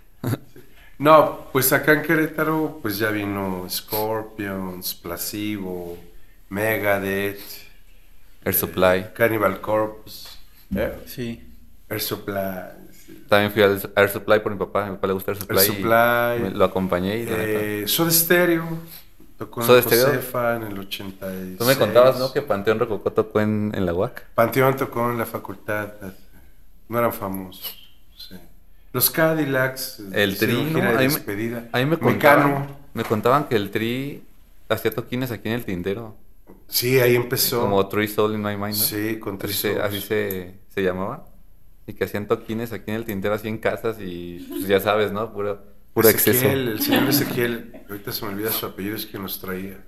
No, 0.98 1.46
pues 1.52 1.72
acá 1.72 1.92
en 1.92 2.02
Querétaro, 2.02 2.80
pues 2.82 2.98
ya 2.98 3.10
vino 3.10 3.64
Scorpions, 3.70 4.94
Placebo, 4.96 5.96
Megadeth, 6.48 7.40
Air 8.44 8.54
Supply. 8.54 9.06
Cannibal 9.14 9.60
Corpse, 9.60 10.28
¿eh? 10.74 10.94
Sí. 11.06 11.47
Air 11.88 12.00
Supply. 12.00 12.36
También 13.28 13.52
fui 13.52 13.62
al 13.62 13.80
Air 13.96 14.08
Supply 14.10 14.40
por 14.40 14.52
mi 14.52 14.58
papá. 14.58 14.86
A 14.86 14.90
mi 14.90 14.96
papá 14.96 15.06
le 15.08 15.12
gusta 15.14 15.32
Air 15.32 15.40
Supply. 15.40 15.58
Air 15.58 15.66
Supply. 15.66 16.54
lo 16.58 16.64
acompañé 16.64 17.18
y 17.18 17.26
eh, 17.28 17.84
Soda 17.86 18.10
Stereo, 18.10 18.66
tocó 19.38 19.60
en. 19.62 19.66
Josefa 19.66 20.56
en 20.56 20.62
el 20.64 20.78
86. 20.78 21.58
Tú 21.58 21.64
me 21.64 21.76
contabas, 21.76 22.18
¿no? 22.18 22.32
Que 22.32 22.42
Panteón 22.42 22.78
Rococó 22.78 23.12
tocó 23.12 23.40
en, 23.40 23.72
en 23.74 23.86
la 23.86 23.94
UAC. 23.94 24.24
Panteón 24.34 24.76
tocó 24.76 25.10
en 25.10 25.18
la 25.18 25.26
facultad, 25.26 25.88
no 26.88 26.98
eran 26.98 27.12
famosos, 27.12 27.90
sí. 28.16 28.34
Los 28.92 29.10
Cadillacs, 29.10 30.00
El 30.12 30.38
Tri, 30.38 30.52
¿no? 30.72 30.80
de 30.80 30.86
A 30.86 30.90
mí 30.90 30.96
me- 30.96 31.02
despedida. 31.04 31.68
A 31.72 31.78
mí 31.78 31.84
me 31.84 31.96
Mecano. 31.96 32.02
contaban, 32.10 32.66
me 32.94 33.04
contaban 33.04 33.44
que 33.48 33.56
el 33.56 33.70
Tri 33.70 34.22
hacía 34.68 34.90
toquines 34.90 35.30
aquí 35.30 35.48
en 35.48 35.54
el 35.54 35.64
Tintero. 35.64 36.16
Sí, 36.66 36.98
ahí 37.00 37.14
empezó. 37.14 37.60
Como 37.62 37.86
Tree 37.88 38.08
Soul 38.08 38.34
in 38.34 38.42
My 38.42 38.56
Mind, 38.56 38.68
¿no? 38.68 38.72
Sí, 38.74 39.18
con 39.18 39.38
se, 39.40 39.48
Souls. 39.52 39.80
así 39.80 40.00
se, 40.00 40.54
se 40.74 40.82
llamaba. 40.82 41.26
Y 41.88 41.94
que 41.94 42.04
hacían 42.04 42.28
toquines 42.28 42.72
aquí 42.72 42.90
en 42.90 42.96
el 42.98 43.04
Tintero, 43.04 43.34
así 43.34 43.48
en 43.48 43.58
casas 43.58 43.96
y 44.00 44.46
pues, 44.48 44.68
ya 44.68 44.78
sabes, 44.78 45.10
¿no? 45.10 45.32
Puro, 45.32 45.60
puro 45.94 46.08
exceso. 46.08 46.38
Ezequiel, 46.46 46.68
el 46.68 46.80
señor 46.82 47.08
Ezequiel, 47.08 47.82
ahorita 47.88 48.12
se 48.12 48.24
me 48.26 48.32
olvida 48.32 48.52
su 48.52 48.66
apellido, 48.66 48.94
es 48.94 49.06
quien 49.06 49.22
nos 49.22 49.40
traía. 49.40 49.78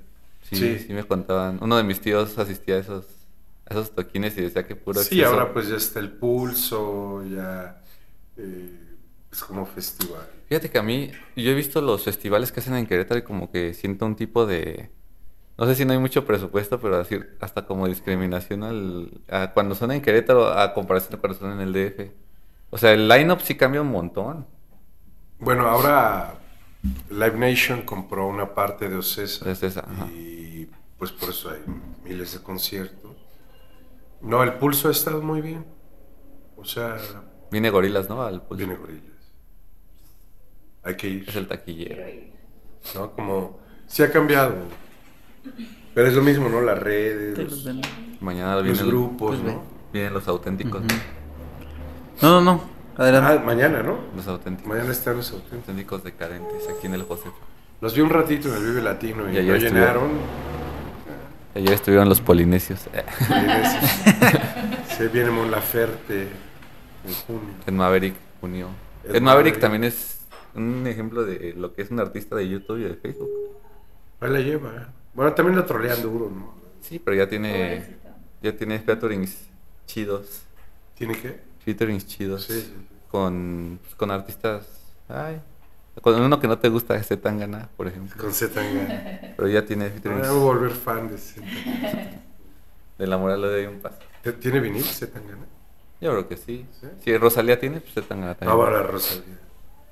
Sí, 0.48 0.56
Sí. 0.56 0.78
sí, 0.86 0.92
me 0.94 1.04
contaban. 1.04 1.58
Uno 1.60 1.76
de 1.76 1.84
mis 1.84 2.00
tíos 2.00 2.36
asistía 2.38 2.76
a 2.76 2.78
esos, 2.78 3.04
a 3.66 3.74
esos 3.74 3.90
toquines 3.94 4.36
y 4.38 4.40
decía 4.40 4.66
que 4.66 4.74
puro 4.74 4.98
Sí, 5.00 5.20
exceso. 5.20 5.28
ahora 5.28 5.52
pues 5.52 5.68
ya 5.68 5.76
está 5.76 6.00
el 6.00 6.10
pulso, 6.10 7.22
ya 7.24 7.82
eh, 8.38 8.70
es 9.30 9.44
como 9.44 9.66
festival. 9.66 10.26
Fíjate 10.48 10.70
que 10.70 10.78
a 10.78 10.82
mí, 10.82 11.12
yo 11.36 11.50
he 11.50 11.54
visto 11.54 11.80
los 11.82 12.02
festivales 12.02 12.50
que 12.50 12.60
hacen 12.60 12.74
en 12.74 12.86
Querétaro 12.86 13.20
y 13.20 13.22
como 13.22 13.52
que 13.52 13.74
siento 13.74 14.06
un 14.06 14.16
tipo 14.16 14.46
de... 14.46 14.90
No 15.60 15.66
sé 15.66 15.74
si 15.74 15.84
no 15.84 15.92
hay 15.92 15.98
mucho 15.98 16.24
presupuesto, 16.24 16.80
pero 16.80 16.96
así, 16.96 17.20
hasta 17.38 17.66
como 17.66 17.86
discriminación 17.86 18.62
al, 18.62 19.20
a 19.28 19.52
cuando 19.52 19.74
son 19.74 19.92
en 19.92 20.00
Querétaro 20.00 20.48
a 20.58 20.72
comparación 20.72 21.12
de 21.12 21.18
cuando 21.18 21.38
son 21.38 21.52
en 21.52 21.60
el 21.60 21.74
DF. 21.74 22.10
O 22.70 22.78
sea, 22.78 22.92
el 22.92 23.06
line-up 23.06 23.42
sí 23.42 23.58
cambia 23.58 23.82
un 23.82 23.90
montón. 23.90 24.46
Bueno, 25.38 25.68
ahora 25.68 26.32
Live 27.10 27.36
Nation 27.36 27.82
compró 27.82 28.26
una 28.26 28.54
parte 28.54 28.88
de 28.88 28.96
Ocesa 28.96 29.44
De 29.44 29.52
Ocesa, 29.52 29.84
y 30.10 30.66
pues 30.96 31.12
por 31.12 31.28
eso 31.28 31.50
hay 31.50 31.60
miles 32.04 32.32
de 32.32 32.40
conciertos. 32.42 33.14
No, 34.22 34.42
el 34.42 34.54
pulso 34.54 34.88
ha 34.88 34.92
estado 34.92 35.20
muy 35.20 35.42
bien. 35.42 35.66
O 36.56 36.64
sea, 36.64 36.96
Viene 37.50 37.68
Gorilas, 37.68 38.08
¿no? 38.08 38.22
Al 38.22 38.40
pulso. 38.40 38.64
viene 38.64 38.76
gorilas. 38.80 39.04
Hay 40.84 40.96
que 40.96 41.06
ir. 41.06 41.28
Es 41.28 41.36
el 41.36 41.46
taquillero. 41.46 42.02
¿no? 42.94 43.12
Como, 43.12 43.60
sí 43.86 44.02
ha 44.02 44.10
cambiado. 44.10 44.54
Pero 45.94 46.06
es 46.08 46.14
lo 46.14 46.22
mismo, 46.22 46.48
¿no? 46.48 46.60
Las 46.60 46.78
redes, 46.78 47.38
los, 47.38 47.64
los. 47.64 47.86
Mañana 48.20 48.56
los 48.56 48.64
vienen, 48.64 48.86
grupos, 48.86 49.36
pues. 49.40 49.54
¿no? 49.54 49.62
vienen 49.92 50.14
los 50.14 50.28
auténticos. 50.28 50.82
No, 52.22 52.40
no, 52.40 52.40
no. 52.40 52.62
Adelante. 52.96 53.32
Ah, 53.32 53.42
mañana, 53.44 53.82
¿no? 53.82 53.98
Los 54.14 54.26
auténticos. 54.28 54.68
Mañana 54.68 54.92
están 54.92 55.16
los 55.16 55.30
auténticos. 55.32 55.58
auténticos 55.60 56.04
decadentes 56.04 56.68
aquí 56.68 56.86
en 56.86 56.94
el 56.94 57.02
Josefa. 57.04 57.36
Los 57.80 57.94
vi 57.94 58.02
un 58.02 58.10
ratito 58.10 58.48
en 58.48 58.56
el 58.56 58.64
Vive 58.64 58.82
Latino 58.82 59.30
y, 59.30 59.34
Y 59.34 59.38
ayer 59.38 59.46
lo 59.46 59.54
estuvieron. 59.56 59.80
llenaron. 59.80 60.10
Ayer 61.54 61.72
estuvieron 61.72 62.08
los 62.08 62.20
polinesios. 62.20 62.80
Se 64.96 65.08
viene 65.08 65.30
Mon 65.30 65.50
Laferte 65.50 66.28
en 67.06 67.14
junio. 67.26 67.54
Ed 67.66 67.72
Maverick. 67.72 68.14
Ed 68.14 68.18
Ed 68.42 68.52
Maverick 68.52 69.22
Maverick. 69.22 69.60
también 69.60 69.84
es 69.84 70.20
un 70.54 70.86
ejemplo 70.86 71.24
de 71.24 71.54
lo 71.56 71.72
que 71.72 71.82
es 71.82 71.90
un 71.90 72.00
artista 72.00 72.36
de 72.36 72.48
YouTube 72.48 72.78
y 72.78 72.82
de 72.84 72.94
Facebook. 72.94 73.30
Ahí 74.20 74.30
la 74.30 74.40
lleva. 74.40 74.88
Bueno, 75.14 75.32
también 75.34 75.56
la 75.58 75.66
trolean 75.66 76.00
duro, 76.02 76.30
¿no? 76.30 76.54
Sí, 76.82 76.98
pero 76.98 77.16
ya 77.16 77.28
tiene 77.28 77.96
ya 78.42 78.56
tiene 78.56 78.78
featurings 78.78 79.36
chidos, 79.86 80.42
¿Tiene 80.94 81.14
qué? 81.20 81.40
featurings 81.64 82.06
chidos 82.06 82.44
Sí, 82.44 82.60
sí. 82.60 82.86
con 83.10 83.78
con 83.96 84.10
artistas, 84.10 84.66
ay, 85.08 85.40
con 86.00 86.20
uno 86.20 86.40
que 86.40 86.48
no 86.48 86.58
te 86.58 86.68
gusta 86.68 86.96
este 86.96 87.16
Tangana, 87.16 87.68
por 87.76 87.88
ejemplo. 87.88 88.16
Con 88.22 88.32
Z 88.32 88.54
Tangana. 88.54 89.34
Pero 89.36 89.48
ya 89.48 89.64
tiene 89.66 89.84
Ahora 89.84 89.94
featurings 89.94 90.22
me 90.22 90.28
voy 90.32 90.38
a 90.40 90.42
volver 90.44 90.70
fan 90.70 91.08
de 91.08 91.18
Z 91.18 91.42
de 92.98 93.06
la 93.06 93.18
moral 93.18 93.42
le 93.42 93.48
doy 93.48 93.66
un 93.66 93.80
paso. 93.80 93.98
¿Tiene 94.40 94.60
vinil 94.60 94.84
Z 94.84 95.12
Tangana? 95.12 95.44
Yo 96.00 96.10
creo 96.12 96.28
que 96.28 96.36
sí. 96.38 96.66
¿Sí? 96.80 96.86
Si 97.04 97.16
Rosalía 97.18 97.58
tiene, 97.60 97.80
pues 97.80 98.06
Tangana 98.06 98.32
No, 98.32 98.36
también. 98.36 98.58
para 98.58 98.82
Rosalía. 98.84 99.38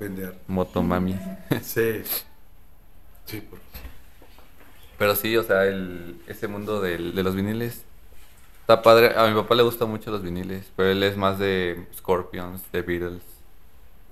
Vender. 0.01 0.39
Motomami. 0.47 1.17
Sí. 1.63 2.03
Sí, 3.27 3.43
por 3.43 3.59
Pero 4.99 5.15
sí, 5.15 5.37
o 5.37 5.43
sea, 5.45 5.65
el, 5.65 6.21
ese 6.27 6.49
mundo 6.49 6.81
del- 6.81 7.15
de 7.15 7.23
los 7.23 7.35
viniles 7.35 7.83
está 8.61 8.83
padre. 8.83 9.17
A 9.17 9.27
mi 9.29 9.35
papá 9.35 9.55
le 9.55 9.63
gustan 9.63 9.89
mucho 9.89 10.11
los 10.11 10.23
viniles, 10.23 10.65
pero 10.77 10.91
él 10.91 11.03
es 11.03 11.17
más 11.17 11.39
de 11.39 11.87
Scorpions, 11.97 12.61
de 12.73 12.83
Beatles, 12.83 13.23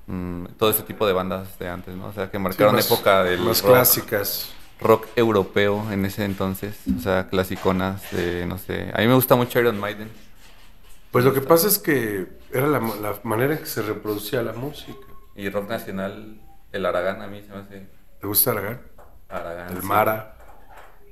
mm, 0.06 0.46
todo 0.58 0.70
ese 0.70 0.82
tipo 0.84 1.06
de 1.06 1.12
bandas 1.12 1.58
de 1.58 1.68
antes, 1.68 1.94
¿no? 1.96 2.06
O 2.06 2.12
sea, 2.12 2.30
que 2.30 2.38
marcaron 2.38 2.74
más- 2.76 2.86
época 2.90 3.24
Más 3.38 3.62
rock, 3.62 3.70
clásicas. 3.72 4.52
rock 4.80 5.06
europeo 5.16 5.90
en 5.90 6.04
ese 6.04 6.24
entonces, 6.24 6.76
o 6.96 7.00
sea, 7.00 7.28
clasiconas 7.28 8.10
de, 8.12 8.46
no 8.46 8.56
sé. 8.58 8.90
A 8.94 8.98
mí 9.00 9.08
me 9.08 9.14
gusta 9.14 9.34
mucho 9.34 9.58
Iron 9.58 9.80
Maiden. 9.80 10.08
Pues 11.10 11.24
lo 11.24 11.32
que 11.32 11.40
pasa 11.40 11.66
es 11.66 11.78
que 11.78 12.26
era 12.52 12.66
la, 12.66 12.78
la 12.78 13.18
manera 13.24 13.54
en 13.54 13.60
que 13.60 13.66
se 13.66 13.80
reproducía 13.82 14.42
la 14.42 14.52
música. 14.52 14.98
Y 15.34 15.48
rock 15.48 15.68
nacional 15.68 16.40
el 16.72 16.86
Aragán 16.86 17.22
a 17.22 17.26
mí 17.26 17.42
se 17.42 17.48
me 17.52 17.58
hace... 17.60 17.86
¿Te 18.20 18.26
gusta 18.26 18.50
Aragán? 18.52 18.80
Aragán. 19.28 19.74
El 19.74 19.80
sí. 19.80 19.86
Mara, 19.86 20.35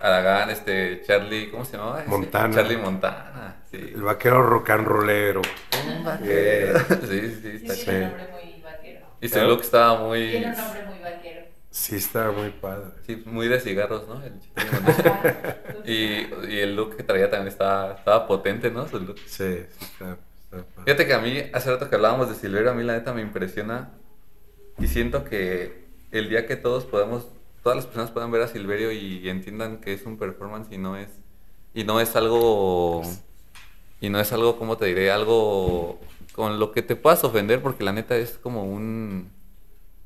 Aragán, 0.04 0.50
este, 0.50 1.02
Charlie, 1.06 1.50
¿cómo 1.50 1.64
se 1.64 1.76
llamaba? 1.78 2.02
Montana. 2.06 2.54
Charlie 2.54 2.76
Montana, 2.76 3.56
sí. 3.70 3.78
el 3.94 4.02
vaquero 4.02 4.42
rock 4.42 4.68
and 4.70 4.86
rollero. 4.86 5.40
Un 5.88 6.04
vaquero. 6.04 6.78
Sí, 7.08 7.38
sí, 7.42 7.50
está 7.62 7.74
Sí. 7.74 7.84
chido. 7.86 8.10
muy 8.32 8.62
vaquero. 8.62 9.06
Y 9.20 9.28
su 9.28 9.40
look 9.40 9.62
estaba 9.62 9.98
muy... 10.06 10.40
nombre 10.40 10.82
muy 10.86 10.98
vaquero. 10.98 11.44
Sí, 11.70 11.96
estaba 11.96 12.32
muy 12.32 12.50
padre. 12.50 12.90
Sí, 13.06 13.22
muy 13.24 13.48
de 13.48 13.58
cigarros, 13.60 14.06
¿no? 14.06 14.22
El 14.22 14.34
Charlie 14.54 14.80
Montana. 14.82 15.56
y, 15.86 16.52
y 16.54 16.58
el 16.60 16.76
look 16.76 16.96
que 16.96 17.02
traía 17.02 17.30
también 17.30 17.48
estaba, 17.48 17.94
estaba 17.94 18.26
potente, 18.26 18.70
¿no? 18.70 18.86
Su 18.86 19.00
look. 19.00 19.18
Sí, 19.26 19.56
sí, 19.78 19.84
estaba, 19.92 20.18
estaba 20.44 20.62
padre. 20.64 20.84
Fíjate 20.84 21.06
que 21.06 21.14
a 21.14 21.18
mí, 21.18 21.42
hace 21.52 21.70
rato 21.70 21.88
que 21.88 21.96
hablábamos 21.96 22.28
de 22.28 22.34
Silverio, 22.34 22.70
a 22.70 22.74
mí 22.74 22.84
la 22.84 22.92
neta 22.92 23.14
me 23.14 23.22
impresiona 23.22 23.88
y 24.78 24.86
siento 24.86 25.24
que 25.24 25.84
el 26.12 26.28
día 26.28 26.46
que 26.46 26.56
todos 26.56 26.84
podamos, 26.84 27.26
todas 27.64 27.76
las 27.76 27.86
personas 27.86 28.10
puedan 28.12 28.30
ver 28.30 28.42
a 28.42 28.48
Silverio 28.48 28.92
y 28.92 29.28
entiendan 29.28 29.78
que 29.78 29.94
es 29.94 30.04
un 30.04 30.18
performance 30.18 30.70
y 30.70 30.78
no 30.78 30.96
es, 30.96 31.08
y 31.72 31.82
no 31.82 31.98
es 31.98 32.14
algo, 32.14 33.02
y 34.00 34.10
no 34.10 34.20
es 34.20 34.32
algo, 34.32 34.58
¿cómo 34.58 34.76
te 34.76 34.84
diré? 34.84 35.10
Algo 35.10 35.98
con 36.32 36.60
lo 36.60 36.72
que 36.72 36.82
te 36.82 36.94
puedas 36.94 37.24
ofender 37.24 37.62
porque 37.62 37.82
la 37.82 37.92
neta 37.92 38.16
es 38.16 38.32
como 38.32 38.64
un, 38.64 39.30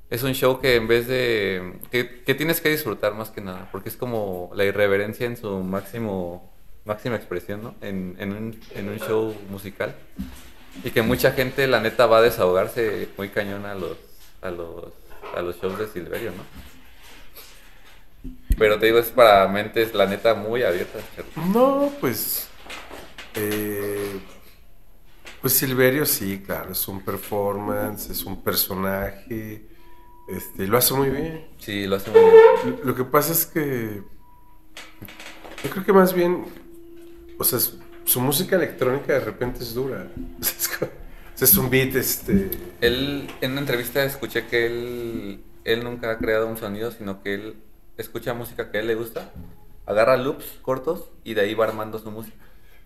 es 0.09 0.23
un 0.23 0.35
show 0.35 0.61
que 0.61 0.77
en 0.77 0.87
vez 0.87 1.09
de, 1.09 1.81
que, 1.91 2.23
que 2.23 2.35
tienes 2.37 2.61
que 2.61 2.71
disfrutar 2.71 3.15
más 3.15 3.31
que 3.31 3.41
nada, 3.41 3.69
porque 3.73 3.89
es 3.89 3.97
como 3.97 4.53
la 4.55 4.65
irreverencia 4.65 5.27
en 5.27 5.37
su 5.37 5.59
máximo, 5.59 6.53
máxima 6.85 7.17
expresión, 7.17 7.63
¿no? 7.65 7.75
En, 7.81 8.15
en 8.21 8.33
un, 8.35 8.61
en 8.77 8.89
un 8.89 8.99
show 9.01 9.35
musical. 9.51 9.97
Y 10.85 10.93
que 10.93 11.03
mucha 11.03 11.33
gente, 11.33 11.67
la 11.67 11.81
neta, 11.81 12.07
va 12.07 12.19
a 12.19 12.23
desahogarse 12.23 13.09
muy 13.17 13.31
cañón 13.31 13.67
a 13.67 13.75
los, 13.75 13.97
a 14.43 14.51
los, 14.51 14.93
a 15.37 15.43
los 15.43 15.61
shows 15.61 15.77
de 15.77 15.89
Silverio, 15.89 16.31
¿no? 16.31 16.68
Pero 18.59 18.79
te 18.79 18.87
digo, 18.87 18.99
es 18.99 19.09
para 19.11 19.47
mentes, 19.49 19.95
la 19.95 20.07
neta, 20.07 20.35
muy 20.35 20.63
abiertas. 20.63 21.03
No, 21.53 21.93
pues. 22.01 22.49
eh, 23.35 24.19
pues 25.41 25.53
Silverio 25.53 26.05
sí, 26.05 26.43
claro, 26.45 26.73
es 26.73 26.89
un 26.89 27.01
performance, 27.03 28.11
es 28.11 28.25
un 28.25 28.43
personaje. 28.43 29.65
Este, 30.29 30.67
lo 30.67 30.77
hace 30.77 30.95
muy 30.95 31.11
bien. 31.11 31.47
Sí, 31.59 31.87
lo 31.87 31.97
hace 31.97 32.11
muy 32.11 32.21
bien. 32.21 32.81
Lo- 32.85 32.95
que 32.95 33.05
pasa 33.05 33.33
es 33.33 33.47
que. 33.47 34.03
Yo 35.65 35.71
creo 35.71 35.85
que 35.85 35.93
más 35.93 36.13
bien. 36.13 36.45
O 37.39 37.45
sea, 37.45 37.59
su 38.05 38.21
música 38.21 38.57
electrónica 38.57 39.13
de 39.15 39.21
repente 39.21 39.61
es 39.63 39.75
dura. 39.75 40.09
O 40.41 40.45
sea, 40.45 40.57
es, 40.59 40.69
como- 40.69 40.91
es 41.41 41.57
un 41.57 41.71
beat, 41.71 41.95
este. 41.95 42.51
Él, 42.81 43.31
en 43.41 43.53
una 43.53 43.61
entrevista 43.61 44.03
escuché 44.05 44.47
que 44.47 44.67
él, 44.67 45.41
él 45.65 45.85
nunca 45.85 46.11
ha 46.11 46.19
creado 46.19 46.49
un 46.49 46.57
sonido, 46.57 46.91
sino 46.91 47.23
que 47.23 47.35
él 47.35 47.55
escucha 48.03 48.35
música 48.35 48.71
que 48.71 48.79
a 48.79 48.81
él 48.81 48.87
le 48.89 48.95
gusta, 48.95 49.33
agarra 49.87 50.17
loops 50.17 50.59
cortos 50.63 51.13
y 51.25 51.35
de 51.35 51.43
ahí 51.43 51.55
va 51.55 51.65
armando 51.67 51.99
su 51.99 52.11
música. 52.11 52.37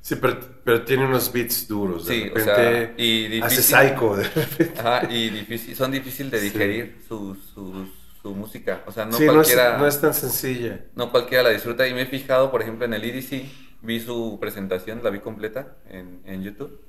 Sí, 0.01 0.17
pero, 0.17 0.39
pero 0.65 0.85
tiene 0.85 1.07
unos 1.07 1.33
beats 1.33 1.69
duros. 1.69 2.07
De 2.07 2.15
Sí, 2.15 2.31
o 2.35 2.39
repente 2.39 2.41
sea, 2.41 2.95
y 2.97 3.27
hace 3.41 3.63
difícil. 3.63 3.63
psycho. 3.63 4.17
De 4.17 4.25
repente. 4.29 4.75
Ajá, 4.75 5.07
y 5.11 5.31
difícil, 5.31 5.77
son 5.77 5.93
difíciles 5.93 6.33
de 6.33 6.41
Sí. 6.41 6.51
digerir 6.51 7.03
su, 7.07 7.35
su, 7.37 7.89
su 8.21 8.35
música. 8.35 8.83
O 8.87 8.93
sea, 8.93 9.05
no 9.07 9.19
sí, 9.19 9.31
no 9.31 9.43
es, 9.43 9.53
cualquiera... 9.53 9.79
no 9.79 9.87
es 9.87 10.01
tan 10.01 10.15
sencilla. 10.15 10.81
No 10.95 11.11
cualquiera 11.11 11.43
la 11.45 11.51
disfruta 11.51 11.87
y 11.89 11.95
me 11.95 12.03
he 12.03 12.07
fijado, 12.07 12.51
por 12.51 12.63
ejemplo, 12.63 12.85
en 12.85 12.95
el 12.95 13.05
EDC, 13.05 13.45
vi 13.83 14.01
su 14.01 14.39
presentación, 14.41 15.03
la 15.03 15.11
vi 15.11 15.21
completa 15.21 15.77
en, 15.89 16.21
en 16.25 16.43
YouTube. 16.43 16.81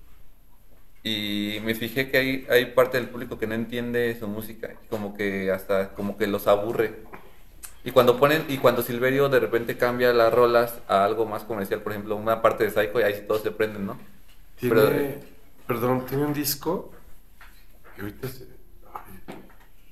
Y 1.04 1.60
me 1.64 1.76
fijé 1.76 2.10
que 2.10 2.18
hay, 2.18 2.48
hay 2.50 2.66
parte 2.68 2.98
del 2.98 3.10
público 3.10 3.38
que 3.38 3.46
no 3.48 3.56
entiende 3.56 4.16
su 4.18 4.28
música, 4.28 4.76
como 4.90 5.14
que 5.14 5.52
hasta 5.52 5.94
como 5.94 6.18
que 6.18 6.28
los 6.28 6.48
aburre. 6.48 6.96
Y 7.86 7.92
cuando 7.92 8.18
ponen, 8.18 8.46
y 8.48 8.58
cuando 8.60 8.82
Silverio 8.82 9.28
de 9.30 9.40
repente 9.40 9.78
cambia 9.78 10.14
las 10.14 10.34
rolas 10.34 10.80
a 10.88 11.04
algo 11.04 11.26
más 11.26 11.44
comercial, 11.44 11.82
por 11.82 11.92
ejemplo, 11.92 12.16
una 12.16 12.42
parte 12.42 12.64
de 12.64 12.72
Psycho, 12.72 13.00
y 13.00 13.04
ahí 13.04 13.16
sí 13.16 13.22
todos 13.28 13.42
se 13.44 13.52
prenden, 13.52 13.86
¿no? 13.86 13.98
Tiene, 14.58 14.76
Pero- 14.76 15.20
perdón, 15.68 16.06
tiene 16.06 16.24
un 16.26 16.34
disco 16.34 16.92
que 17.96 18.02
ahorita 18.02 18.28
se- 18.30 18.48
ay, 18.94 19.36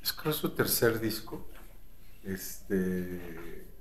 es 0.01 0.13
creo 0.13 0.31
su 0.33 0.49
tercer 0.51 0.99
disco. 1.01 1.47
Este, 2.23 3.19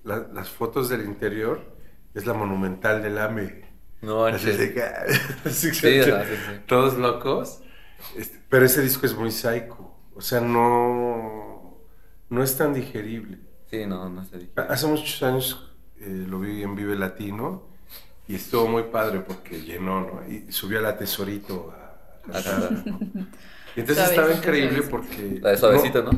la- 0.05 0.27
las 0.33 0.49
fotos 0.51 0.89
del 0.89 1.05
interior 1.05 1.61
es 2.15 2.27
la 2.27 2.33
monumental 2.35 3.03
del 3.03 3.19
AME. 3.19 3.65
No, 4.03 4.25
Así 4.27 4.47
que- 4.73 4.83
sí. 5.51 6.01
todos 6.67 6.97
locos. 6.99 7.61
Este, 8.17 8.41
pero 8.49 8.65
ese 8.65 8.81
disco 8.83 9.07
es 9.07 9.15
muy 9.15 9.31
psycho. 9.31 9.95
O 10.15 10.21
sea, 10.23 10.41
no, 10.41 11.79
no 12.29 12.43
es 12.43 12.57
tan 12.57 12.73
digerible. 12.75 13.39
Sí, 13.71 13.87
no, 13.87 14.09
no 14.09 14.25
sé. 14.25 14.49
Hace 14.69 14.87
muchos 14.87 15.23
años 15.23 15.71
eh, 16.01 16.25
lo 16.29 16.41
vi 16.41 16.63
en 16.63 16.75
Vive 16.75 16.97
Latino 16.97 17.63
y 18.27 18.35
estuvo 18.35 18.67
muy 18.67 18.85
padre 18.85 19.21
porque 19.21 19.63
llenó, 19.63 20.01
¿no? 20.01 20.23
Y 20.29 20.51
subió 20.51 20.79
a 20.79 20.83
la 20.83 20.97
Tesorito 20.97 21.73
a, 22.33 22.39
a 22.39 22.71
entonces 23.77 24.11
estaba 24.11 24.33
increíble 24.33 24.83
suavecito. 24.83 24.91
porque... 24.91 25.39
La 25.41 25.51
de 25.51 25.57
suavecito, 25.57 26.03
¿no? 26.03 26.11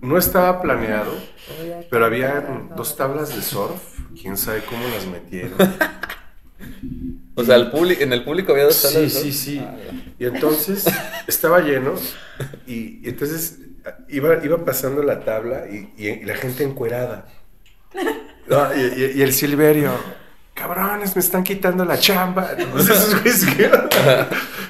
No 0.00 0.18
estaba 0.18 0.60
planeado, 0.60 1.12
pero 1.90 2.04
había 2.04 2.40
dos 2.76 2.96
tablas 2.96 3.34
de 3.34 3.42
surf. 3.42 3.80
Quién 4.20 4.36
sabe 4.36 4.62
cómo 4.64 4.82
las 4.88 5.06
metieron. 5.06 5.56
O 7.38 7.44
sea, 7.44 7.56
el 7.56 7.70
público, 7.70 8.02
en 8.02 8.12
el 8.12 8.24
público 8.24 8.52
había 8.52 8.64
dos 8.64 8.74
Sí, 8.76 8.88
salas, 8.88 9.14
¿no? 9.14 9.20
sí, 9.20 9.32
sí. 9.32 9.58
Ah. 9.62 9.76
Y 10.18 10.24
entonces 10.24 10.84
estaba 11.28 11.60
lleno 11.60 11.94
y, 12.66 13.00
y 13.06 13.08
entonces 13.08 13.58
iba, 14.08 14.42
iba 14.44 14.64
pasando 14.64 15.02
la 15.02 15.20
tabla 15.24 15.66
y, 15.70 15.92
y- 15.96 16.08
y 16.08 16.24
la 16.24 16.34
gente 16.34 16.64
encuerada. 16.64 17.26
No, 18.48 18.74
y, 18.74 18.80
y- 18.80 19.12
y 19.18 19.22
el 19.22 19.32
Silverio, 19.32 19.92
cabrones, 20.54 21.14
me 21.14 21.20
están 21.20 21.44
quitando 21.44 21.84
la 21.84 21.98
chamba. 21.98 22.50
Entonces, 22.58 23.46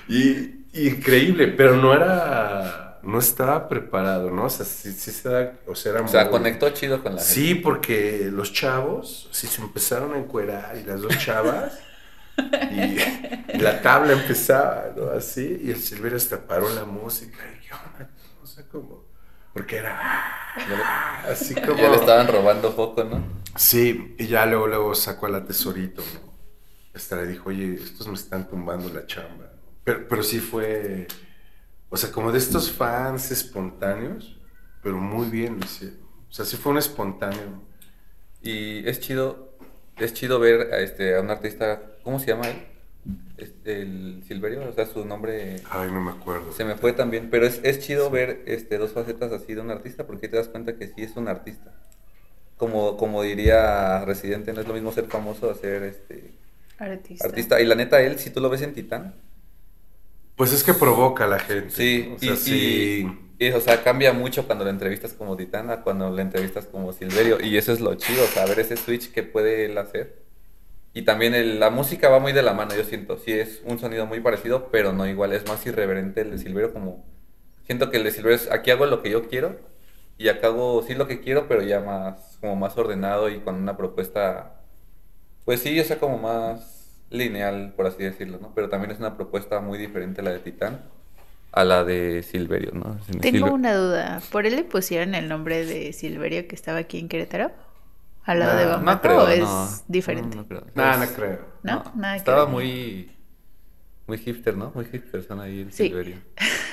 y, 0.09 0.12
y 0.72 0.86
increíble, 0.88 1.48
pero 1.48 1.76
no 1.76 1.93
era, 1.94 2.98
no 3.02 3.18
estaba 3.18 3.68
preparado, 3.68 4.30
¿no? 4.30 4.44
O 4.44 4.51
sea, 4.51 4.66
sí, 4.66 4.93
sí 4.93 5.10
se 5.10 5.28
da, 5.28 5.52
o 5.66 5.74
sea, 5.74 5.93
era 5.93 6.02
O 6.02 6.09
sea, 6.09 6.22
muy- 6.24 6.30
conectó 6.32 6.68
chido 6.70 7.02
con 7.02 7.14
la 7.16 7.20
gente. 7.22 7.34
Sí, 7.34 7.55
porque 7.55 8.28
los 8.32 8.52
chavos 8.52 9.28
sí 9.30 9.47
se 9.47 9.60
empezaron 9.62 10.14
a 10.14 10.18
encuerar 10.18 10.76
y 10.76 10.84
las 10.84 11.01
dos 11.01 11.16
chavas 11.18 11.78
y, 12.70 13.58
la 13.58 13.80
tabla 13.80 14.12
empezaba, 14.12 14.92
¿no? 14.96 15.10
Así, 15.10 15.60
y 15.62 15.70
el 15.70 15.78
Silverio 15.78 16.16
hasta 16.16 16.46
paró 16.46 16.68
la 16.74 16.84
música 16.84 17.38
y 17.54 17.66
¿qué 17.66 17.72
onda? 17.72 18.10
O 18.42 18.46
sea, 18.46 18.64
como, 18.68 19.04
porque 19.52 19.76
era 19.76 19.98
ah, 20.00 21.24
así 21.30 21.54
como... 21.54 21.76
Ya 21.76 21.88
le 21.88 21.96
estaban 21.96 22.28
robando 22.28 22.72
foco, 22.72 23.04
¿no? 23.04 23.22
Sí, 23.56 24.14
y 24.18 24.26
ya 24.26 24.44
luego, 24.46 24.66
luego 24.66 24.94
sacó 24.94 25.26
a 25.26 25.30
la 25.30 25.44
tesorito, 25.44 26.02
¿no? 26.14 26.26
Hasta 26.94 27.16
le 27.16 27.26
dijo, 27.26 27.48
oye, 27.48 27.74
estos 27.74 28.06
me 28.08 28.14
están 28.14 28.48
tumbando 28.48 28.92
la 28.92 29.06
chamba. 29.06 29.52
Pero, 29.84 30.06
pero 30.08 30.22
sí 30.22 30.40
fue, 30.40 31.06
o 31.88 31.96
sea, 31.96 32.10
como 32.10 32.32
de 32.32 32.38
estos 32.38 32.70
fans 32.70 33.30
espontáneos, 33.30 34.38
pero 34.82 34.98
muy 34.98 35.30
bien. 35.30 35.60
O 35.62 36.32
sea, 36.32 36.44
sí 36.44 36.56
fue 36.56 36.72
un 36.72 36.78
espontáneo. 36.78 37.62
Y 38.42 38.86
es 38.88 39.00
chido, 39.00 39.56
es 39.96 40.12
chido 40.14 40.38
ver 40.38 40.72
a, 40.72 40.78
este, 40.78 41.16
a 41.16 41.20
un 41.20 41.30
artista, 41.30 41.82
¿cómo 42.06 42.20
se 42.20 42.28
llama 42.28 42.48
él? 42.48 42.56
Este, 43.36 43.82
el 43.82 44.22
Silverio, 44.26 44.68
o 44.68 44.72
sea, 44.72 44.86
su 44.86 45.04
nombre 45.04 45.62
Ay, 45.70 45.90
no 45.92 46.00
me 46.00 46.12
acuerdo. 46.12 46.52
se 46.52 46.64
me 46.64 46.76
fue 46.76 46.94
también, 46.94 47.28
pero 47.30 47.46
es, 47.46 47.60
es 47.64 47.80
chido 47.80 48.10
ver 48.10 48.42
este, 48.46 48.78
dos 48.78 48.92
facetas 48.92 49.32
así 49.32 49.54
de 49.54 49.60
un 49.60 49.70
artista 49.70 50.06
porque 50.06 50.28
te 50.28 50.36
das 50.38 50.48
cuenta 50.48 50.76
que 50.76 50.88
sí 50.88 51.02
es 51.02 51.16
un 51.16 51.28
artista. 51.28 51.72
Como, 52.56 52.96
como 52.96 53.22
diría 53.22 54.04
Residente, 54.06 54.52
no 54.54 54.62
es 54.62 54.68
lo 54.68 54.74
mismo 54.74 54.92
ser 54.92 55.06
famoso 55.06 55.50
a 55.50 55.54
ser 55.54 55.82
este, 55.84 56.32
Artista. 56.78 57.26
artista. 57.28 57.60
Y 57.60 57.66
la 57.66 57.74
neta, 57.74 58.00
él, 58.02 58.18
si 58.18 58.30
tú 58.30 58.40
lo 58.40 58.50
ves 58.50 58.62
en 58.62 58.74
Titán, 58.74 59.14
Pues 60.36 60.52
es 60.52 60.64
que 60.64 60.74
provoca 60.74 61.24
a 61.24 61.28
la 61.28 61.38
gente. 61.38 61.70
Sí. 61.70 62.12
O 62.14 62.18
sea, 62.18 62.32
y, 62.34 62.36
sí. 62.36 63.06
y- 63.38 63.46
y, 63.46 63.50
o 63.50 63.60
sea, 63.60 63.82
cambia 63.84 64.12
mucho 64.14 64.46
cuando 64.46 64.64
la 64.64 64.70
entrevistas 64.70 65.12
como 65.12 65.36
Titán 65.36 65.70
a 65.70 65.82
cuando 65.82 66.10
la 66.10 66.22
entrevistas 66.22 66.66
como 66.66 66.92
Silverio. 66.92 67.38
Y 67.40 67.56
eso 67.58 67.72
es 67.72 67.80
lo 67.80 67.94
chido, 67.94 68.24
o 68.24 68.26
sea, 68.28 68.46
ver 68.46 68.60
ese 68.60 68.76
switch 68.76 69.12
que 69.12 69.22
puede 69.22 69.66
él 69.66 69.76
hacer. 69.78 70.25
Y 70.97 71.02
también 71.02 71.35
el- 71.35 71.60
la 71.60 71.70
música 71.70 72.09
va 72.09 72.18
muy 72.20 72.32
de 72.32 72.43
la 72.43 72.55
mano, 72.55 72.74
yo 72.74 72.85
siento. 72.85 73.18
Sí, 73.18 73.32
es 73.32 73.62
un 73.64 73.78
sonido 73.78 74.06
muy 74.06 74.20
parecido, 74.20 74.68
pero 74.73 74.93
no 74.93 75.06
igual. 75.06 75.32
Es 75.32 75.47
más 75.47 75.64
irreverente 75.66 76.23
el 76.23 76.31
de 76.32 76.39
Silverio, 76.39 76.73
como. 76.73 77.05
Siento 77.66 77.90
que 77.90 77.98
el 77.98 78.05
de 78.05 78.12
Silverio 78.12 78.36
es 78.36 78.51
aquí 78.51 78.70
hago 78.70 78.86
lo 78.86 79.02
que 79.02 79.10
yo 79.10 79.28
quiero. 79.28 79.56
Y 80.18 80.28
acá 80.28 80.48
hago 80.48 80.82
sí 80.82 80.94
lo 80.94 81.06
que 81.09 81.20
quiero, 81.20 81.48
pero 81.48 81.62
ya 81.62 81.81
más, 81.81 82.39
como 82.40 82.56
más 82.56 82.77
ordenado 82.78 83.28
y 83.31 83.40
con 83.40 83.56
una 83.56 83.77
propuesta. 83.77 84.62
Pues 85.44 85.60
sí, 85.62 85.78
o 85.81 85.85
sea, 85.85 85.98
como 86.01 86.18
más 86.18 87.02
lineal, 87.10 87.74
por 87.77 87.86
así 87.86 88.02
decirlo, 88.05 88.39
¿no? 88.40 88.52
Pero 88.55 88.68
también 88.70 88.90
es 88.93 88.98
una 89.01 89.16
propuesta 89.16 89.60
muy 89.60 89.78
diferente 89.78 90.20
a 90.23 90.24
la 90.24 90.32
de 90.32 90.40
Titán 90.40 90.82
a 91.52 91.64
la 91.64 91.85
de 91.85 92.23
Silverio, 92.23 92.73
¿no? 92.74 92.98
Tengo 93.20 93.47
Silver- 93.47 93.52
una 93.52 93.74
duda. 93.74 94.23
¿Por 94.31 94.47
él 94.47 94.56
le 94.56 94.64
pusieron 94.64 95.14
el 95.14 95.28
nombre 95.28 95.64
de 95.66 95.93
Silverio 95.93 96.47
que 96.48 96.55
estaba 96.55 96.78
aquí 96.78 96.98
en 96.98 97.09
Querétaro? 97.09 97.51
¿Al 98.26 98.38
lado 98.40 98.52
No, 98.54 98.58
de 98.58 98.64
no 98.66 98.70
Bamako 98.72 99.02
creo, 99.02 99.22
o 99.22 99.28
es 99.28 99.40
no. 99.40 99.68
diferente? 99.88 100.36
No, 100.36 100.42
no 100.42 100.48
creo. 100.48 100.66
Nah, 100.74 100.96
no 100.96 101.06
creo. 101.12 101.38
¿No? 101.62 101.84
Nada 101.94 102.16
Estaba 102.16 102.46
muy... 102.46 103.10
muy 104.06 104.18
hipster, 104.18 104.56
¿no? 104.56 104.72
Muy 104.74 104.84
hipster 104.86 105.22
son 105.22 105.40
ahí 105.40 105.60
el 105.62 105.72
Sí. 105.72 105.84
Silverio. 105.88 106.16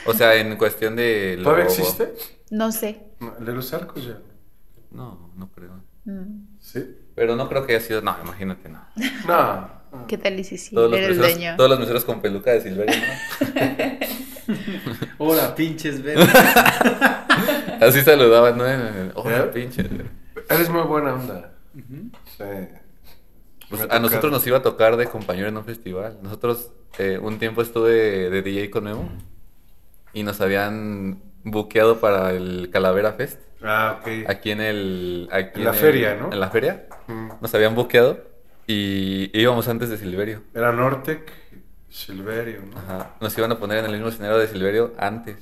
O 0.06 0.14
sea, 0.14 0.36
en 0.36 0.56
cuestión 0.58 0.96
de... 0.96 1.40
¿Todavía 1.44 1.66
logo- 1.66 1.76
existe? 1.78 2.14
No 2.50 2.72
sé. 2.72 3.04
No, 3.20 3.32
de 3.40 3.54
los 3.54 3.72
arcos 3.74 4.06
ya. 4.06 4.18
No, 4.92 5.32
no 5.36 5.50
creo. 5.52 5.80
Mm. 6.06 6.58
¿Sí? 6.60 6.98
Pero 7.16 7.36
no 7.36 7.48
creo 7.48 7.66
que 7.66 7.76
haya 7.76 7.86
sido... 7.86 8.02
No, 8.02 8.16
imagínate, 8.24 8.68
no. 8.70 8.82
No. 9.28 10.08
¿Qué 10.08 10.18
tal 10.18 10.40
y 10.40 10.44
si 10.44 10.58
sí? 10.58 10.74
todos, 10.74 10.90
los 10.90 11.00
el 11.00 11.18
dueño. 11.20 11.56
todos 11.56 11.70
los 11.70 11.80
meseros 11.80 12.04
con 12.04 12.20
peluca 12.20 12.50
de 12.52 12.62
Silverio, 12.62 12.96
¿no? 12.96 13.64
Hola, 15.20 15.54
pinches 15.54 16.02
verdes. 16.02 16.28
Así 17.80 18.02
saludaban, 18.02 18.58
¿no? 18.58 18.64
Hola, 19.16 19.40
¿Eh? 19.40 19.52
pinche. 19.54 19.88
Eres 20.50 20.70
muy 20.70 20.84
buena 20.84 21.14
onda. 21.14 21.54
Sí. 21.74 22.44
Pues 23.70 23.88
a 23.90 24.00
nosotros 24.00 24.32
nos 24.32 24.46
iba 24.46 24.58
a 24.58 24.62
tocar 24.62 24.98
de 24.98 25.08
compañero 25.08 25.48
en 25.48 25.58
un 25.58 25.66
festival. 25.66 26.20
Nosotros 26.22 26.72
eh, 27.00 27.20
un 27.22 27.40
tiempo 27.40 27.62
estuve 27.62 28.30
de 28.30 28.42
DJ 28.42 28.70
con 28.70 28.84
Memo 28.84 29.10
y 30.14 30.24
nos 30.24 30.42
habían 30.42 31.22
buqueado 31.44 32.00
para 32.00 32.32
el 32.32 32.70
Calavera 32.72 33.14
Fest. 33.14 33.40
Ah, 33.64 34.00
ok. 34.00 34.30
Aquí 34.30 34.52
en 34.52 34.62
el... 34.62 35.30
Aquí 35.32 35.60
En 35.60 35.66
la 35.66 35.74
feria, 35.74 36.16
¿no? 36.16 36.32
En 36.32 36.40
la 36.40 36.50
feria. 36.50 36.86
Mm. 37.08 37.30
Nos 37.42 37.54
habían 37.56 37.76
buqueado 37.76 38.20
y 38.68 39.32
íbamos 39.40 39.68
antes 39.68 39.90
de 39.90 39.98
Silverio. 39.98 40.44
Era 40.54 40.72
Nortec, 40.72 41.32
Silverio, 41.90 42.62
¿no? 42.72 42.78
Ajá. 42.78 43.16
Nos 43.22 43.38
iban 43.38 43.52
a 43.52 43.58
poner 43.58 43.80
en 43.80 43.86
el 43.86 43.92
mismo 43.94 44.10
escenario 44.10 44.38
de 44.38 44.48
Silverio 44.48 44.94
antes. 44.98 45.38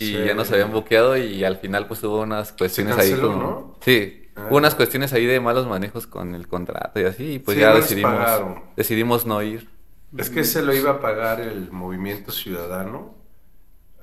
Y 0.00 0.06
Sí. 0.06 0.18
ya 0.26 0.34
nos 0.34 0.50
habían 0.50 0.72
buqueado 0.72 1.16
y 1.16 1.44
al 1.44 1.58
final 1.58 1.86
pues 1.86 2.02
hubo 2.02 2.22
unas 2.22 2.52
cuestiones 2.52 2.96
ahí 2.98 3.10
canceló, 3.10 3.28
como... 3.32 3.42
¿no? 3.42 3.76
Sí, 3.82 4.16
Ah. 4.34 4.46
hubo 4.48 4.56
unas 4.56 4.74
cuestiones 4.74 5.12
ahí 5.12 5.26
de 5.26 5.38
malos 5.40 5.66
manejos 5.66 6.06
con 6.06 6.34
el 6.34 6.48
contrato 6.48 6.98
y 7.00 7.04
así, 7.04 7.32
y 7.34 7.38
pues 7.38 7.56
Sí, 7.56 7.60
ya 7.60 7.70
no 7.70 7.76
decidimos, 7.76 8.12
pagaron. 8.12 8.62
decidimos 8.76 9.26
no 9.26 9.42
ir. 9.42 9.68
Es 10.16 10.30
que 10.30 10.42
se 10.44 10.62
lo 10.62 10.74
iba 10.74 10.90
a 10.92 11.00
pagar 11.00 11.40
el 11.40 11.70
movimiento 11.70 12.32
ciudadano 12.32 13.14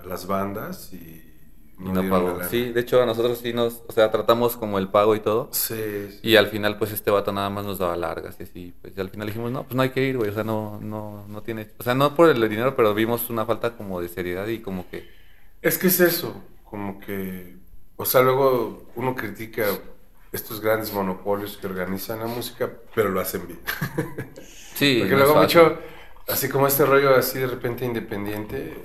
a 0.02 0.06
las 0.06 0.28
bandas 0.28 0.94
y 0.94 1.24
Y 1.80 1.84
no, 1.84 1.94
no 1.94 2.02
dieron 2.02 2.26
pagó. 2.38 2.44
Sí, 2.50 2.72
de 2.72 2.80
hecho 2.82 3.02
a 3.02 3.06
nosotros 3.06 3.38
sí 3.38 3.54
nos, 3.54 3.84
o 3.88 3.92
sea, 3.92 4.10
tratamos 4.12 4.58
como 4.58 4.80
el 4.80 4.88
pago 4.90 5.16
y 5.16 5.20
todo. 5.20 5.50
Sí, 5.52 5.76
sí. 6.10 6.20
Y 6.24 6.36
al 6.36 6.48
final 6.48 6.78
pues 6.78 6.92
este 6.92 7.12
vato 7.12 7.32
nada 7.32 7.50
más 7.52 7.66
nos 7.66 7.78
daba 7.80 7.96
largas 7.96 8.36
y 8.40 8.44
así, 8.44 8.74
pues 8.82 8.94
y 8.98 9.00
al 9.02 9.10
final 9.10 9.28
dijimos, 9.28 9.52
no, 9.52 9.64
pues 9.64 9.76
no 9.76 9.82
hay 9.84 9.90
que 9.92 10.04
ir, 10.04 10.18
güey, 10.18 10.30
o 10.30 10.34
sea, 10.34 10.44
no, 10.44 10.80
no, 10.82 11.26
no 11.28 11.42
tiene, 11.44 11.68
o 11.78 11.84
sea, 11.84 11.94
no 11.94 12.16
por 12.16 12.30
el 12.30 12.50
dinero, 12.50 12.76
pero 12.76 12.94
vimos 12.96 13.30
una 13.30 13.46
falta 13.46 13.76
como 13.78 14.02
de 14.02 14.08
seriedad 14.10 14.48
y 14.48 14.60
como 14.60 14.90
que, 14.90 15.08
Es 15.62 15.78
que 15.78 15.88
es 15.88 16.00
eso, 16.00 16.42
como 16.64 17.00
que, 17.00 17.56
o 17.96 18.06
sea, 18.06 18.22
luego 18.22 18.86
uno 18.96 19.16
critica 19.16 19.66
estos 20.32 20.62
grandes 20.62 20.94
monopolios 20.94 21.58
que 21.58 21.68
organizan 21.68 22.20
la 22.20 22.28
música, 22.28 22.70
pero 22.94 23.10
lo 23.10 23.20
hacen 23.20 23.48
bien. 23.48 23.60
sí, 24.76 24.98
Porque 25.00 25.16
luego 25.16 25.34
fácil. 25.34 25.62
mucho, 25.62 25.80
así 26.28 26.50
como 26.50 26.68
este 26.68 26.86
rollo 26.86 27.16
así 27.16 27.40
de 27.40 27.48
repente 27.48 27.86
independiente, 27.86 28.78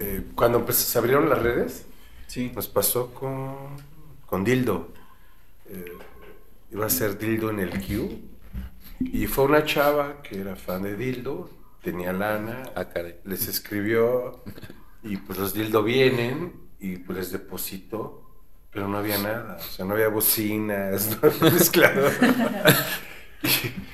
eh, 0.00 0.22
cuando 0.34 0.58
empezó- 0.58 0.84
se 0.84 0.98
abrieron 0.98 1.28
las 1.28 1.40
redes, 1.42 1.84
Sí. 2.26 2.52
nos 2.54 2.68
pasó 2.68 3.14
con, 3.14 3.56
con 4.26 4.44
Dildo. 4.44 4.88
Eh, 5.70 5.92
iba 6.72 6.84
a 6.86 6.90
ser 6.90 7.16
Dildo 7.18 7.48
en 7.50 7.60
el 7.60 7.70
Q. 7.70 8.20
Y 9.00 9.26
fue 9.28 9.44
una 9.44 9.64
chava 9.64 10.20
que 10.22 10.40
era 10.40 10.56
fan 10.56 10.82
de 10.82 10.94
Dildo, 10.96 11.48
tenía 11.82 12.12
lana, 12.12 12.64
Ah, 12.74 12.86
les 13.24 13.48
escribió 13.48 14.42
y 15.02 15.16
pues 15.16 15.38
los 15.38 15.54
Dildo 15.54 15.82
vienen 15.82 16.52
y 16.80 16.96
pues 16.96 17.18
les 17.18 17.32
depositó, 17.32 18.24
pero 18.72 18.88
no 18.88 18.98
había 18.98 19.18
nada, 19.18 19.58
o 19.58 19.72
sea, 19.72 19.84
no 19.84 19.94
había 19.94 20.08
bocinas, 20.08 21.18
no 21.22 21.28
había 21.28 21.52
mezclador. 21.52 22.12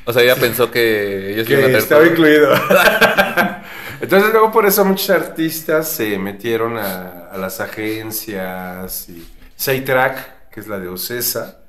O 0.06 0.12
sea, 0.12 0.22
ella 0.22 0.36
pensó 0.36 0.70
que 0.70 1.32
ellos 1.32 1.48
iban 1.48 1.64
a 1.64 1.68
que 1.68 1.76
estaba 1.78 2.02
todo. 2.02 2.10
incluido. 2.10 2.54
Entonces 4.00 4.32
luego 4.32 4.50
por 4.50 4.66
eso 4.66 4.84
muchos 4.84 5.10
artistas 5.10 5.88
se 5.88 6.18
metieron 6.18 6.76
a, 6.76 7.28
a 7.30 7.38
las 7.38 7.60
agencias 7.60 9.08
y 9.08 9.26
Saytrack, 9.56 10.50
que 10.50 10.60
es 10.60 10.66
la 10.66 10.78
de 10.78 10.88
Ocesa, 10.88 11.60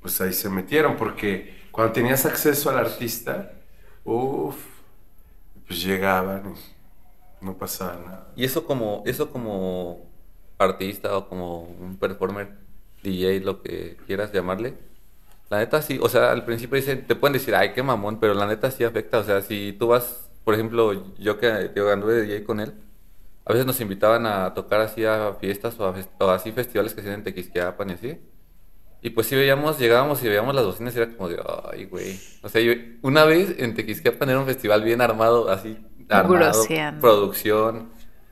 pues 0.00 0.20
ahí 0.20 0.32
se 0.32 0.48
metieron 0.48 0.96
porque 0.96 1.64
cuando 1.70 1.92
tenías 1.92 2.24
acceso 2.24 2.70
al 2.70 2.78
artista, 2.78 3.52
uff, 4.04 4.56
pues 5.66 5.82
llegaban 5.82 6.54
y 6.54 6.73
no 7.44 7.56
pasaba 7.58 7.96
nada. 8.04 8.32
Y 8.36 8.44
eso 8.44 8.64
como, 8.64 9.02
eso 9.06 9.30
como 9.30 10.10
artista 10.58 11.16
o 11.16 11.28
como 11.28 11.62
un 11.62 11.96
performer, 11.98 12.48
DJ, 13.02 13.40
lo 13.40 13.62
que 13.62 13.96
quieras 14.06 14.32
llamarle. 14.32 14.74
La 15.50 15.58
neta 15.58 15.82
sí, 15.82 15.98
o 16.02 16.08
sea, 16.08 16.32
al 16.32 16.44
principio 16.44 16.76
dicen, 16.76 17.06
te 17.06 17.14
pueden 17.14 17.34
decir, 17.34 17.54
ay, 17.54 17.72
qué 17.74 17.82
mamón, 17.82 18.18
pero 18.18 18.34
la 18.34 18.46
neta 18.46 18.70
sí 18.70 18.84
afecta. 18.84 19.18
O 19.18 19.24
sea, 19.24 19.42
si 19.42 19.74
tú 19.78 19.88
vas, 19.88 20.28
por 20.44 20.54
ejemplo, 20.54 21.14
yo 21.18 21.38
que 21.38 21.70
yo 21.76 21.92
anduve 21.92 22.14
de 22.14 22.22
DJ 22.22 22.44
con 22.44 22.60
él, 22.60 22.74
a 23.44 23.52
veces 23.52 23.66
nos 23.66 23.80
invitaban 23.80 24.26
a 24.26 24.54
tocar 24.54 24.80
así 24.80 25.04
a 25.04 25.34
fiestas 25.38 25.78
o, 25.78 25.86
a 25.86 26.34
así 26.34 26.52
festivales 26.52 26.94
que 26.94 27.02
se 27.02 27.08
hacen 27.08 27.20
en 27.20 27.24
Tequisquiapan 27.24 27.90
y 27.90 27.92
así. 27.92 28.20
Y 29.02 29.10
pues 29.10 29.26
sí 29.26 29.36
veíamos, 29.36 29.78
llegábamos 29.78 30.22
y 30.22 30.28
veíamos 30.28 30.54
las 30.54 30.64
bocinas 30.64 30.94
y 30.94 30.98
era 30.98 31.14
como 31.14 31.28
de, 31.28 31.38
ay, 31.70 31.84
güey. 31.84 32.18
O 32.42 32.48
sea, 32.48 32.62
una 33.02 33.24
vez 33.24 33.54
en 33.58 33.74
Tequisquiapan 33.74 34.30
era 34.30 34.40
un 34.40 34.46
festival 34.46 34.82
bien 34.82 35.02
armado, 35.02 35.50
así, 35.50 35.76
armado, 36.14 36.62
producción. 37.00 37.88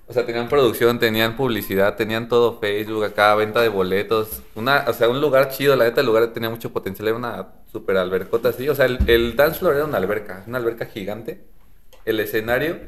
O 0.09 0.13
sea, 0.13 0.27
tenían 0.27 0.49
producción, 0.49 0.99
tenían 0.99 1.37
publicidad, 1.37 1.97
tenían 1.97 2.29
todo 2.29 2.59
Facebook 2.59 3.05
acá, 3.05 3.35
venta 3.35 3.61
de 3.63 3.69
boletos. 3.69 4.43
Una, 4.55 4.85
o 4.87 4.93
sea, 4.93 5.09
un 5.09 5.21
lugar 5.21 5.49
chido, 5.49 5.75
la 5.77 5.85
neta, 5.85 6.01
el 6.01 6.07
lugar 6.07 6.27
tenía 6.29 6.51
mucho 6.51 6.73
potencial, 6.73 7.09
era 7.09 7.17
una 7.17 7.49
super 7.71 7.97
albercota 7.97 8.51
así. 8.51 8.69
O 8.69 8.75
sea, 8.75 8.87
el, 8.87 8.99
el 9.09 9.37
dance 9.37 9.61
floor 9.61 9.77
era 9.77 9.85
una 9.87 9.99
alberca, 9.99 10.45
una 10.47 10.59
alberca 10.59 10.87
gigante. 10.87 11.45
El 12.05 12.21
escenario 12.21 12.81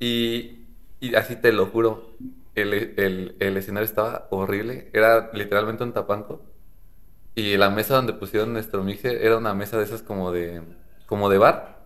y, 0.00 0.64
y 1.00 1.14
así 1.14 1.36
te 1.36 1.52
lo 1.52 1.66
juro, 1.66 2.10
el, 2.54 2.72
el, 2.74 3.36
el 3.38 3.56
escenario 3.56 3.84
estaba 3.84 4.26
horrible, 4.30 4.90
era 4.92 5.30
literalmente 5.34 5.84
un 5.84 5.92
tapanco. 5.92 6.42
Y 7.34 7.56
la 7.56 7.70
mesa 7.70 7.94
donde 7.94 8.14
pusieron 8.14 8.52
nuestro 8.52 8.82
mixer 8.82 9.22
era 9.24 9.36
una 9.38 9.54
mesa 9.54 9.78
de 9.78 9.84
esas 9.84 10.02
como 10.02 10.32
de, 10.32 10.62
como 11.06 11.28
de 11.30 11.38
bar. 11.38 11.77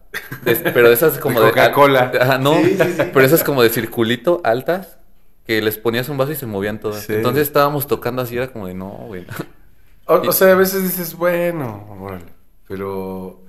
De- 0.45 0.57
pero 0.57 0.89
de 0.89 0.95
esas 0.95 1.19
como 1.19 1.41
De 1.41 1.47
de... 1.47 1.53
Coca-Cola. 1.53 2.13
Ajá, 2.21 2.39
no, 2.39 2.55
Sí, 2.57 2.77
sí, 2.77 2.93
sí. 2.97 3.03
pero 3.13 3.21
esas 3.23 3.43
como 3.45 3.63
de 3.63 3.71
circulito 3.71 4.41
altas 4.45 4.99
que 5.47 5.61
les 5.63 5.79
ponías 5.79 6.09
un 6.09 6.19
vaso 6.19 6.33
y 6.33 6.37
se 6.37 6.47
movían 6.47 6.79
todas. 6.81 7.05
Sí. 7.05 7.15
Entonces 7.15 7.43
estábamos 7.49 7.87
tocando 7.87 8.23
así, 8.23 8.37
era 8.37 8.53
como 8.53 8.67
de 8.67 8.75
no, 8.75 8.91
güey. 9.07 9.27
O, 10.07 10.15
o 10.17 10.33
sea, 10.33 10.53
a 10.53 10.55
veces 10.57 10.83
dices, 10.83 11.15
bueno, 11.17 11.87
órale, 12.01 12.27
pero 12.69 13.41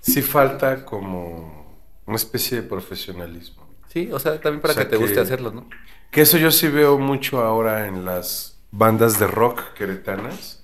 sí 0.00 0.20
falta 0.22 0.84
como 0.84 1.78
una 2.06 2.16
especie 2.16 2.60
de 2.60 2.68
profesionalismo. 2.68 3.62
Sí, 3.88 4.10
o 4.12 4.18
sea, 4.18 4.40
también 4.40 4.60
para 4.60 4.72
O 4.72 4.74
sea 4.74 4.84
que 4.84 4.90
te 4.90 4.96
guste 4.96 5.14
que- 5.14 5.20
hacerlo, 5.20 5.52
¿no? 5.52 5.68
Que 6.10 6.22
eso 6.22 6.36
yo 6.38 6.50
sí 6.50 6.68
veo 6.68 6.98
mucho 6.98 7.40
ahora 7.42 7.86
en 7.86 8.04
las 8.04 8.58
bandas 8.70 9.18
de 9.18 9.26
rock 9.26 9.72
queretanas. 9.74 10.62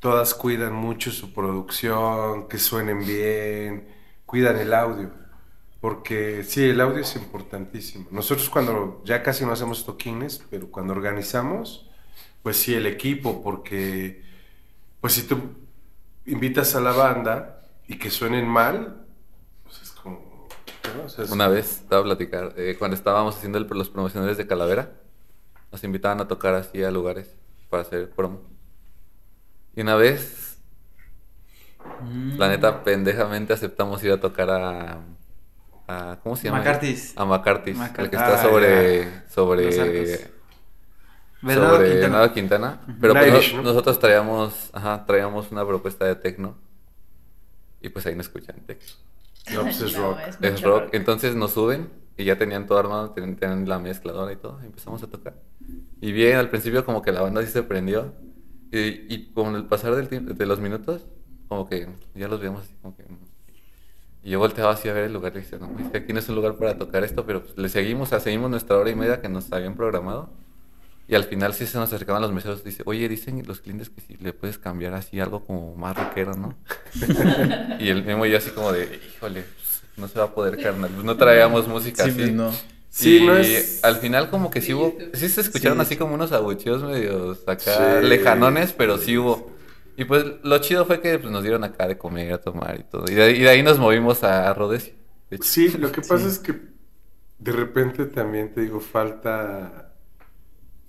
Todas 0.00 0.34
cuidan 0.34 0.72
mucho 0.74 1.10
su 1.10 1.32
producción, 1.34 2.48
que 2.48 2.58
suenen 2.58 3.04
bien, 3.06 3.88
cuidan 4.34 4.56
el 4.56 4.74
audio. 4.74 5.12
Porque 5.80 6.42
sí, 6.42 6.64
el 6.70 6.80
audio 6.80 7.02
es 7.02 7.14
importantísimo. 7.14 8.08
Nosotros 8.10 8.50
cuando 8.50 9.00
ya 9.04 9.22
casi 9.22 9.44
no 9.46 9.52
hacemos 9.52 9.86
toquines, 9.86 10.42
pero 10.50 10.68
cuando 10.72 10.92
organizamos, 10.92 11.88
pues 12.42 12.56
sí, 12.56 12.74
el 12.74 12.86
equipo, 12.86 13.44
porque 13.44 14.24
pues 15.00 15.12
si 15.12 15.22
tú 15.22 15.38
invitas 16.26 16.74
a 16.74 16.80
la 16.80 16.90
banda 16.90 17.62
y 17.86 17.96
que 17.96 18.10
suenen 18.10 18.48
mal, 18.48 19.06
pues 19.62 19.82
es 19.82 19.90
como... 19.92 20.48
¿no? 20.96 21.04
O 21.04 21.08
sea, 21.08 21.24
es- 21.26 21.30
Una 21.30 21.46
vez, 21.46 21.82
estaba 21.82 22.00
a 22.00 22.04
platicar, 22.04 22.54
eh, 22.56 22.74
cuando 22.76 22.96
estábamos 22.96 23.36
haciendo 23.36 23.58
el- 23.58 23.68
los 23.70 23.88
promocionales 23.88 24.36
de 24.36 24.48
Calavera, 24.48 24.94
nos 25.70 25.84
invitaban 25.84 26.20
a 26.20 26.26
tocar 26.26 26.54
así 26.54 26.82
a 26.82 26.90
lugares 26.90 27.36
para 27.70 27.82
hacer 27.82 28.10
promo. 28.10 28.40
Y 29.76 29.82
una 29.82 29.94
vez, 29.94 30.43
la 32.38 32.48
neta, 32.48 32.82
pendejamente 32.84 33.52
aceptamos 33.52 34.02
ir 34.04 34.12
a 34.12 34.20
tocar 34.20 34.50
a... 34.50 34.98
a- 35.88 36.18
¿Cómo 36.22 36.36
se 36.36 36.44
llama? 36.48 36.58
McCarthy's. 36.58 37.12
A 37.16 37.24
McCarthy's, 37.24 37.78
el 37.98 38.10
que 38.10 38.16
está 38.16 38.34
Ah, 38.34 38.42
sobre... 38.42 39.04
ya. 39.04 39.24
sobre. 39.28 40.30
Bernardo 41.42 41.76
sobre 41.76 41.90
Quintana. 42.00 42.32
Quintana. 42.32 42.80
Pero 43.00 43.12
pues, 43.14 43.26
Irish, 43.28 43.52
no- 43.54 43.62
¿no? 43.62 43.68
nosotros 43.68 43.98
traíamos, 43.98 44.70
ajá, 44.72 45.04
traíamos 45.06 45.52
una 45.52 45.66
propuesta 45.66 46.06
de 46.06 46.14
techno. 46.16 46.56
Y 47.82 47.90
pues 47.90 48.06
ahí 48.06 48.14
no 48.14 48.22
escuchan 48.22 48.56
techno. 48.66 48.92
No, 49.52 49.62
pues 49.62 49.80
es 49.82 49.92
No, 49.96 50.12
rock. 50.12 50.18
es 50.40 50.62
rock. 50.62 50.88
Entonces 50.92 51.34
nos 51.36 51.52
suben 51.52 51.90
y 52.16 52.24
ya 52.24 52.38
tenían 52.38 52.66
todo 52.66 52.78
armado, 52.78 53.10
tenían, 53.10 53.36
tenían 53.36 53.68
la 53.68 53.78
mezcladora 53.78 54.32
y 54.32 54.36
todo. 54.36 54.58
y 54.62 54.66
empezamos 54.66 55.02
a 55.02 55.06
tocar. 55.08 55.34
Y 56.00 56.12
bien, 56.12 56.38
al 56.38 56.48
principio 56.48 56.84
como 56.86 57.02
que 57.02 57.12
la 57.12 57.20
banda 57.20 57.42
sí 57.42 57.48
se 57.52 57.62
prendió. 57.62 58.14
Y, 58.72 59.12
y 59.14 59.30
con 59.34 59.54
el 59.54 59.66
pasar 59.66 59.94
del 59.94 60.08
tiempo, 60.08 60.32
de 60.32 60.46
los 60.46 60.60
minutos, 60.60 61.06
como 61.48 61.68
que 61.68 61.86
ya 62.14 62.28
los 62.28 62.40
veíamos 62.40 62.62
así 62.62 62.74
como 62.82 62.96
que... 62.96 63.04
Y 64.22 64.30
yo 64.30 64.38
volteaba 64.38 64.72
así 64.72 64.88
a 64.88 64.94
ver 64.94 65.04
el 65.04 65.12
lugar 65.12 65.32
y 65.34 65.40
decía, 65.40 65.58
no, 65.58 65.70
es 65.78 65.90
que 65.90 65.98
aquí 65.98 66.12
no 66.14 66.18
es 66.18 66.28
un 66.30 66.34
lugar 66.36 66.54
para 66.56 66.78
tocar 66.78 67.04
esto, 67.04 67.26
pero 67.26 67.42
pues, 67.42 67.58
le 67.58 67.68
seguimos, 67.68 68.08
o 68.08 68.10
sea, 68.10 68.20
seguimos 68.20 68.50
nuestra 68.50 68.76
hora 68.78 68.88
y 68.90 68.94
media 68.94 69.20
que 69.20 69.28
nos 69.28 69.52
habían 69.52 69.74
programado. 69.74 70.30
Y 71.06 71.14
al 71.14 71.24
final 71.24 71.52
sí 71.52 71.66
se 71.66 71.76
nos 71.76 71.92
acercaban 71.92 72.22
los 72.22 72.32
meseros, 72.32 72.64
dice, 72.64 72.82
oye, 72.86 73.06
dicen 73.10 73.42
los 73.46 73.60
clientes 73.60 73.90
que 73.90 74.00
si 74.00 74.16
le 74.16 74.32
puedes 74.32 74.56
cambiar 74.56 74.94
así 74.94 75.20
algo 75.20 75.44
como 75.44 75.76
más 75.76 75.94
rockero, 75.94 76.32
¿no? 76.34 76.54
y 77.78 77.88
el 77.90 78.02
Memo 78.04 78.24
y 78.24 78.30
yo 78.30 78.38
así 78.38 78.48
como 78.50 78.72
de, 78.72 79.00
híjole, 79.14 79.42
pues, 79.42 79.82
no 79.98 80.08
se 80.08 80.18
va 80.18 80.24
a 80.26 80.34
poder, 80.34 80.56
carnal. 80.62 80.90
Pues 80.90 81.04
no 81.04 81.16
traíamos 81.18 81.68
música 81.68 82.04
Sí, 82.04 82.10
así. 82.22 82.32
no. 82.32 82.50
Sí, 82.88 83.18
y 83.18 83.26
no 83.26 83.36
es- 83.36 83.84
al 83.84 83.96
final 83.96 84.30
como 84.30 84.50
que 84.50 84.62
sí 84.62 84.72
hubo, 84.72 84.96
sí 85.12 85.28
se 85.28 85.42
escucharon 85.42 85.76
Sí. 85.78 85.82
así 85.82 85.96
como 85.96 86.14
unos 86.14 86.32
abucheos 86.32 86.82
medios 86.82 87.40
acá 87.46 88.00
Sí. 88.00 88.06
lejanones, 88.06 88.72
pero 88.72 88.96
sí 88.96 89.18
hubo. 89.18 89.52
Y 89.96 90.04
pues 90.04 90.24
lo 90.42 90.58
chido 90.58 90.84
fue 90.86 91.00
que 91.00 91.18
pues, 91.18 91.32
nos 91.32 91.42
dieron 91.42 91.64
acá 91.64 91.86
de 91.88 91.98
comer, 91.98 92.32
a 92.32 92.40
tomar 92.40 92.80
y 92.80 92.84
todo. 92.84 93.04
Y 93.10 93.14
de, 93.14 93.22
ahí- 93.22 93.36
y 93.36 93.40
de 93.40 93.48
ahí 93.50 93.62
nos 93.62 93.78
movimos 93.78 94.24
a 94.24 94.52
Rodesia. 94.54 94.94
Sí, 95.40 95.68
lo 95.70 95.90
que 95.92 96.02
pasa 96.08 96.28
es 96.28 96.38
que 96.38 96.54
de 97.38 97.52
repente 97.52 98.06
también 98.06 98.52
te 98.54 98.62
digo, 98.62 98.80
falta 98.80 99.94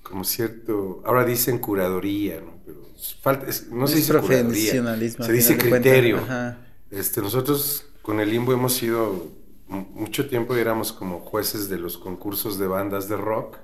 como 0.04 0.24
cierto, 0.24 1.02
ahora 1.06 1.26
dicen 1.26 1.58
curaduría, 1.60 2.40
¿no? 2.42 2.60
Pero 2.66 2.82
falta, 3.22 3.48
es- 3.48 3.70
no 3.72 3.88
se 3.88 3.96
Es 3.96 4.00
dice 4.02 4.14
curaduría, 4.14 4.44
profesionalismo, 4.44 5.26
se 5.26 5.32
dice 5.34 5.58
criterio. 5.58 6.18
Ajá. 6.18 6.58
Este, 6.92 7.22
nosotros 7.22 7.86
con 8.02 8.20
el 8.20 8.30
Limbo 8.30 8.54
hemos 8.54 8.74
sido 8.74 9.32
mu- 9.68 9.88
mucho 9.94 10.28
tiempo 10.30 10.56
éramos 10.56 10.94
como 10.94 11.20
jueces 11.22 11.70
de 11.70 11.80
los 11.80 11.98
concursos 11.98 12.60
de 12.60 12.68
bandas 12.68 13.10
de 13.10 13.18
rock, 13.18 13.58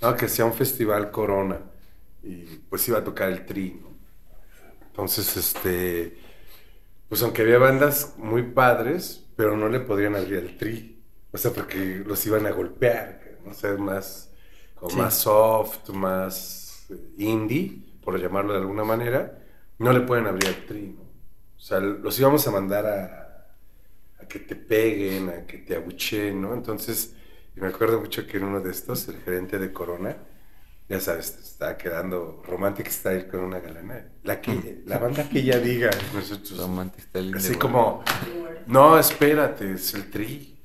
¿no? 0.00 0.16
que 0.16 0.28
sea 0.28 0.44
un 0.44 0.54
festival 0.54 1.10
Corona 1.10 1.60
y 2.22 2.44
pues 2.70 2.86
iba 2.88 2.98
a 2.98 3.04
tocar 3.04 3.30
el 3.30 3.44
Tri, 3.46 3.80
¿no? 3.82 3.87
Entonces, 4.98 5.36
este, 5.36 6.18
pues 7.08 7.22
aunque 7.22 7.42
había 7.42 7.58
bandas 7.58 8.14
muy 8.18 8.42
padres, 8.42 9.26
pero 9.36 9.56
no 9.56 9.68
le 9.68 9.80
podrían 9.80 10.16
abrir 10.16 10.38
al 10.38 10.56
Tri, 10.58 11.02
o 11.32 11.38
sea, 11.38 11.52
porque 11.52 12.02
los 12.06 12.24
iban 12.26 12.46
a 12.46 12.50
golpear, 12.52 13.38
¿no? 13.44 13.52
o 13.52 13.54
sea, 13.54 13.74
más, 13.76 14.30
como 14.74 14.92
Sí. 14.92 14.96
más 14.96 15.18
soft, 15.18 15.90
más 15.90 16.86
eh, 16.90 16.96
indie, 17.18 17.82
por 18.02 18.18
llamarlo 18.20 18.52
de 18.54 18.60
alguna 18.60 18.84
manera, 18.84 19.38
no 19.78 19.92
le 19.92 20.00
pueden 20.02 20.26
abrir 20.26 20.48
al 20.48 20.66
Tri, 20.66 20.88
¿no? 20.96 21.02
O 21.02 21.60
sea, 21.60 21.80
los 21.80 22.18
íbamos 22.18 22.46
a 22.48 22.50
mandar 22.52 22.86
a, 22.86 23.48
a 24.20 24.26
que 24.28 24.40
te 24.40 24.56
peguen, 24.56 25.28
a 25.30 25.46
que 25.46 25.58
te 25.58 25.76
abucheen, 25.76 26.40
¿no? 26.42 26.54
Entonces, 26.54 27.14
y 27.56 27.60
me 27.60 27.68
acuerdo 27.68 28.00
mucho 28.00 28.26
que 28.26 28.38
en 28.38 28.44
uno 28.44 28.60
de 28.60 28.70
estos, 28.70 29.08
el 29.08 29.18
gerente 29.20 29.58
de 29.58 29.72
Corona, 29.72 30.16
ya 30.88 31.00
sabes, 31.00 31.36
estaba 31.42 31.76
quedando 31.76 32.42
romantic 32.46 32.88
style 32.88 33.28
con 33.28 33.40
una 33.40 33.60
galana. 33.60 34.06
La, 34.22 34.40
que, 34.40 34.82
la 34.86 34.98
banda 34.98 35.28
que 35.28 35.40
ella 35.40 35.58
diga, 35.58 35.90
nosotros. 36.14 36.58
Romantic 36.58 37.00
Style 37.04 37.36
Así 37.36 37.54
como, 37.56 38.02
no, 38.66 38.98
espérate, 38.98 39.72
es 39.74 39.92
el 39.94 40.10
tri. 40.10 40.58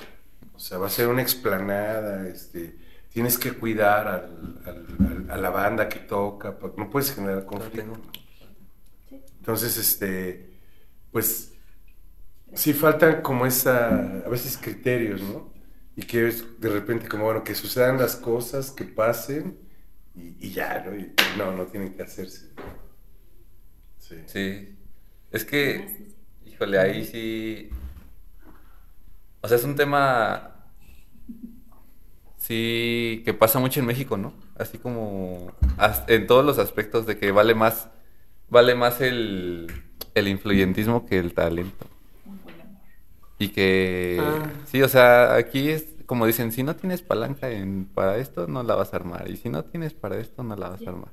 O 0.55 0.59
sea, 0.59 0.77
va 0.77 0.87
a 0.87 0.89
ser 0.89 1.07
una 1.09 1.21
explanada, 1.21 2.27
este, 2.29 2.77
tienes 3.09 3.37
que 3.37 3.51
cuidar 3.53 4.07
al- 4.07 4.61
al- 4.65 4.87
al- 5.07 5.31
a 5.31 5.37
la 5.37 5.49
banda 5.49 5.89
que 5.89 5.99
toca, 5.99 6.57
porque 6.57 6.79
no 6.81 6.89
puedes 6.89 7.13
generar 7.13 7.45
conflicto. 7.45 8.01
Entonces, 9.39 9.77
este, 9.77 10.51
pues, 11.11 11.51
sí 12.53 12.73
faltan 12.73 13.21
como 13.21 13.45
esa, 13.45 13.89
a 14.25 14.29
veces 14.29 14.57
criterios, 14.57 15.21
¿no? 15.21 15.51
Y 15.95 16.03
que 16.03 16.27
es 16.27 16.59
de 16.59 16.69
repente 16.69 17.07
como, 17.07 17.25
bueno, 17.25 17.43
que 17.43 17.55
sucedan 17.55 17.97
las 17.97 18.15
cosas, 18.15 18.71
que 18.71 18.85
pasen 18.85 19.59
y, 20.15 20.35
y 20.48 20.52
ya, 20.52 20.84
¿no? 20.85 20.95
Y 20.95 21.11
no, 21.38 21.52
no 21.56 21.65
tienen 21.65 21.94
que 21.94 22.03
hacerse. 22.03 22.49
Sí. 23.99 24.15
Sí. 24.27 24.76
Es 25.31 25.45
que, 25.45 26.07
híjole, 26.45 26.77
ahí 26.80 27.06
sí. 27.06 27.69
O 29.41 29.48
sea, 29.48 29.57
es 29.57 29.64
un 29.64 29.76
tema. 29.76 30.49
Sí, 32.38 33.22
que 33.26 33.34
pasa 33.34 33.60
mucho 33.60 33.80
en 33.80 33.85
México, 33.85 34.18
¿no? 34.18 34.34
Así 34.57 34.77
como 34.77 35.53
en 36.07 36.27
todos 36.27 36.45
los 36.45 36.60
aspectos 36.60 37.06
de 37.06 37.18
que 37.18 37.31
vale 37.31 37.56
más, 37.56 37.88
vale 38.49 38.76
más 38.76 38.99
el, 38.99 39.72
el 40.14 40.27
influyentismo 40.27 41.06
que 41.06 41.19
el 41.19 41.34
talento. 41.34 41.88
Y 43.40 43.49
que, 43.49 44.19
Ah. 44.22 44.52
sí, 44.65 44.81
o 44.81 44.90
sea, 44.90 45.35
aquí 45.35 45.69
es 45.69 45.85
como 46.14 46.27
dicen, 46.27 46.52
si 46.52 46.61
no 46.61 46.76
tienes 46.76 47.02
palanca 47.02 47.49
en, 47.49 47.85
para 47.85 48.18
esto, 48.18 48.45
no 48.45 48.61
la 48.61 48.76
vas 48.76 48.94
a 48.94 48.98
armar. 48.98 49.27
Y 49.31 49.35
si 49.38 49.49
no 49.49 49.64
tienes 49.65 49.94
para 49.95 50.19
esto, 50.19 50.44
no 50.44 50.56
la 50.56 50.69
vas 50.69 50.85
a 50.85 50.90
armar. 50.91 51.10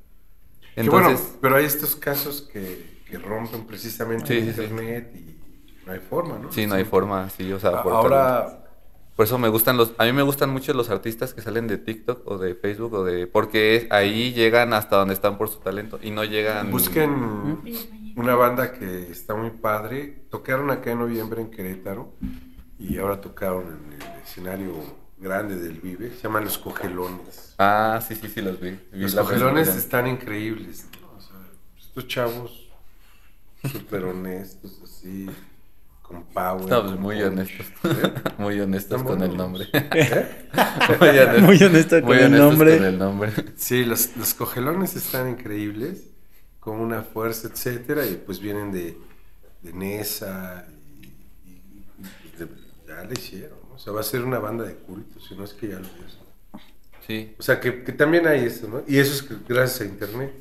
Que 0.75 0.83
bueno, 0.87 1.09
Entonces, 1.09 1.33
pero 1.41 1.55
hay 1.55 1.65
estos 1.65 1.95
casos 1.95 2.47
que, 2.53 3.01
que 3.09 3.17
rompen 3.17 3.65
precisamente 3.65 4.27
Sí, 4.27 4.33
el 4.35 4.45
sí, 4.45 4.53
sí. 4.53 4.61
internet 4.61 5.11
y 5.15 5.85
no 5.87 5.91
hay 5.93 5.99
forma, 5.99 6.37
¿no? 6.37 6.51
sí, 6.51 6.67
no 6.67 6.75
hay 6.75 6.83
forma, 6.85 7.27
sí, 7.31 7.51
o 7.51 7.59
sea, 7.59 7.81
por 7.81 7.93
talento. 7.93 7.97
Ahora, 7.97 8.57
Por 9.15 9.25
eso 9.25 9.39
me 9.39 9.49
gustan 9.49 9.75
los, 9.75 9.93
a 9.97 10.05
mí 10.05 10.13
me 10.13 10.21
gustan 10.21 10.51
mucho 10.51 10.71
los 10.75 10.91
artistas 10.91 11.33
que 11.33 11.41
salen 11.41 11.65
de 11.67 11.79
TikTok 11.79 12.21
o 12.27 12.37
de 12.37 12.53
Facebook 12.53 12.93
o 12.93 13.03
de, 13.03 13.25
porque 13.25 13.75
es- 13.77 13.91
ahí 13.91 14.33
llegan 14.33 14.71
hasta 14.73 14.97
donde 14.97 15.15
están 15.15 15.39
por 15.39 15.49
su 15.49 15.57
talento 15.61 15.97
y 16.03 16.11
no 16.11 16.23
llegan. 16.25 16.69
busquen 16.69 17.57
una 18.15 18.35
banda 18.35 18.71
que 18.71 19.09
está 19.11 19.33
muy 19.35 19.49
padre. 19.49 20.25
Tocaron 20.29 20.69
acá 20.69 20.91
en 20.91 20.99
noviembre 20.99 21.41
en 21.41 21.49
Querétaro 21.49 22.13
y 22.81 22.97
ahora 22.97 23.21
tocaron 23.21 23.67
en 23.67 23.93
el 23.93 24.21
escenario 24.23 24.73
grande 25.17 25.55
del 25.55 25.79
Vive. 25.79 26.09
Se 26.15 26.23
llaman 26.23 26.43
Los 26.45 26.57
Cogelones. 26.57 27.53
Ah, 27.59 28.01
sí, 28.05 28.15
sí, 28.15 28.27
sí 28.27 28.41
los 28.41 28.59
vi. 28.59 28.71
Vi 28.91 29.01
Los 29.01 29.13
Cogelones 29.15 29.67
están 29.69 30.07
increíbles. 30.07 30.87
¿no? 31.01 31.17
O 31.17 31.21
sea, 31.21 31.35
estos 31.79 32.07
chavos 32.07 32.69
súper 33.71 34.03
honestos, 34.05 34.81
así, 34.83 35.29
con 36.01 36.23
power. 36.23 36.67
Con 36.67 36.99
muy 36.99 37.17
punch. 37.17 37.27
honestos. 37.27 37.65
¿Eh? 37.83 38.13
muy 38.39 38.59
honestos 38.59 39.03
con 39.03 39.21
el 39.21 39.37
nombre. 39.37 39.67
¿Eh? 39.73 40.49
muy 40.99 41.09
honestos, 41.09 41.41
Muy 41.43 41.61
honesto 41.63 41.99
con 42.01 42.05
muy 42.07 42.17
el 42.17 42.31
nombre. 42.31 42.77
con 42.77 42.85
el 42.87 42.97
nombre. 42.97 43.31
Sí, 43.57 43.85
los, 43.85 44.17
los 44.17 44.33
cogelones 44.33 44.95
están 44.95 45.29
increíbles, 45.29 46.07
con 46.59 46.79
una 46.79 47.03
fuerza, 47.03 47.47
etcétera, 47.47 48.05
y 48.07 48.15
pues 48.15 48.39
vienen 48.39 48.71
de, 48.71 48.97
de 49.61 49.73
Nesa 49.73 50.65
ya 52.95 53.03
le 53.03 53.13
hicieron, 53.15 53.59
¿no? 53.69 53.75
o 53.75 53.79
sea, 53.79 53.93
va 53.93 54.01
a 54.01 54.03
ser 54.03 54.23
una 54.23 54.39
banda 54.39 54.63
de 54.65 54.75
culto, 54.77 55.19
si 55.19 55.35
no 55.35 55.43
es 55.43 55.53
que 55.53 55.69
ya 55.69 55.79
lo 55.79 55.87
es. 55.87 56.17
Sí. 56.99 57.35
O 57.39 57.43
sea, 57.43 57.59
que, 57.59 57.83
que 57.83 57.91
también 57.93 58.27
hay 58.27 58.45
eso, 58.45 58.67
¿no? 58.67 58.83
Y 58.87 58.99
eso 58.99 59.13
es 59.13 59.45
gracias 59.47 59.81
a 59.81 59.85
internet. 59.85 60.33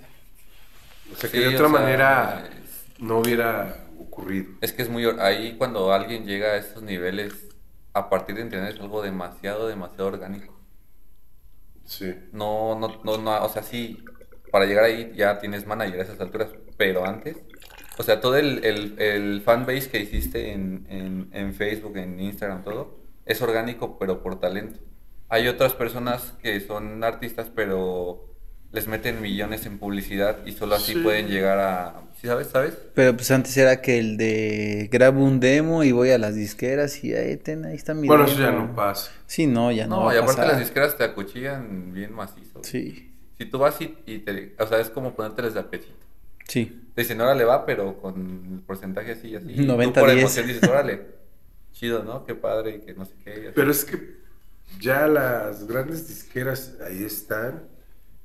O 1.13 1.17
sea, 1.17 1.31
que 1.31 1.41
Sí, 1.41 1.49
de 1.49 1.49
otra 1.49 1.69
sea, 1.69 1.69
manera 1.69 2.49
es- 2.63 2.95
no 2.99 3.19
hubiera 3.21 3.91
ocurrido. 3.99 4.53
Es 4.61 4.73
que 4.73 4.83
es 4.83 4.89
muy... 4.89 5.05
Ahí 5.21 5.57
cuando 5.59 5.93
alguien 5.93 6.25
llega 6.27 6.49
a 6.53 6.57
esos 6.57 6.83
niveles, 6.83 7.49
a 7.93 8.09
partir 8.09 8.37
de 8.37 8.43
internet 8.43 8.75
es 8.75 8.81
algo 8.81 9.03
demasiado, 9.03 9.69
demasiado 9.69 10.09
orgánico. 10.09 10.61
Sí. 11.85 12.15
No, 12.33 12.77
no, 12.79 13.01
no, 13.05 13.19
no, 13.19 13.45
o 13.45 13.49
sea, 13.49 13.63
sí, 13.63 14.05
para 14.51 14.65
llegar 14.67 14.85
ahí 14.85 15.13
ya 15.17 15.39
tienes 15.41 15.67
manager 15.67 16.01
a 16.01 16.05
esas 16.05 16.21
alturas, 16.21 16.51
pero 16.77 17.05
antes, 17.05 17.37
o 17.99 18.03
sea, 18.03 18.21
todo 18.21 18.37
el, 18.37 18.65
el, 18.65 18.95
el 18.99 19.43
fanbase 19.43 19.91
que 19.91 20.01
hiciste 20.01 20.53
en, 20.53 20.87
en, 20.89 21.29
en 21.33 21.55
Facebook, 21.55 21.97
en 21.97 22.19
Instagram, 22.21 22.65
todo, 22.65 22.99
es 23.27 23.41
orgánico, 23.43 23.99
pero 23.99 24.23
por 24.23 24.41
talento. 24.41 24.79
Hay 25.29 25.47
otras 25.49 25.75
personas 25.75 26.33
que 26.43 26.59
son 26.61 27.05
artistas, 27.05 27.51
pero 27.55 28.27
les 28.73 28.87
meten 28.87 29.21
millones 29.21 29.67
en 29.67 29.79
publicidad 29.79 30.39
y 30.47 30.53
solo 30.53 30.77
así 30.77 30.93
Sí. 30.95 31.01
pueden 31.01 31.29
llegar 31.29 31.59
a... 31.59 32.03
¿Sí 32.21 32.27
sabes? 32.27 32.49
¿Sabes? 32.49 32.77
Pero 32.95 33.15
pues 33.17 33.31
antes 33.31 33.57
era 33.57 33.81
que 33.81 33.99
el 33.99 34.17
de 34.17 34.89
grabo 34.93 35.25
un 35.25 35.41
demo 35.41 35.83
y 35.85 35.91
voy 35.93 36.11
a 36.11 36.19
las 36.19 36.35
disqueras 36.35 37.03
y 37.03 37.15
ahí, 37.15 37.37
ten, 37.37 37.65
ahí 37.65 37.75
está 37.77 37.95
mi 37.95 38.07
Bueno, 38.07 38.25
eso 38.27 38.39
ya 38.39 38.51
no 38.53 38.75
pasa. 38.75 39.11
Sí, 39.27 39.47
no, 39.47 39.73
ya 39.73 39.87
no, 39.87 39.97
No, 39.97 40.05
va 40.07 40.15
y 40.15 40.17
a 40.19 40.21
aparte 40.21 40.37
pasar. 40.43 40.53
las 40.53 40.61
disqueras 40.61 40.97
te 40.97 41.05
acuchillan 41.05 41.93
bien 41.93 42.13
macizo. 42.13 42.61
Sí, 42.63 43.13
Si 43.39 43.47
tú 43.47 43.59
vas 43.59 43.81
y, 43.81 43.97
y 44.07 44.19
te... 44.21 44.55
O 44.59 44.67
sea, 44.67 44.81
es 44.81 44.91
como 44.91 45.15
ponérteles 45.15 45.55
de 45.55 45.61
apetito. 45.61 45.95
Sí. 46.51 46.77
Te 46.95 47.03
dicen, 47.03 47.21
órale, 47.21 47.45
va, 47.45 47.65
pero 47.65 48.01
con 48.01 48.55
el 48.55 48.61
porcentaje 48.63 49.13
así, 49.13 49.35
así. 49.37 49.53
Y 49.53 49.65
90, 49.65 49.95
tú 49.95 50.01
por 50.01 50.11
10. 50.11 50.23
emoción 50.23 50.47
dices, 50.47 50.69
órale, 50.69 51.07
chido, 51.73 52.03
¿no? 52.03 52.25
Qué 52.27 52.35
padre, 52.35 52.77
y 52.77 52.81
que 52.81 52.95
no 52.95 53.05
sé 53.05 53.13
qué. 53.25 53.31
y 53.31 53.47
así. 53.47 53.53
Pero 53.55 53.71
es 53.71 53.85
que 53.85 54.21
ya 54.81 55.07
las 55.07 55.67
grandes 55.67 56.09
disqueras 56.09 56.77
ahí 56.85 57.05
están, 57.05 57.63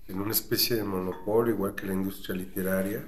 en 0.07 0.19
una 0.19 0.31
especie 0.31 0.76
de 0.76 0.84
monopolio, 0.84 1.53
igual 1.53 1.76
que 1.76 1.85
la 1.85 1.93
industria 1.93 2.35
literaria, 2.35 3.03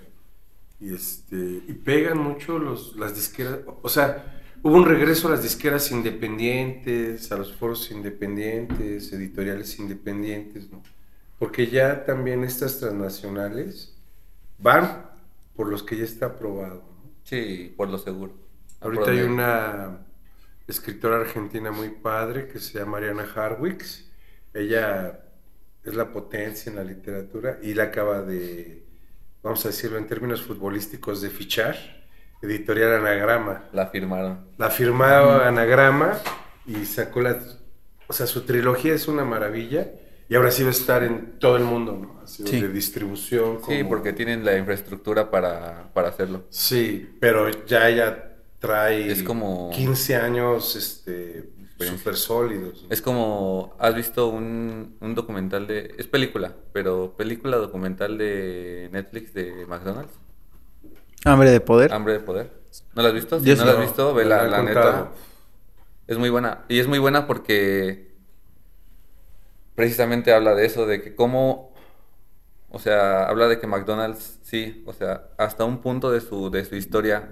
y, 0.80 0.94
este, 0.94 1.36
y 1.68 1.74
pegan 1.74 2.20
mucho 2.20 2.60
los, 2.60 2.96
las 2.96 3.16
disqueras, 3.16 3.60
o 3.82 3.90
sea, 3.90 4.42
hubo 4.62 4.76
un 4.76 4.86
regreso 4.86 5.28
a 5.28 5.32
las 5.32 5.44
disqueras 5.44 5.92
independientes, 5.92 7.32
a 7.32 7.38
los 7.38 7.54
foros 7.54 7.90
independientes, 7.92 9.12
editoriales 9.12 9.80
independientes, 9.80 10.72
¿no? 10.72 10.84
Porque 11.40 11.68
ya 11.68 12.06
también 12.06 12.44
estas 12.44 12.80
transnacionales 12.80 13.96
van 14.60 15.07
por 15.58 15.68
los 15.68 15.84
que 15.84 15.98
ya 15.98 16.06
está 16.06 16.28
aprobado, 16.28 16.76
¿no? 16.76 17.12
Sí, 17.24 17.74
por 17.76 17.90
lo 17.90 17.98
seguro. 17.98 18.34
Ahorita 18.80 19.06
Por 19.06 19.14
hay 19.14 19.22
una 19.22 20.06
escritora 20.68 21.18
argentina 21.18 21.72
muy 21.72 21.90
padre 21.90 22.48
que 22.48 22.60
se 22.60 22.78
llama 22.78 22.94
Mariana 22.94 23.28
Harwicks. 23.36 24.10
Ella 24.54 25.20
es 25.84 25.96
la 25.96 26.14
potencia 26.14 26.70
en 26.70 26.76
la 26.76 26.84
literatura 26.84 27.58
y 27.62 27.74
la 27.74 27.84
acaba 27.84 28.22
de, 28.22 28.86
vamos 29.42 29.66
a 29.66 29.70
decirlo 29.70 29.98
en 29.98 30.08
términos 30.08 30.44
futbolísticos, 30.44 31.22
de 31.22 31.30
fichar. 31.32 31.76
Editorial 32.40 32.94
Anagrama. 32.94 33.66
La 33.74 33.88
firmaron. 33.88 34.52
La 34.60 34.70
firmaba 34.70 35.48
Anagrama 35.48 36.20
y 36.68 36.86
sacó 36.86 37.22
la... 37.22 37.42
O 38.08 38.14
sea, 38.14 38.28
su 38.28 38.44
trilogía 38.44 38.94
es 38.94 39.08
una 39.08 39.26
maravilla 39.26 39.90
Y 40.30 40.36
ahora 40.36 40.52
sí 40.52 40.64
va 40.64 40.70
a 40.70 40.72
estar 40.72 41.04
en 41.04 41.40
todo 41.40 41.56
el 41.58 41.64
mundo, 41.64 41.94
¿no? 41.94 42.20
Así, 42.24 42.46
Sí. 42.46 42.62
De 42.62 42.68
distribución. 42.70 43.60
Sí, 43.68 43.84
porque 43.84 44.12
tienen 44.14 44.44
la 44.44 44.58
infraestructura 44.58 45.32
para, 45.32 45.90
para 45.94 46.10
hacerlo. 46.10 46.44
Sí, 46.50 47.16
pero 47.22 47.50
ya 47.66 47.88
ella 47.90 48.36
trae 48.60 49.10
Es 49.12 49.24
como- 49.24 49.70
15 49.74 50.16
años 50.18 50.76
este, 50.76 51.50
súper 51.80 52.18
sólidos. 52.18 52.84
¿no? 52.84 52.90
Es 52.90 53.02
como, 53.02 53.76
¿has 53.80 53.96
visto 53.96 54.28
un, 54.28 54.98
un 55.00 55.16
documental 55.16 55.66
de... 55.68 55.96
Es 55.98 56.08
película, 56.08 56.54
pero 56.74 57.14
película 57.16 57.56
documental 57.58 58.18
de 58.18 58.90
Netflix 58.92 59.34
de 59.34 59.66
McDonald's, 59.68 60.12
Hambre 61.26 61.52
de 61.52 61.60
poder. 61.62 61.92
Hambre 61.94 62.14
de 62.14 62.20
Poder. 62.20 62.52
¿No 62.96 63.02
la 63.02 63.10
has 63.10 63.14
visto? 63.14 63.40
Si 63.40 63.46
Yo 63.46 63.56
no 63.56 63.62
sí. 63.62 63.68
la 63.68 63.74
has 63.74 63.80
visto, 63.80 64.18
han 64.18 64.30
la 64.30 64.40
contado. 64.58 64.64
neta. 64.64 65.12
Es 66.08 66.18
muy 66.18 66.30
buena. 66.30 66.64
Y 66.70 66.80
es 66.80 66.88
muy 66.88 67.00
buena 67.00 67.28
porque 67.28 68.07
precisamente 69.78 70.34
habla 70.34 70.56
de 70.56 70.66
eso, 70.66 70.88
de 70.88 71.02
que 71.02 71.16
cómo, 71.16 71.74
o 72.70 72.80
sea, 72.80 73.26
habla 73.30 73.48
de 73.48 73.60
que 73.60 73.68
McDonald's, 73.68 74.40
sí, 74.44 74.84
o 74.88 74.94
sea, 74.94 75.30
hasta 75.38 75.66
un 75.66 75.80
punto 75.82 76.12
de 76.12 76.22
su, 76.22 76.50
de 76.50 76.66
su 76.66 76.76
historia, 76.76 77.30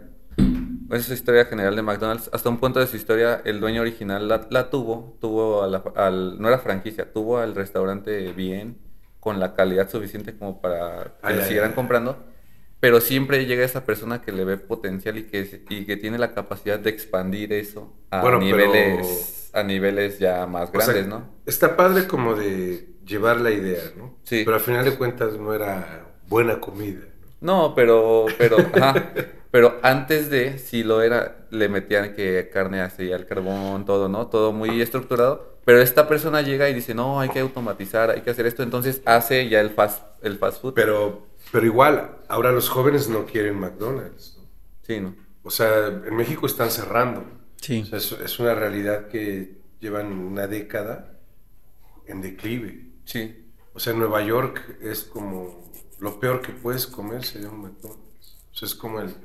esa 0.88 0.98
es 0.98 1.06
su 1.08 1.14
historia 1.14 1.46
general 1.46 1.76
de 1.76 1.82
McDonald's, 1.82 2.30
hasta 2.34 2.50
un 2.50 2.60
punto 2.60 2.80
de 2.80 2.88
su 2.88 2.96
historia, 2.98 3.42
el 3.46 3.60
dueño 3.60 3.82
original 3.82 4.28
la, 4.28 4.48
la 4.52 4.70
tuvo, 4.70 5.18
tuvo 5.20 5.64
a 5.64 5.68
la- 5.68 5.84
al, 5.96 6.40
no 6.42 6.48
era 6.48 6.60
franquicia, 6.60 7.12
tuvo 7.12 7.40
al 7.40 7.56
restaurante 7.56 8.32
bien, 8.34 8.78
con 9.20 9.40
la 9.40 9.56
calidad 9.56 9.90
suficiente 9.90 10.38
como 10.38 10.62
para 10.62 11.06
que 11.06 11.12
Ay, 11.24 11.36
lo 11.36 11.42
ay, 11.42 11.48
siguieran 11.48 11.72
ay. 11.72 11.76
comprando. 11.76 12.18
Pero 12.80 13.02
siempre 13.02 13.46
llega 13.48 13.66
esa 13.66 13.86
persona 13.86 14.22
que 14.22 14.32
le 14.32 14.46
ve 14.46 14.58
potencial 14.58 15.18
y 15.18 15.24
que, 15.24 15.64
y 15.70 15.86
que 15.86 15.98
tiene 15.98 16.20
la 16.20 16.34
capacidad 16.34 16.80
de 16.80 16.92
expandir 16.92 17.54
eso 17.54 17.94
a 18.12 18.22
Bueno, 18.22 18.40
pero- 18.40 18.58
niveles 18.58 19.45
a 19.56 19.64
niveles 19.64 20.20
ya 20.20 20.46
más 20.46 20.70
O 20.70 20.72
sea, 20.74 20.94
grandes, 20.94 21.08
¿no? 21.08 21.30
Está 21.46 21.78
padre 21.78 22.08
como 22.08 22.36
de 22.36 22.90
llevar 23.06 23.40
la 23.40 23.52
idea, 23.52 23.82
¿no? 23.98 24.18
Sí. 24.24 24.44
Pero 24.44 24.58
al 24.58 24.62
final 24.62 24.86
de 24.86 24.96
cuentas 24.96 25.34
no 25.34 25.54
era 25.54 26.06
buena 26.28 26.60
comida. 26.60 27.02
¿no? 27.40 27.70
No, 27.70 27.76
pero, 27.76 28.26
pero, 28.38 28.58
ajá, 28.74 29.14
pero 29.52 29.80
antes 29.82 30.30
de, 30.30 30.58
si 30.58 30.84
lo 30.84 31.02
era, 31.02 31.48
le 31.52 31.70
metían 31.70 32.14
que 32.14 32.50
carne 32.52 32.82
así 32.82 33.12
al 33.14 33.26
carbón, 33.26 33.86
todo, 33.86 34.10
¿no? 34.10 34.28
Todo 34.28 34.52
muy 34.52 34.82
estructurado. 34.82 35.56
Pero 35.64 35.82
esta 35.82 36.08
persona 36.08 36.42
llega 36.42 36.70
y 36.70 36.74
dice, 36.74 36.94
no, 36.94 37.20
hay 37.20 37.30
que 37.30 37.40
automatizar, 37.40 38.12
hay 38.12 38.22
que 38.22 38.30
hacer 38.30 38.46
esto. 38.46 38.62
Entonces 38.62 39.02
hace 39.06 39.50
ya 39.50 39.62
el 39.62 39.72
fast, 39.72 40.04
el 40.22 40.38
fast 40.38 40.62
food. 40.62 40.74
Pero, 40.74 41.28
pero 41.52 41.66
igual, 41.66 42.18
ahora 42.28 42.52
los 42.52 42.70
jóvenes 42.70 43.10
no 43.10 43.26
quieren 43.26 43.60
McDonald's. 43.60 44.38
¿no? 44.38 44.50
Sí, 44.84 45.00
¿no? 45.00 45.16
O 45.44 45.50
sea, 45.50 45.88
en 45.88 46.16
México 46.16 46.46
están 46.46 46.70
cerrando. 46.70 47.24
Sí. 47.68 47.78
O 47.82 47.86
sea, 47.86 47.98
es, 48.00 48.12
es 48.14 48.40
una 48.40 48.56
realidad 48.56 49.08
que 49.08 49.62
llevan 49.80 50.12
una 50.14 50.48
década 50.48 51.20
en 52.08 52.22
declive. 52.22 52.92
Sí. 53.06 53.36
O 53.74 53.80
sea, 53.80 53.94
Nueva 53.94 54.24
York 54.24 54.78
es 54.82 55.04
como 55.06 55.72
lo 56.00 56.20
peor 56.20 56.42
que 56.42 56.54
puedes 56.54 56.88
comer 56.88 57.24
sería 57.26 57.50
un 57.50 57.62
McDonald's. 57.64 58.38
O 58.54 58.56
sea, 58.56 58.68
es 58.68 58.76
como 58.76 59.00
el... 59.02 59.10
el 59.10 59.16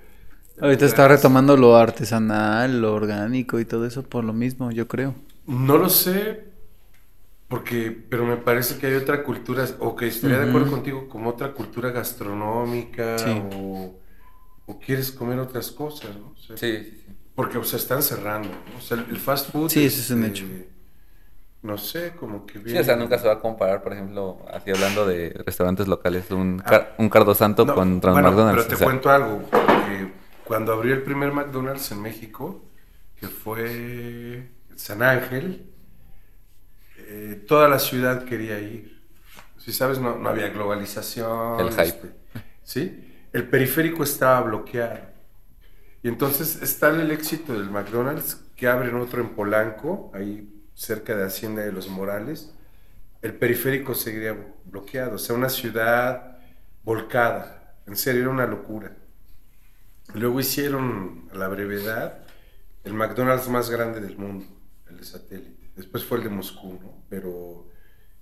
Ahorita 0.60 0.86
está 0.86 1.08
retomando 1.08 1.56
lo 1.56 1.76
artesanal, 1.76 2.80
lo 2.80 2.94
orgánico 2.94 3.58
y 3.58 3.64
todo 3.64 3.84
eso 3.86 4.04
por 4.08 4.22
lo 4.24 4.32
mismo, 4.32 4.70
yo 4.70 4.86
creo. 4.86 5.14
No 5.46 5.78
lo 5.78 5.88
sé, 5.88 6.44
porque, 7.48 7.90
pero 7.92 8.24
me 8.26 8.36
parece 8.38 8.78
que 8.78 8.86
hay 8.88 8.94
otra 8.94 9.24
cultura, 9.24 9.66
o 9.80 9.96
que 9.96 10.08
estaría 10.08 10.38
de 10.38 10.44
acuerdo 10.48 10.70
contigo, 10.70 11.08
como 11.08 11.30
otra 11.30 11.52
cultura 11.54 11.90
gastronómica, 11.90 13.16
Sí. 13.16 13.44
o, 13.52 14.00
o 14.66 14.80
quieres 14.80 15.12
comer 15.12 15.38
otras 15.40 15.72
cosas, 15.72 16.16
¿no? 16.16 16.30
O 16.32 16.36
sea, 16.36 16.56
sí. 16.56 16.99
Porque, 17.40 17.58
o 17.58 17.64
sea, 17.64 17.78
están 17.78 18.02
cerrando, 18.02 18.48
¿no? 18.48 18.78
O 18.78 18.80
sea, 18.82 18.96
el 18.98 19.16
fast 19.16 19.50
food... 19.50 19.70
Sí, 19.70 19.84
eso 19.84 20.00
es 20.00 20.10
un 20.10 20.24
este, 20.24 20.30
hecho. 20.44 20.46
No 21.62 21.78
sé, 21.78 22.12
como 22.18 22.44
que 22.46 22.54
Sí, 22.58 22.64
viene... 22.64 22.80
o 22.80 22.84
sea, 22.84 22.96
nunca 22.96 23.18
se 23.18 23.26
va 23.26 23.34
a 23.34 23.38
comparar, 23.38 23.82
por 23.82 23.92
ejemplo, 23.92 24.44
así 24.52 24.70
hablando 24.70 25.06
de 25.06 25.40
restaurantes 25.46 25.88
locales, 25.88 26.30
un, 26.30 26.58
car- 26.58 26.94
un 26.98 27.08
Cardo 27.08 27.34
Santo 27.34 27.62
Ah. 27.62 27.66
No, 27.66 27.74
contra 27.74 28.10
un 28.10 28.14
bueno, 28.16 28.30
McDonald's. 28.30 28.64
Pero 28.64 28.68
te 28.68 28.74
o 28.74 28.78
sea, 28.78 28.84
cuento 28.86 29.10
algo, 29.10 29.42
que 29.50 30.12
cuando 30.44 30.72
abrió 30.72 30.94
el 30.94 31.02
primer 31.02 31.32
McDonald's 31.32 31.90
en 31.92 32.02
México, 32.02 32.64
que 33.18 33.28
fue 33.28 34.50
San 34.76 35.02
Ángel, 35.02 35.66
eh, 36.96 37.44
toda 37.46 37.68
la 37.68 37.78
ciudad 37.78 38.24
quería 38.24 38.58
ir. 38.60 39.00
Si 39.58 39.72
sabes, 39.72 39.98
no, 39.98 40.16
no 40.16 40.28
había 40.28 40.48
globalización. 40.48 41.60
El 41.60 41.70
hype. 41.70 41.82
este, 41.82 42.12
¿Sí? 42.62 43.06
El 43.32 43.48
periférico 43.48 44.02
estaba 44.02 44.40
bloqueado. 44.42 45.09
Y 46.02 46.08
entonces 46.08 46.62
está 46.62 46.88
el 46.90 47.10
éxito 47.10 47.52
del 47.52 47.70
McDonald's, 47.70 48.42
que 48.56 48.68
abren 48.68 48.94
otro 48.96 49.20
en 49.20 49.30
Polanco, 49.30 50.10
ahí 50.14 50.48
cerca 50.74 51.14
de 51.16 51.24
Hacienda 51.24 51.62
de 51.62 51.72
los 51.72 51.88
Morales. 51.88 52.54
El 53.22 53.34
periférico 53.34 53.94
seguiría 53.94 54.36
bloqueado, 54.64 55.16
o 55.16 55.18
sea, 55.18 55.36
una 55.36 55.50
ciudad 55.50 56.38
volcada. 56.82 57.76
En 57.86 57.96
serio, 57.96 58.22
era 58.22 58.30
una 58.30 58.46
locura. 58.46 58.96
Luego 60.14 60.40
hicieron, 60.40 61.28
a 61.32 61.36
la 61.36 61.48
brevedad, 61.48 62.24
el 62.84 62.94
McDonald's 62.94 63.48
más 63.48 63.70
grande 63.70 64.00
del 64.00 64.16
mundo, 64.18 64.46
el 64.88 64.96
de 64.98 65.04
satélite. 65.04 65.70
Después 65.76 66.04
fue 66.04 66.18
el 66.18 66.24
de 66.24 66.30
Moscú, 66.30 66.78
¿no? 66.82 67.04
Pero... 67.08 67.68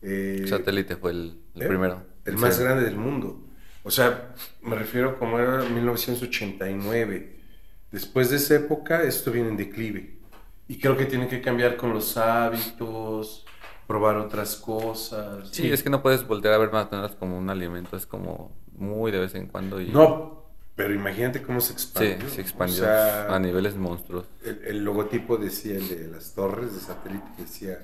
eh, 0.02 0.44
Satélite 0.48 0.96
fue 0.96 1.12
el, 1.12 1.42
el 1.54 1.62
¿eh? 1.62 1.66
primero. 1.66 2.04
El 2.24 2.38
Sí. 2.38 2.40
más 2.42 2.58
grande 2.60 2.84
del 2.84 2.96
mundo. 2.96 3.46
O 3.84 3.90
sea, 3.90 4.34
me 4.62 4.76
refiero 4.76 5.18
como 5.18 5.38
era 5.38 5.64
1989. 5.64 7.37
Después 7.92 8.30
de 8.30 8.36
esa 8.36 8.56
época, 8.56 9.02
esto 9.02 9.30
viene 9.32 9.48
en 9.48 9.56
declive. 9.56 10.18
Y 10.68 10.78
creo 10.78 10.96
que 10.96 11.06
tiene 11.06 11.28
que 11.28 11.40
cambiar 11.40 11.76
con 11.76 11.92
los 11.94 12.16
hábitos, 12.18 13.46
probar 13.86 14.16
otras 14.16 14.56
cosas. 14.56 15.48
Sí, 15.50 15.70
es 15.70 15.82
que 15.82 15.88
no 15.90 16.02
puedes 16.02 16.26
voltear 16.26 16.54
a 16.54 16.58
ver 16.58 16.70
McDonald's 16.70 17.16
como 17.16 17.38
un 17.38 17.48
alimento, 17.48 17.96
es 17.96 18.04
como 18.06 18.52
muy 18.76 19.10
de 19.10 19.18
vez 19.20 19.34
en 19.34 19.46
cuando 19.46 19.80
y... 19.80 19.88
No, 19.90 20.44
pero 20.76 20.92
imagínate 20.94 21.42
cómo 21.42 21.60
se 21.60 21.68
Sí, 21.68 21.72
expandió. 21.72 22.28
se 22.28 22.40
expandió 22.42 22.76
O 22.82 22.86
sea, 22.86 23.34
a 23.34 23.38
niveles 23.38 23.74
monstruosos. 23.76 24.28
el, 24.44 24.60
el 24.66 24.84
logotipo 24.84 25.38
decía, 25.38 25.76
el 25.76 25.88
de 25.88 26.08
las 26.08 26.34
torres 26.34 26.74
de 26.74 26.80
satélite, 26.80 27.26
decía 27.38 27.78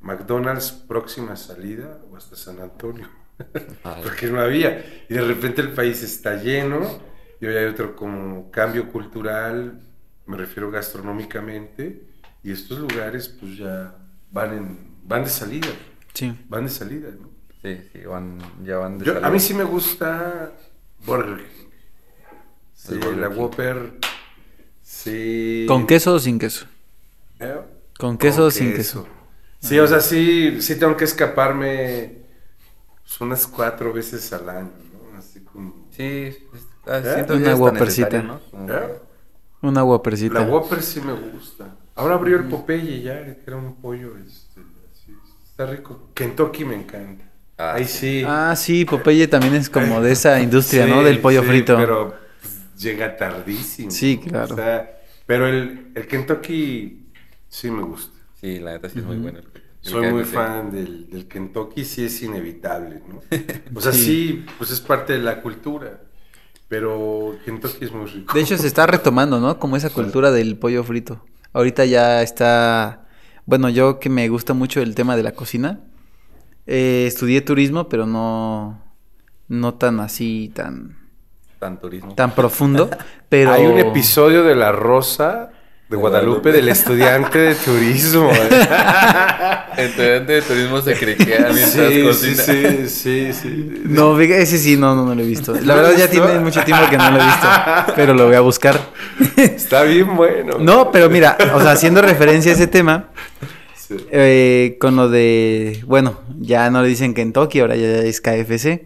McDonald's 0.00 0.70
próxima 0.70 1.34
salida 1.36 1.98
o 2.10 2.16
hasta 2.16 2.36
San 2.36 2.60
Antonio. 2.60 3.08
Porque 4.04 4.28
no 4.28 4.40
había. 4.40 4.84
Y 5.08 5.14
de 5.14 5.20
repente 5.22 5.60
el 5.60 5.72
país 5.72 6.02
está 6.02 6.36
lleno 6.36 6.80
y 7.40 7.46
hoy 7.46 7.56
hay 7.56 7.64
otro 7.66 7.94
como 7.96 8.50
cambio 8.50 8.90
cultural, 8.90 9.80
me 10.26 10.36
refiero 10.36 10.70
gastronómicamente, 10.70 12.02
y 12.42 12.52
estos 12.52 12.78
lugares 12.78 13.28
pues 13.28 13.56
ya 13.56 13.94
van, 14.30 14.52
en, 14.54 14.78
van 15.04 15.24
de 15.24 15.30
salida, 15.30 15.68
Sí. 16.14 16.34
van 16.48 16.64
de 16.64 16.70
salida. 16.70 17.08
¿no? 17.20 17.28
Sí, 17.62 17.80
sí, 17.92 18.04
van, 18.04 18.38
ya 18.64 18.76
van 18.78 18.98
de 18.98 19.04
Yo- 19.04 19.12
a 19.12 19.14
salida. 19.16 19.30
mí 19.30 19.40
sí 19.40 19.54
me 19.54 19.64
gusta 19.64 20.52
Burger 21.04 21.36
King. 21.38 21.68
Sí, 22.74 22.94
Burger 22.94 23.16
la 23.18 23.28
King. 23.30 23.36
Whopper. 23.38 23.92
Sí. 24.82 25.64
¿Con 25.68 25.86
queso 25.86 26.14
o 26.14 26.18
sin 26.18 26.38
queso? 26.38 26.66
¿Eh? 27.40 27.60
¿Con 27.98 28.16
queso 28.18 28.46
o 28.46 28.50
sin 28.50 28.72
queso? 28.74 29.06
Sí, 29.60 29.78
o 29.78 29.86
sea, 29.86 30.00
sí, 30.00 30.62
sí 30.62 30.76
tengo 30.78 30.96
que 30.96 31.04
escaparme 31.04 32.18
pues, 33.02 33.20
unas 33.20 33.46
cuatro 33.46 33.92
veces 33.92 34.32
al 34.32 34.48
año, 34.48 34.70
¿no? 34.92 35.18
Así 35.18 35.40
como... 35.40 35.88
Sí, 35.90 36.02
es- 36.04 36.38
ah, 36.88 36.98
¿Eh? 36.98 37.26
Una. 37.30 37.56
Como 37.56 38.72
¿Eh? 38.72 39.00
Una 39.62 39.82
guapercita. 39.82 40.40
La 40.40 40.46
Whopper 40.46 40.82
sí 40.82 41.00
me 41.00 41.12
gusta. 41.12 41.76
Ahora 41.94 42.14
abrió 42.14 42.36
el 42.36 42.44
Popeye 42.44 43.02
ya, 43.02 43.24
que 43.24 43.42
era 43.46 43.56
un 43.56 43.74
pollo, 43.76 44.16
este, 44.18 44.60
así, 44.92 45.12
está 45.44 45.66
rico. 45.66 46.10
Kentucky 46.14 46.64
me 46.64 46.76
encanta. 46.76 47.24
Ah, 47.56 47.74
Ahí 47.74 47.84
sí. 47.86 48.22
Ah, 48.24 48.54
sí, 48.56 48.84
Popeye 48.84 49.26
también 49.26 49.54
es 49.56 49.68
como 49.68 50.00
de 50.00 50.12
esa 50.12 50.40
industria, 50.48 50.84
Sí, 50.84 50.90
¿no? 50.90 51.02
Del 51.02 51.18
pollo 51.20 51.42
sí, 51.42 51.48
frito. 51.48 51.76
Pero 51.76 52.14
pues, 52.40 52.76
llega 52.76 53.16
tardísimo. 53.16 53.90
Sí, 53.90 54.18
claro. 54.18 54.54
O 54.54 54.56
sea, 54.56 55.00
pero 55.26 55.48
el, 55.48 55.90
el 55.96 56.06
Kentucky 56.06 57.08
sí 57.48 57.70
me 57.70 57.82
gusta. 57.82 58.16
Sí, 58.40 58.60
la 58.60 58.72
neta 58.74 58.88
sí 58.88 59.00
es 59.00 59.04
muy 59.04 59.16
bueno. 59.16 59.38
el- 59.40 59.44
el 59.84 59.90
Soy 59.90 60.10
muy 60.12 60.24
fan 60.24 60.70
del, 60.70 61.08
del 61.08 61.26
Kentucky, 61.28 61.84
sí 61.84 62.04
es 62.04 62.20
inevitable, 62.22 63.00
¿no? 63.08 63.22
O 63.74 63.80
sea, 63.80 63.92
Sí. 63.92 64.04
sí. 64.04 64.46
pues 64.58 64.70
es 64.70 64.80
parte 64.80 65.14
de 65.14 65.20
la 65.20 65.40
cultura, 65.40 66.00
pero 66.68 67.36
Kentucky 67.44 67.84
es 67.86 67.92
muy 67.92 68.06
rico. 68.06 68.34
De 68.34 68.40
hecho, 68.40 68.56
se 68.58 68.66
está 68.66 68.86
retomando, 68.86 69.40
¿no? 69.40 69.58
Como 69.58 69.76
esa 69.76 69.90
cultura 69.90 70.30
del 70.30 70.56
pollo 70.58 70.84
frito. 70.84 71.24
Ahorita 71.52 71.84
ya 71.86 72.22
está. 72.22 73.06
Bueno, 73.46 73.70
yo 73.70 73.98
que 73.98 74.10
me 74.10 74.28
gusta 74.28 74.52
mucho 74.54 74.80
el 74.80 74.94
tema 74.94 75.16
de 75.16 75.22
la 75.22 75.32
cocina. 75.32 75.80
eh, 76.66 77.04
estudié 77.06 77.40
turismo, 77.40 77.88
pero 77.88 78.06
no. 78.06 78.82
No 79.48 79.74
tan 79.74 79.98
así, 80.00 80.52
tan. 80.54 80.98
Tan 81.58 81.80
turismo. 81.80 82.14
tan 82.14 82.34
profundo. 82.34 82.90
Pero. 83.30 83.52
Hay 83.52 83.64
un 83.66 83.78
episodio 83.78 84.44
de 84.44 84.54
La 84.54 84.72
Rosa 84.72 85.50
de 85.88 85.96
Guadalupe 85.96 86.52
del 86.52 86.68
estudiante 86.68 87.38
de 87.38 87.54
turismo. 87.54 88.30
¿eh? 88.30 88.48
Estudiante 89.78 90.32
de 90.34 90.42
turismo 90.42 90.82
se 90.82 90.94
criquea 90.94 91.48
mientras 91.52 91.70
Sí, 91.72 91.88
sí, 91.94 92.02
cocina. 92.02 92.42
sí, 92.42 92.88
sí, 92.88 93.32
sí. 93.32 93.82
No, 93.84 94.14
fíjate, 94.16 94.42
ese 94.42 94.58
sí, 94.58 94.76
no, 94.76 94.94
no, 94.94 95.06
no 95.06 95.14
lo 95.14 95.22
he 95.22 95.26
visto. 95.26 95.54
La 95.62 95.76
verdad 95.76 95.94
ya 95.96 96.08
tiene 96.10 96.40
mucho 96.40 96.62
tiempo 96.62 96.84
que 96.90 96.98
no 96.98 97.10
lo 97.10 97.18
he 97.20 97.24
visto, 97.24 97.48
pero 97.96 98.12
lo 98.12 98.26
voy 98.26 98.34
a 98.34 98.40
buscar. 98.40 98.78
Está 99.36 99.84
bien 99.84 100.14
bueno. 100.14 100.58
No, 100.58 100.90
pero 100.92 101.08
mira, 101.08 101.38
o 101.54 101.60
sea, 101.60 101.72
haciendo 101.72 102.02
referencia 102.02 102.52
a 102.52 102.54
ese 102.54 102.66
tema, 102.66 103.08
Sí. 103.74 103.96
Eh, 104.10 104.76
con 104.78 104.96
lo 104.96 105.08
de, 105.08 105.82
bueno, 105.86 106.20
ya 106.38 106.68
no 106.68 106.82
le 106.82 106.88
dicen 106.90 107.14
Kentucky, 107.14 107.60
ahora 107.60 107.74
ya 107.76 107.86
es 108.02 108.20
KFC. 108.20 108.84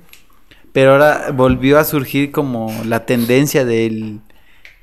Pero 0.72 0.92
ahora 0.92 1.32
volvió 1.34 1.80
a 1.80 1.84
surgir 1.84 2.30
como 2.30 2.72
la 2.86 3.04
tendencia 3.04 3.64
del, 3.64 4.20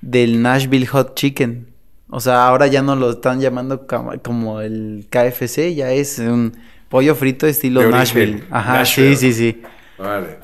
del 0.02 0.42
Nashville 0.42 0.88
Hot 0.88 1.16
Chicken. 1.16 1.69
O 2.10 2.20
sea, 2.20 2.48
ahora 2.48 2.68
ya 2.68 2.82
no 2.82 2.96
lo 2.96 3.12
están 3.12 3.40
llamando 3.40 3.86
como, 3.88 4.62
el 4.62 5.08
KFC, 5.10 5.76
ya 5.76 5.92
es 5.92 6.18
un 6.20 6.54
pollo 6.90 7.14
frito 7.16 7.46
estilo 7.46 7.88
Nashville. 7.90 8.44
Ajá, 8.50 8.74
Nashville. 8.80 9.16
sí, 9.16 9.34
sí, 9.34 9.54
sí. 9.54 9.62
Vale. 9.98 10.40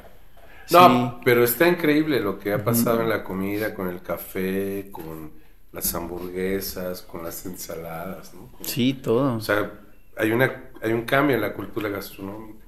No, 0.72 0.88
Sí. 0.88 1.22
pero 1.26 1.44
está 1.44 1.68
increíble 1.68 2.20
lo 2.20 2.38
que 2.40 2.54
ha 2.54 2.64
pasado 2.64 3.02
en 3.02 3.10
la 3.10 3.24
comida, 3.24 3.74
con 3.74 3.88
el 3.88 4.02
café, 4.02 4.90
con 4.92 5.32
las 5.72 5.94
hamburguesas, 5.96 7.02
con 7.02 7.24
las 7.24 7.46
ensaladas, 7.46 8.34
¿no? 8.34 8.48
Con- 8.52 8.66
Sí, 8.66 8.94
todo. 8.94 9.36
O 9.36 9.42
sea, 9.42 9.72
hay, 10.18 10.32
una, 10.32 10.64
hay 10.82 10.94
un 10.94 11.02
cambio 11.04 11.36
en 11.36 11.42
la 11.42 11.54
cultura 11.54 11.90
gastronómica. 11.90 12.64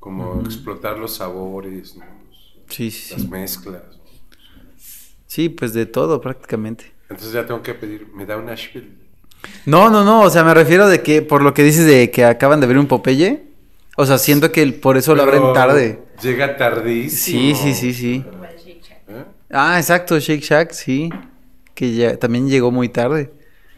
Como 0.00 0.40
explotar 0.42 0.98
los 0.98 1.16
sabores, 1.16 1.96
¿no? 1.96 2.04
Los- 2.28 2.54
Sí, 2.68 2.90
sí, 2.90 3.14
las 3.14 3.28
mezclas. 3.28 3.82
¿no? 3.82 4.04
Sí, 5.26 5.48
pues 5.48 5.72
de 5.74 5.86
todo 5.86 6.20
prácticamente. 6.20 6.92
Entonces 7.08 7.32
ya 7.32 7.46
tengo 7.46 7.62
que 7.62 7.74
pedir, 7.74 8.08
me 8.14 8.24
da 8.26 8.36
un 8.36 8.46
Nashville. 8.46 8.90
No, 9.66 9.90
no, 9.90 10.04
no, 10.04 10.22
o 10.22 10.30
sea, 10.30 10.42
me 10.44 10.54
refiero 10.54 10.88
de 10.88 11.02
que 11.02 11.20
por 11.22 11.42
lo 11.42 11.52
que 11.52 11.62
dices 11.62 11.86
de 11.86 12.10
que 12.10 12.24
acaban 12.24 12.60
de 12.60 12.66
ver 12.66 12.78
un 12.78 12.86
Popeye, 12.86 13.42
o 13.96 14.06
sea, 14.06 14.18
siento 14.18 14.50
que 14.50 14.62
el- 14.62 14.74
por 14.74 14.96
eso 14.96 15.14
lo 15.14 15.22
abren 15.22 15.52
tarde. 15.52 16.02
Llega 16.22 16.56
tardísimo. 16.56 17.38
Sí, 17.38 17.54
sí, 17.54 17.74
sí, 17.74 17.92
sí. 17.92 18.24
¿Eh? 19.08 19.24
Ah, 19.50 19.78
exacto, 19.78 20.18
Shake 20.18 20.42
Shack, 20.42 20.72
sí, 20.72 21.10
que 21.74 21.94
ya 21.94 22.16
también 22.16 22.48
llegó 22.48 22.70
muy 22.70 22.88
tarde. 22.88 23.30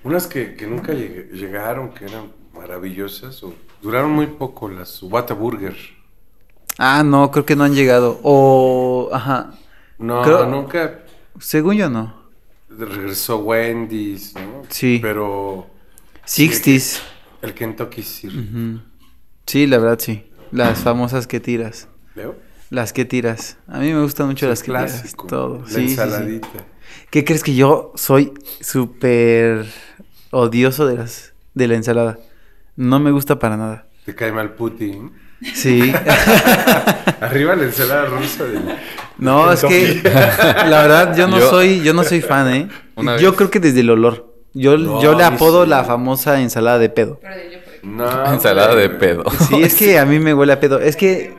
Unas 0.05 0.27
que, 0.29 0.55
que 0.55 0.67
nunca 0.69 0.93
lleg- 0.93 1.31
llegaron, 1.33 1.91
que 1.93 2.05
eran 2.05 2.31
maravillosas, 2.55 3.43
o 3.43 3.53
duraron 3.83 4.13
muy 4.13 4.27
poco, 4.29 4.69
las 4.69 5.03
Whataburger. 5.03 5.75
Ah, 6.79 7.03
no, 7.05 7.31
creo 7.33 7.45
que 7.45 7.57
no 7.57 7.65
han 7.65 7.75
llegado. 7.75 8.21
O, 8.23 9.09
ajá, 9.13 9.55
No, 9.99 10.23
Creo- 10.23 10.47
nunca 10.47 11.01
según 11.41 11.75
yo 11.77 11.89
no. 11.91 12.16
Regresó 12.85 13.39
Wendy's, 13.39 14.35
¿no? 14.35 14.63
Sí. 14.69 14.99
Pero 15.01 15.69
Sixties. 16.25 17.01
el 17.43 17.55
Kentucky 17.55 18.03
sí. 18.03 18.29
Ujú. 18.29 18.81
Sí, 19.47 19.67
la 19.67 19.79
verdad 19.79 19.99
sí. 20.01 20.25
Las 20.53 20.81
famosas 20.81 21.27
que 21.27 21.41
tiras. 21.41 21.89
¿Veo? 22.15 22.37
Las 22.71 22.93
que 22.93 23.05
tiras. 23.05 23.59
A 23.69 23.79
mí 23.79 23.93
me 23.93 24.03
gustan 24.03 24.27
mucho 24.27 24.49
las 24.49 24.61
que 24.61 24.67
tiras. 24.67 24.93
clásico. 25.01 25.27
Todo. 25.29 25.61
La 25.63 25.67
Sí, 25.69 25.75
sí, 25.75 25.81
sí. 25.87 25.91
ensaladita. 25.93 26.49
¿Qué 27.11 27.25
crees 27.25 27.43
que 27.43 27.55
yo 27.55 27.93
soy 27.97 28.33
súper 28.61 29.67
odioso 30.31 30.87
de 30.87 30.97
las 30.97 31.33
de 31.55 31.69
la 31.69 31.75
ensalada? 31.77 32.19
No 32.77 32.99
me 33.01 33.11
gusta 33.11 33.39
para 33.39 33.57
nada. 33.57 33.87
Te 34.05 34.15
cae 34.15 34.33
mal 34.33 34.55
Putin. 34.55 35.13
Sí. 35.55 35.93
Arriba 37.21 37.55
la 37.57 37.65
ensalada 37.65 38.07
rusa 38.07 38.45
del... 38.45 38.63
No, 39.19 39.53
es 39.53 39.65
que 39.65 40.01
la 40.05 40.83
verdad 40.83 41.17
yo 41.17 41.27
no 41.29 41.39
Yo- 41.39 41.51
soy 41.51 41.83
yo 41.83 41.95
no 41.95 42.05
soy 42.05 42.21
fan, 42.21 42.55
¿eh? 42.55 42.69
Una 42.97 43.17
Yo 43.17 43.35
creo 43.35 43.51
que 43.51 43.61
desde 43.61 43.81
el 43.81 43.91
olor. 43.91 44.35
Yo, 44.55 44.77
No, 44.79 45.03
yo 45.03 45.15
le 45.15 45.25
apodo 45.25 45.65
sí. 45.65 45.71
la 45.71 45.85
famosa 45.85 46.41
ensalada 46.41 46.79
de 46.79 46.89
pedo. 46.89 47.21
No, 47.83 48.27
Ensalada 48.33 48.75
de 48.75 48.89
pedo. 48.91 49.25
Sí, 49.49 49.63
es 49.63 49.75
que 49.75 49.99
a 49.99 50.05
mí 50.07 50.19
me 50.19 50.35
huele 50.35 50.53
a 50.53 50.61
pedo. 50.61 50.81
Es 50.81 50.97
que 50.97 51.35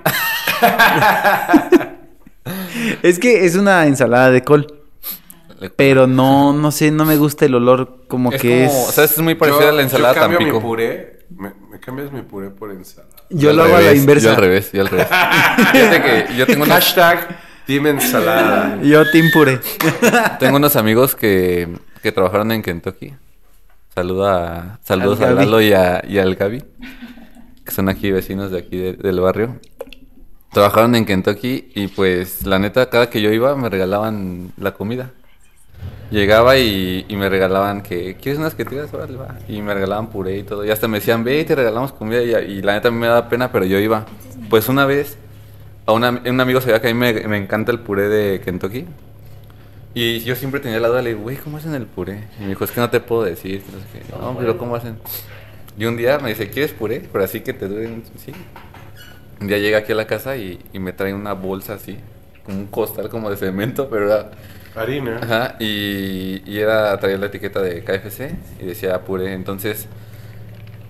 es 3.04 3.20
que 3.20 3.46
es 3.46 3.56
una 3.56 3.86
ensalada 3.86 4.32
de 4.32 4.44
col, 4.44 4.68
pero 5.76 6.08
no 6.08 6.54
no 6.54 6.72
sé, 6.72 6.92
no 6.92 7.06
me 7.06 7.18
gusta 7.18 7.46
el 7.46 7.56
olor 7.56 8.04
como 8.08 8.32
es 8.32 8.42
que 8.42 8.66
como, 8.68 8.80
es 8.84 8.90
o 8.90 8.92
sea, 8.92 9.04
es 9.06 9.18
muy 9.20 9.36
parecida 9.36 9.64
Yo- 9.64 9.70
a 9.70 9.74
la 9.74 9.82
ensalada 9.82 10.14
yo 10.16 10.22
cambio 10.22 10.40
mi 10.40 10.46
Tampico. 10.46 10.68
puré, 10.68 11.20
me, 11.36 11.52
me 11.72 11.80
cambias 11.80 12.12
mi 12.12 12.22
puré 12.22 12.50
por 12.52 12.72
ensalada. 12.72 13.10
yo 13.30 13.54
lo 13.54 13.64
hago 13.64 13.76
a 13.78 13.82
la 13.82 13.94
inversa. 13.94 14.26
Yo 14.26 14.30
al 14.32 14.38
revés, 14.38 14.72
yo 14.72 14.82
al 14.82 14.88
revés. 14.88 15.08
Fíjate 15.72 16.02
que 16.02 16.36
yo 16.38 16.46
tengo 16.46 16.64
unos, 16.64 16.76
Hashtag 16.76 17.47
Team 17.68 17.86
Ensalada. 17.88 18.82
Yo 18.84 19.10
team 19.12 19.26
puré. 19.32 19.60
tengo 20.40 20.58
unos 20.58 20.76
amigos 20.76 21.16
que, 21.16 21.68
que 22.02 22.12
trabajaron 22.12 22.52
en 22.52 22.62
Kentucky. 22.64 23.14
Saluda, 23.94 24.80
saludos 24.84 25.20
Al 25.22 25.38
a. 25.38 25.44
Lalo 25.44 25.62
y, 25.62 25.74
a, 25.74 26.04
y 26.08 26.18
al 26.20 26.36
Gaby, 26.36 26.64
que 27.66 27.72
son 27.72 27.90
aquí 27.90 28.12
vecinos 28.12 28.52
de 28.52 28.60
aquí 28.60 28.78
de- 28.78 28.94
del 28.94 29.20
barrio. 29.20 29.60
Trabajaron 30.54 30.96
en 30.96 31.06
Kentucky 31.06 31.70
y 31.76 31.88
pues 31.88 32.46
la 32.46 32.58
neta, 32.60 32.90
cada 32.90 33.10
que 33.10 33.22
yo 33.22 33.32
iba 33.32 33.56
me 33.56 33.70
regalaban 33.70 34.52
la 34.58 34.74
comida. 34.74 35.12
Llegaba 36.10 36.58
y, 36.58 37.06
y 37.10 37.16
me 37.18 37.28
regalaban 37.28 37.82
que, 37.84 38.16
¿quieres 38.16 38.40
unas 38.40 38.56
que 38.56 38.64
tiras? 38.64 38.94
Órale, 38.94 39.18
va. 39.18 39.36
Y 39.50 39.62
me 39.62 39.74
regalaban 39.74 40.08
puré 40.08 40.38
y 40.38 40.44
todo. 40.44 40.64
Y 40.64 40.70
hasta 40.72 40.88
me 40.88 41.00
decían, 41.00 41.24
ve 41.26 41.42
y 41.42 41.44
te 41.46 41.54
regalamos 41.54 41.92
comida. 41.92 42.24
Y, 42.24 42.34
y 42.52 42.62
la 42.62 42.74
neta 42.74 42.88
a 42.88 42.92
mí 42.92 42.98
me 42.98 43.08
da 43.08 43.28
pena, 43.28 43.52
pero 43.52 43.66
yo 43.66 43.78
iba. 43.78 44.06
Pues 44.50 44.70
una 44.70 44.86
vez, 44.86 45.18
a 45.88 45.94
una- 45.94 46.22
un 46.26 46.40
amigo 46.42 46.62
sabía 46.62 46.80
que 46.82 46.90
a 46.90 46.94
mí 46.94 47.00
me, 47.00 47.14
me 47.28 47.38
encanta 47.38 47.72
el 47.72 47.80
puré 47.80 48.08
de 48.10 48.42
Kentucky. 48.42 48.86
Y 49.94 50.20
yo 50.20 50.36
siempre 50.36 50.60
tenía 50.60 50.80
la 50.80 50.90
duda, 50.90 51.02
le 51.02 51.10
digo, 51.10 51.22
güey, 51.22 51.38
¿cómo 51.38 51.58
hacen 51.58 51.74
el 51.74 51.88
puré? 51.88 52.26
Y 52.40 52.44
me 52.44 52.50
dijo, 52.50 52.64
es 52.64 52.72
que 52.72 52.80
no 52.80 52.90
te 52.90 53.00
puedo 53.00 53.24
decir. 53.24 53.64
no 54.20 54.38
pero 54.38 54.58
¿cómo 54.58 54.76
hacen? 54.76 55.00
Y 55.78 55.86
un 55.86 55.98
día 55.98 56.20
me 56.20 56.30
dice, 56.30 56.50
¿quieres 56.50 56.72
puré? 56.74 57.02
Pero 57.12 57.24
así 57.24 57.42
que 57.42 57.54
te 57.54 57.68
duren, 57.68 58.04
sí. 58.24 58.32
Un 59.42 59.48
día 59.48 59.58
llega 59.58 59.80
aquí 59.80 59.92
a 59.94 59.96
la 59.96 60.06
casa 60.08 60.36
y, 60.38 60.60
y 60.74 60.80
me 60.80 60.94
trae 60.94 61.14
una 61.14 61.34
bolsa 61.34 61.76
así, 61.76 61.98
como 62.44 62.58
un 62.60 62.68
costal 62.68 63.10
como 63.10 63.30
de 63.30 63.38
cemento, 63.38 63.90
pero 63.90 64.06
era... 64.06 64.32
Harina. 64.76 65.20
Ajá, 65.22 65.56
y, 65.60 66.44
y 66.46 66.60
era, 66.60 67.00
traía 67.00 67.18
la 67.18 67.28
etiqueta 67.28 67.62
de 67.62 67.84
KFC 67.84 68.36
y 68.62 68.66
decía 68.66 69.00
puré. 69.02 69.34
Entonces, 69.34 69.88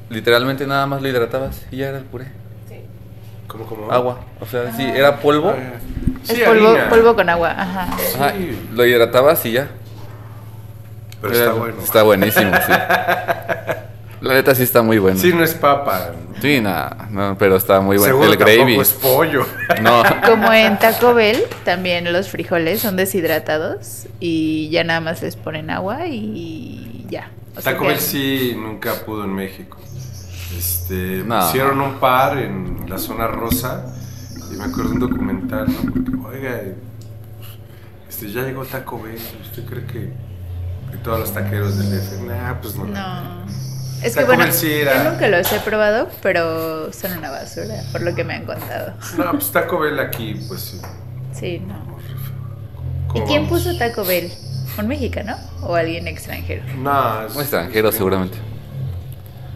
literalmente 0.09 0.65
nada 0.67 0.85
más 0.87 1.01
lo 1.01 1.07
hidratabas 1.07 1.65
y 1.71 1.77
ya 1.77 1.89
era 1.89 1.97
el 1.99 2.05
puré. 2.05 2.25
¿Cómo, 3.57 3.65
cómo? 3.69 3.91
Agua, 3.91 4.19
o 4.39 4.45
sea, 4.45 4.71
sí, 4.75 4.83
era 4.83 5.19
polvo. 5.19 5.49
Ah, 5.49 5.79
Es 6.27 6.39
polvo, 6.89 7.15
con 7.15 7.29
agua, 7.29 7.51
ajá. 7.57 7.83
Ajá, 8.15 8.31
Sí. 8.37 8.67
lo 8.73 8.85
hidratabas 8.85 9.45
y 9.45 9.53
ya. 9.53 9.69
Pero 11.21 11.33
Era- 11.33 11.45
está 11.45 11.57
bueno. 11.59 11.81
Está 11.81 12.03
buenísimo, 12.03 12.51
sí. 12.65 12.71
La 14.21 14.33
neta 14.33 14.55
sí 14.55 14.63
está 14.63 14.81
muy 14.81 14.97
bueno. 14.97 15.17
Sí, 15.19 15.31
no 15.31 15.43
es 15.43 15.53
papa. 15.53 16.11
Sí, 16.41 16.59
nada, 16.59 17.07
no, 17.11 17.35
pero 17.37 17.55
está 17.55 17.81
muy 17.81 17.97
bueno. 17.97 18.13
Seguro 18.13 18.31
el 18.31 18.37
gravy. 18.37 18.79
es 18.79 18.93
pollo. 18.93 19.45
No, 19.81 20.03
Como 20.25 20.51
en 20.53 20.77
Taco 20.79 21.13
Bell, 21.13 21.43
también 21.63 22.11
los 22.11 22.27
frijoles 22.29 22.81
son 22.81 22.95
deshidratados 22.95 24.07
y 24.19 24.69
ya 24.69 24.83
nada 24.83 25.01
más 25.01 25.21
les 25.21 25.35
ponen 25.35 25.69
agua 25.69 26.07
y 26.07 27.05
ya. 27.09 27.29
O 27.55 27.61
Taco 27.61 27.85
Bell 27.85 27.99
sí 27.99 28.55
nunca 28.57 28.93
pudo 29.05 29.23
en 29.23 29.33
México. 29.33 29.77
Este, 30.55 31.23
No. 31.25 31.47
Hicieron 31.47 31.81
un 31.81 31.95
par 31.99 32.37
en 32.37 32.85
la 32.89 32.97
zona 32.97 33.27
rosa 33.27 33.85
y 34.51 34.55
me 34.55 34.63
acuerdo 34.63 34.89
de 34.91 34.95
un 34.95 34.99
documental, 35.01 35.67
¿no? 35.67 35.91
Porque, 35.91 36.37
oiga, 36.37 36.61
este, 38.07 38.31
ya 38.31 38.41
llegó 38.43 38.63
Taco 38.65 39.01
Bell, 39.01 39.19
¿usted 39.41 39.65
cree 39.65 39.85
que, 39.85 40.13
que 40.91 40.97
todos 41.03 41.19
los 41.19 41.33
taqueros 41.33 41.77
del 41.77 41.91
DF? 41.91 42.21
Nah, 42.27 42.53
pues 42.61 42.75
no. 42.75 42.85
No. 42.85 43.45
Es 44.01 44.15
que 44.15 44.23
bueno, 44.25 44.43
Bell 44.43 44.53
sí 44.53 44.71
era- 44.71 45.03
yo 45.03 45.11
nunca 45.11 45.27
los 45.27 45.51
he 45.51 45.59
probado, 45.59 46.07
pero 46.21 46.93
son 46.93 47.17
una 47.17 47.31
basura, 47.31 47.75
por 47.91 48.01
lo 48.01 48.13
que 48.15 48.23
me 48.23 48.35
han 48.35 48.45
contado. 48.45 48.93
No, 49.17 49.31
pues 49.31 49.51
Taco 49.51 49.79
Bell 49.79 49.99
aquí, 49.99 50.35
pues 50.47 50.61
sí. 50.61 50.81
Sí, 51.33 51.59
no. 51.67 51.75
¿Y 51.75 53.07
¿Cómo 53.09 53.25
quién 53.25 53.43
vamos? 53.45 53.63
puso 53.63 53.77
Taco 53.77 54.05
Bell? 54.05 54.31
¿Un 54.77 54.87
mexicano 54.87 55.35
o 55.63 55.73
alguien 55.75 56.07
extranjero? 56.07 56.63
No, 56.77 57.23
es 57.25 57.33
un 57.35 57.41
extranjero 57.41 57.91
seguramente. 57.91 58.37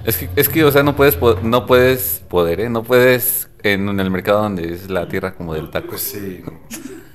Es 0.05 0.17
que, 0.17 0.29
es 0.35 0.49
que, 0.49 0.63
o 0.63 0.71
sea, 0.71 0.83
no 0.83 0.95
puedes, 0.95 1.15
po- 1.15 1.37
no 1.43 1.65
puedes 1.65 2.23
poder, 2.27 2.61
¿eh? 2.61 2.69
No 2.69 2.83
puedes 2.83 3.49
en, 3.63 3.87
en 3.89 3.99
el 3.99 4.09
mercado 4.09 4.41
donde 4.41 4.73
es 4.73 4.89
la 4.89 5.07
tierra 5.07 5.33
como 5.35 5.53
del 5.53 5.69
taco. 5.69 5.89
Pues 5.89 6.01
sí. 6.01 6.43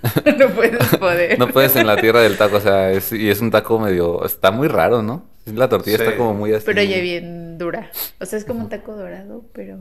no 0.38 0.48
puedes 0.50 0.96
poder. 0.96 1.38
No 1.38 1.48
puedes 1.48 1.74
en 1.76 1.86
la 1.86 1.96
tierra 1.96 2.20
del 2.20 2.36
taco, 2.36 2.56
o 2.56 2.60
sea, 2.60 2.92
es, 2.92 3.12
y 3.12 3.28
es 3.28 3.40
un 3.40 3.50
taco 3.50 3.78
medio, 3.78 4.24
está 4.24 4.50
muy 4.50 4.68
raro, 4.68 5.02
¿no? 5.02 5.24
La 5.46 5.68
tortilla 5.68 5.96
Sí. 5.98 6.02
está 6.04 6.16
como 6.16 6.34
muy 6.34 6.52
así. 6.52 6.64
Pero 6.66 6.82
ya 6.82 7.00
bien 7.00 7.58
dura. 7.58 7.90
O 8.20 8.26
sea, 8.26 8.38
es 8.38 8.44
como 8.44 8.60
un 8.60 8.68
taco 8.68 8.94
dorado, 8.96 9.44
pero... 9.52 9.78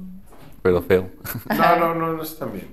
Pero 0.61 0.81
feo. 0.81 1.09
No, 1.49 1.75
no, 1.75 1.93
no, 1.95 2.13
no 2.13 2.23
está 2.23 2.45
bien. 2.45 2.67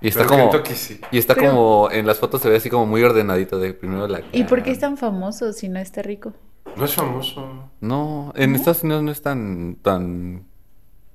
Y 0.00 0.08
está 0.08 0.20
Pero 0.20 0.30
como, 0.30 0.50
Kentucky 0.50 0.74
sí. 0.74 1.00
y 1.10 1.18
está 1.18 1.34
Pero- 1.34 1.50
como, 1.50 1.88
en 1.90 2.06
las 2.06 2.18
fotos 2.18 2.40
se 2.40 2.48
ve 2.48 2.56
así 2.56 2.70
como 2.70 2.86
muy 2.86 3.02
ordenadito 3.02 3.58
de 3.58 3.74
primero 3.74 4.08
la 4.08 4.22
¿Y 4.32 4.44
por 4.44 4.62
qué 4.62 4.70
es 4.70 4.78
tan 4.78 4.96
famoso 4.96 5.52
si 5.52 5.68
no 5.68 5.78
está 5.78 6.02
rico? 6.02 6.32
No 6.76 6.84
es 6.84 6.94
famoso. 6.94 7.70
No, 7.80 8.32
en 8.36 8.54
Estados 8.54 8.82
Unidos 8.82 9.02
no 9.02 9.10
es 9.10 9.20
tan, 9.22 9.76
tan, 9.82 10.46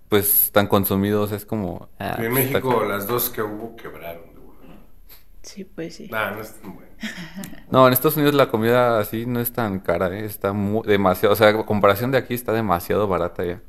pues, 0.10 0.52
tan 0.52 0.68
consumido, 0.68 1.22
o 1.22 1.28
sea, 1.28 1.38
es 1.38 1.46
como... 1.46 1.90
ah, 2.00 2.16
en 2.20 2.32
pues, 2.32 2.52
México 2.52 2.84
las 2.84 3.08
dos 3.08 3.30
que 3.30 3.42
hubo 3.42 3.76
quebraron. 3.76 4.36
Sí, 5.42 5.64
pues 5.64 5.96
sí. 5.96 6.08
Nah, 6.10 6.32
no 6.32 6.42
es 6.42 6.54
tan 6.60 6.74
bueno. 6.74 6.90
No, 7.72 7.88
en 7.88 7.94
Estados 7.94 8.18
Unidos 8.18 8.34
la 8.34 8.50
comida 8.50 9.00
así 9.00 9.26
no 9.26 9.40
es 9.40 9.54
tan 9.54 9.80
cara, 9.80 10.08
¿eh? 10.18 10.26
Está 10.26 10.54
muy, 10.54 10.82
demasiado, 10.88 11.34
o 11.34 11.36
sea, 11.36 11.50
a 11.50 11.66
comparación 11.66 12.12
de 12.12 12.18
aquí 12.18 12.34
está 12.34 12.52
demasiado 12.52 13.08
barata 13.08 13.44
ya. 13.44 13.62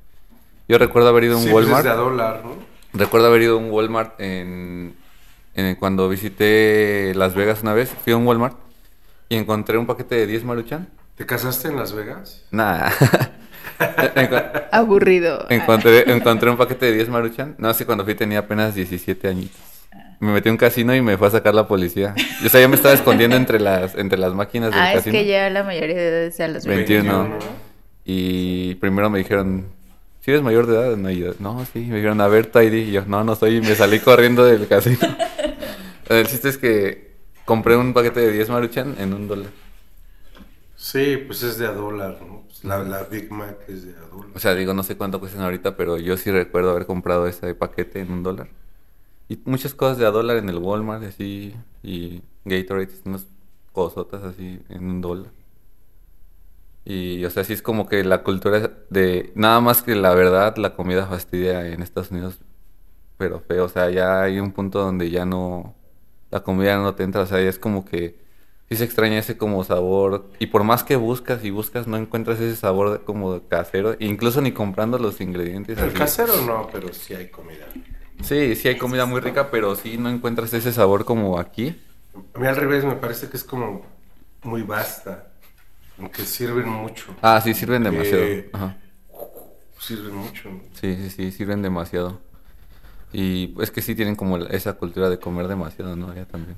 Yo 0.69 0.79
recuerdo 0.79 1.09
haber 1.09 1.25
ido 1.25 1.35
a 1.35 1.37
un 1.39 1.45
Sí, 1.45 1.51
pues 1.51 1.67
Walmart, 1.67 1.87
es 1.87 1.93
de 1.93 1.99
a 1.99 2.03
dólar, 2.03 2.43
¿no? 2.45 2.76
Recuerdo 2.99 3.27
haber 3.29 3.43
ido 3.43 3.55
a 3.55 3.59
un 3.59 3.71
Walmart 3.71 4.21
en, 4.21 4.95
en 5.55 5.75
cuando 5.77 6.09
visité 6.09 7.13
Las 7.15 7.35
Vegas 7.35 7.63
una 7.63 7.75
vez, 7.75 7.91
fui 8.05 8.13
a 8.13 8.17
un 8.17 8.27
Walmart 8.27 8.57
y 9.29 9.37
encontré 9.37 9.79
un 9.79 9.87
paquete 9.87 10.15
de 10.15 10.27
10 10.27 10.45
maruchan. 10.45 10.89
¿Te 11.17 11.25
casaste 11.27 11.69
en 11.69 11.77
Las 11.77 11.93
Vegas? 11.95 12.45
Nah. 12.51 12.91
Encu- 13.79 14.63
Aburrido. 14.73 15.47
encontré, 15.51 16.11
encontré 16.11 16.51
un 16.51 16.57
paquete 16.57 16.87
de 16.87 16.93
10 16.93 17.09
maruchan. 17.09 17.55
No 17.59 17.73
sé, 17.75 17.85
cuando 17.87 18.05
fui 18.05 18.15
tenía 18.15 18.41
apenas 18.41 18.75
17 18.75 19.29
añitos. 19.29 19.61
Me 20.19 20.33
metí 20.33 20.49
a 20.49 20.53
un 20.53 20.57
casino 20.59 20.95
y 20.95 21.03
me 21.03 21.19
fue 21.19 21.29
a 21.29 21.31
sacar 21.31 21.55
la 21.55 21.69
policía. 21.69 22.15
O 22.45 22.49
sea, 22.49 22.61
yo 22.61 22.69
me 22.71 22.77
estaba 22.77 22.95
escondiendo 22.95 23.37
entre 23.37 23.61
las, 23.61 23.95
entre 23.97 24.19
las 24.19 24.33
máquinas 24.33 24.71
del 24.71 24.81
Ah, 24.81 24.91
es 24.93 24.99
casino. 24.99 25.13
que 25.13 25.27
ya 25.27 25.51
la 25.51 25.63
mayoría 25.63 25.95
de 25.97 26.09
edad 26.09 26.23
es 26.25 26.41
a 26.41 26.49
los 26.49 26.65
21. 26.65 27.23
21. 27.23 27.39
Y 28.07 28.77
primero 28.77 29.11
me 29.11 29.19
dijeron, 29.19 29.67
¿si 30.27 30.33
eres 30.33 30.43
mayor 30.43 30.67
de 30.67 30.75
edad? 30.75 30.97
No, 30.97 31.09
y 31.09 31.21
yo, 31.21 31.35
no, 31.39 31.65
sí. 31.73 31.79
Me 31.79 31.99
dijeron, 31.99 32.21
a 32.21 32.27
ver. 32.27 32.51
Y 32.75 32.91
yo, 32.91 33.05
no, 33.07 33.23
no 33.23 33.37
soy. 33.37 33.59
Y 33.59 33.61
me 33.61 33.77
salí 33.77 34.01
corriendo 34.01 34.45
del 34.45 34.67
casino. 34.67 34.99
El 36.09 36.27
chiste 36.27 36.49
es 36.49 36.59
que 36.59 37.15
compré 37.45 37.77
un 37.77 37.95
paquete 37.95 38.19
de 38.19 38.33
10 38.33 38.51
maruchan 38.51 38.97
en 38.99 39.15
un 39.15 39.29
dólar. 39.29 39.51
Sí, 40.75 41.17
pues 41.25 41.45
es 41.45 41.59
de 41.59 41.69
a 41.69 41.73
dólar, 41.73 42.19
¿no? 42.27 42.43
Pues 42.47 42.65
la, 42.65 42.79
la 42.79 43.05
Big 43.05 43.31
Mac 43.31 43.57
es 43.69 43.85
de 43.87 43.93
a 43.93 44.09
dólar. 44.09 44.31
O 44.35 44.39
sea, 44.41 44.57
digo, 44.57 44.75
no 44.75 44.83
sé 44.83 44.97
cuánto 44.97 45.21
cuestan 45.21 45.43
ahorita, 45.43 45.77
pero 45.77 45.97
yo 45.97 46.17
sí 46.17 46.33
recuerdo 46.33 46.73
haber 46.73 46.87
comprado 46.87 47.29
ese 47.29 47.55
paquete 47.55 48.01
en 48.01 48.11
un 48.11 48.25
dólar. 48.25 48.49
Y 49.29 49.39
muchas 49.45 49.75
cosas 49.75 49.97
de 49.97 50.07
a 50.07 50.11
dólar 50.11 50.39
en 50.39 50.49
el 50.49 50.59
Walmart, 50.59 51.05
así. 51.05 51.55
Y 51.85 52.23
Gatorade, 52.45 52.91
unas 53.05 53.27
cosotas 53.73 54.25
así 54.25 54.59
en 54.71 54.91
un 54.91 55.01
dólar. 55.01 55.31
Y, 56.87 57.25
o 57.27 57.31
sea, 57.31 57.45
sí 57.45 57.53
es 57.55 57.63
como 57.63 57.89
que 57.89 58.05
la 58.05 58.23
cultura 58.25 58.71
de... 58.91 59.33
Nada 59.37 59.61
más 59.61 59.83
que 59.83 59.97
la 59.97 60.15
verdad, 60.15 60.57
la 60.57 60.75
comida 60.75 61.07
fastidia 61.07 61.67
en 61.69 61.83
Estados 61.83 62.13
Unidos, 62.13 62.39
pero 63.19 63.41
feo. 63.41 63.65
O 63.67 63.69
sea, 63.71 63.91
ya 63.91 64.23
hay 64.23 64.41
un 64.41 64.53
punto 64.53 64.81
donde 64.81 65.11
ya 65.11 65.27
no... 65.27 65.75
La 66.31 66.43
comida 66.43 66.77
no 66.79 66.95
te 66.95 67.05
entra, 67.05 67.23
o 67.23 67.27
sea, 67.27 67.43
ya 67.43 67.49
es 67.51 67.59
como 67.59 67.85
que... 67.85 68.25
Sí 68.69 68.77
se 68.77 68.85
extraña 68.85 69.19
ese 69.19 69.37
como 69.37 69.65
sabor. 69.65 70.29
Y 70.41 70.47
por 70.49 70.65
más 70.65 70.85
que 70.85 70.97
buscas 70.97 71.45
y 71.45 71.51
buscas, 71.51 71.87
no 71.87 71.97
encuentras 71.97 72.41
ese 72.41 72.57
sabor 72.57 72.99
de- 72.99 73.05
como 73.05 73.41
casero. 73.49 73.97
Incluso 74.01 74.41
ni 74.41 74.53
comprando 74.53 74.99
los 74.99 75.21
ingredientes. 75.21 75.79
El 75.79 75.85
así. 75.91 75.99
casero 75.99 76.43
no, 76.43 76.69
pero 76.73 76.93
sí 76.93 77.15
hay 77.15 77.29
comida. 77.31 77.67
Sí, 78.23 78.57
sí 78.57 78.69
hay 78.69 78.79
comida 78.79 79.07
muy 79.07 79.21
rica, 79.21 79.51
pero 79.51 79.77
sí 79.77 79.99
no 79.99 80.09
encuentras 80.11 80.53
ese 80.53 80.73
sabor 80.73 81.05
como 81.05 81.39
aquí. 81.39 81.81
A 82.35 82.39
mí 82.39 82.47
al 82.47 82.57
revés 82.57 82.85
me 82.85 82.97
parece 82.97 83.29
que 83.29 83.37
es 83.37 83.45
como 83.45 83.83
muy 84.43 84.63
vasta. 84.63 85.29
Aunque 85.99 86.25
sirven 86.25 86.69
mucho. 86.69 87.15
Ah, 87.23 87.41
sí, 87.43 87.55
sirven 87.55 87.83
demasiado. 87.83 88.23
Eh, 88.25 88.51
Ajá. 88.53 88.77
Sirven 89.81 90.15
mucho. 90.15 90.51
¿no? 90.51 90.61
Sí, 90.81 90.97
sí, 90.97 91.11
sí, 91.11 91.33
sirven 91.33 91.63
demasiado. 91.63 92.21
Y 93.13 93.55
es 93.63 93.71
que 93.71 93.81
sí 93.83 93.95
tienen 93.95 94.17
como 94.17 94.37
esa 94.39 94.75
cultura 94.75 95.09
de 95.09 95.19
comer 95.19 95.49
demasiado, 95.49 95.97
¿no? 95.97 96.11
Allá 96.11 96.27
también. 96.27 96.57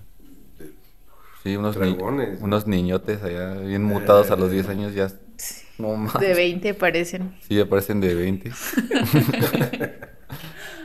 Sí, 1.45 1.57
unos, 1.57 1.77
ni- 1.79 1.97
unos 2.41 2.67
niñotes 2.67 3.23
allá 3.23 3.55
bien 3.55 3.85
mutados 3.85 4.31
a 4.31 4.37
los 4.37 4.51
10 4.51 4.69
años 4.69 4.93
ya... 4.95 5.09
No 5.79 5.95
más. 5.95 6.19
De 6.19 6.35
20 6.35 6.75
parecen. 6.75 7.37
Sí, 7.47 7.61
aparecen 7.61 8.01
de 8.01 8.15
20. 8.15 8.51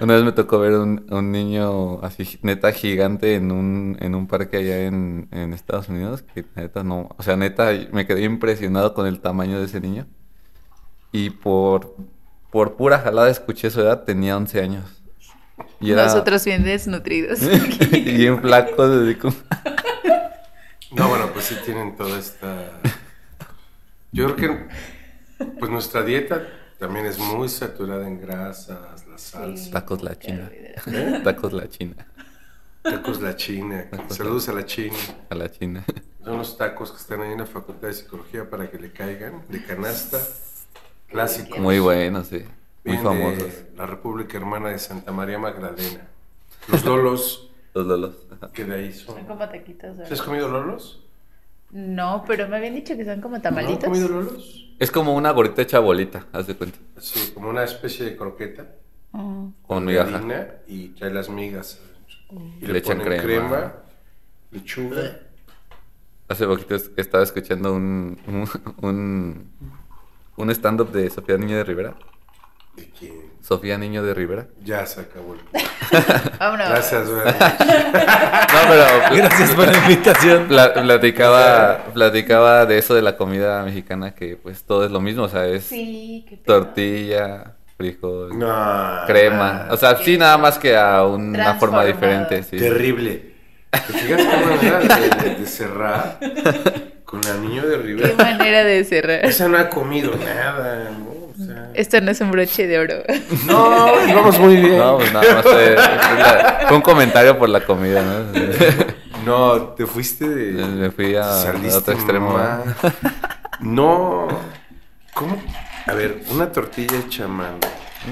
Una 0.01 0.15
vez 0.15 0.23
me 0.23 0.31
tocó 0.33 0.59
ver 0.59 0.73
un, 0.73 1.05
un 1.09 1.31
niño 1.31 2.03
así 2.03 2.39
neta 2.41 2.71
gigante 2.73 3.35
en 3.35 3.51
un, 3.51 3.97
en 4.01 4.15
un 4.15 4.27
parque 4.27 4.57
allá 4.57 4.85
en, 4.85 5.27
en 5.31 5.53
Estados 5.53 5.87
Unidos, 5.89 6.23
que 6.23 6.45
neta 6.55 6.83
no, 6.83 7.09
o 7.17 7.23
sea, 7.23 7.37
neta 7.37 7.69
me 7.91 8.05
quedé 8.05 8.23
impresionado 8.23 8.93
con 8.93 9.07
el 9.07 9.19
tamaño 9.21 9.59
de 9.59 9.65
ese 9.65 9.79
niño. 9.79 10.07
Y 11.11 11.29
por, 11.29 11.95
por 12.51 12.75
pura 12.75 12.99
jalada 12.99 13.29
escuché 13.29 13.69
su 13.69 13.81
edad, 13.81 14.03
tenía 14.03 14.35
11 14.35 14.61
años. 14.61 14.85
Y 15.79 15.91
era 15.91 16.05
Nosotros 16.05 16.43
bien 16.43 16.63
desnutridos. 16.63 17.39
y 17.91 18.01
bien 18.17 18.41
flaco, 18.41 18.81
así 18.83 19.15
como- 19.15 19.35
No, 20.91 21.07
bueno, 21.07 21.27
pues 21.33 21.45
sí 21.45 21.55
tienen 21.63 21.95
toda 21.95 22.17
esta... 22.19 22.71
Yo 24.11 24.35
creo 24.35 24.35
que 24.35 24.67
pues 25.59 25.71
nuestra 25.71 26.03
dieta 26.03 26.41
también 26.79 27.05
es 27.05 27.17
muy 27.17 27.49
saturada 27.49 28.07
en 28.07 28.19
grasas, 28.21 28.92
la 29.13 29.17
salsa, 29.17 29.71
tacos 29.71 30.03
la 30.03 30.17
china. 30.17 30.51
Tacos 31.23 31.53
la 31.53 31.69
china. 31.69 32.07
tacos 32.81 33.21
la 33.21 33.35
china. 33.35 33.87
Saludos 34.09 34.49
a 34.49 34.53
la 34.53 34.65
china. 34.65 34.95
A 35.29 35.35
la 35.35 35.49
china. 35.51 35.83
Son 36.23 36.37
los 36.37 36.57
tacos 36.57 36.91
que 36.91 36.97
están 36.97 37.21
ahí 37.21 37.31
en 37.33 37.39
la 37.39 37.45
Facultad 37.45 37.87
de 37.89 37.93
Psicología 37.93 38.49
para 38.49 38.69
que 38.69 38.77
le 38.79 38.91
caigan, 38.91 39.43
de 39.49 39.63
canasta, 39.63 40.19
clásico. 41.09 41.57
Muy 41.57 41.79
buenos, 41.79 42.27
sí. 42.27 42.43
Muy 42.85 42.97
famosos. 42.97 43.37
de 43.43 43.71
la 43.77 43.85
República 43.85 44.37
Hermana 44.37 44.69
de 44.69 44.79
Santa 44.79 45.11
María 45.11 45.37
Magdalena. 45.39 46.07
Los 46.67 46.83
lolos, 46.85 47.49
Los 47.73 47.85
lolos. 47.87 48.15
Que 48.53 48.65
de 48.65 48.75
ahí 48.75 48.93
son. 48.93 49.15
Son 49.15 49.25
como 49.25 49.47
taquitos. 49.49 49.97
¿Sí 50.07 50.13
has 50.13 50.21
comido 50.21 50.47
lolos? 50.49 50.99
No, 51.71 52.23
pero 52.27 52.47
me 52.47 52.57
habían 52.57 52.75
dicho 52.75 52.95
que 52.95 53.03
son 53.05 53.19
como 53.19 53.31
¿No 53.31 53.37
has 53.37 53.43
tamalitos. 53.43 53.83
comido 53.85 54.07
lolos? 54.07 54.59
Es 54.79 54.91
como 54.91 55.15
una 55.15 55.31
gorrita 55.31 55.61
hecha 55.61 55.79
bolita, 55.79 56.25
haz 56.33 56.47
de 56.47 56.55
cuenta. 56.55 56.77
Sí, 56.99 57.31
como 57.33 57.49
una 57.49 57.63
especie 57.63 58.05
de 58.05 58.15
croqueta. 58.17 58.67
Ah. 59.13 59.45
Con 59.67 59.85
migaja. 59.85 60.17
harina 60.17 60.47
y 60.67 60.89
trae 60.89 61.11
las 61.13 61.29
migas. 61.29 61.79
Y 62.61 62.65
Le 62.65 62.73
le, 62.73 62.79
echan 62.79 62.97
ponen 62.99 63.21
crema. 63.21 63.47
crema, 63.49 63.73
lechuga. 64.51 65.19
Hace 66.27 66.47
poquito 66.47 66.73
es- 66.75 66.89
estaba 66.97 67.23
escuchando 67.23 67.73
un, 67.73 68.17
un, 68.27 68.49
un, 68.81 69.51
un 70.37 70.49
stand-up 70.51 70.91
de 70.91 71.09
Sofía 71.09 71.37
Niño 71.37 71.57
de 71.57 71.63
Rivera. 71.63 71.93
¿De 72.75 72.89
quién? 72.89 73.13
Sofía 73.41 73.77
Niño 73.77 74.01
de 74.03 74.15
Rivera. 74.15 74.47
Ya 74.63 74.83
se 74.87 75.01
acabó. 75.01 75.35
el- 75.35 75.41
Vámonos. 76.39 76.69
Gracias, 76.69 77.07
buenas 77.11 77.35
No, 77.39 78.59
pero 78.67 78.85
Gracias 79.15 79.51
por 79.53 79.67
la 79.67 79.77
invitación. 79.77 80.47
pla- 80.47 80.73
platicaba, 80.73 81.83
platicaba 81.93 82.65
de 82.65 82.79
eso 82.79 82.95
de 82.95 83.03
la 83.03 83.15
comida 83.15 83.61
mexicana, 83.63 84.15
que 84.15 84.37
pues 84.37 84.63
todo 84.63 84.85
es 84.85 84.91
lo 84.91 85.01
mismo, 85.01 85.23
o 85.23 85.29
sea, 85.29 85.45
es 85.45 85.65
Sí, 85.65 86.25
qué 86.27 86.37
tortilla, 86.37 87.57
frijol, 87.91 88.37
No, 88.39 89.05
crema. 89.07 89.65
no. 89.67 89.73
O 89.73 89.77
sea, 89.77 89.97
sí, 89.97 90.17
nada 90.17 90.37
más 90.37 90.57
que 90.57 90.75
a 90.75 91.03
una 91.03 91.55
forma 91.55 91.83
diferente, 91.83 92.43
sí. 92.43 92.57
Terrible. 92.57 93.33
¿Te 93.71 93.79
fijas 93.93 94.21
qué 94.21 94.45
manera 94.45 94.79
de, 94.79 95.29
de- 95.29 95.35
de 95.35 95.45
cerrar 95.47 96.19
con 97.05 97.21
el 97.25 97.41
niño 97.41 97.65
de 97.67 97.77
Qué 97.77 97.83
Rivera? 97.83 98.15
manera 98.15 98.63
de 98.63 98.83
cerrar. 98.85 99.25
Esa 99.25 99.47
no 99.47 99.57
ha 99.57 99.69
comido 99.69 100.11
nada, 100.15 100.89
¿no? 100.91 101.11
O 101.33 101.45
sea, 101.45 101.71
Esto 101.73 101.99
no 101.99 102.11
es 102.11 102.21
un 102.21 102.29
broche 102.31 102.67
de 102.67 102.77
oro. 102.79 102.93
no, 103.47 104.07
íbamos 104.07 104.39
muy 104.39 104.57
bien. 104.57 104.77
No, 104.77 104.97
pues 104.97 105.11
nada 105.11 105.33
más 105.35 105.43
fue, 105.43 105.75
la- 105.75 106.67
un 106.71 106.81
comentario 106.81 107.37
por 107.37 107.49
la 107.49 107.61
comida, 107.65 108.01
¿no? 108.03 109.23
No, 109.25 109.59
te 109.69 109.85
fuiste 109.87 110.27
de. 110.29 110.51
Me 110.65 110.91
fui 110.91 111.15
a- 111.15 111.23
a 111.23 111.77
otro 111.77 111.93
extremo, 111.93 112.33
mal. 112.33 112.63
No. 113.61 114.27
¿Cómo? 115.15 115.41
A 115.85 115.93
ver, 115.93 116.21
una 116.31 116.51
tortilla 116.51 116.97
hecha 116.99 117.27
mano. 117.27 117.59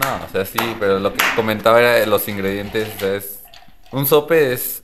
No, 0.01 0.25
o 0.25 0.29
sea, 0.31 0.45
sí, 0.45 0.59
pero 0.79 0.99
lo 0.99 1.13
que 1.13 1.23
comentaba 1.35 1.81
era 1.81 2.05
los 2.05 2.27
ingredientes, 2.27 2.89
o 2.95 2.99
sea, 2.99 3.15
es... 3.15 3.43
Un 3.91 4.05
sope 4.05 4.53
es 4.53 4.83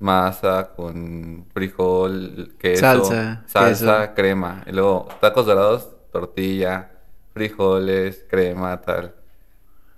masa 0.00 0.70
con 0.74 1.46
frijol, 1.54 2.56
queso, 2.58 2.80
Salsa, 2.80 3.44
salsa, 3.46 4.00
queso. 4.02 4.14
crema. 4.16 4.64
Y 4.66 4.72
luego 4.72 5.08
tacos 5.20 5.46
dorados, 5.46 5.88
tortilla, 6.12 6.90
frijoles, 7.32 8.24
crema, 8.28 8.80
tal. 8.80 9.14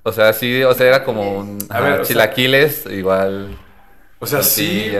O 0.03 0.13
sea, 0.13 0.35
sí, 0.35 0.63
o 0.63 0.75
sea, 0.75 0.87
era 0.89 1.05
como 1.05 1.39
un... 1.39 1.59
A 1.71 1.79
ajá, 1.79 1.85
ver, 1.85 1.93
o 1.93 1.97
sea- 1.97 2.05
chilaquiles, 2.05 2.85
igual. 2.91 3.57
O 4.19 4.27
sea, 4.27 4.43
sí. 4.43 4.93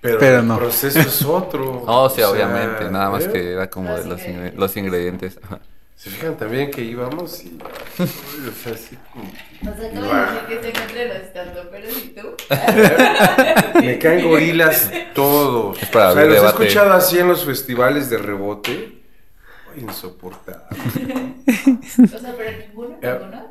Pero, 0.00 0.18
Pero 0.18 0.38
el 0.40 0.46
no. 0.48 0.58
proceso 0.58 0.98
es 1.00 1.22
otro. 1.26 1.82
Oh, 1.86 2.08
sí, 2.08 2.22
O 2.22 2.26
sea, 2.26 2.28
obviamente, 2.30 2.90
nada 2.90 3.10
más 3.10 3.24
¿eh? 3.26 3.30
que 3.32 3.52
era 3.52 3.68
como 3.70 3.90
Los 3.90 4.04
de 4.04 4.08
los, 4.10 4.20
ingre- 4.20 4.28
ingredientes. 4.28 4.58
los 4.58 4.76
ingredientes. 4.76 5.38
ajá. 5.44 5.58
Se 5.96 6.10
fijan 6.10 6.36
también 6.36 6.70
que 6.70 6.80
íbamos 6.82 7.42
y. 7.42 7.58
o 7.60 8.06
sea, 8.62 8.72
así 8.72 8.96
como. 9.12 9.24
O 9.24 9.76
sea, 9.76 10.40
me 10.46 10.46
que 10.54 10.62
se 10.62 10.68
encuentran 10.68 11.08
los 11.08 11.16
estandoperos 11.16 11.96
y 12.04 12.08
tú. 12.10 12.28
Me 13.82 13.98
caen 13.98 14.28
gorilas 14.28 14.92
todos. 15.12 15.82
Es 15.82 15.88
para 15.88 16.10
o 16.10 16.14
sea, 16.14 16.24
los 16.26 16.42
he 16.42 16.46
escuchado 16.46 16.92
así 16.92 17.18
en 17.18 17.26
los 17.26 17.44
festivales 17.44 18.08
de 18.10 18.18
rebote. 18.18 19.02
Insoportable. 19.76 20.64
O 21.48 22.18
sea, 22.18 22.34
pero 22.36 22.58
ninguno, 22.58 22.96
Eh. 23.02 23.18
ninguno. 23.20 23.47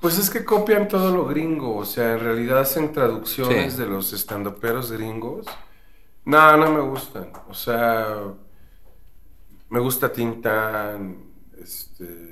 Pues 0.00 0.18
es 0.18 0.30
que 0.30 0.44
copian 0.44 0.88
todo 0.88 1.14
lo 1.14 1.26
gringo, 1.26 1.76
o 1.76 1.84
sea, 1.84 2.14
en 2.14 2.20
realidad 2.20 2.60
hacen 2.60 2.92
traducciones 2.92 3.74
Sí. 3.74 3.80
de 3.80 3.86
los 3.86 4.12
estandoperos 4.12 4.90
gringos. 4.92 5.46
No, 6.24 6.56
no 6.56 6.70
me 6.72 6.80
gustan. 6.80 7.30
O 7.48 7.54
sea, 7.54 8.16
me 9.68 9.80
gusta 9.80 10.10
Tintán, 10.12 11.18
este, 11.60 12.28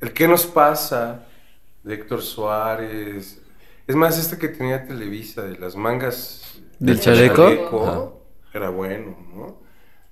El 0.00 0.12
qué 0.12 0.26
nos 0.26 0.46
pasa 0.46 1.26
de 1.84 1.94
Héctor 1.94 2.22
Suárez. 2.22 3.40
Es 3.86 3.94
más, 3.96 4.18
este 4.18 4.36
que 4.36 4.48
tenía 4.48 4.84
Televisa 4.84 5.42
de 5.42 5.58
las 5.58 5.76
mangas 5.76 6.60
¿Del 6.80 6.98
chaleco? 6.98 8.24
Era 8.52 8.70
bueno, 8.70 9.16
¿no? 9.34 9.61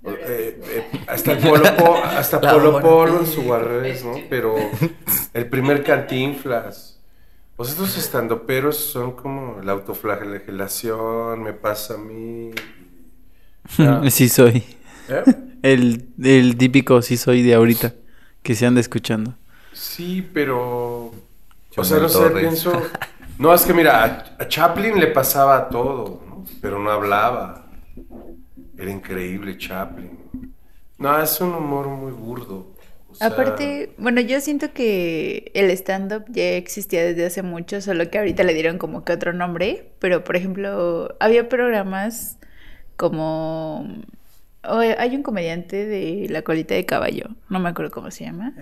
O- 0.02 0.10
eh, 0.10 0.60
eh, 0.64 0.90
hasta 1.06 1.36
Polo 1.38 1.76
Polo, 1.76 2.04
hasta 2.04 2.40
Polo 2.40 2.80
Polo 2.80 3.20
en 3.20 3.26
su 3.26 3.42
¿no? 3.42 4.14
Pero 4.30 4.56
el 5.34 5.48
primer 5.48 5.84
cantinflas. 5.84 6.98
Pues 7.56 7.70
estos 7.70 7.98
estandoperos 7.98 8.76
son 8.78 9.12
como 9.12 9.60
la 9.62 9.72
autoflagelación, 9.72 11.42
me 11.42 11.52
pasa 11.52 11.94
a 11.94 11.98
mí. 11.98 12.50
Ya. 13.76 14.02
Sí 14.10 14.28
soy. 14.28 14.64
¿Eh? 15.08 15.22
el, 15.62 16.08
el 16.22 16.56
típico 16.56 17.02
sí 17.02 17.16
soy 17.16 17.42
de 17.42 17.54
ahorita 17.54 17.94
que 18.42 18.54
se 18.54 18.66
anda 18.66 18.80
escuchando. 18.80 19.34
Sí, 19.72 20.28
pero. 20.32 21.12
O 21.76 21.84
sea, 21.84 21.98
no 21.98 22.08
sé, 22.08 22.18
Torres. 22.18 22.40
pienso. 22.40 22.72
No, 23.38 23.54
es 23.54 23.62
que 23.62 23.72
mira, 23.72 24.04
a, 24.38 24.42
a 24.42 24.48
Chaplin 24.48 25.00
le 25.00 25.06
pasaba 25.06 25.70
todo, 25.70 26.22
¿no? 26.28 26.44
pero 26.60 26.78
no 26.78 26.90
hablaba. 26.90 27.70
Era 28.80 28.90
increíble 28.90 29.58
Chaplin. 29.58 30.18
No, 30.96 31.22
es 31.22 31.38
un 31.40 31.52
humor 31.52 31.88
muy 31.88 32.12
burdo. 32.12 32.74
O 33.10 33.14
sea, 33.14 33.26
Aparte, 33.26 33.92
bueno, 33.98 34.22
yo 34.22 34.40
siento 34.40 34.72
que 34.72 35.50
el 35.54 35.70
stand-up 35.70 36.24
ya 36.28 36.52
existía 36.52 37.04
desde 37.04 37.26
hace 37.26 37.42
mucho, 37.42 37.82
solo 37.82 38.08
que 38.08 38.18
ahorita 38.18 38.42
le 38.42 38.54
dieron 38.54 38.78
como 38.78 39.04
que 39.04 39.12
otro 39.12 39.34
nombre, 39.34 39.92
pero 39.98 40.24
por 40.24 40.36
ejemplo, 40.36 41.14
había 41.20 41.48
programas 41.48 42.38
como... 42.96 43.86
o 44.62 44.78
hay 44.78 45.14
un 45.14 45.22
comediante 45.22 45.84
de 45.84 46.28
La 46.30 46.42
colita 46.42 46.74
de 46.74 46.86
caballo, 46.86 47.26
no 47.50 47.58
me 47.58 47.68
acuerdo 47.68 47.90
cómo 47.90 48.10
se 48.10 48.24
llama. 48.24 48.54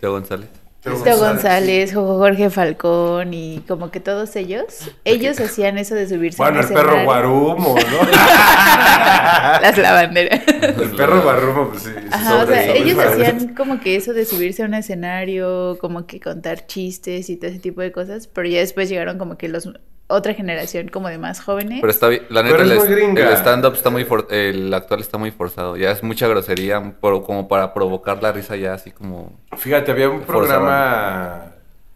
Teo 0.00 0.12
González. 0.12 0.48
Teo 0.82 0.94
González, 0.94 1.20
González, 1.20 1.94
Jo- 1.94 2.18
Jorge 2.18 2.50
Falcón 2.50 3.32
y 3.34 3.62
como 3.68 3.90
que 3.92 4.00
todos 4.00 4.34
ellos, 4.34 4.64
ellos 5.04 5.38
hacían 5.38 5.78
eso 5.78 5.94
de 5.94 6.08
subirse 6.08 6.38
Bueno, 6.38 6.58
a 6.58 6.60
el 6.62 6.66
un 6.66 6.74
perro 6.74 6.88
escenario. 6.88 7.04
Guarumo, 7.04 7.74
¿no? 7.76 8.10
Las 9.62 9.78
lavanderas. 9.78 10.40
el 10.48 10.90
perro 10.96 11.22
Guarumo, 11.22 11.68
pues 11.70 11.82
sí. 11.84 11.90
Ajá, 12.10 12.42
o 12.42 12.46
sea, 12.46 12.74
ellos 12.74 12.98
hacían 13.06 13.54
como 13.54 13.78
que 13.80 13.94
eso 13.96 14.12
de 14.12 14.24
subirse 14.24 14.62
a 14.62 14.66
un 14.66 14.74
escenario, 14.74 15.78
como 15.80 16.06
que 16.06 16.18
contar 16.20 16.66
chistes 16.66 17.30
y 17.30 17.36
todo 17.36 17.50
ese 17.50 17.60
tipo 17.60 17.80
de 17.80 17.92
cosas, 17.92 18.26
pero 18.26 18.48
ya 18.48 18.58
después 18.58 18.88
llegaron 18.88 19.18
como 19.18 19.38
que 19.38 19.48
los 19.48 19.68
otra 20.08 20.34
generación 20.34 20.88
como 20.88 21.08
de 21.08 21.18
más 21.18 21.40
jóvenes. 21.40 21.80
Pero 21.80 21.90
está 21.90 22.08
bien, 22.08 22.22
la 22.28 22.42
neta, 22.42 22.56
Pero 22.56 22.64
es 22.66 22.70
el, 22.72 22.76
muy 22.78 22.86
est- 22.88 22.96
gringa. 22.96 23.28
el 23.28 23.34
stand-up 23.36 23.74
está 23.74 23.90
muy 23.90 24.04
for- 24.04 24.26
el 24.30 24.72
actual 24.74 25.00
está 25.00 25.16
muy 25.18 25.30
forzado. 25.30 25.76
Ya 25.76 25.90
es 25.90 26.02
mucha 26.02 26.28
grosería, 26.28 26.96
pero 27.00 27.22
como 27.22 27.48
para 27.48 27.72
provocar 27.72 28.22
la 28.22 28.30
risa 28.32 28.56
ya 28.56 28.74
así 28.74 28.90
como... 28.90 29.38
Fíjate, 29.56 29.90
había 29.90 30.10
un 30.10 30.22
Forzaban. 30.22 30.46
programa 30.48 31.52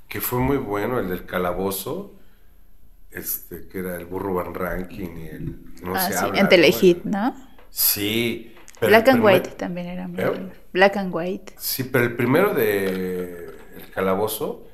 que 0.08 0.20
fue 0.20 0.38
muy 0.38 0.56
bueno, 0.56 0.98
el 0.98 1.08
del 1.08 1.26
calabozo, 1.26 2.14
este, 3.10 3.66
que 3.68 3.78
era 3.80 3.96
el 3.96 4.04
burro 4.06 4.34
Van 4.34 4.54
Ranking 4.54 5.16
y 5.16 5.26
el... 5.28 5.56
No 5.82 5.94
Ah, 5.94 6.00
se 6.00 6.12
sí, 6.12 6.18
habla, 6.24 6.38
en 6.38 6.42
¿no? 6.44 6.48
Telehit, 6.48 7.04
¿no? 7.04 7.34
Sí. 7.70 8.54
pero 8.80 8.90
Black 8.90 9.08
and 9.08 9.18
primer- 9.22 9.34
White 9.42 9.50
también 9.56 9.86
era 9.88 10.08
muy 10.08 10.20
¿Eh? 10.20 10.28
bueno. 10.28 10.50
Black 10.72 10.96
and 10.96 11.14
White. 11.14 11.54
Sí, 11.58 11.84
pero 11.84 12.04
el 12.04 12.16
primero 12.16 12.54
de 12.54 13.46
El 13.76 13.90
Calabozo, 13.94 14.65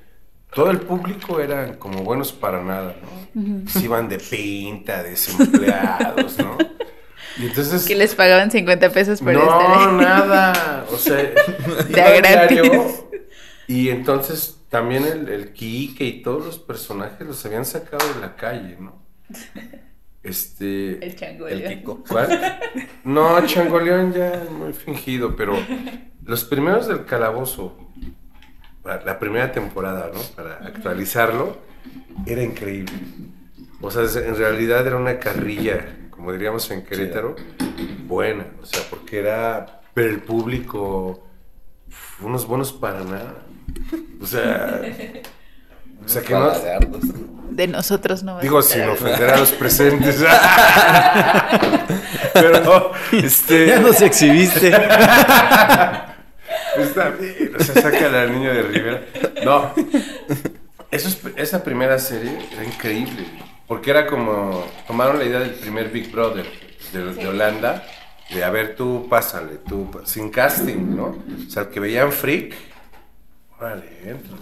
todo 0.54 0.70
el 0.70 0.80
público 0.80 1.40
eran 1.40 1.76
como 1.76 2.02
buenos 2.02 2.32
para 2.32 2.62
nada, 2.62 2.96
¿no? 3.34 3.68
Se 3.68 3.80
iban 3.84 4.08
de 4.08 4.18
pinta, 4.18 5.02
desempleados, 5.02 6.38
¿no? 6.38 6.58
Y 7.38 7.46
entonces... 7.46 7.86
Que 7.86 7.94
les 7.94 8.14
pagaban 8.14 8.50
50 8.50 8.90
pesos 8.90 9.20
por 9.20 9.32
no, 9.32 9.40
estar 9.42 9.88
ahí. 9.88 9.96
nada. 9.96 10.86
O 10.92 10.96
sea, 10.98 11.16
De 11.16 11.32
gratis. 12.18 12.48
diario, 12.50 13.08
Y 13.66 13.88
entonces 13.88 14.58
también 14.68 15.04
el, 15.06 15.28
el 15.28 15.52
Quique 15.52 16.04
y 16.04 16.22
todos 16.22 16.44
los 16.44 16.58
personajes 16.58 17.26
los 17.26 17.44
habían 17.46 17.64
sacado 17.64 18.06
de 18.14 18.20
la 18.20 18.36
calle, 18.36 18.76
¿no? 18.78 19.02
Este... 20.22 21.04
El 21.04 21.16
chango. 21.16 21.48
El 21.48 21.64
Kiko. 21.66 22.04
¿Cuál? 22.08 22.60
No, 23.04 23.44
Changoleón 23.46 24.12
ya 24.12 24.44
muy 24.56 24.72
fingido, 24.72 25.34
pero 25.34 25.54
los 26.24 26.44
primeros 26.44 26.86
del 26.86 27.04
calabozo, 27.04 27.76
la 28.84 29.18
primera 29.18 29.52
temporada, 29.52 30.10
¿no? 30.12 30.20
Para 30.34 30.56
actualizarlo, 30.56 31.58
era 32.26 32.42
increíble. 32.42 32.92
O 33.80 33.90
sea, 33.90 34.02
en 34.02 34.36
realidad 34.36 34.86
era 34.86 34.96
una 34.96 35.18
carrilla, 35.18 36.08
como 36.10 36.32
diríamos 36.32 36.70
en 36.70 36.84
Querétaro, 36.84 37.36
buena. 38.06 38.46
O 38.62 38.66
sea, 38.66 38.82
porque 38.90 39.18
era, 39.20 39.80
pero 39.94 40.08
el 40.10 40.20
público, 40.20 41.26
unos 42.20 42.46
buenos 42.46 42.72
para 42.72 43.02
nada. 43.04 43.34
O 44.20 44.26
sea, 44.26 44.80
o 46.04 46.08
sea 46.08 46.22
que 46.22 46.34
no. 46.34 46.52
De 47.50 47.66
nosotros 47.66 48.22
no. 48.22 48.40
Digo, 48.40 48.62
sin 48.62 48.82
ofender 48.82 49.30
a 49.30 49.36
los 49.38 49.52
presentes. 49.52 50.24
Pero, 52.32 52.92
este. 53.12 53.66
Ya 53.66 53.78
nos 53.78 54.00
exhibiste. 54.00 54.72
Está 56.78 57.10
bien, 57.10 57.52
o 57.58 57.62
sea, 57.62 57.82
saca 57.82 58.22
al 58.22 58.32
niño 58.32 58.52
de 58.52 58.62
Rivera. 58.62 59.04
No. 59.44 59.72
Eso 60.90 61.08
es- 61.08 61.20
esa 61.36 61.62
primera 61.64 61.98
serie 61.98 62.38
era 62.52 62.64
increíble. 62.64 63.26
Porque 63.66 63.90
era 63.90 64.06
como. 64.06 64.64
Tomaron 64.86 65.18
la 65.18 65.24
idea 65.24 65.40
del 65.40 65.54
primer 65.54 65.88
Big 65.90 66.10
Brother 66.12 66.46
de, 66.92 67.14
de 67.14 67.28
Holanda. 67.28 67.84
De 68.30 68.42
a 68.44 68.50
ver, 68.50 68.76
tú 68.76 69.06
pásale, 69.08 69.58
tú. 69.68 69.90
Sin 70.04 70.30
casting, 70.30 70.96
¿no? 70.96 71.04
O 71.46 71.50
sea, 71.50 71.62
el 71.64 71.68
que 71.68 71.80
veían 71.80 72.12
Freak. 72.12 72.54
Órale, 73.58 73.86
entra. 74.04 74.36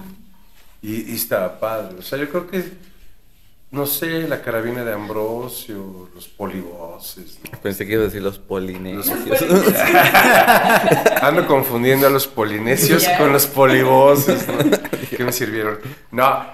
Y, 0.82 1.12
y 1.12 1.14
estaba 1.14 1.58
padre. 1.60 1.96
O 1.98 2.02
sea, 2.02 2.18
yo 2.18 2.28
creo 2.28 2.46
que. 2.48 2.64
No 3.72 3.86
sé, 3.86 4.26
la 4.26 4.42
carabina 4.42 4.84
de 4.84 4.92
Ambrosio, 4.92 6.08
los 6.12 6.26
polivoces, 6.26 7.38
¿no? 7.44 7.60
Pensé 7.60 7.86
que 7.86 7.92
iba 7.92 8.02
a 8.02 8.06
decir 8.06 8.20
los 8.20 8.36
polinesios. 8.38 9.16
Ando 11.22 11.46
confundiendo 11.46 12.08
a 12.08 12.10
los 12.10 12.26
polinesios 12.26 13.06
con 13.16 13.32
los 13.32 13.46
polivoces. 13.46 14.48
¿no? 14.48 14.58
¿Qué 15.16 15.22
me 15.22 15.30
sirvieron? 15.30 15.78
No, 16.10 16.44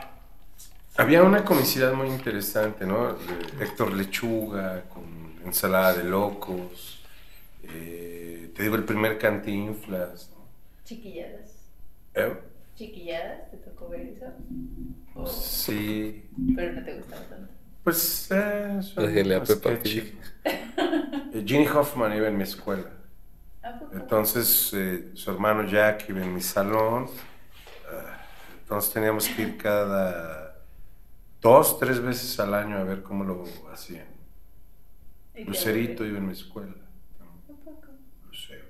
había 0.98 1.22
una 1.22 1.42
comicidad 1.42 1.94
muy 1.94 2.08
interesante, 2.08 2.84
¿no? 2.84 3.14
De 3.14 3.64
Héctor 3.64 3.94
Lechuga 3.94 4.82
con 4.92 5.04
ensalada 5.44 5.94
de 5.94 6.04
locos. 6.04 7.02
eh, 7.62 8.50
te 8.54 8.62
digo, 8.62 8.76
el 8.76 8.84
primer 8.84 9.18
cantinflas. 9.18 10.30
¿no? 10.30 10.36
Chiquilladas. 10.84 11.50
Eh, 12.14 12.32
Chiquilladas, 12.76 13.50
¿te 13.50 13.56
tocó 13.58 13.88
ver 13.88 14.00
eso? 14.02 14.26
sí, 15.26 16.30
Pero 16.54 16.72
no 16.74 16.84
te 16.84 16.94
gustaba 16.98 17.22
tanto. 17.28 17.52
pues. 17.82 18.28
Eh, 18.30 18.80
son 18.82 19.04
Argelia 19.04 19.38
más 19.38 19.48
Peppa. 19.48 19.70
Pig. 19.82 20.14
Ginny 21.46 21.66
Hoffman 21.68 22.16
iba 22.16 22.28
en 22.28 22.36
mi 22.36 22.42
escuela. 22.44 22.90
¿A 23.62 23.78
poco? 23.78 23.92
Entonces, 23.96 24.72
eh, 24.74 25.10
su 25.14 25.30
hermano 25.30 25.64
Jack 25.66 26.08
iba 26.08 26.22
en 26.22 26.34
mi 26.34 26.40
salón. 26.40 27.08
Ah, 27.90 28.18
entonces 28.60 28.92
teníamos 28.92 29.28
que 29.28 29.42
ir 29.42 29.56
cada 29.58 30.56
dos, 31.40 31.78
tres 31.78 32.00
veces 32.00 32.38
al 32.40 32.54
año 32.54 32.76
a 32.78 32.84
ver 32.84 33.02
cómo 33.02 33.24
lo 33.24 33.44
hacían. 33.72 34.06
¿Y 35.34 35.44
te 35.44 35.44
Lucerito 35.44 36.04
iba 36.04 36.18
en 36.18 36.26
mi 36.26 36.32
escuela. 36.32 36.74
¿A 37.20 37.64
poco? 37.64 37.88
Lucero. 38.28 38.64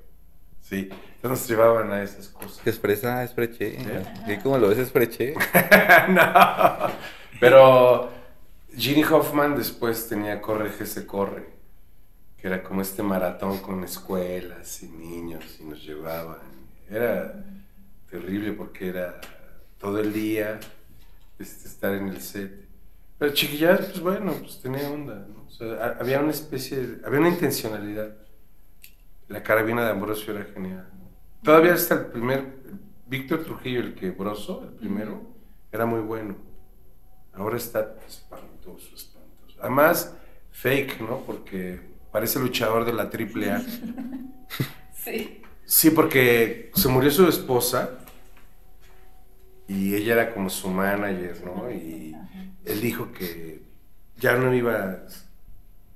Sí, 0.61 0.89
nos 1.29 1.47
llevaban 1.49 1.91
a 1.93 2.03
esas 2.03 2.29
cosas. 2.29 2.67
Es 2.67 2.79
fresa, 2.79 3.23
es 3.25 3.33
freche. 3.33 3.79
¿Y 4.27 4.37
cómo 4.39 4.59
lo 4.59 4.69
ves? 4.69 4.79
Es 4.79 4.91
freche. 4.93 5.35
no, 6.09 6.23
pero 7.41 8.11
Ginny 8.77 9.05
Hoffman 9.05 9.57
después 9.57 10.09
tenía 10.09 10.41
Corre 10.41 10.71
que 10.77 10.87
se 10.87 11.07
corre, 11.07 11.47
que 12.37 12.47
era 12.47 12.63
como 12.63 12.83
este 12.83 13.03
maratón 13.03 13.59
con 13.59 13.83
escuelas 13.85 14.83
y 14.83 14.89
niños 14.89 15.45
y 15.61 15.65
nos 15.65 15.83
llevaban. 15.83 16.39
Era 16.91 17.45
terrible 18.11 18.53
porque 18.53 18.89
era 18.89 19.21
todo 19.79 19.99
el 20.01 20.13
día 20.13 20.59
este, 21.39 21.69
estar 21.69 21.93
en 21.95 22.09
el 22.09 22.21
set. 22.21 22.65
Pero 23.19 23.33
chiquillas, 23.33 23.81
pues 23.87 24.01
bueno, 24.01 24.33
pues 24.41 24.61
tenía 24.61 24.89
onda, 24.91 25.15
¿no? 25.29 25.47
O 25.47 25.51
sea, 25.51 25.73
ha- 25.83 25.97
había 26.01 26.21
una 26.21 26.31
especie, 26.33 26.77
de- 26.77 27.07
había 27.07 27.19
una 27.21 27.31
intencionalidad. 27.31 28.15
La 29.29 29.43
carabina 29.43 29.85
de 29.85 29.91
Ambrosio 29.91 30.37
era 30.37 30.45
genial. 30.53 30.87
¿no? 30.99 31.06
Todavía 31.47 31.75
hasta 31.75 31.95
el 31.95 32.07
primer, 32.07 32.45
Víctor 33.07 33.45
Trujillo, 33.45 33.79
el 33.79 33.95
que 33.95 34.11
Broso, 34.11 34.65
el 34.65 34.71
primero, 34.71 35.23
era 35.71 35.87
muy 35.87 36.01
bueno. 36.01 36.35
Ahora 37.33 37.57
está 37.57 37.95
espantoso, 38.05 38.93
espantoso. 38.93 39.57
Además, 39.61 40.13
fake, 40.51 41.01
¿no? 41.03 41.21
Porque 41.21 41.81
parece 42.11 42.41
luchador 42.41 42.85
de 42.85 42.93
la 42.93 43.05
AAA. 43.05 43.63
Sí. 44.93 45.41
Sí, 45.65 45.91
porque 45.91 46.73
se 46.75 46.89
murió 46.89 47.13
su 47.13 47.29
esposa 47.29 47.91
y 49.69 49.95
ella 49.95 50.15
era 50.15 50.35
como 50.35 50.51
su 50.51 50.69
manager, 50.69 51.45
¿no? 51.45 51.71
Y 51.71 52.13
él 52.65 52.81
dijo 52.81 53.13
que 53.13 53.63
ya 54.17 54.35
no 54.37 54.53
iba, 54.53 55.05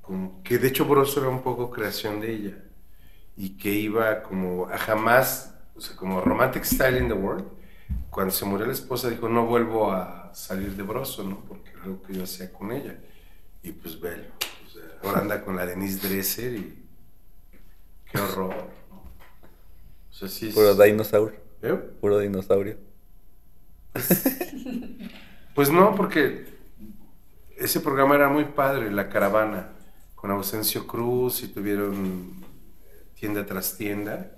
como 0.01 0.41
que 0.45 0.59
de 0.59 0.69
hecho 0.69 0.85
Broso 0.85 1.19
era 1.19 1.29
un 1.29 1.43
poco 1.43 1.73
creación 1.73 2.21
de 2.21 2.33
ella 2.33 2.70
y 3.43 3.57
que 3.57 3.71
iba 3.71 4.23
como 4.23 4.67
a 4.69 4.77
jamás, 4.77 5.55
o 5.75 5.81
sea, 5.81 5.97
como 5.97 6.21
Romantic 6.21 6.63
Style 6.65 6.99
in 6.99 7.09
the 7.09 7.15
World. 7.15 7.45
Cuando 8.11 8.33
se 8.35 8.45
murió 8.45 8.67
la 8.67 8.73
esposa 8.73 9.09
dijo, 9.09 9.29
no 9.31 9.47
vuelvo 9.47 9.91
a 9.93 10.31
salir 10.35 10.77
de 10.77 10.83
Broso, 10.83 11.25
¿no? 11.25 11.41
Porque 11.49 11.71
era 11.71 11.85
algo 11.85 12.03
que 12.03 12.13
yo 12.15 12.25
hacía 12.25 12.53
con 12.53 12.71
ella. 12.71 12.99
Y 13.63 13.73
pues 13.73 13.99
velo, 13.99 14.25
o 14.67 14.71
sea, 14.71 14.83
ahora 15.03 15.21
anda 15.23 15.43
con 15.43 15.57
la 15.57 15.65
Denise 15.65 16.07
Dresser 16.07 16.53
y 16.55 16.85
qué 18.11 18.19
horror, 18.21 18.55
¿no? 18.91 18.97
O 18.97 20.13
sea, 20.13 20.29
sí 20.29 20.49
es- 20.49 20.55
Puro 20.55 20.75
dinosaurio. 20.75 21.41
¿Eh? 21.63 21.73
Puro 22.01 22.19
dinosaurio. 22.19 22.77
Pues 25.55 25.71
no, 25.71 25.95
porque 25.95 26.47
ese 27.59 27.81
programa 27.81 28.15
era 28.15 28.29
muy 28.29 28.45
padre, 28.45 28.91
La 28.91 29.09
Caravana, 29.09 29.69
con 30.15 30.31
Ausencio 30.31 30.87
Cruz 30.87 31.43
y 31.43 31.49
tuvieron 31.49 32.33
tienda 33.21 33.45
tras 33.45 33.77
tienda. 33.77 34.33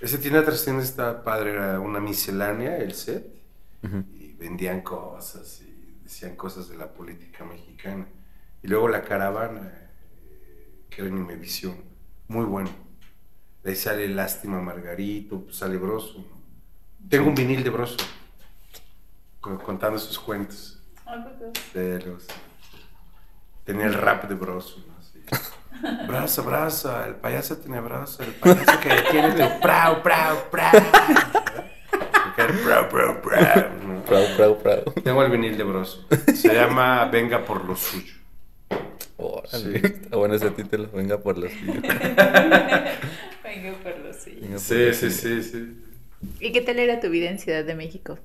Esa 0.00 0.18
tienda 0.18 0.42
tras 0.44 0.64
tienda 0.64 0.82
estaba 0.82 1.22
padre, 1.22 1.50
era 1.52 1.80
una 1.80 2.00
miscelánea, 2.00 2.78
el 2.78 2.94
set, 2.94 3.26
y 4.18 4.32
vendían 4.32 4.80
cosas 4.80 5.60
y 5.62 6.00
decían 6.02 6.34
cosas 6.34 6.68
de 6.68 6.76
la 6.76 6.92
política 6.92 7.44
mexicana. 7.44 8.06
Y 8.62 8.68
luego 8.68 8.88
la 8.88 9.02
caravana, 9.02 9.70
eh, 10.24 10.68
que 10.90 11.02
era 11.02 11.10
en 11.10 11.18
Imevisión, 11.18 11.76
muy 12.28 12.44
bueno. 12.46 12.70
De 13.62 13.70
ahí 13.70 13.76
sale 13.76 14.08
Lástima 14.08 14.60
Margarito, 14.60 15.42
pues 15.44 15.56
sale 15.56 15.76
Broso. 15.76 16.18
¿no? 16.18 16.36
Tengo 17.08 17.28
un 17.28 17.34
vinil 17.34 17.62
de 17.62 17.70
Broso, 17.70 17.96
co- 19.40 19.58
contando 19.58 19.98
sus 19.98 20.18
cuentos. 20.18 20.82
De 21.74 22.00
los- 22.04 22.26
Tenía 23.64 23.86
el 23.86 23.94
rap 23.94 24.24
de 24.28 24.34
Broso, 24.34 24.84
¿no? 24.86 24.94
Así. 24.98 25.20
Brazo, 26.06 26.44
brazo, 26.44 27.04
el 27.04 27.14
payaso 27.16 27.58
tiene 27.58 27.80
brazo, 27.80 28.22
el 28.22 28.32
payaso 28.32 28.80
que 28.80 28.90
tiene 29.10 29.32
tu 29.32 29.60
prau, 29.60 30.02
prau, 30.02 30.50
prau. 30.50 30.72
Prau, 32.36 32.88
prau, 32.88 33.22
prau. 33.22 34.04
Prau, 34.06 34.26
prau, 34.36 34.58
prau. 34.58 34.92
Tengo 35.02 35.22
el 35.22 35.30
vinil 35.30 35.56
de 35.56 35.64
Broso. 35.64 36.06
Se 36.34 36.54
llama 36.54 37.06
Venga 37.06 37.44
por 37.44 37.64
lo 37.64 37.74
suyo. 37.74 38.14
Órale, 39.16 39.80
Sí. 39.80 39.86
Está 39.86 40.16
bueno 40.16 40.34
ese 40.34 40.50
título. 40.50 40.90
Venga 40.92 41.18
por 41.18 41.38
los 41.38 41.50
suyos. 41.52 41.82
Venga 41.82 43.72
por. 43.82 43.94
Venga 43.94 44.52
por 44.52 44.58
Sí, 44.58 44.94
sí, 44.94 45.10
sí, 45.10 45.42
sí. 45.42 45.82
¿Y 46.40 46.52
qué 46.52 46.60
tal 46.60 46.78
era 46.78 47.00
tu 47.00 47.08
vida 47.08 47.30
en 47.30 47.38
Ciudad 47.38 47.64
de 47.64 47.74
México? 47.74 48.18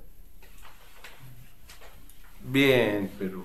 Bien, 2.44 3.10
pero 3.18 3.44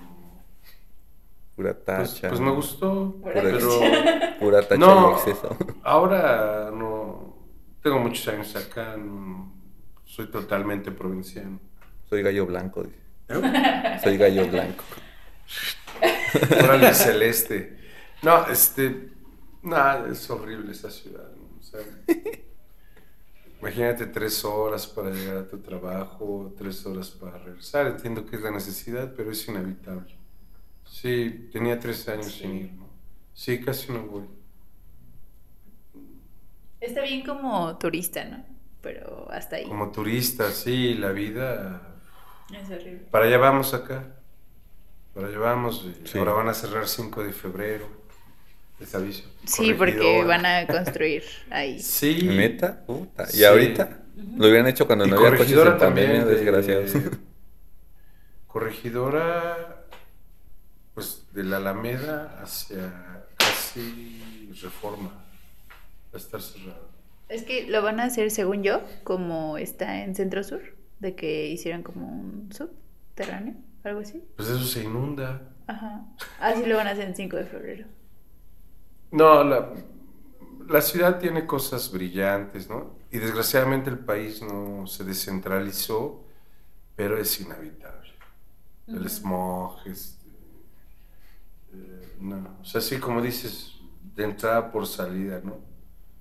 Pura 1.57 1.73
pues, 1.73 1.85
tacha. 2.13 2.29
pues 2.29 2.39
me 2.39 2.51
gustó. 2.51 3.15
Pura 3.19 3.33
Pero 3.33 3.69
Pura 4.39 4.61
tacha 4.61 4.77
no, 4.77 5.13
exceso. 5.13 5.57
ahora 5.81 6.69
no. 6.71 7.35
Tengo 7.81 7.97
muchos 7.97 8.27
años 8.27 8.55
acá, 8.55 8.95
no, 8.95 9.51
soy 10.05 10.27
totalmente 10.27 10.91
provinciano. 10.91 11.59
Soy 12.07 12.21
gallo 12.21 12.45
blanco, 12.45 12.83
dice. 12.83 12.99
¿Eh? 13.29 13.99
Soy 14.03 14.17
gallo 14.17 14.47
blanco. 14.47 14.83
Órale, 16.63 16.93
celeste. 16.93 17.75
No, 18.21 18.45
este. 18.47 19.09
Nada, 19.63 20.07
es 20.11 20.29
horrible 20.29 20.71
esa 20.71 20.91
ciudad. 20.91 21.27
¿no? 21.35 21.57
O 21.59 21.63
sea, 21.63 21.81
imagínate 23.59 24.05
tres 24.05 24.45
horas 24.45 24.85
para 24.85 25.09
llegar 25.09 25.37
a 25.37 25.47
tu 25.47 25.57
trabajo, 25.57 26.53
tres 26.55 26.85
horas 26.85 27.09
para 27.09 27.39
regresar. 27.39 27.87
Entiendo 27.87 28.27
que 28.27 28.35
es 28.35 28.43
la 28.43 28.51
necesidad, 28.51 29.11
pero 29.17 29.31
es 29.31 29.47
inevitable. 29.47 30.16
Sí, 30.89 31.49
tenía 31.51 31.79
tres 31.79 32.07
años 32.09 32.31
sin 32.31 32.55
ir, 32.55 32.71
¿no? 32.73 32.87
Sí, 33.33 33.59
casi 33.61 33.91
no 33.91 34.03
voy. 34.03 34.23
Está 36.79 37.01
bien 37.01 37.23
como 37.23 37.77
turista, 37.77 38.23
¿no? 38.25 38.43
Pero 38.81 39.27
hasta 39.31 39.57
ahí. 39.57 39.65
Como 39.65 39.91
turista, 39.91 40.51
sí, 40.51 40.93
la 40.95 41.11
vida. 41.11 41.81
Es 42.53 42.69
horrible. 42.69 43.07
Para 43.11 43.25
allá 43.25 43.37
vamos 43.37 43.73
acá. 43.73 44.15
Para 45.13 45.27
allá 45.27 45.39
vamos. 45.39 45.85
Sí. 46.05 46.17
Ahora 46.17 46.33
van 46.33 46.49
a 46.49 46.53
cerrar 46.53 46.87
5 46.87 47.23
de 47.23 47.33
febrero. 47.33 47.87
Les 48.79 48.93
aviso. 48.93 49.23
Sí, 49.45 49.73
porque 49.73 50.23
van 50.23 50.45
a 50.45 50.67
construir 50.67 51.23
ahí. 51.49 51.79
Sí. 51.81 52.21
¿Neta? 52.23 52.85
Puta. 52.85 53.23
¿Y 53.33 53.37
Sí. 53.37 53.43
ahorita? 53.43 54.03
Lo 54.37 54.47
hubieran 54.47 54.67
hecho 54.67 54.85
cuando 54.87 55.05
Y 55.05 55.09
no 55.09 55.17
había 55.17 55.29
coches 55.31 55.39
corregidora 55.45 55.71
en 55.73 55.77
pandemia, 55.79 56.19
también, 56.21 56.27
de- 56.27 56.35
desgraciados. 56.61 56.91
Corregidora, 58.47 59.76
de 61.37 61.43
la 61.43 61.57
Alameda 61.57 62.39
hacia 62.41 63.27
casi 63.37 64.49
Reforma. 64.59 65.09
Va 65.09 66.15
a 66.15 66.17
estar 66.17 66.41
cerrado. 66.41 66.89
Es 67.29 67.43
que 67.43 67.67
lo 67.67 67.83
van 67.83 67.99
a 67.99 68.05
hacer, 68.05 68.31
según 68.31 68.63
yo, 68.63 68.81
como 69.03 69.59
está 69.59 70.03
en 70.03 70.15
Centro 70.15 70.43
Sur, 70.43 70.61
de 70.97 71.13
que 71.15 71.47
hicieron 71.47 71.83
como 71.83 72.07
un 72.07 72.49
subterráneo, 72.51 73.53
algo 73.83 73.99
así. 73.99 74.23
Pues 74.35 74.49
eso 74.49 74.63
se 74.63 74.83
inunda. 74.83 75.43
Ajá. 75.67 76.07
Así 76.39 76.65
lo 76.65 76.75
van 76.75 76.87
a 76.87 76.91
hacer 76.91 77.07
en 77.07 77.15
5 77.15 77.37
de 77.37 77.45
febrero. 77.45 77.85
No, 79.11 79.43
la, 79.43 79.73
la 80.67 80.81
ciudad 80.81 81.19
tiene 81.19 81.45
cosas 81.45 81.91
brillantes, 81.91 82.67
¿no? 82.67 82.95
Y 83.11 83.19
desgraciadamente 83.19 83.91
el 83.91 83.99
país 83.99 84.41
no 84.41 84.87
se 84.87 85.03
descentralizó, 85.03 86.25
pero 86.95 87.15
es 87.19 87.39
inhabitable. 87.39 88.09
El 88.87 89.07
smog, 89.07 89.85
este, 89.85 90.16
eh, 90.16 90.16
no. 92.19 92.57
O 92.61 92.65
sea, 92.65 92.81
sí, 92.81 92.99
como 92.99 93.21
dices, 93.21 93.73
de 94.15 94.23
entrada 94.25 94.71
por 94.71 94.85
salida, 94.87 95.41
¿no? 95.43 95.57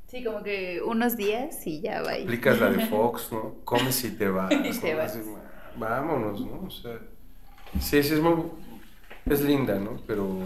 Sí, 0.08 0.22
como 0.22 0.42
que 0.42 0.80
unos 0.84 1.16
días 1.16 1.66
y 1.66 1.80
ya 1.80 2.02
va. 2.02 2.12
Aplicas 2.12 2.60
la 2.60 2.70
de 2.70 2.86
Fox, 2.90 3.28
¿no? 3.32 3.56
Comes 3.64 4.04
y 4.04 4.10
te 4.12 4.28
vas. 4.28 4.52
Y 4.64 4.78
te 4.78 4.92
¿no? 4.92 4.98
vas. 4.98 5.16
Así, 5.16 5.28
vámonos, 5.76 6.40
¿no? 6.46 6.60
O 6.66 6.70
sea, 6.70 6.98
sí, 7.80 8.02
sí, 8.02 8.14
es 8.14 8.20
muy. 8.20 8.44
Es 9.26 9.42
linda, 9.42 9.78
¿no? 9.80 10.00
Pero 10.06 10.38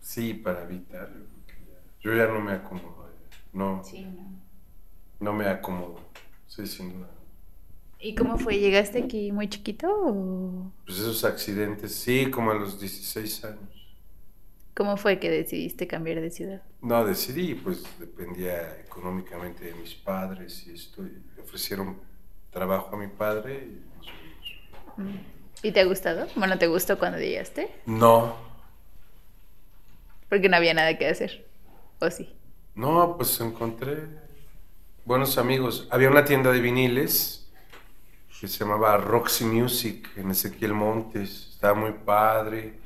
sí, 0.00 0.32
para 0.34 0.62
evitar. 0.64 1.10
yo 1.12 1.22
ya- 1.54 2.10
Yo 2.10 2.14
ya 2.16 2.32
no 2.32 2.40
me 2.40 2.52
acomodo. 2.52 3.06
ya. 3.10 3.36
No, 3.52 3.82
Sí, 3.84 4.02
no. 4.06 4.40
no 5.20 5.32
me 5.34 5.46
acomodo. 5.46 6.00
Sí, 6.46 6.66
sin 6.66 6.94
duda. 6.94 7.08
¿Y 8.02 8.14
cómo 8.14 8.38
fue? 8.38 8.58
¿Llegaste 8.58 9.02
aquí 9.04 9.30
muy 9.30 9.48
chiquito 9.50 9.86
o 9.90 10.72
Pues 10.86 10.98
esos 10.98 11.22
accidentes, 11.24 11.94
sí, 11.94 12.30
como 12.30 12.50
a 12.50 12.54
los 12.54 12.80
16 12.80 13.44
años. 13.44 13.79
Cómo 14.74 14.96
fue 14.96 15.18
que 15.20 15.30
decidiste 15.30 15.86
cambiar 15.86 16.20
de 16.20 16.30
ciudad? 16.30 16.62
No, 16.82 17.04
decidí, 17.04 17.54
pues 17.54 17.98
dependía 17.98 18.78
económicamente 18.80 19.64
de 19.66 19.74
mis 19.74 19.94
padres 19.94 20.66
y 20.66 20.72
esto. 20.72 21.02
y 21.06 21.22
ofrecieron 21.40 22.00
trabajo 22.50 22.96
a 22.96 22.98
mi 22.98 23.08
padre 23.08 23.64
y 23.66 23.86
nos 23.96 24.12
fuimos. 24.18 24.62
Mm. 24.96 25.18
¿Y 25.62 25.72
te 25.72 25.80
ha 25.80 25.84
gustado? 25.84 26.30
Bueno, 26.36 26.58
¿te 26.58 26.66
gustó 26.68 26.98
cuando 26.98 27.18
llegaste? 27.18 27.70
No, 27.84 28.36
Porque 30.28 30.48
no 30.48 30.56
había 30.56 30.74
nada 30.74 30.96
que 30.96 31.06
hacer. 31.08 31.46
¿O 32.00 32.10
sí? 32.10 32.34
No, 32.74 33.16
pues 33.16 33.40
encontré 33.40 34.08
buenos 35.04 35.38
amigos. 35.38 35.88
Había 35.90 36.10
una 36.10 36.24
tienda 36.24 36.52
de 36.52 36.60
viniles 36.60 37.50
que 38.40 38.48
se 38.48 38.58
llamaba 38.60 38.96
Roxy 38.96 39.44
Music 39.44 40.10
en 40.16 40.30
Ezequiel 40.30 40.72
Montes. 40.74 41.48
Estaba 41.54 41.74
muy 41.74 41.92
padre. 41.92 42.80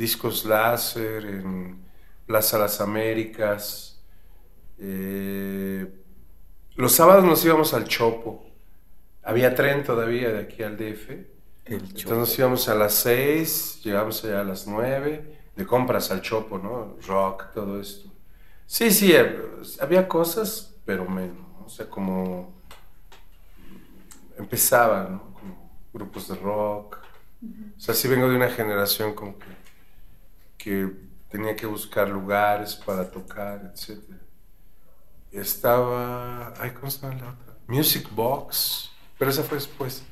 Discos 0.00 0.46
láser 0.46 1.26
en 1.26 1.78
Plaza 2.24 2.56
Las 2.58 2.80
Américas. 2.80 4.00
Eh, 4.78 5.86
los 6.76 6.92
sábados 6.92 7.22
nos 7.22 7.44
íbamos 7.44 7.74
al 7.74 7.84
Chopo. 7.84 8.46
Había 9.22 9.54
tren 9.54 9.84
todavía 9.84 10.30
de 10.30 10.38
aquí 10.38 10.62
al 10.62 10.78
DF. 10.78 11.10
El 11.10 11.26
Entonces 11.66 12.02
chopo. 12.02 12.14
nos 12.14 12.38
íbamos 12.38 12.68
a 12.70 12.74
las 12.76 12.94
6, 12.94 13.82
llegamos 13.84 14.24
allá 14.24 14.40
a 14.40 14.44
las 14.44 14.66
9, 14.66 15.38
de 15.54 15.66
compras 15.66 16.10
al 16.10 16.22
Chopo, 16.22 16.56
¿no? 16.56 16.96
Rock, 17.06 17.52
todo 17.52 17.78
esto. 17.78 18.10
Sí, 18.64 18.90
sí, 18.92 19.12
eh, 19.12 19.38
había 19.80 20.08
cosas, 20.08 20.76
pero 20.86 21.04
menos, 21.04 21.36
¿no? 21.36 21.66
o 21.66 21.68
sea, 21.68 21.90
como 21.90 22.54
empezaba, 24.38 25.10
¿no? 25.10 25.34
Como 25.34 25.70
grupos 25.92 26.26
de 26.28 26.36
rock. 26.36 26.96
O 27.76 27.80
sea, 27.80 27.94
sí 27.94 28.08
vengo 28.08 28.30
de 28.30 28.36
una 28.36 28.48
generación 28.48 29.14
como 29.14 29.38
que, 29.38 29.59
que 30.62 30.90
tenía 31.30 31.54
que 31.56 31.66
buscar 31.66 32.08
lugares 32.08 32.74
para 32.76 33.10
tocar, 33.10 33.72
etc. 33.74 33.98
Estaba, 35.32 36.52
ay, 36.60 36.70
¿cómo 36.72 36.88
llama 36.88 37.14
la 37.14 37.30
otra? 37.30 37.56
Music 37.68 38.08
Box, 38.10 38.90
pero 39.18 39.30
esa 39.30 39.42
fue 39.42 39.58
después. 39.58 40.02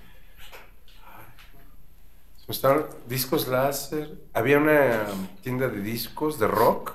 Estaban- 2.48 2.86
discos 3.06 3.46
láser. 3.46 4.16
Había 4.32 4.58
una 4.58 5.04
tienda 5.42 5.68
de 5.68 5.80
discos 5.82 6.38
de 6.38 6.46
rock 6.46 6.92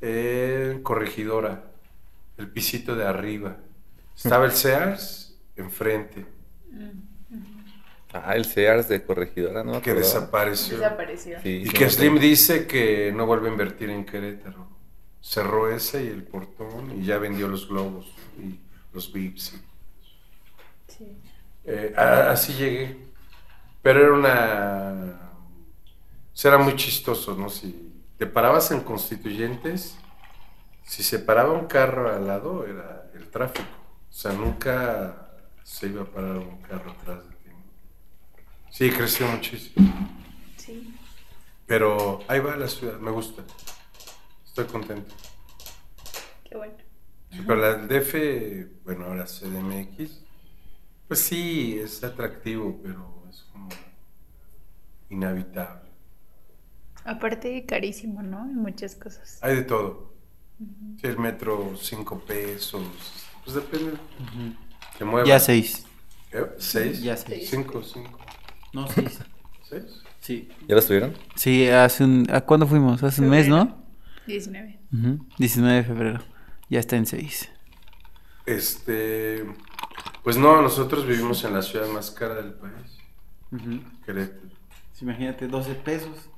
en 0.00 0.82
Corregidora, 0.82 1.64
el 2.38 2.48
pisito 2.50 2.94
de 2.96 3.06
arriba. 3.06 3.56
Estaba 4.16 4.46
el 4.46 4.52
Sears 4.52 5.36
enfrente, 5.56 6.24
Ah, 8.12 8.34
el 8.34 8.44
Sears 8.46 8.88
de 8.88 9.02
corregidora, 9.04 9.62
¿no? 9.64 9.82
que 9.82 9.92
desapareció. 9.94 10.78
Desapareció. 10.78 11.40
Sí, 11.42 11.64
Y 11.66 11.68
que 11.68 11.90
Slim 11.90 12.18
dice 12.18 12.66
que 12.66 13.12
no 13.14 13.26
vuelve 13.26 13.48
a 13.48 13.52
invertir 13.52 13.90
en 13.90 14.04
Querétaro. 14.06 14.66
Cerró 15.20 15.70
ese 15.70 16.04
y 16.04 16.08
el 16.08 16.22
portón 16.22 16.98
y 16.98 17.04
ya 17.04 17.18
vendió 17.18 17.48
los 17.48 17.68
globos 17.68 18.06
y 18.38 18.58
los 18.94 19.12
Vips. 19.12 19.52
y- 19.54 19.68
Sí. 20.90 21.16
Eh, 21.64 21.94
así 21.96 22.54
llegué. 22.54 22.96
Pero 23.82 24.00
era 24.00 24.12
una... 24.14 25.20
o 26.32 26.36
sea, 26.36 26.52
era 26.54 26.58
muy 26.62 26.76
chistoso, 26.76 27.34
¿no? 27.36 27.50
Si 27.50 27.92
te 28.16 28.26
parabas 28.26 28.70
en 28.70 28.80
Constituyentes, 28.80 29.96
si 30.84 31.02
se 31.02 31.18
paraba 31.18 31.52
un 31.52 31.66
carro 31.66 32.10
al 32.12 32.26
lado, 32.26 32.64
era 32.66 33.10
el 33.14 33.28
tráfico. 33.28 33.68
O 34.08 34.12
sea, 34.12 34.32
nunca 34.32 35.28
se 35.62 35.88
iba 35.88 36.02
a 36.02 36.06
parar 36.06 36.38
un 36.38 36.60
carro 36.62 36.90
atrás. 36.92 37.18
Sí, 38.78 38.92
creció 38.92 39.26
muchísimo. 39.26 39.92
Sí. 40.56 40.94
Pero 41.66 42.20
ahí 42.28 42.38
va 42.38 42.54
la 42.54 42.68
ciudad, 42.68 43.00
me 43.00 43.10
gusta. 43.10 43.42
Estoy 44.46 44.66
contento. 44.66 45.16
Qué 46.44 46.56
bueno. 46.56 46.76
Sí, 47.32 47.40
pero 47.44 47.56
la 47.56 47.74
DF, 47.74 48.84
bueno, 48.84 49.06
ahora 49.06 49.24
CDMX, 49.24 50.22
pues 51.08 51.18
sí, 51.18 51.76
es 51.76 52.04
atractivo, 52.04 52.78
pero 52.80 53.24
es 53.28 53.42
como 53.50 53.68
inhabitable. 55.10 55.90
Aparte, 57.04 57.66
carísimo, 57.66 58.22
¿no? 58.22 58.44
En 58.44 58.58
muchas 58.58 58.94
cosas. 58.94 59.40
Hay 59.42 59.56
de 59.56 59.62
todo. 59.62 60.14
Sí, 61.00 61.08
el 61.08 61.18
metro, 61.18 61.76
cinco 61.76 62.20
pesos. 62.20 62.86
Pues 63.42 63.56
depende. 63.56 63.98
Te 64.96 65.04
muevas. 65.04 65.28
Ya 65.28 65.40
seis. 65.40 65.84
¿Eh? 66.30 66.46
¿Seis? 66.58 67.02
Ya 67.02 67.16
seis. 67.16 67.50
Cinco, 67.50 67.82
cinco. 67.82 68.27
No, 68.72 68.86
seis. 68.88 69.18
¿Seis? 69.68 70.02
Sí. 70.20 70.48
¿Ya 70.68 70.74
las 70.76 70.86
tuvieron? 70.86 71.14
Sí, 71.34 71.68
hace 71.68 72.04
un... 72.04 72.26
¿A 72.30 72.40
cuándo 72.42 72.66
fuimos? 72.66 73.02
Hace 73.02 73.22
un 73.22 73.30
mes, 73.30 73.48
¿no? 73.48 73.76
19. 74.26 74.78
Ujú, 74.92 75.26
19 75.38 75.76
de 75.76 75.84
febrero. 75.84 76.20
Ya 76.68 76.80
está 76.80 76.96
en 76.96 77.06
seis. 77.06 77.50
Este. 78.46 79.44
Pues 80.22 80.36
no, 80.36 80.60
nosotros 80.62 81.06
vivimos 81.06 81.44
en 81.44 81.54
la 81.54 81.62
ciudad 81.62 81.86
más 81.88 82.10
cara 82.10 82.34
del 82.34 82.52
país, 82.52 82.98
Querétaro. 84.04 84.48
Imagínate, 85.00 85.46
12 85.46 85.74
pesos. 85.76 86.30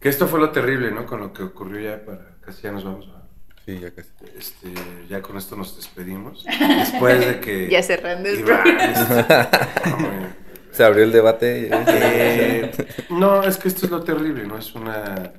Que 0.00 0.08
esto 0.08 0.26
fue 0.26 0.40
lo 0.40 0.50
terrible, 0.50 0.90
¿no? 0.90 1.06
Con 1.06 1.20
lo 1.20 1.32
que 1.32 1.42
ocurrió 1.42 1.80
ya 1.90 2.04
para. 2.04 2.36
Casi 2.40 2.62
ya 2.62 2.72
nos 2.72 2.84
vamos 2.84 3.08
a. 3.08 3.22
Sí, 3.66 3.78
ya 3.78 3.92
casi. 3.94 4.08
Este, 4.36 4.72
ya 5.08 5.20
con 5.22 5.36
esto 5.36 5.54
nos 5.56 5.76
despedimos. 5.76 6.44
Después 6.44 7.20
de 7.20 7.40
que. 7.40 7.68
Ya 7.70 7.82
cerrando 7.82 8.28
el 8.28 8.40
Iván, 8.40 8.62
programa. 8.64 10.36
Se 10.72 10.84
abrió 10.84 11.04
el 11.04 11.12
debate. 11.12 11.70
Eh, 11.72 12.70
no, 13.10 13.42
es 13.42 13.56
que 13.56 13.68
esto 13.68 13.86
es 13.86 13.92
lo 13.92 14.02
terrible, 14.02 14.46
¿no? 14.46 14.56
Es 14.58 14.74
una... 14.74 15.32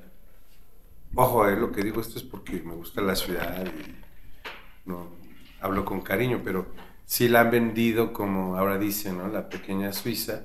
Ojo, 1.15 1.47
eh, 1.47 1.55
lo 1.55 1.71
que 1.71 1.83
digo 1.83 2.01
esto 2.01 2.17
es 2.17 2.23
porque 2.23 2.61
me 2.63 2.73
gusta 2.73 3.01
la 3.01 3.15
ciudad 3.15 3.65
y 3.65 4.89
no 4.89 5.09
hablo 5.59 5.85
con 5.85 6.01
cariño, 6.01 6.41
pero 6.43 6.67
sí 7.05 7.27
la 7.27 7.41
han 7.41 7.51
vendido 7.51 8.13
como 8.13 8.57
ahora 8.57 8.77
dicen, 8.77 9.17
¿no? 9.17 9.27
La 9.27 9.49
pequeña 9.49 9.91
Suiza, 9.93 10.43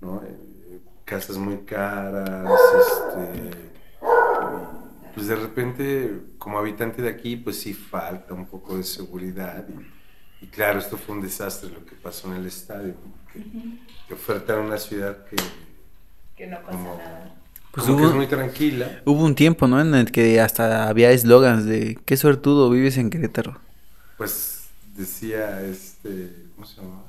¿no? 0.00 0.22
Eh, 0.22 0.80
casas 1.04 1.36
muy 1.38 1.58
caras, 1.58 2.50
este... 2.78 3.70
Pues 5.12 5.26
de 5.26 5.34
repente, 5.34 6.20
como 6.38 6.58
habitante 6.58 7.02
de 7.02 7.08
aquí, 7.10 7.36
pues 7.36 7.60
sí 7.60 7.74
falta 7.74 8.32
un 8.32 8.46
poco 8.46 8.76
de 8.76 8.84
seguridad 8.84 9.66
y, 9.68 10.44
y 10.44 10.48
claro, 10.48 10.78
esto 10.78 10.96
fue 10.96 11.16
un 11.16 11.20
desastre 11.20 11.68
lo 11.68 11.84
que 11.84 11.96
pasó 11.96 12.28
en 12.28 12.36
el 12.36 12.46
estadio. 12.46 12.94
Que, 14.08 14.14
ofertaron 14.14 14.66
una 14.66 14.78
ciudad 14.78 15.24
que, 15.26 15.36
Que 16.36 16.46
no 16.46 16.56
pasa 16.58 16.70
como, 16.72 16.96
nada. 16.96 17.34
Pues 17.72 17.86
como 17.86 17.96
que 17.98 18.02
hubo- 18.04 18.10
es 18.10 18.16
muy 18.16 18.26
tranquila. 18.26 19.02
Hubo 19.04 19.24
un 19.24 19.34
tiempo, 19.34 19.68
¿no? 19.68 19.80
En 19.80 19.94
el 19.94 20.10
que 20.10 20.40
hasta 20.40 20.88
había 20.88 21.10
eslogans 21.12 21.64
de 21.66 21.98
qué 22.04 22.16
suertudo 22.16 22.68
vives 22.70 22.96
en 22.96 23.10
Querétaro. 23.10 23.60
Pues 24.16 24.68
decía 24.96 25.62
este, 25.62 26.32
¿cómo 26.56 26.66
se 26.66 26.80
llama? 26.80 27.02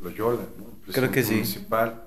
Loyola, 0.00 0.42
¿no? 0.58 0.66
El 0.86 0.92
Creo 0.92 1.10
que 1.10 1.22
sí. 1.22 1.34
Municipal. 1.34 2.02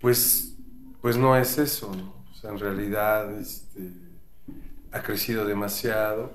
Pues, 0.00 0.54
pues 1.02 1.16
no 1.16 1.36
es 1.36 1.58
eso, 1.58 1.94
¿no? 1.94 2.14
O 2.32 2.34
sea, 2.40 2.50
en 2.50 2.58
realidad 2.58 3.38
este, 3.38 3.80
ha 4.92 5.02
crecido 5.02 5.44
demasiado. 5.44 6.32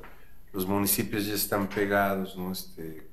Los 0.53 0.65
municipios 0.67 1.25
ya 1.25 1.33
están 1.33 1.67
pegados, 1.67 2.37
¿no? 2.37 2.51
Este, 2.51 3.04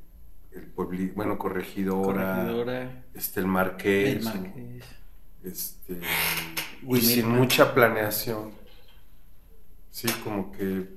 el 0.55 0.67
pueblo, 0.67 0.99
bueno, 1.15 1.39
corregidora, 1.39 2.35
Corregidora, 2.37 3.05
este, 3.15 3.41
el 3.41 3.47
Marqués, 3.47 4.17
El 4.17 4.25
¿no? 4.25 4.31
Marqués. 4.35 4.85
este, 5.45 6.01
y 6.87 7.01
sin 7.01 7.29
mucha 7.29 7.75
planeación. 7.75 8.53
Sí, 9.91 10.09
como 10.25 10.53
que 10.53 10.89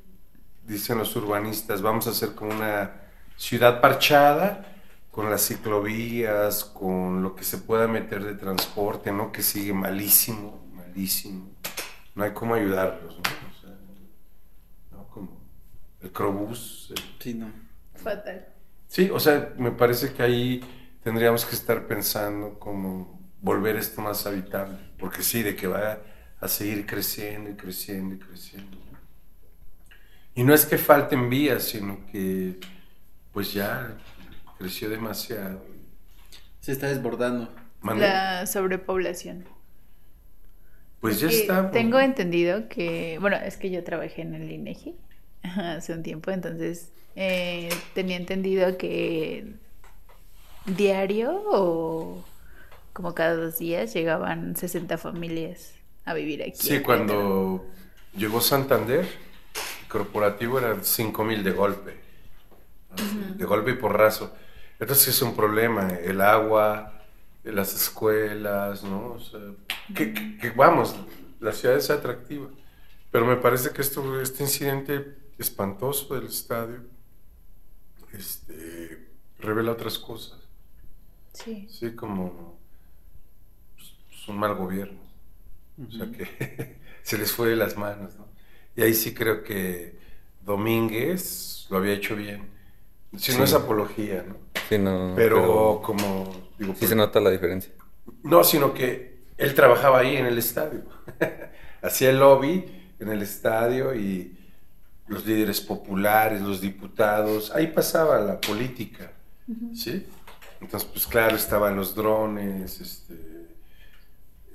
dicen 0.65 0.97
los 0.97 1.15
urbanistas, 1.15 1.81
vamos 1.81 2.07
a 2.07 2.11
hacer 2.11 2.33
como 2.33 2.51
una 2.51 3.01
ciudad 3.37 3.81
parchada 3.81 4.71
con 5.11 5.29
las 5.29 5.45
ciclovías, 5.47 6.65
con 6.65 7.21
lo 7.23 7.35
que 7.35 7.43
se 7.43 7.57
pueda 7.59 7.87
meter 7.87 8.23
de 8.23 8.33
transporte, 8.35 9.11
¿no? 9.11 9.31
Que 9.31 9.41
sigue 9.41 9.73
malísimo, 9.73 10.65
malísimo. 10.73 11.51
No 12.15 12.23
hay 12.23 12.31
cómo 12.33 12.55
ayudarlos, 12.55 13.15
¿no? 13.15 13.21
O 13.21 13.61
sea, 13.61 13.75
¿no? 14.91 15.07
Como 15.07 15.39
el 16.01 16.11
Crobús. 16.11 16.91
el- 16.95 17.03
Sí, 17.19 17.33
no. 17.33 17.51
Fatal. 17.95 18.47
Sí, 18.87 19.09
o 19.11 19.19
sea, 19.19 19.53
me 19.57 19.71
parece 19.71 20.13
que 20.13 20.23
ahí 20.23 20.61
tendríamos 21.03 21.45
que 21.45 21.55
estar 21.55 21.87
pensando 21.87 22.57
como 22.59 23.19
volver 23.41 23.75
esto 23.75 24.01
más 24.01 24.25
habitable, 24.25 24.77
porque 24.97 25.21
sí, 25.21 25.43
de 25.43 25.55
que 25.55 25.67
va 25.67 25.99
a 26.39 26.47
seguir 26.47 26.85
creciendo 26.85 27.49
y 27.49 27.55
creciendo 27.55 28.15
y 28.15 28.19
creciendo. 28.19 28.77
Y 30.33 30.43
no 30.43 30.53
es 30.53 30.65
que 30.65 30.77
falten 30.77 31.29
vías, 31.29 31.63
sino 31.63 32.05
que 32.11 32.59
pues 33.31 33.53
ya 33.53 33.97
creció 34.57 34.89
demasiado. 34.89 35.63
Se 36.59 36.71
está 36.71 36.87
desbordando. 36.87 37.53
Mande. 37.81 38.01
La 38.07 38.45
sobrepoblación. 38.47 39.45
Pues 40.99 41.19
ya 41.19 41.27
está. 41.29 41.61
pues, 41.61 41.73
Tengo 41.73 41.97
¿no? 41.99 42.03
entendido 42.03 42.67
que, 42.67 43.17
bueno, 43.21 43.37
es 43.37 43.57
que 43.57 43.69
yo 43.69 43.83
trabajé 43.83 44.23
en 44.23 44.33
el 44.35 44.51
INEGI 44.51 44.95
hace 45.77 45.93
un 45.93 46.03
tiempo, 46.03 46.31
entonces 46.31 46.91
eh, 47.15 47.69
tenía 47.93 48.17
entendido 48.17 48.77
que 48.77 49.55
diario 50.65 51.41
o 51.51 52.23
como 52.93 53.13
cada 53.13 53.35
dos 53.35 53.57
días 53.59 53.93
llegaban 53.93 54.55
60 54.55 54.97
familias 54.97 55.73
a 56.05 56.13
vivir 56.13 56.41
aquí. 56.43 56.53
Sí, 56.57 56.81
cuando 56.81 57.65
llegó 58.17 58.41
Santander, 58.41 59.05
el 59.05 59.87
corporativo 59.89 60.59
eran 60.59 60.83
5 60.83 61.23
mil 61.23 61.43
de 61.43 61.51
golpe, 61.51 61.97
de 63.37 63.45
golpe 63.45 63.71
y 63.71 63.75
porrazo. 63.75 64.33
Entonces 64.79 65.09
es 65.09 65.21
un 65.21 65.35
problema, 65.35 65.89
el 65.89 66.21
agua, 66.21 66.93
las 67.43 67.73
escuelas, 67.73 68.83
¿no? 68.83 69.13
O 69.13 69.19
sea, 69.19 69.39
que, 69.95 70.13
que- 70.13 70.37
que, 70.37 70.49
vamos, 70.51 70.95
la 71.39 71.51
ciudad 71.53 71.77
es 71.77 71.89
atractiva, 71.89 72.47
pero 73.11 73.25
me 73.25 73.37
parece 73.37 73.71
que 73.71 73.81
esto, 73.81 74.21
este 74.21 74.43
incidente 74.43 75.15
espantoso 75.37 76.15
del 76.15 76.27
estadio 76.27 76.81
este, 78.13 79.07
revela 79.39 79.71
otras 79.73 79.97
cosas, 79.99 80.39
Sí. 81.33 81.67
¿sí? 81.69 81.93
Como 81.95 82.57
pues, 83.75 83.93
pues, 84.09 84.27
un 84.29 84.37
mal 84.37 84.55
gobierno. 84.55 84.99
O 85.85 85.91
sea 85.91 86.09
que 86.09 86.77
se 87.03 87.17
les 87.17 87.31
fue 87.31 87.49
de 87.49 87.57
las 87.57 87.75
manos, 87.77 88.15
¿no? 88.15 88.25
Y 88.77 88.81
ahí 88.83 88.93
sí 88.93 89.13
creo 89.13 89.43
que 89.43 89.97
Domínguez 90.41 91.67
lo 91.69 91.77
había 91.77 91.93
hecho 91.93 92.15
bien. 92.15 92.49
Si 93.17 93.35
no 93.37 93.43
es 93.43 93.53
apología, 93.53 94.23
¿no? 94.27 94.35
Sí, 94.69 94.77
no, 94.77 95.13
Pero, 95.15 95.81
como 95.83 96.25
digo, 96.57 96.73
sí 96.73 96.79
pues, 96.79 96.89
se 96.89 96.95
nota 96.95 97.19
la 97.19 97.29
diferencia. 97.31 97.73
no, 98.23 98.43
sino 98.43 98.73
que 98.73 99.19
él 99.37 99.53
trabajaba 99.53 99.99
ahí 99.99 100.15
en 100.15 100.25
el 100.25 100.37
estadio. 100.37 100.83
Hacía 101.81 102.09
el 102.11 102.19
lobby 102.19 102.65
en 102.99 103.09
el 103.09 103.21
estadio 103.21 103.93
y 103.93 104.37
los 105.07 105.25
líderes 105.25 105.61
populares, 105.61 106.41
los 106.41 106.61
diputados, 106.61 107.51
ahí 107.51 107.67
pasaba 107.67 108.19
la 108.19 108.41
política, 108.41 109.11
¿sí? 109.73 110.05
Entonces, 110.61 110.89
pues 110.91 111.05
claro, 111.05 111.35
estaban 111.35 111.75
los 111.75 111.93
drones, 111.93 112.81
este, 112.81 113.13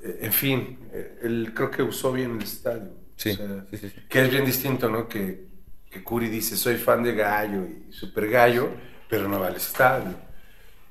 eh, 0.03 0.19
en 0.23 0.33
fin, 0.33 0.79
eh, 0.93 1.19
él 1.23 1.53
creo 1.55 1.71
que 1.71 1.83
usó 1.83 2.13
bien 2.13 2.37
el 2.37 2.43
estadio. 2.43 2.91
Sí, 3.17 3.31
O 3.31 3.37
sea, 3.37 3.65
sí, 3.71 3.77
sí, 3.77 3.91
sí. 3.91 4.01
Que 4.09 4.23
es 4.23 4.31
bien 4.31 4.45
distinto, 4.45 4.89
¿no? 4.89 5.07
Que, 5.07 5.47
que 5.91 6.03
Curi 6.03 6.29
dice, 6.29 6.57
soy 6.57 6.77
fan 6.77 7.03
de 7.03 7.15
Gallo 7.15 7.67
y 7.67 7.93
super 7.93 8.29
Gallo, 8.29 8.71
pero 9.09 9.29
no 9.29 9.39
va 9.39 9.49
al 9.49 9.57
estadio. 9.57 10.15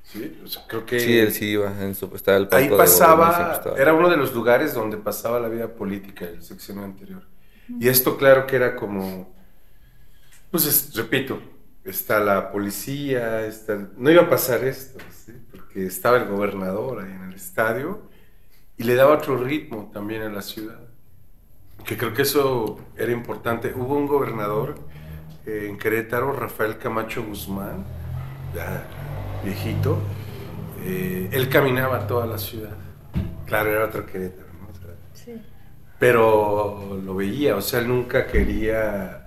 ¿sí? 0.04 0.40
O 0.44 0.46
sea, 0.46 0.62
creo 0.66 0.86
que... 0.86 1.00
Sí, 1.00 1.18
él 1.18 1.32
sí 1.32 1.46
iba 1.46 1.72
en 1.82 1.94
su... 1.94 2.10
Estaba 2.14 2.38
el 2.38 2.48
Ahí 2.52 2.68
de 2.68 2.76
pasaba, 2.76 3.62
era 3.76 3.94
uno 3.94 4.08
de 4.08 4.16
los 4.16 4.32
lugares 4.34 4.74
donde 4.74 4.96
pasaba 4.96 5.40
la 5.40 5.48
vida 5.48 5.68
política 5.74 6.26
del 6.26 6.42
sexenio 6.42 6.84
anterior. 6.84 7.22
Y 7.78 7.88
esto 7.88 8.16
claro 8.16 8.46
que 8.46 8.56
era 8.56 8.74
como, 8.74 9.32
pues 10.50 10.66
es- 10.66 10.94
repito, 10.94 11.40
está 11.84 12.20
la 12.20 12.50
policía, 12.52 13.46
está, 13.46 13.88
no 13.96 14.10
iba 14.10 14.22
a 14.22 14.28
pasar 14.30 14.64
esto, 14.64 14.98
¿sí? 15.10 15.32
porque 15.50 15.86
estaba 15.86 16.18
el 16.18 16.28
gobernador 16.28 17.02
ahí 17.04 17.12
en 17.12 17.22
el 17.24 17.34
estadio 17.34 18.02
y 18.76 18.84
le 18.84 18.94
daba 18.94 19.14
otro 19.14 19.36
ritmo 19.36 19.90
también 19.92 20.22
a 20.22 20.28
la 20.30 20.42
ciudad. 20.42 20.80
Que 21.84 21.96
creo 21.96 22.12
que 22.12 22.22
eso 22.22 22.78
era 22.96 23.10
importante. 23.12 23.72
Hubo 23.74 23.96
un 23.96 24.06
gobernador 24.06 24.74
eh, 25.46 25.66
en 25.68 25.78
Querétaro, 25.78 26.32
Rafael 26.32 26.76
Camacho 26.78 27.24
Guzmán, 27.24 27.84
ya 28.54 28.84
viejito, 29.42 29.98
eh, 30.84 31.28
él 31.32 31.48
caminaba 31.48 32.06
toda 32.06 32.26
la 32.26 32.36
ciudad. 32.36 32.76
Claro, 33.46 33.70
era 33.70 33.86
otro 33.86 34.04
Querétaro, 34.04 34.48
¿no? 34.60 34.68
O 34.68 34.74
sea, 34.74 34.94
Sí. 35.14 35.40
pero 35.98 37.00
lo 37.02 37.14
veía, 37.14 37.56
o 37.56 37.62
sea, 37.62 37.80
él 37.80 37.88
nunca 37.88 38.26
quería 38.26 39.19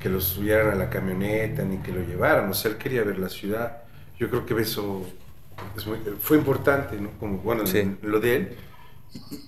que 0.00 0.08
lo 0.08 0.20
subieran 0.20 0.70
a 0.70 0.74
la 0.74 0.90
camioneta 0.90 1.62
ni 1.62 1.78
que 1.78 1.92
lo 1.92 2.00
llevaran, 2.02 2.50
o 2.50 2.54
sea, 2.54 2.70
él 2.72 2.76
quería 2.78 3.02
ver 3.04 3.18
la 3.18 3.28
ciudad. 3.28 3.82
Yo 4.18 4.28
creo 4.30 4.44
que 4.46 4.54
eso 4.60 5.04
es 5.76 5.86
muy- 5.86 5.98
fue 6.20 6.36
importante, 6.36 6.96
¿no? 7.00 7.10
Como, 7.18 7.38
bueno, 7.38 7.66
Sí. 7.66 7.96
lo 8.02 8.20
de 8.20 8.36
él. 8.36 8.56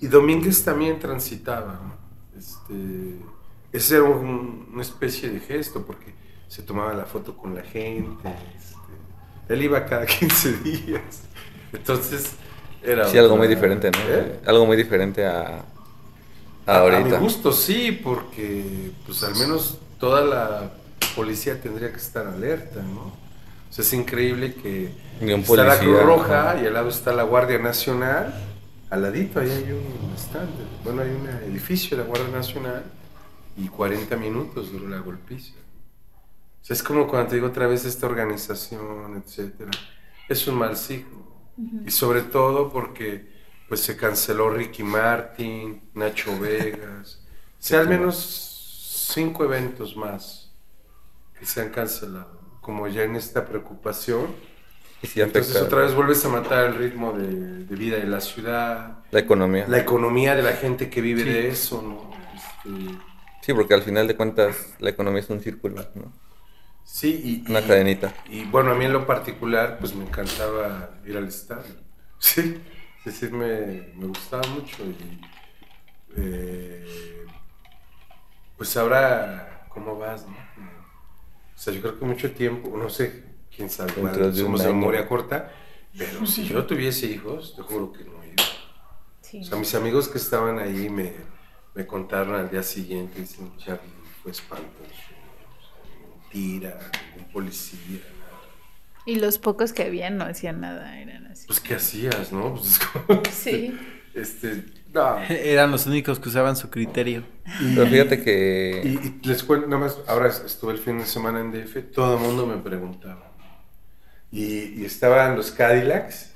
Y, 0.01 0.05
y 0.05 0.07
Domínguez 0.07 0.63
también 0.63 0.99
transitaba, 0.99 1.79
¿no? 1.83 2.39
Este, 2.39 3.15
ese 3.71 3.95
era 3.95 4.03
un- 4.05 4.69
una 4.73 4.81
especie 4.81 5.29
de 5.29 5.39
gesto, 5.39 5.85
porque 5.85 6.13
se 6.47 6.61
tomaba 6.63 6.93
la 6.93 7.05
foto 7.05 7.35
con 7.35 7.53
la 7.55 7.61
gente. 7.63 8.29
este, 8.57 9.53
él 9.53 9.61
iba 9.63 9.85
cada 9.85 10.05
15 10.19 10.53
días. 10.59 11.23
Entonces, 11.73 12.31
era. 12.81 13.07
Sí, 13.07 13.17
algo 13.17 13.35
muy 13.37 13.47
diferente, 13.47 13.91
¿no? 13.91 13.99
¿Eh? 14.07 14.39
Algo 14.45 14.65
muy 14.65 14.77
diferente 14.77 15.25
a, 15.25 15.41
a 15.41 15.65
A- 16.65 16.75
A 16.75 16.79
ahorita. 16.79 17.03
mi 17.03 17.17
gusto 17.17 17.51
sí, 17.51 17.91
porque 18.03 18.91
pues 19.05 19.23
al 19.23 19.35
menos 19.35 19.79
toda 19.99 20.21
la 20.21 20.71
policía 21.15 21.59
tendría 21.59 21.91
que 21.91 21.97
estar 21.97 22.27
alerta, 22.27 22.81
¿no? 22.81 23.01
O 23.69 23.73
sea, 23.73 23.83
es 23.83 23.93
increíble 23.93 24.53
que 24.55 24.91
está 25.19 25.63
la 25.63 25.79
Cruz 25.79 26.03
Roja 26.03 26.51
ajá. 26.51 26.61
y 26.61 26.67
al 26.67 26.73
lado 26.73 26.89
está 26.89 27.13
la 27.13 27.23
Guardia 27.23 27.59
Nacional. 27.59 28.33
Al 28.89 29.01
ladito 29.01 29.39
ahí 29.39 29.49
hay 29.49 29.71
un 29.71 30.13
stand, 30.15 30.49
bueno, 30.83 31.01
hay 31.01 31.09
un 31.09 31.27
edificio 31.51 31.97
de 31.97 32.03
la 32.03 32.09
Guardia 32.09 32.29
Nacional 32.29 32.83
y 33.57 33.67
40 33.67 34.15
minutos 34.15 34.71
duró 34.71 34.87
la 34.87 34.99
golpiza. 34.99 35.53
O 36.61 36.65
sea, 36.67 36.73
es 36.75 36.83
como 36.83 37.07
cuando 37.07 37.29
te 37.29 37.35
digo 37.35 37.47
otra 37.47 37.67
vez 37.67 37.83
esta 37.85 38.05
organización, 38.05 39.21
etcétera. 39.25 39.71
Es 40.29 40.47
un 40.47 40.55
mal 40.55 40.77
signo. 40.77 41.25
Y 41.85 41.91
sobre 41.91 42.21
todo 42.21 42.71
porque 42.71 43.35
pues 43.67 43.81
se 43.81 43.97
canceló 43.97 44.49
Ricky 44.49 44.83
Martin, 44.83 45.81
Nacho 45.93 46.37
Vegas. 46.39 47.19
O 47.59 47.63
sea, 47.63 47.81
al 47.81 47.89
menos 47.89 48.56
cinco 49.13 49.43
eventos 49.45 49.95
más 49.95 50.53
que 51.39 51.45
se 51.45 51.61
han 51.61 51.69
cancelado. 51.71 52.39
Como 52.61 52.87
ya 52.87 53.03
en 53.03 53.15
esta 53.15 53.45
preocupación. 53.45 54.35
Y 55.01 55.07
sí 55.07 55.21
Entonces 55.21 55.55
afecta 55.55 55.63
otra 55.63 55.81
vez 55.81 55.93
vuelves 55.95 56.25
a 56.25 56.29
matar 56.29 56.65
el 56.65 56.75
ritmo 56.75 57.13
de, 57.13 57.65
de 57.65 57.75
vida 57.75 57.97
de 57.97 58.05
la 58.07 58.21
ciudad, 58.21 58.99
la 59.11 59.19
economía. 59.19 59.67
la 59.67 59.79
economía 59.79 60.35
de 60.35 60.43
la 60.43 60.53
gente 60.53 60.89
que 60.89 61.01
vive 61.01 61.23
de 61.25 61.49
eso, 61.49 61.81
¿no? 61.81 62.27
Este, 62.33 62.99
Sí, 63.41 63.51
porque 63.53 63.73
al 63.73 63.81
final 63.81 64.07
de 64.07 64.15
cuentas 64.15 64.75
la 64.79 64.91
economía 64.91 65.21
es 65.21 65.29
un 65.31 65.41
círculo, 65.41 65.89
¿no? 65.95 66.13
sí, 66.83 67.43
y, 67.47 67.51
Una 67.51 67.61
y- 67.61 67.65
cadenita. 67.65 68.13
Y 68.29 68.45
bueno, 68.45 68.71
a 68.71 68.75
mí 68.75 68.85
en 68.85 68.93
lo 68.93 69.05
particular, 69.07 69.77
pues 69.79 69.95
me 69.95 70.03
encantaba 70.05 70.99
ir 71.05 71.17
al 71.17 71.27
estadio. 71.27 71.75
Sí, 72.19 72.61
es 72.99 73.05
decir, 73.05 73.31
me, 73.31 73.93
me 73.95 74.07
gustaba 74.07 74.47
mucho. 74.49 74.83
Y 74.83 75.21
eh, 76.17 77.16
pues 78.57 78.75
ahora, 78.77 79.65
¿cómo 79.69 79.97
vas? 79.97 80.25
No? 80.27 80.33
O 80.33 81.59
sea, 81.59 81.73
yo 81.73 81.81
creo 81.81 81.99
que 81.99 82.05
mucho 82.05 82.31
tiempo, 82.31 82.75
no 82.77 82.89
sé, 82.89 83.23
quién 83.55 83.69
sabe, 83.69 83.93
igual 83.97 84.33
de 84.33 84.41
somos 84.41 84.61
de 84.61 84.67
memoria 84.67 85.07
corta, 85.07 85.51
pero 85.97 86.25
si 86.25 86.45
yo 86.47 86.65
tuviese 86.65 87.07
hijos, 87.07 87.55
te 87.55 87.61
juro 87.63 87.91
que 87.91 88.03
no 88.03 88.23
iba. 88.23 88.43
Sí. 89.21 89.41
O 89.41 89.43
sea, 89.43 89.57
mis 89.57 89.73
amigos 89.75 90.07
que 90.07 90.17
estaban 90.19 90.59
ahí 90.59 90.89
me, 90.89 91.13
me 91.73 91.85
contaron 91.87 92.35
al 92.35 92.49
día 92.49 92.63
siguiente, 92.63 93.21
dicen, 93.21 93.51
ya 93.57 93.79
fue 94.21 94.31
espantoso, 94.31 94.71
o 94.83 95.61
sea, 95.61 96.09
mentira, 96.09 96.79
ningún 97.15 97.31
policía, 97.31 97.99
nada. 98.19 98.41
Y 99.05 99.15
los 99.15 99.37
pocos 99.39 99.73
que 99.73 99.83
habían 99.83 100.17
no 100.17 100.25
hacían 100.25 100.61
nada, 100.61 100.99
eran 100.99 101.25
así. 101.27 101.47
Pues, 101.47 101.59
¿qué 101.59 101.75
hacías, 101.75 102.31
no? 102.31 102.53
Pues, 102.55 102.67
es 102.73 102.79
como, 102.79 103.23
Sí. 103.31 103.79
este, 104.13 104.63
no. 104.93 105.19
Eran 105.29 105.71
los 105.71 105.85
únicos 105.85 106.19
que 106.19 106.29
usaban 106.29 106.55
su 106.55 106.69
criterio. 106.69 107.23
Pero 107.59 107.87
fíjate 107.87 108.21
que... 108.23 108.81
Y, 108.83 109.07
y 109.23 109.27
les 109.27 109.43
cuento, 109.43 109.67
nada 109.67 109.81
más, 109.83 109.97
ahora 110.07 110.27
estuve 110.27 110.73
el 110.73 110.79
fin 110.79 110.99
de 110.99 111.05
semana 111.05 111.39
en 111.39 111.51
DF, 111.51 111.91
todo 111.93 112.15
el 112.17 112.21
mundo 112.21 112.45
me 112.45 112.57
preguntaba. 112.57 113.31
Y, 114.31 114.81
y 114.81 114.85
estaban 114.85 115.35
los 115.37 115.51
Cadillacs, 115.51 116.31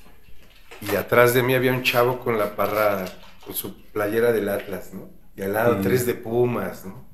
y 0.82 0.96
atrás 0.96 1.34
de 1.34 1.44
mí 1.44 1.54
había 1.54 1.74
un 1.74 1.84
chavo 1.84 2.20
con 2.20 2.38
la 2.40 2.56
parrada, 2.56 3.06
con 3.46 3.54
su 3.54 3.84
playera 3.92 4.32
del 4.32 4.48
Atlas, 4.50 4.94
¿no? 4.94 5.10
Y 5.36 5.42
al 5.42 5.54
lado 5.54 5.78
Mm. 5.78 5.82
tres 5.82 6.06
de 6.06 6.14
Pumas, 6.16 6.86
¿no? 6.86 7.06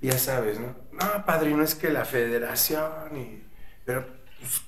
Y 0.00 0.06
ya 0.08 0.18
sabes, 0.18 0.58
¿no? 0.60 0.74
No, 0.92 1.24
padrino, 1.26 1.62
es 1.62 1.74
que 1.74 1.90
la 1.90 2.04
federación, 2.04 3.16
y, 3.16 3.42
pero, 3.84 4.06
pues, 4.40 4.62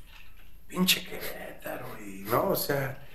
pinche 0.67 1.03
Querétaro, 1.05 1.87
y, 2.07 2.25
¿no? 2.31 2.51
O 2.51 2.57
sea, 2.57 3.07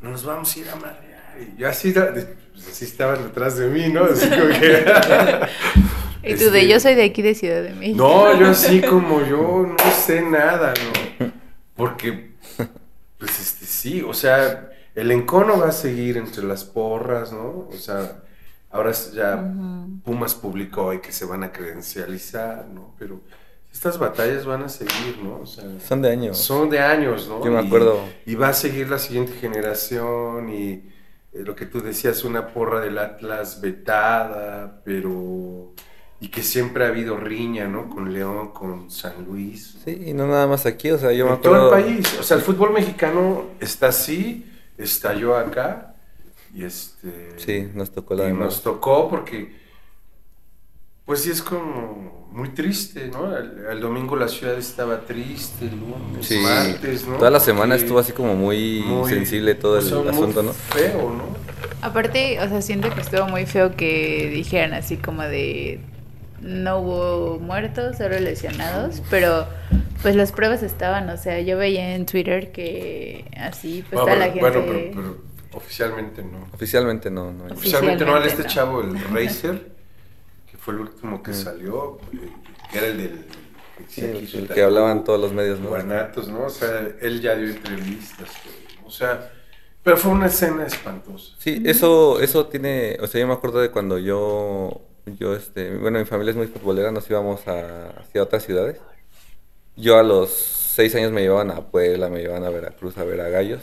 nos 0.00 0.24
vamos 0.24 0.54
a 0.54 0.58
ir 0.58 0.68
a 0.68 0.76
madrear. 0.76 1.07
Y 1.40 1.60
yo 1.60 1.68
así, 1.68 1.92
pues, 1.92 2.26
así 2.68 2.84
estaban 2.84 3.22
detrás 3.24 3.56
de 3.56 3.68
mí, 3.68 3.88
¿no? 3.88 4.04
Así 4.04 4.28
como 4.28 4.48
que... 4.48 4.84
Y 6.20 6.34
tú 6.34 6.50
de 6.50 6.58
Este, 6.62 6.68
yo 6.68 6.80
soy 6.80 6.94
de 6.96 7.04
aquí 7.04 7.22
de 7.22 7.34
Ciudad 7.34 7.62
de 7.62 7.70
México. 7.72 7.96
no, 7.96 8.38
yo 8.38 8.48
así 8.48 8.80
como 8.82 9.24
yo 9.24 9.64
no 9.66 9.90
sé 9.92 10.20
nada, 10.20 10.74
¿no? 11.20 11.30
Porque, 11.76 12.32
pues 13.18 13.38
este 13.40 13.64
sí, 13.64 14.02
o 14.02 14.12
sea, 14.12 14.68
el 14.96 15.12
encono 15.12 15.58
va 15.58 15.68
a 15.68 15.72
seguir 15.72 16.16
entre 16.16 16.42
las 16.42 16.64
porras, 16.64 17.32
¿no? 17.32 17.68
O 17.72 17.76
sea, 17.78 18.20
ahora 18.70 18.90
ya. 19.14 19.42
Pumas 20.04 20.34
publicó 20.34 20.86
hoy 20.86 21.00
que 21.00 21.12
se 21.12 21.24
van 21.24 21.44
a 21.44 21.52
credencializar, 21.52 22.66
¿no? 22.66 22.94
Pero 22.98 23.20
estas 23.72 23.96
batallas 23.98 24.44
van 24.44 24.64
a 24.64 24.68
seguir, 24.68 25.18
¿no? 25.22 25.36
O 25.42 25.46
sea, 25.46 25.64
Son 25.86 26.02
de 26.02 26.10
años. 26.10 26.36
son 26.38 26.68
de 26.68 26.80
años, 26.80 27.28
¿no? 27.28 27.44
Yo 27.44 27.52
me 27.52 27.62
Y- 27.62 27.66
acuerdo. 27.66 28.00
Y, 28.26 28.34
va 28.34 28.48
a 28.48 28.52
seguir 28.54 28.88
la 28.90 28.98
siguiente 28.98 29.32
generación 29.40 30.48
y 30.52 30.82
lo 31.32 31.54
que 31.54 31.66
tú 31.66 31.80
decías, 31.80 32.24
una 32.24 32.48
porra 32.48 32.80
del 32.80 32.98
Atlas 32.98 33.60
vetada, 33.60 34.80
pero... 34.84 35.72
Y 36.20 36.28
que 36.28 36.42
siempre 36.42 36.84
ha 36.84 36.88
habido 36.88 37.16
riña, 37.16 37.68
¿no? 37.68 37.88
Con 37.88 38.12
León, 38.12 38.48
con 38.48 38.90
San 38.90 39.24
Luis. 39.24 39.78
Sí, 39.84 40.02
y 40.06 40.12
no 40.14 40.26
nada 40.26 40.48
más 40.48 40.66
aquí, 40.66 40.90
o 40.90 40.98
sea, 40.98 41.12
yo 41.12 41.26
me 41.26 41.34
en 41.34 41.40
todo 41.40 41.54
acuerdo... 41.54 41.76
el 41.76 41.94
país. 41.94 42.18
O 42.18 42.24
sea, 42.24 42.36
el 42.36 42.42
fútbol 42.42 42.72
mexicano 42.72 43.44
está 43.60 43.88
así, 43.88 44.44
estalló 44.76 45.36
acá 45.36 45.94
y 46.52 46.64
este... 46.64 47.34
Sí, 47.36 47.68
nos 47.72 47.92
tocó 47.92 48.14
la 48.14 48.28
y 48.28 48.32
nos 48.32 48.62
tocó 48.62 49.08
porque, 49.08 49.54
pues 51.08 51.22
sí 51.22 51.30
es 51.30 51.40
como 51.42 52.28
muy 52.32 52.50
triste, 52.50 53.08
¿no? 53.08 53.34
El, 53.34 53.64
el 53.72 53.80
domingo 53.80 54.14
la 54.14 54.28
ciudad 54.28 54.56
estaba 54.58 55.00
triste, 55.06 55.64
el 55.64 55.70
lunes, 55.80 56.26
Sí, 56.26 56.38
martes, 56.38 57.06
¿no? 57.08 57.16
toda 57.16 57.30
la 57.30 57.40
semana 57.40 57.70
Porque 57.74 57.82
estuvo 57.84 57.98
así 57.98 58.12
como 58.12 58.34
muy, 58.36 58.82
muy- 58.86 59.08
sensible 59.10 59.54
todo 59.54 59.76
o 59.76 59.78
el 59.78 59.84
sea, 59.84 59.98
muy 59.98 60.08
asunto, 60.10 60.42
¿no? 60.42 60.52
Feo, 60.52 61.10
¿no? 61.10 61.24
Aparte, 61.80 62.38
o 62.40 62.48
sea, 62.48 62.60
siento 62.60 62.94
que 62.94 63.00
estuvo 63.00 63.26
muy 63.26 63.46
feo 63.46 63.74
que 63.74 64.28
dijeran 64.34 64.74
así 64.74 64.98
como 64.98 65.22
de 65.22 65.80
no 66.42 66.78
hubo 66.80 67.38
muertos, 67.40 67.96
solo 67.96 68.20
lesionados, 68.20 69.02
pero 69.08 69.46
pues 70.02 70.14
las 70.14 70.30
pruebas 70.30 70.62
estaban, 70.62 71.08
o 71.08 71.16
sea, 71.16 71.40
yo 71.40 71.56
veía 71.56 71.94
en 71.96 72.04
Twitter 72.04 72.52
que 72.52 73.24
así 73.34 73.82
pues 73.88 74.02
Bueno, 74.02 74.04
toda 74.04 74.16
la 74.16 74.24
gente 74.26 74.40
bueno, 74.40 74.62
pero, 74.66 74.78
pero 74.94 75.16
oficialmente 75.54 76.22
no. 76.22 76.46
Oficialmente 76.52 77.10
no, 77.10 77.32
no. 77.32 77.44
Oficialmente 77.46 78.04
no, 78.04 78.12
Oficialmente 78.12 78.28
este 78.28 78.42
no. 78.42 78.48
chavo, 78.48 78.80
el 78.82 79.00
Racer, 79.12 79.77
fue 80.68 80.74
el 80.74 80.80
último 80.80 81.22
que 81.22 81.30
Mm. 81.30 81.34
salió, 81.34 81.98
eh, 82.12 82.28
que 82.70 82.76
era 82.78 82.86
el 82.88 82.98
del... 82.98 83.24
Sí, 83.88 84.02
que 84.02 84.10
el, 84.10 84.22
hizo 84.24 84.36
el 84.36 84.42
el 84.44 84.48
que 84.50 84.62
hablaban 84.62 85.02
todos 85.02 85.18
los 85.18 85.32
medios, 85.32 85.58
¿no? 85.60 85.70
Guanatos, 85.70 86.28
¿no? 86.28 86.44
O 86.44 86.50
sea, 86.50 86.86
él 87.00 87.22
ya 87.22 87.36
dio 87.36 87.48
entrevistas, 87.48 88.28
o 88.84 88.90
sea, 88.90 89.32
pero 89.82 89.96
fue 89.96 90.12
una 90.12 90.26
escena 90.26 90.66
espantosa. 90.66 91.36
Sí, 91.38 91.62
eso, 91.64 92.20
eso 92.20 92.48
tiene, 92.48 92.98
o 93.00 93.06
sea, 93.06 93.18
yo 93.18 93.26
me 93.26 93.32
acuerdo 93.32 93.60
de 93.60 93.70
cuando 93.70 93.96
yo, 93.96 94.82
yo, 95.18 95.34
este, 95.34 95.74
bueno, 95.78 95.98
mi 96.00 96.04
familia 96.04 96.32
es 96.32 96.36
muy 96.36 96.48
futbolera, 96.48 96.90
nos 96.90 97.08
íbamos 97.08 97.48
a, 97.48 97.90
hacia 98.00 98.22
otras 98.22 98.44
ciudades. 98.44 98.78
Yo 99.76 99.98
a 99.98 100.02
los 100.02 100.28
seis 100.30 100.94
años 100.94 101.10
me 101.12 101.22
llevaban 101.22 101.50
a 101.50 101.62
Puebla, 101.70 102.10
me 102.10 102.20
llevaban 102.20 102.44
a 102.44 102.50
Veracruz 102.50 102.98
a 102.98 103.04
ver 103.04 103.22
a 103.22 103.30
gallos. 103.30 103.62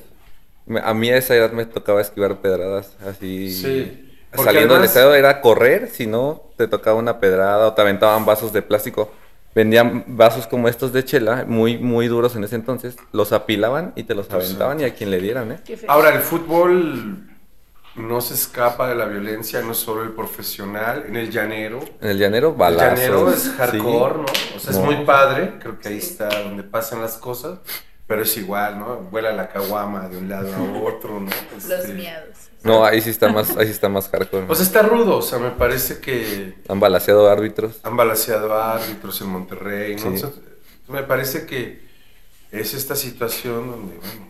Me- 0.65 0.79
a 0.79 0.93
mí 0.95 1.09
a 1.11 1.17
esa 1.17 1.35
edad 1.35 1.51
me 1.51 1.65
tocaba 1.65 2.01
esquivar 2.01 2.41
pedradas, 2.41 2.95
así. 3.05 3.51
Sí, 3.51 4.14
porque 4.35 4.51
Saliendo 4.51 4.75
del 4.75 4.83
estadio 4.85 5.13
era 5.15 5.41
correr, 5.41 5.89
si 5.89 6.07
no, 6.07 6.43
te 6.57 6.67
tocaba 6.67 6.97
una 6.97 7.19
pedrada 7.19 7.67
o 7.67 7.73
te 7.73 7.81
aventaban 7.81 8.25
vasos 8.25 8.53
de 8.53 8.61
plástico. 8.61 9.11
Vendían 9.53 10.03
vasos 10.07 10.47
como 10.47 10.67
estos 10.67 10.91
de 10.91 11.05
chela, 11.05 11.45
muy, 11.47 11.77
muy 11.77 12.07
duros 12.07 12.35
en 12.35 12.43
ese 12.43 12.55
entonces. 12.55 12.97
Los 13.13 13.31
apilaban 13.31 13.93
y 13.95 14.03
te 14.03 14.13
los 14.13 14.29
aventaban 14.31 14.81
y 14.81 14.83
a 14.83 14.93
quien 14.93 15.11
le 15.11 15.19
dieran, 15.21 15.51
¿eh? 15.53 15.59
Ahora, 15.87 16.09
el 16.13 16.19
fútbol 16.19 17.19
no 17.95 18.19
se 18.19 18.33
escapa 18.33 18.89
de 18.89 18.95
la 18.95 19.05
violencia, 19.05 19.61
no 19.61 19.71
es 19.71 19.77
solo 19.77 20.03
el 20.03 20.11
profesional, 20.11 21.05
en 21.07 21.15
el 21.15 21.31
llanero. 21.31 21.79
En 22.01 22.09
el 22.09 22.17
llanero, 22.17 22.49
El 22.49 22.55
balazos. 22.55 22.99
llanero 22.99 23.29
es 23.31 23.39
sí. 23.43 23.53
hardcore, 23.57 24.15
¿no? 24.17 24.25
O 24.55 24.59
sea, 24.59 24.71
es 24.71 24.77
No. 24.77 24.83
muy 24.83 25.05
padre, 25.05 25.53
creo 25.61 25.79
que 25.79 25.87
ahí 25.87 25.97
está 25.99 26.27
donde 26.43 26.63
pasan 26.63 27.01
las 27.01 27.13
cosas, 27.17 27.59
pero 28.07 28.23
es 28.23 28.35
igual, 28.35 28.77
¿no? 28.77 28.97
Vuela 28.97 29.31
la 29.31 29.47
caguama 29.47 30.09
de 30.09 30.17
un 30.17 30.27
lado 30.27 30.53
a 30.53 30.61
otro, 30.85 31.21
¿no? 31.21 31.29
los 31.53 31.63
Este, 31.69 31.93
miados. 31.93 32.27
No, 32.65 32.83
ahí 32.83 32.99
sí 32.99 33.11
está 33.11 33.29
más, 33.31 33.55
ahí 33.57 33.65
sí 33.67 33.71
está 33.71 33.87
más 33.89 34.09
hardcore. 34.09 34.45
O 34.49 34.55
sea, 34.55 34.65
está 34.65 34.81
rudo, 34.81 35.17
o 35.17 35.21
sea, 35.21 35.39
me 35.39 35.51
parece 35.51 35.99
que 35.99 36.55
Han 36.67 36.79
balaseado 36.79 37.29
árbitros. 37.29 37.79
han 37.83 37.95
balaseado 37.95 38.53
árbitros 38.53 39.21
en 39.21 39.27
Monterrey, 39.27 39.95
¿no? 39.95 40.01
Sí. 40.01 40.07
O 40.07 40.17
sea, 40.17 40.29
me 40.87 41.03
parece 41.03 41.45
que 41.45 41.85
es 42.51 42.73
esta 42.73 42.95
situación 42.95 43.69
donde, 43.69 43.97
bueno, 43.97 44.29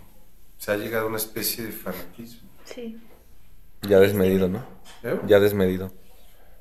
se 0.58 0.72
ha 0.72 0.78
llegado 0.78 1.06
a 1.06 1.08
una 1.10 1.18
especie 1.18 1.64
de 1.66 1.72
fanatismo. 1.72 2.50
Sí. 2.66 3.00
Ya 3.84 4.00
desmedido, 4.00 4.48
¿no? 4.48 4.60
¿eh? 5.04 5.20
Ya 5.28 5.40
desmedido. 5.40 5.92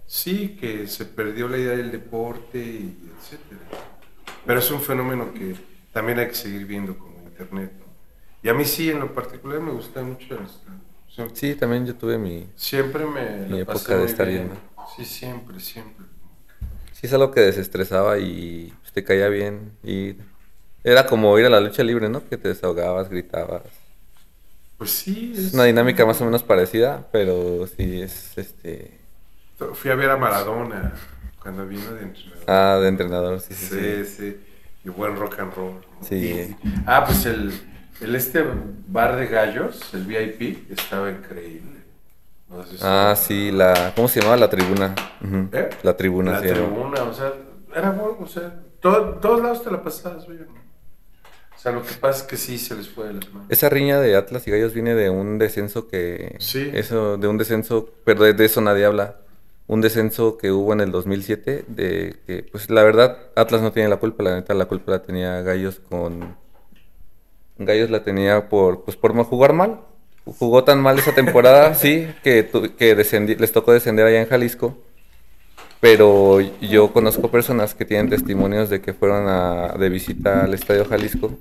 Sí, 0.07 0.57
que 0.61 0.87
se 0.87 1.07
perdió 1.07 1.49
la 1.49 1.57
idea 1.59 1.77
del 1.77 1.91
deporte 1.91 2.59
y 2.59 3.11
etcétera. 3.19 3.61
Pero 4.47 4.59
es 4.59 4.71
un 4.71 4.81
fenómeno 4.81 5.33
que 5.33 5.57
también 5.93 6.19
hay 6.19 6.29
que 6.29 6.35
seguir 6.35 6.67
viendo 6.67 6.97
como 6.99 7.27
internet. 7.27 7.73
¿no? 7.79 7.85
Y 8.43 8.49
a 8.51 8.55
mí 8.55 8.65
sí, 8.65 8.91
en 8.91 9.01
lo 9.01 9.15
particular, 9.15 9.61
me 9.61 9.73
gusta 9.73 10.03
mucho. 10.03 10.35
O 10.35 10.84
sea, 11.15 11.29
Sí, 11.33 11.55
también 11.55 11.87
yo 11.87 11.95
tuve 11.95 12.19
mi... 12.19 12.47
Siempre 12.57 13.05
me 13.07 13.47
Mi 13.49 13.61
época 13.61 13.79
pasé 13.79 13.97
de 13.97 14.05
estar 14.05 14.27
bien. 14.27 14.41
yendo. 14.49 14.57
Sí, 14.97 15.05
siempre, 15.05 15.61
siempre. 15.61 16.07
Sí, 16.93 17.07
es 17.07 17.13
algo 17.13 17.31
que 17.31 17.41
desestresaba 17.41 18.19
y 18.19 18.73
te 18.95 19.03
caía 19.05 19.29
bien. 19.29 19.73
Y 19.83 20.17
era 20.85 21.07
como 21.07 21.37
ir 21.39 21.47
a 21.47 21.51
la 21.51 21.61
lucha 21.61 21.83
libre, 21.83 22.09
¿no? 22.09 22.27
Que 22.27 22.37
te 22.37 22.49
desahogabas, 22.49 23.09
gritabas. 23.11 23.63
Pues 24.79 24.91
sí. 24.91 25.35
Es 25.37 25.53
una 25.53 25.65
dinámica 25.65 26.07
más 26.07 26.21
o 26.21 26.25
menos 26.25 26.43
parecida, 26.43 27.07
pero 27.13 27.67
sí 27.67 28.01
es 28.03 28.39
este. 28.39 28.99
Fui 29.75 29.91
a 29.91 29.95
ver 29.95 30.11
a 30.11 30.17
Maradona 30.17 30.93
cuando 31.43 31.67
vino 31.67 31.93
de 31.93 32.03
entrenador. 32.03 32.45
Ah, 32.47 32.79
de 32.81 32.89
entrenador, 32.89 33.41
sí, 33.41 33.55
sí. 33.55 33.67
Sí, 33.67 34.05
sí. 34.05 34.37
Y 34.85 34.89
buen 34.91 35.17
rock 35.17 35.41
and 35.41 35.55
roll. 35.55 35.75
Sí. 36.03 36.55
Ah, 36.87 37.05
pues 37.07 37.25
el, 37.27 37.53
el 38.01 38.15
este 38.15 38.45
bar 38.89 39.17
de 39.17 39.27
gallos, 39.27 39.81
el 39.95 40.05
VIP, 40.05 40.71
estaba 40.71 41.11
increíble. 41.11 41.81
No 42.51 42.65
sé 42.65 42.73
si- 42.79 42.83
Ah, 42.83 43.15
sí, 43.17 43.51
la. 43.53 43.93
¿Cómo 43.97 44.09
se 44.09 44.21
llamaba? 44.21 44.37
La 44.37 44.51
tribuna. 44.51 44.95
¿Eh? 45.53 45.71
La 45.83 45.97
tribuna, 45.97 46.33
La 46.33 46.41
tribuna, 46.41 47.03
o 47.05 47.13
sea, 47.13 47.33
era 47.75 47.91
bueno, 47.91 48.17
o 48.21 48.27
sea, 48.27 48.55
todo- 48.81 49.15
todos 49.15 49.43
lados 49.43 49.63
te 49.65 49.71
la 49.71 49.83
pasabas, 49.83 50.29
oye. 50.29 50.41
¿no? 50.41 50.65
O 51.57 51.59
sea, 51.65 51.73
lo 51.73 51.83
que 51.83 51.95
pasa 51.95 52.21
es 52.23 52.27
que 52.29 52.37
sí 52.37 52.59
se 52.59 52.75
les 52.77 52.89
fue 52.91 53.07
de 53.07 53.15
las 53.15 53.33
manos. 53.33 53.49
Esa 53.51 53.71
riña 53.71 53.99
de 53.99 54.17
Atlas 54.17 54.47
y 54.47 54.51
Gallos 54.51 54.75
viene 54.75 54.95
de 54.95 55.09
un 55.09 55.39
descenso 55.39 55.89
que... 55.89 56.37
Sí. 56.39 56.71
Eso, 56.75 57.17
de 57.17 57.27
un 57.27 57.39
descenso, 57.39 57.89
pero 58.05 58.23
de, 58.25 58.35
de 58.35 58.45
eso 58.45 58.61
nadie 58.61 58.85
habla. 58.85 59.17
Un 59.67 59.81
descenso 59.81 60.37
que 60.37 60.53
hubo 60.53 60.75
en 60.75 60.81
el 60.83 60.93
2007, 60.93 61.65
de 61.69 62.17
que, 62.27 62.43
pues 62.53 62.69
la 62.69 62.83
verdad, 62.83 63.17
Atlas 63.35 63.63
no 63.63 63.73
tiene 63.73 63.89
la 63.89 63.97
culpa, 63.97 64.23
la 64.23 64.35
neta, 64.35 64.53
la 64.53 64.67
culpa 64.67 64.93
la 64.93 65.03
tenía 65.03 65.41
Gallos 65.41 65.81
con... 65.89 66.37
Gallos 67.59 67.91
la 67.91 68.03
tenía 68.03 68.49
por, 68.49 68.83
pues 68.85 68.97
por 68.97 69.15
no 69.15 69.25
jugar 69.25 69.53
mal. 69.53 69.81
Jugó 70.25 70.65
tan 70.65 70.81
mal 70.81 70.99
esa 70.99 71.15
temporada, 71.15 71.75
sí, 71.75 72.09
que, 72.23 72.49
que 72.79 72.97
descendi- 72.97 73.37
les 73.39 73.53
tocó 73.53 73.73
descender 73.73 74.07
allá 74.07 74.21
en 74.23 74.29
Jalisco. 74.29 74.77
Pero 75.81 76.41
yo 76.63 76.93
conozco 76.93 77.29
personas 77.31 77.75
que 77.75 77.85
tienen 77.85 78.09
testimonios 78.09 78.71
de 78.71 78.81
que 78.81 78.95
fueron 78.95 79.29
a- 79.29 79.75
de 79.79 79.89
visita 79.91 80.45
al 80.45 80.55
Estadio 80.55 80.85
Jalisco 80.87 81.37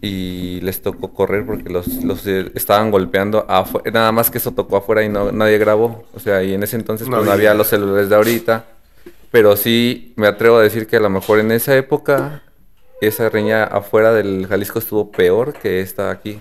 y 0.00 0.60
les 0.60 0.80
tocó 0.82 1.12
correr 1.12 1.44
porque 1.46 1.70
los, 1.70 2.04
los 2.04 2.24
estaban 2.26 2.90
golpeando 2.92 3.44
nada 3.92 4.12
más 4.12 4.30
que 4.30 4.38
eso 4.38 4.52
tocó 4.52 4.76
afuera 4.76 5.02
y 5.02 5.08
no 5.08 5.32
nadie 5.32 5.58
grabó 5.58 6.04
o 6.14 6.20
sea 6.20 6.40
y 6.44 6.54
en 6.54 6.62
ese 6.62 6.76
entonces 6.76 7.08
No 7.08 7.16
pues, 7.16 7.28
había 7.28 7.52
los 7.54 7.66
celulares 7.66 8.08
de 8.08 8.14
ahorita 8.14 8.64
pero 9.32 9.56
sí 9.56 10.12
me 10.14 10.28
atrevo 10.28 10.58
a 10.58 10.62
decir 10.62 10.86
que 10.86 10.98
a 10.98 11.00
lo 11.00 11.10
mejor 11.10 11.40
en 11.40 11.50
esa 11.50 11.76
época 11.76 12.42
esa 13.00 13.28
riña 13.28 13.64
afuera 13.64 14.12
del 14.12 14.46
Jalisco 14.48 14.78
estuvo 14.78 15.10
peor 15.10 15.52
que 15.54 15.80
esta 15.80 16.10
aquí 16.10 16.40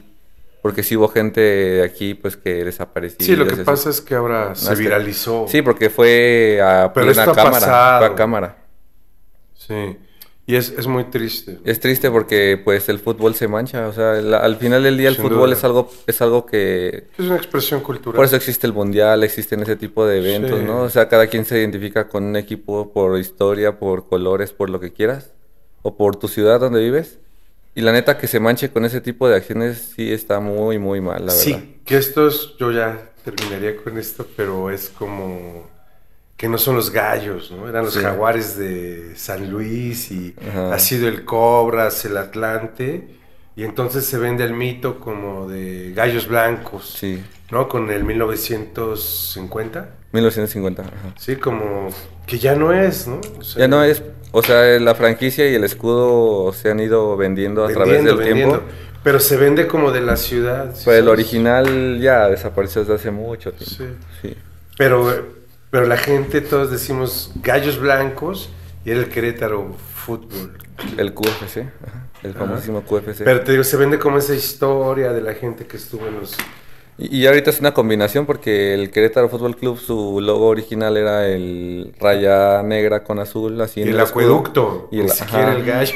porque 0.62 0.84
sí 0.84 0.98
hubo 0.98 1.08
gente 1.08 1.40
de 1.40 1.84
aquí 1.84 2.14
pues 2.16 2.36
que 2.36 2.66
desapareció 2.66 3.26
Sí, 3.26 3.36
lo 3.36 3.46
que 3.48 3.58
pasa 3.58 3.90
es 3.90 4.02
que 4.02 4.16
ahora 4.16 4.54
se 4.56 4.76
viralizó. 4.76 5.46
sí 5.48 5.62
porque 5.62 5.90
fue 5.90 6.60
a 6.62 6.92
Pero 6.94 7.06
plena 7.08 7.26
cámara 7.26 7.52
pasado. 7.52 7.98
fue 8.00 8.08
a 8.08 8.16
cámara 8.16 8.58
Sí. 9.56 9.98
Y 10.50 10.56
es, 10.56 10.70
es 10.78 10.88
muy 10.88 11.04
triste. 11.04 11.60
Es 11.66 11.82
triste 11.82 12.10
porque 12.10 12.58
pues 12.64 12.88
el 12.88 13.00
fútbol 13.00 13.36
se 13.36 13.50
mancha, 13.50 13.86
o 13.90 13.92
sea, 13.92 14.14
la- 14.14 14.38
al 14.38 14.56
final 14.56 14.82
del 14.82 14.98
día 14.98 15.10
el 15.10 15.16
Sin 15.16 15.26
fútbol 15.26 15.50
duda. 15.50 15.58
es 15.58 15.64
algo 15.66 15.92
es 16.08 16.22
algo 16.22 16.46
que 16.46 17.08
Es 17.18 17.26
una 17.26 17.36
expresión 17.36 17.82
cultural. 17.82 18.16
por 18.16 18.24
eso 18.24 18.38
existe 18.38 18.66
el 18.66 18.72
mundial, 18.72 19.24
existen 19.26 19.62
ese 19.62 19.76
tipo 19.76 20.06
de 20.08 20.20
eventos, 20.20 20.60
Sí. 20.60 20.66
¿no? 20.66 20.84
O 20.84 20.90
sea, 20.90 21.10
cada 21.10 21.28
quien 21.28 21.44
se 21.44 21.58
identifica 21.60 22.08
con 22.08 22.24
un 22.24 22.38
equipo 22.38 22.94
por 22.94 23.20
historia, 23.20 23.78
por 23.78 24.08
colores, 24.08 24.54
por 24.54 24.70
lo 24.70 24.80
que 24.80 24.94
quieras 24.94 25.32
o 25.88 25.96
por 25.96 26.18
tu 26.18 26.28
ciudad 26.28 26.60
donde 26.60 26.82
vives. 26.82 27.20
Y 27.76 27.82
la 27.82 27.92
neta 27.92 28.18
que 28.18 28.28
se 28.28 28.40
manche 28.40 28.70
con 28.72 28.84
ese 28.86 29.00
tipo 29.02 29.30
de 29.30 29.36
acciones 29.38 29.94
sí 29.96 30.12
está 30.12 30.40
muy 30.40 30.80
muy 30.80 31.00
mal, 31.00 31.26
la 31.26 31.34
verdad. 31.34 31.38
sí, 31.44 31.80
que 31.86 31.96
estos, 31.98 32.56
yo 32.60 32.72
ya 32.72 33.10
terminaría 33.24 33.78
con 33.78 33.98
esto, 33.98 34.26
pero 34.36 34.70
es 34.72 34.90
como 34.90 35.66
que 36.36 36.48
no 36.50 36.58
son 36.58 36.76
los 36.76 36.90
gallos, 36.92 37.52
¿no? 37.52 37.68
Eran 37.70 37.86
los 37.86 37.94
Sí. 37.94 38.00
jaguares 38.02 38.58
de 38.58 39.14
San 39.16 39.50
Luis 39.50 40.12
y 40.12 40.36
Ajá. 40.50 40.74
ha 40.74 40.80
sido 40.80 41.08
el 41.08 41.24
Cobras, 41.26 42.04
el 42.06 42.18
Atlante, 42.18 43.08
y 43.56 43.64
entonces 43.64 44.06
se 44.06 44.18
vende 44.18 44.44
el 44.44 44.54
mito 44.54 45.00
como 45.00 45.48
de 45.48 45.94
gallos 45.96 46.28
blancos, 46.28 46.96
Sí. 47.00 47.24
¿no? 47.52 47.68
Con 47.70 47.90
el 47.92 48.04
1950, 48.04 49.90
1950. 50.12 50.82
ajá. 50.84 51.14
sí, 51.20 51.36
como 51.36 51.90
que 52.26 52.38
ya 52.40 52.56
no 52.56 52.74
es, 52.74 53.08
¿no? 53.08 53.20
O 53.40 53.44
sea, 53.44 53.62
Ya 53.62 53.68
no 53.68 53.84
es, 53.84 54.02
o 54.32 54.44
sea, 54.44 54.80
la 54.80 54.96
franquicia 54.96 55.50
y 55.50 55.56
el 55.56 55.64
escudo 55.64 56.54
se 56.54 56.72
han 56.72 56.80
ido 56.80 57.16
vendiendo 57.18 57.66
a 57.66 57.70
través 57.70 58.04
del 58.04 58.18
vendiendo, 58.18 58.58
tiempo. 58.58 58.74
Pero 59.04 59.20
se 59.20 59.38
vende 59.38 59.68
como 59.68 59.92
de 59.92 60.02
la 60.02 60.18
ciudad. 60.18 60.76
¿sí 60.76 60.82
Pues 60.86 61.00
el 61.00 61.08
original 61.08 62.00
ya 62.00 62.28
desapareció 62.28 62.82
desde 62.82 62.96
hace 62.96 63.12
mucho 63.12 63.54
tiempo. 63.54 63.96
Sí. 64.22 64.30
Sí. 64.30 64.38
Pero, 64.78 65.26
pero 65.72 65.86
la 65.86 65.98
gente, 65.98 66.42
todos 66.42 66.72
decimos 66.72 67.32
gallos 67.42 67.80
blancos 67.80 68.50
y 68.86 68.92
era 68.92 69.00
el 69.00 69.10
Querétaro 69.10 69.76
Fútbol. 69.94 70.58
El 70.98 71.14
QFC, 71.14 71.58
ajá, 71.58 72.08
el 72.24 72.34
famosísimo 72.34 72.84
QFC. 72.84 73.24
Pero 73.24 73.42
te 73.42 73.52
digo, 73.52 73.64
se 73.64 73.78
vende 73.78 73.98
como 73.98 74.20
esa 74.20 74.36
historia 74.36 75.12
de 75.12 75.22
la 75.22 75.34
gente 75.34 75.66
que 75.66 75.78
estuvo 75.78 76.08
en 76.08 76.20
los... 76.20 76.38
y, 76.98 77.18
y 77.18 77.28
ahorita 77.28 77.50
es 77.52 77.60
una 77.60 77.74
combinación 77.74 78.26
porque 78.26 78.74
el 78.74 78.90
Querétaro 78.92 79.30
Fútbol 79.30 79.56
Club, 79.56 79.78
su 79.80 80.20
logo 80.22 80.48
original 80.48 80.98
era 80.98 81.28
el 81.28 81.94
raya 82.00 82.64
negra 82.64 83.04
con 83.04 83.20
azul, 83.20 83.60
así 83.62 83.82
Y 83.82 83.84
en 83.84 83.90
el 83.90 84.00
acueducto, 84.00 84.90
Y 84.92 85.02
el, 85.02 85.12
ajá. 85.12 85.54
el 85.54 85.64
gallo. 85.66 85.94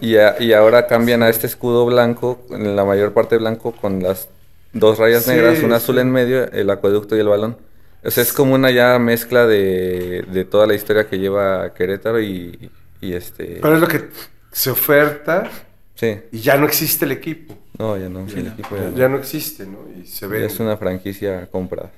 Y, 0.00 0.16
a- 0.16 0.36
y 0.40 0.52
ahora 0.52 0.86
cambian 0.86 1.22
a 1.22 1.28
este 1.28 1.46
escudo 1.46 1.86
blanco, 1.86 2.44
en 2.50 2.74
la 2.76 2.84
mayor 2.84 3.12
parte 3.12 3.36
blanco, 3.38 3.72
con 3.72 4.02
las 4.02 4.28
dos 4.72 4.98
rayas 4.98 5.24
Sí, 5.24 5.30
negras, 5.30 5.62
una 5.62 5.76
azul 5.76 5.98
en 5.98 6.10
medio, 6.10 6.50
el 6.50 6.70
acueducto 6.70 7.16
y 7.16 7.20
el 7.20 7.28
balón. 7.28 7.56
O 8.04 8.10
sea, 8.10 8.22
es 8.24 8.32
como 8.32 8.54
una 8.54 8.70
ya 8.72 8.98
mezcla 8.98 9.46
de, 9.46 10.24
de 10.32 10.44
toda 10.44 10.66
la 10.66 10.74
historia 10.74 11.08
que 11.08 11.18
lleva 11.18 11.72
Querétaro 11.74 12.20
y, 12.20 12.70
y 13.00 13.12
este... 13.14 13.58
Pero 13.62 13.74
es 13.76 13.80
lo 13.80 13.86
que 13.86 14.08
se 14.50 14.70
oferta 14.70 15.48
Sí, 15.94 16.18
y 16.32 16.40
ya 16.40 16.56
no 16.56 16.66
existe 16.66 17.04
el 17.04 17.12
equipo. 17.12 17.56
No, 17.78 17.96
ya 17.96 18.08
no, 18.08 18.20
el 18.20 18.46
equipo 18.48 18.76
ya 18.76 18.82
no. 18.90 18.96
Ya 18.96 19.08
no 19.08 19.16
existe, 19.18 19.66
¿no? 19.66 19.78
Y 20.00 20.06
se 20.06 20.26
ve... 20.26 20.44
Es 20.44 20.60
una 20.60 20.76
franquicia 20.76 21.48
comprada. 21.50 21.90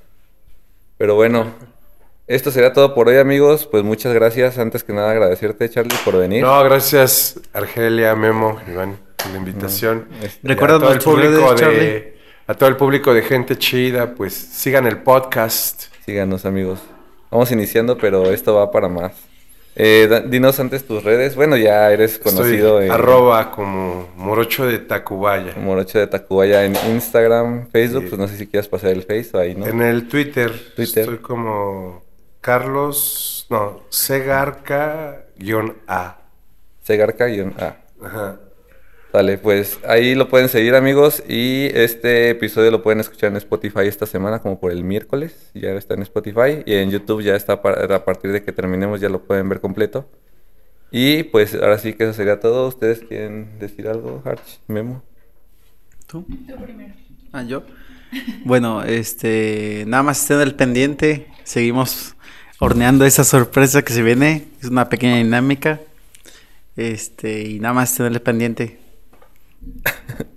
Pero 0.97 1.15
bueno, 1.15 1.45
esto 2.27 2.49
será 2.51 2.73
todo 2.73 2.95
por 2.95 3.07
hoy, 3.09 3.17
amigos. 3.17 3.67
Pues 3.69 3.83
muchas 3.83 4.13
gracias. 4.13 4.57
Antes 4.57 4.83
que 4.83 4.93
nada, 4.93 5.11
agradecerte, 5.11 5.69
Charlie, 5.69 5.95
por 6.05 6.17
venir. 6.17 6.41
No, 6.43 6.63
gracias 6.63 7.39
Argelia, 7.53 8.15
Memo, 8.15 8.59
Iván, 8.67 8.97
por 9.17 9.31
la 9.31 9.37
invitación. 9.37 10.07
es- 10.23 10.39
Y 10.41 10.47
Recuerda 10.47 10.79
todo 10.79 10.93
el 10.93 10.99
público 10.99 11.29
redes, 11.49 11.55
Charlie. 11.59 11.77
de 11.79 12.15
a 12.47 12.53
todo 12.53 12.69
el 12.69 12.77
público 12.77 13.13
de 13.13 13.23
gente 13.23 13.57
chida, 13.57 14.13
pues 14.15 14.33
sigan 14.33 14.85
el 14.87 14.99
podcast. 14.99 15.85
Síganos, 16.05 16.45
amigos. 16.45 16.79
Vamos 17.31 17.51
iniciando, 17.51 17.97
pero 17.97 18.31
esto 18.31 18.53
va 18.53 18.69
para 18.71 18.87
más. 18.87 19.13
Eh, 19.77 20.23
dinos 20.27 20.59
antes 20.59 20.85
tus 20.85 21.03
redes. 21.03 21.35
Bueno, 21.35 21.57
ya 21.57 21.91
eres 21.91 22.17
conocido 22.17 22.79
Estoy 22.79 22.85
en 22.85 22.91
arroba 22.91 23.51
como 23.51 24.09
morocho 24.15 24.65
de 24.65 24.79
Tacubaya. 24.79 25.53
Morocho 25.57 25.99
de 25.99 26.07
Tacubaya 26.07 26.63
en 26.63 26.75
Instagram, 26.93 27.67
Facebook. 27.69 28.03
Sí. 28.03 28.09
Pues 28.09 28.19
no 28.19 28.27
sé 28.27 28.37
si 28.37 28.47
quieras 28.47 28.69
pasar 28.69 28.91
el 28.91 29.03
Face 29.03 29.31
o 29.33 29.39
ahí, 29.39 29.53
¿no? 29.53 29.67
En 29.67 29.81
el 29.81 30.07
Twitter, 30.07 30.51
Twitter. 30.75 31.03
estoy 31.03 31.17
como 31.17 32.03
Carlos, 32.39 33.47
no, 33.49 33.81
Segarca-A. 33.89 36.17
Segarca-A. 36.83 37.75
Ajá. 38.01 38.39
Dale, 39.15 39.37
pues 39.37 39.79
ahí 39.87 40.13
lo 40.13 40.27
pueden 40.27 40.49
seguir 40.49 40.75
amigos 40.75 41.23
y 41.25 41.67
este 41.73 42.31
episodio 42.31 42.69
lo 42.69 42.83
pueden 42.83 42.99
escuchar 42.99 43.31
en 43.31 43.37
Spotify 43.37 43.87
esta 43.87 44.05
semana 44.05 44.39
como 44.39 44.59
por 44.59 44.73
el 44.73 44.83
miércoles, 44.83 45.51
ya 45.53 45.69
está 45.69 45.93
en 45.93 46.01
Spotify 46.01 46.63
y 46.65 46.73
en 46.73 46.91
YouTube 46.91 47.21
ya 47.23 47.33
está 47.33 47.53
a 47.53 48.03
partir 48.03 48.33
de 48.33 48.43
que 48.43 48.51
terminemos 48.51 48.99
ya 48.99 49.07
lo 49.07 49.23
pueden 49.23 49.47
ver 49.47 49.61
completo. 49.61 50.05
Y 50.91 51.23
pues 51.23 51.55
ahora 51.55 51.79
sí 51.79 51.93
que 51.93 52.03
eso 52.03 52.11
sería 52.11 52.41
todo. 52.41 52.67
¿Ustedes 52.67 53.05
quieren 53.07 53.57
decir 53.57 53.87
algo, 53.87 54.21
Arch, 54.25 54.59
Memo? 54.67 55.01
¿Tú? 56.07 56.25
Ah, 57.31 57.43
yo. 57.43 57.63
Bueno, 58.43 58.83
este, 58.83 59.85
nada 59.87 60.03
más 60.03 60.23
estén 60.23 60.39
al 60.39 60.55
pendiente. 60.55 61.27
Seguimos 61.45 62.17
horneando 62.59 63.05
esa 63.05 63.23
sorpresa 63.23 63.81
que 63.81 63.93
se 63.93 64.03
viene. 64.03 64.43
Es 64.61 64.67
una 64.67 64.89
pequeña 64.89 65.15
dinámica. 65.15 65.79
Este, 66.75 67.47
y 67.47 67.59
nada 67.61 67.75
más 67.75 67.91
estén 67.91 68.07
al 68.07 68.21
pendiente. 68.21 68.83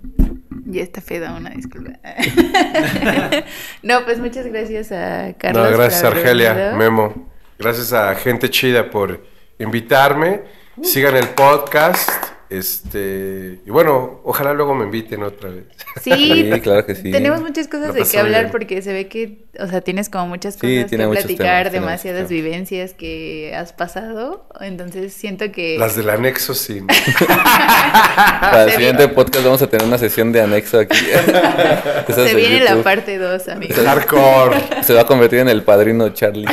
Ya 0.71 0.83
está 0.83 1.01
feda, 1.01 1.33
una 1.33 1.49
disculpa. 1.49 1.93
no, 3.81 4.05
pues 4.05 4.19
muchas 4.19 4.45
gracias 4.45 4.91
a 4.91 5.33
Carlos. 5.35 5.71
No, 5.71 5.75
gracias 5.75 6.03
Argelia, 6.03 6.53
venido. 6.53 6.75
Memo. 6.77 7.31
Gracias 7.57 7.91
a 7.91 8.13
gente 8.13 8.51
chida 8.51 8.91
por 8.91 9.25
invitarme. 9.57 10.43
Sigan 10.83 11.15
el 11.15 11.29
podcast. 11.29 12.38
Este, 12.49 13.59
y 13.63 13.69
bueno, 13.69 14.21
ojalá 14.23 14.53
luego 14.53 14.73
me 14.73 14.85
inviten 14.85 15.21
otra 15.21 15.49
vez. 15.51 15.65
Sí, 16.01 16.11
Sí, 16.53 16.61
claro 16.61 16.83
que 16.85 16.95
sí. 16.95 17.11
tenemos 17.11 17.41
muchas 17.41 17.67
cosas 17.67 17.93
de 17.93 18.03
qué 18.03 18.17
hablar 18.19 18.41
bien. 18.45 18.51
porque 18.51 18.81
se 18.81 18.91
ve 18.91 19.07
que, 19.07 19.45
o 19.59 19.67
sea, 19.67 19.81
tienes 19.81 20.09
como 20.09 20.25
muchas 20.27 20.55
Sí, 20.55 20.59
cosas 20.77 20.89
tiene 20.89 21.03
que 21.05 21.09
platicar, 21.11 21.63
temas, 21.65 21.73
demasiadas 21.73 22.17
temas. 22.27 22.29
vivencias 22.31 22.93
que 22.95 23.53
has 23.55 23.71
pasado. 23.73 24.47
Entonces 24.61 25.13
siento 25.13 25.51
que 25.51 25.77
Las 25.77 25.95
del 25.95 26.09
anexo, 26.09 26.55
sí. 26.55 26.81
Para 27.27 28.63
el 28.63 28.71
siguiente 28.71 29.03
viene- 29.05 29.13
podcast 29.13 29.45
vamos 29.45 29.61
a 29.61 29.67
tener 29.67 29.85
una 29.85 29.97
sesión 29.99 30.31
de 30.31 30.41
anexo 30.41 30.79
aquí. 30.79 30.97
Se 32.13 32.33
viene 32.35 32.61
la 32.63 32.81
parte 32.81 33.17
2, 33.19 33.47
amigos. 33.49 33.77
Hardcore. 33.77 34.83
Se 34.83 34.93
va 34.93 35.01
a 35.01 35.05
convertir 35.05 35.39
en 35.39 35.49
el 35.49 35.61
padrino 35.63 36.09
Charlie. 36.09 36.47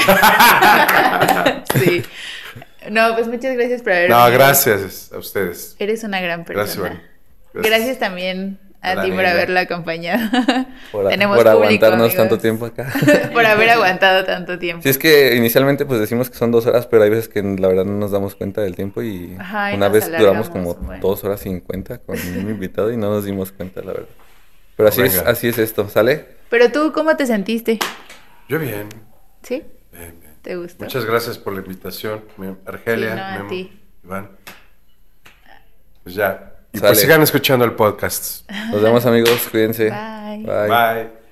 Sí. 1.82 2.02
No, 2.90 3.14
pues 3.14 3.26
muchas 3.28 3.54
gracias 3.56 3.82
por 3.82 3.92
haber 3.92 4.10
No, 4.10 4.24
venido. 4.24 4.38
gracias 4.38 5.10
a 5.12 5.18
ustedes. 5.18 5.76
Eres 5.78 6.04
una 6.04 6.20
gran 6.20 6.44
persona. 6.44 6.64
Gracias, 6.64 6.78
Iván. 6.78 7.02
Gracias. 7.54 7.98
también 7.98 8.58
a, 8.82 9.02
ti 9.02 9.10
por 9.10 9.26
haberla 9.26 9.60
acompañado. 9.60 10.30
Por, 10.92 11.08
Tenemos 11.08 11.36
por 11.36 11.44
público, 11.46 11.62
aguantarnos 11.64 12.00
amigos. 12.10 12.16
tanto 12.16 12.38
tiempo 12.38 12.66
acá. 12.66 12.92
por 13.32 13.44
haber 13.44 13.70
aguantado 13.70 14.24
tanto 14.24 14.58
tiempo. 14.58 14.82
Sí, 14.82 14.88
es 14.90 14.98
que 14.98 15.34
inicialmente 15.34 15.84
pues 15.86 15.98
decimos 15.98 16.30
que 16.30 16.36
son 16.36 16.52
dos 16.52 16.66
horas, 16.66 16.86
pero 16.86 17.02
hay 17.02 17.10
veces 17.10 17.28
que 17.28 17.42
la 17.42 17.66
verdad 17.68 17.84
no 17.84 17.94
nos 17.98 18.12
damos 18.12 18.36
cuenta 18.36 18.60
del 18.60 18.76
tiempo 18.76 19.02
y 19.02 19.36
Ajá, 19.38 19.74
una 19.74 19.88
vez 19.88 20.08
duramos 20.16 20.48
como 20.50 20.74
bueno. 20.74 21.00
dos 21.00 21.24
horas 21.24 21.40
cincuenta 21.40 21.98
con 21.98 22.16
un 22.16 22.48
invitado 22.50 22.92
y 22.92 22.96
no 22.96 23.10
nos 23.10 23.24
dimos 23.24 23.50
cuenta, 23.50 23.80
la 23.80 23.92
verdad. 23.92 24.08
Pero 24.76 24.88
así 24.90 25.02
es, 25.02 25.18
así 25.18 25.48
es 25.48 25.58
esto, 25.58 25.88
¿sale? 25.88 26.24
Pero 26.50 26.70
tú, 26.70 26.92
¿cómo 26.92 27.16
te 27.16 27.26
sentiste? 27.26 27.78
Yo 28.48 28.58
bien. 28.60 28.88
¿Sí? 29.42 29.64
Muchas 30.78 31.04
gracias 31.04 31.38
por 31.38 31.52
la 31.54 31.60
invitación, 31.60 32.24
Argelia, 32.66 33.10
Sí, 33.10 33.16
no, 33.16 33.24
a 33.24 33.32
Memo, 33.38 33.48
ti. 33.48 33.80
Iván. 34.04 34.30
Pues 36.02 36.14
ya. 36.14 36.52
Y 36.72 36.78
Sale. 36.78 36.90
pues 36.90 37.00
sigan 37.00 37.22
escuchando 37.22 37.64
el 37.64 37.72
podcast. 37.72 38.48
Nos 38.70 38.82
vemos 38.82 39.04
amigos, 39.06 39.48
cuídense. 39.50 39.90
Bye. 39.90 40.44
Bye. 40.44 41.25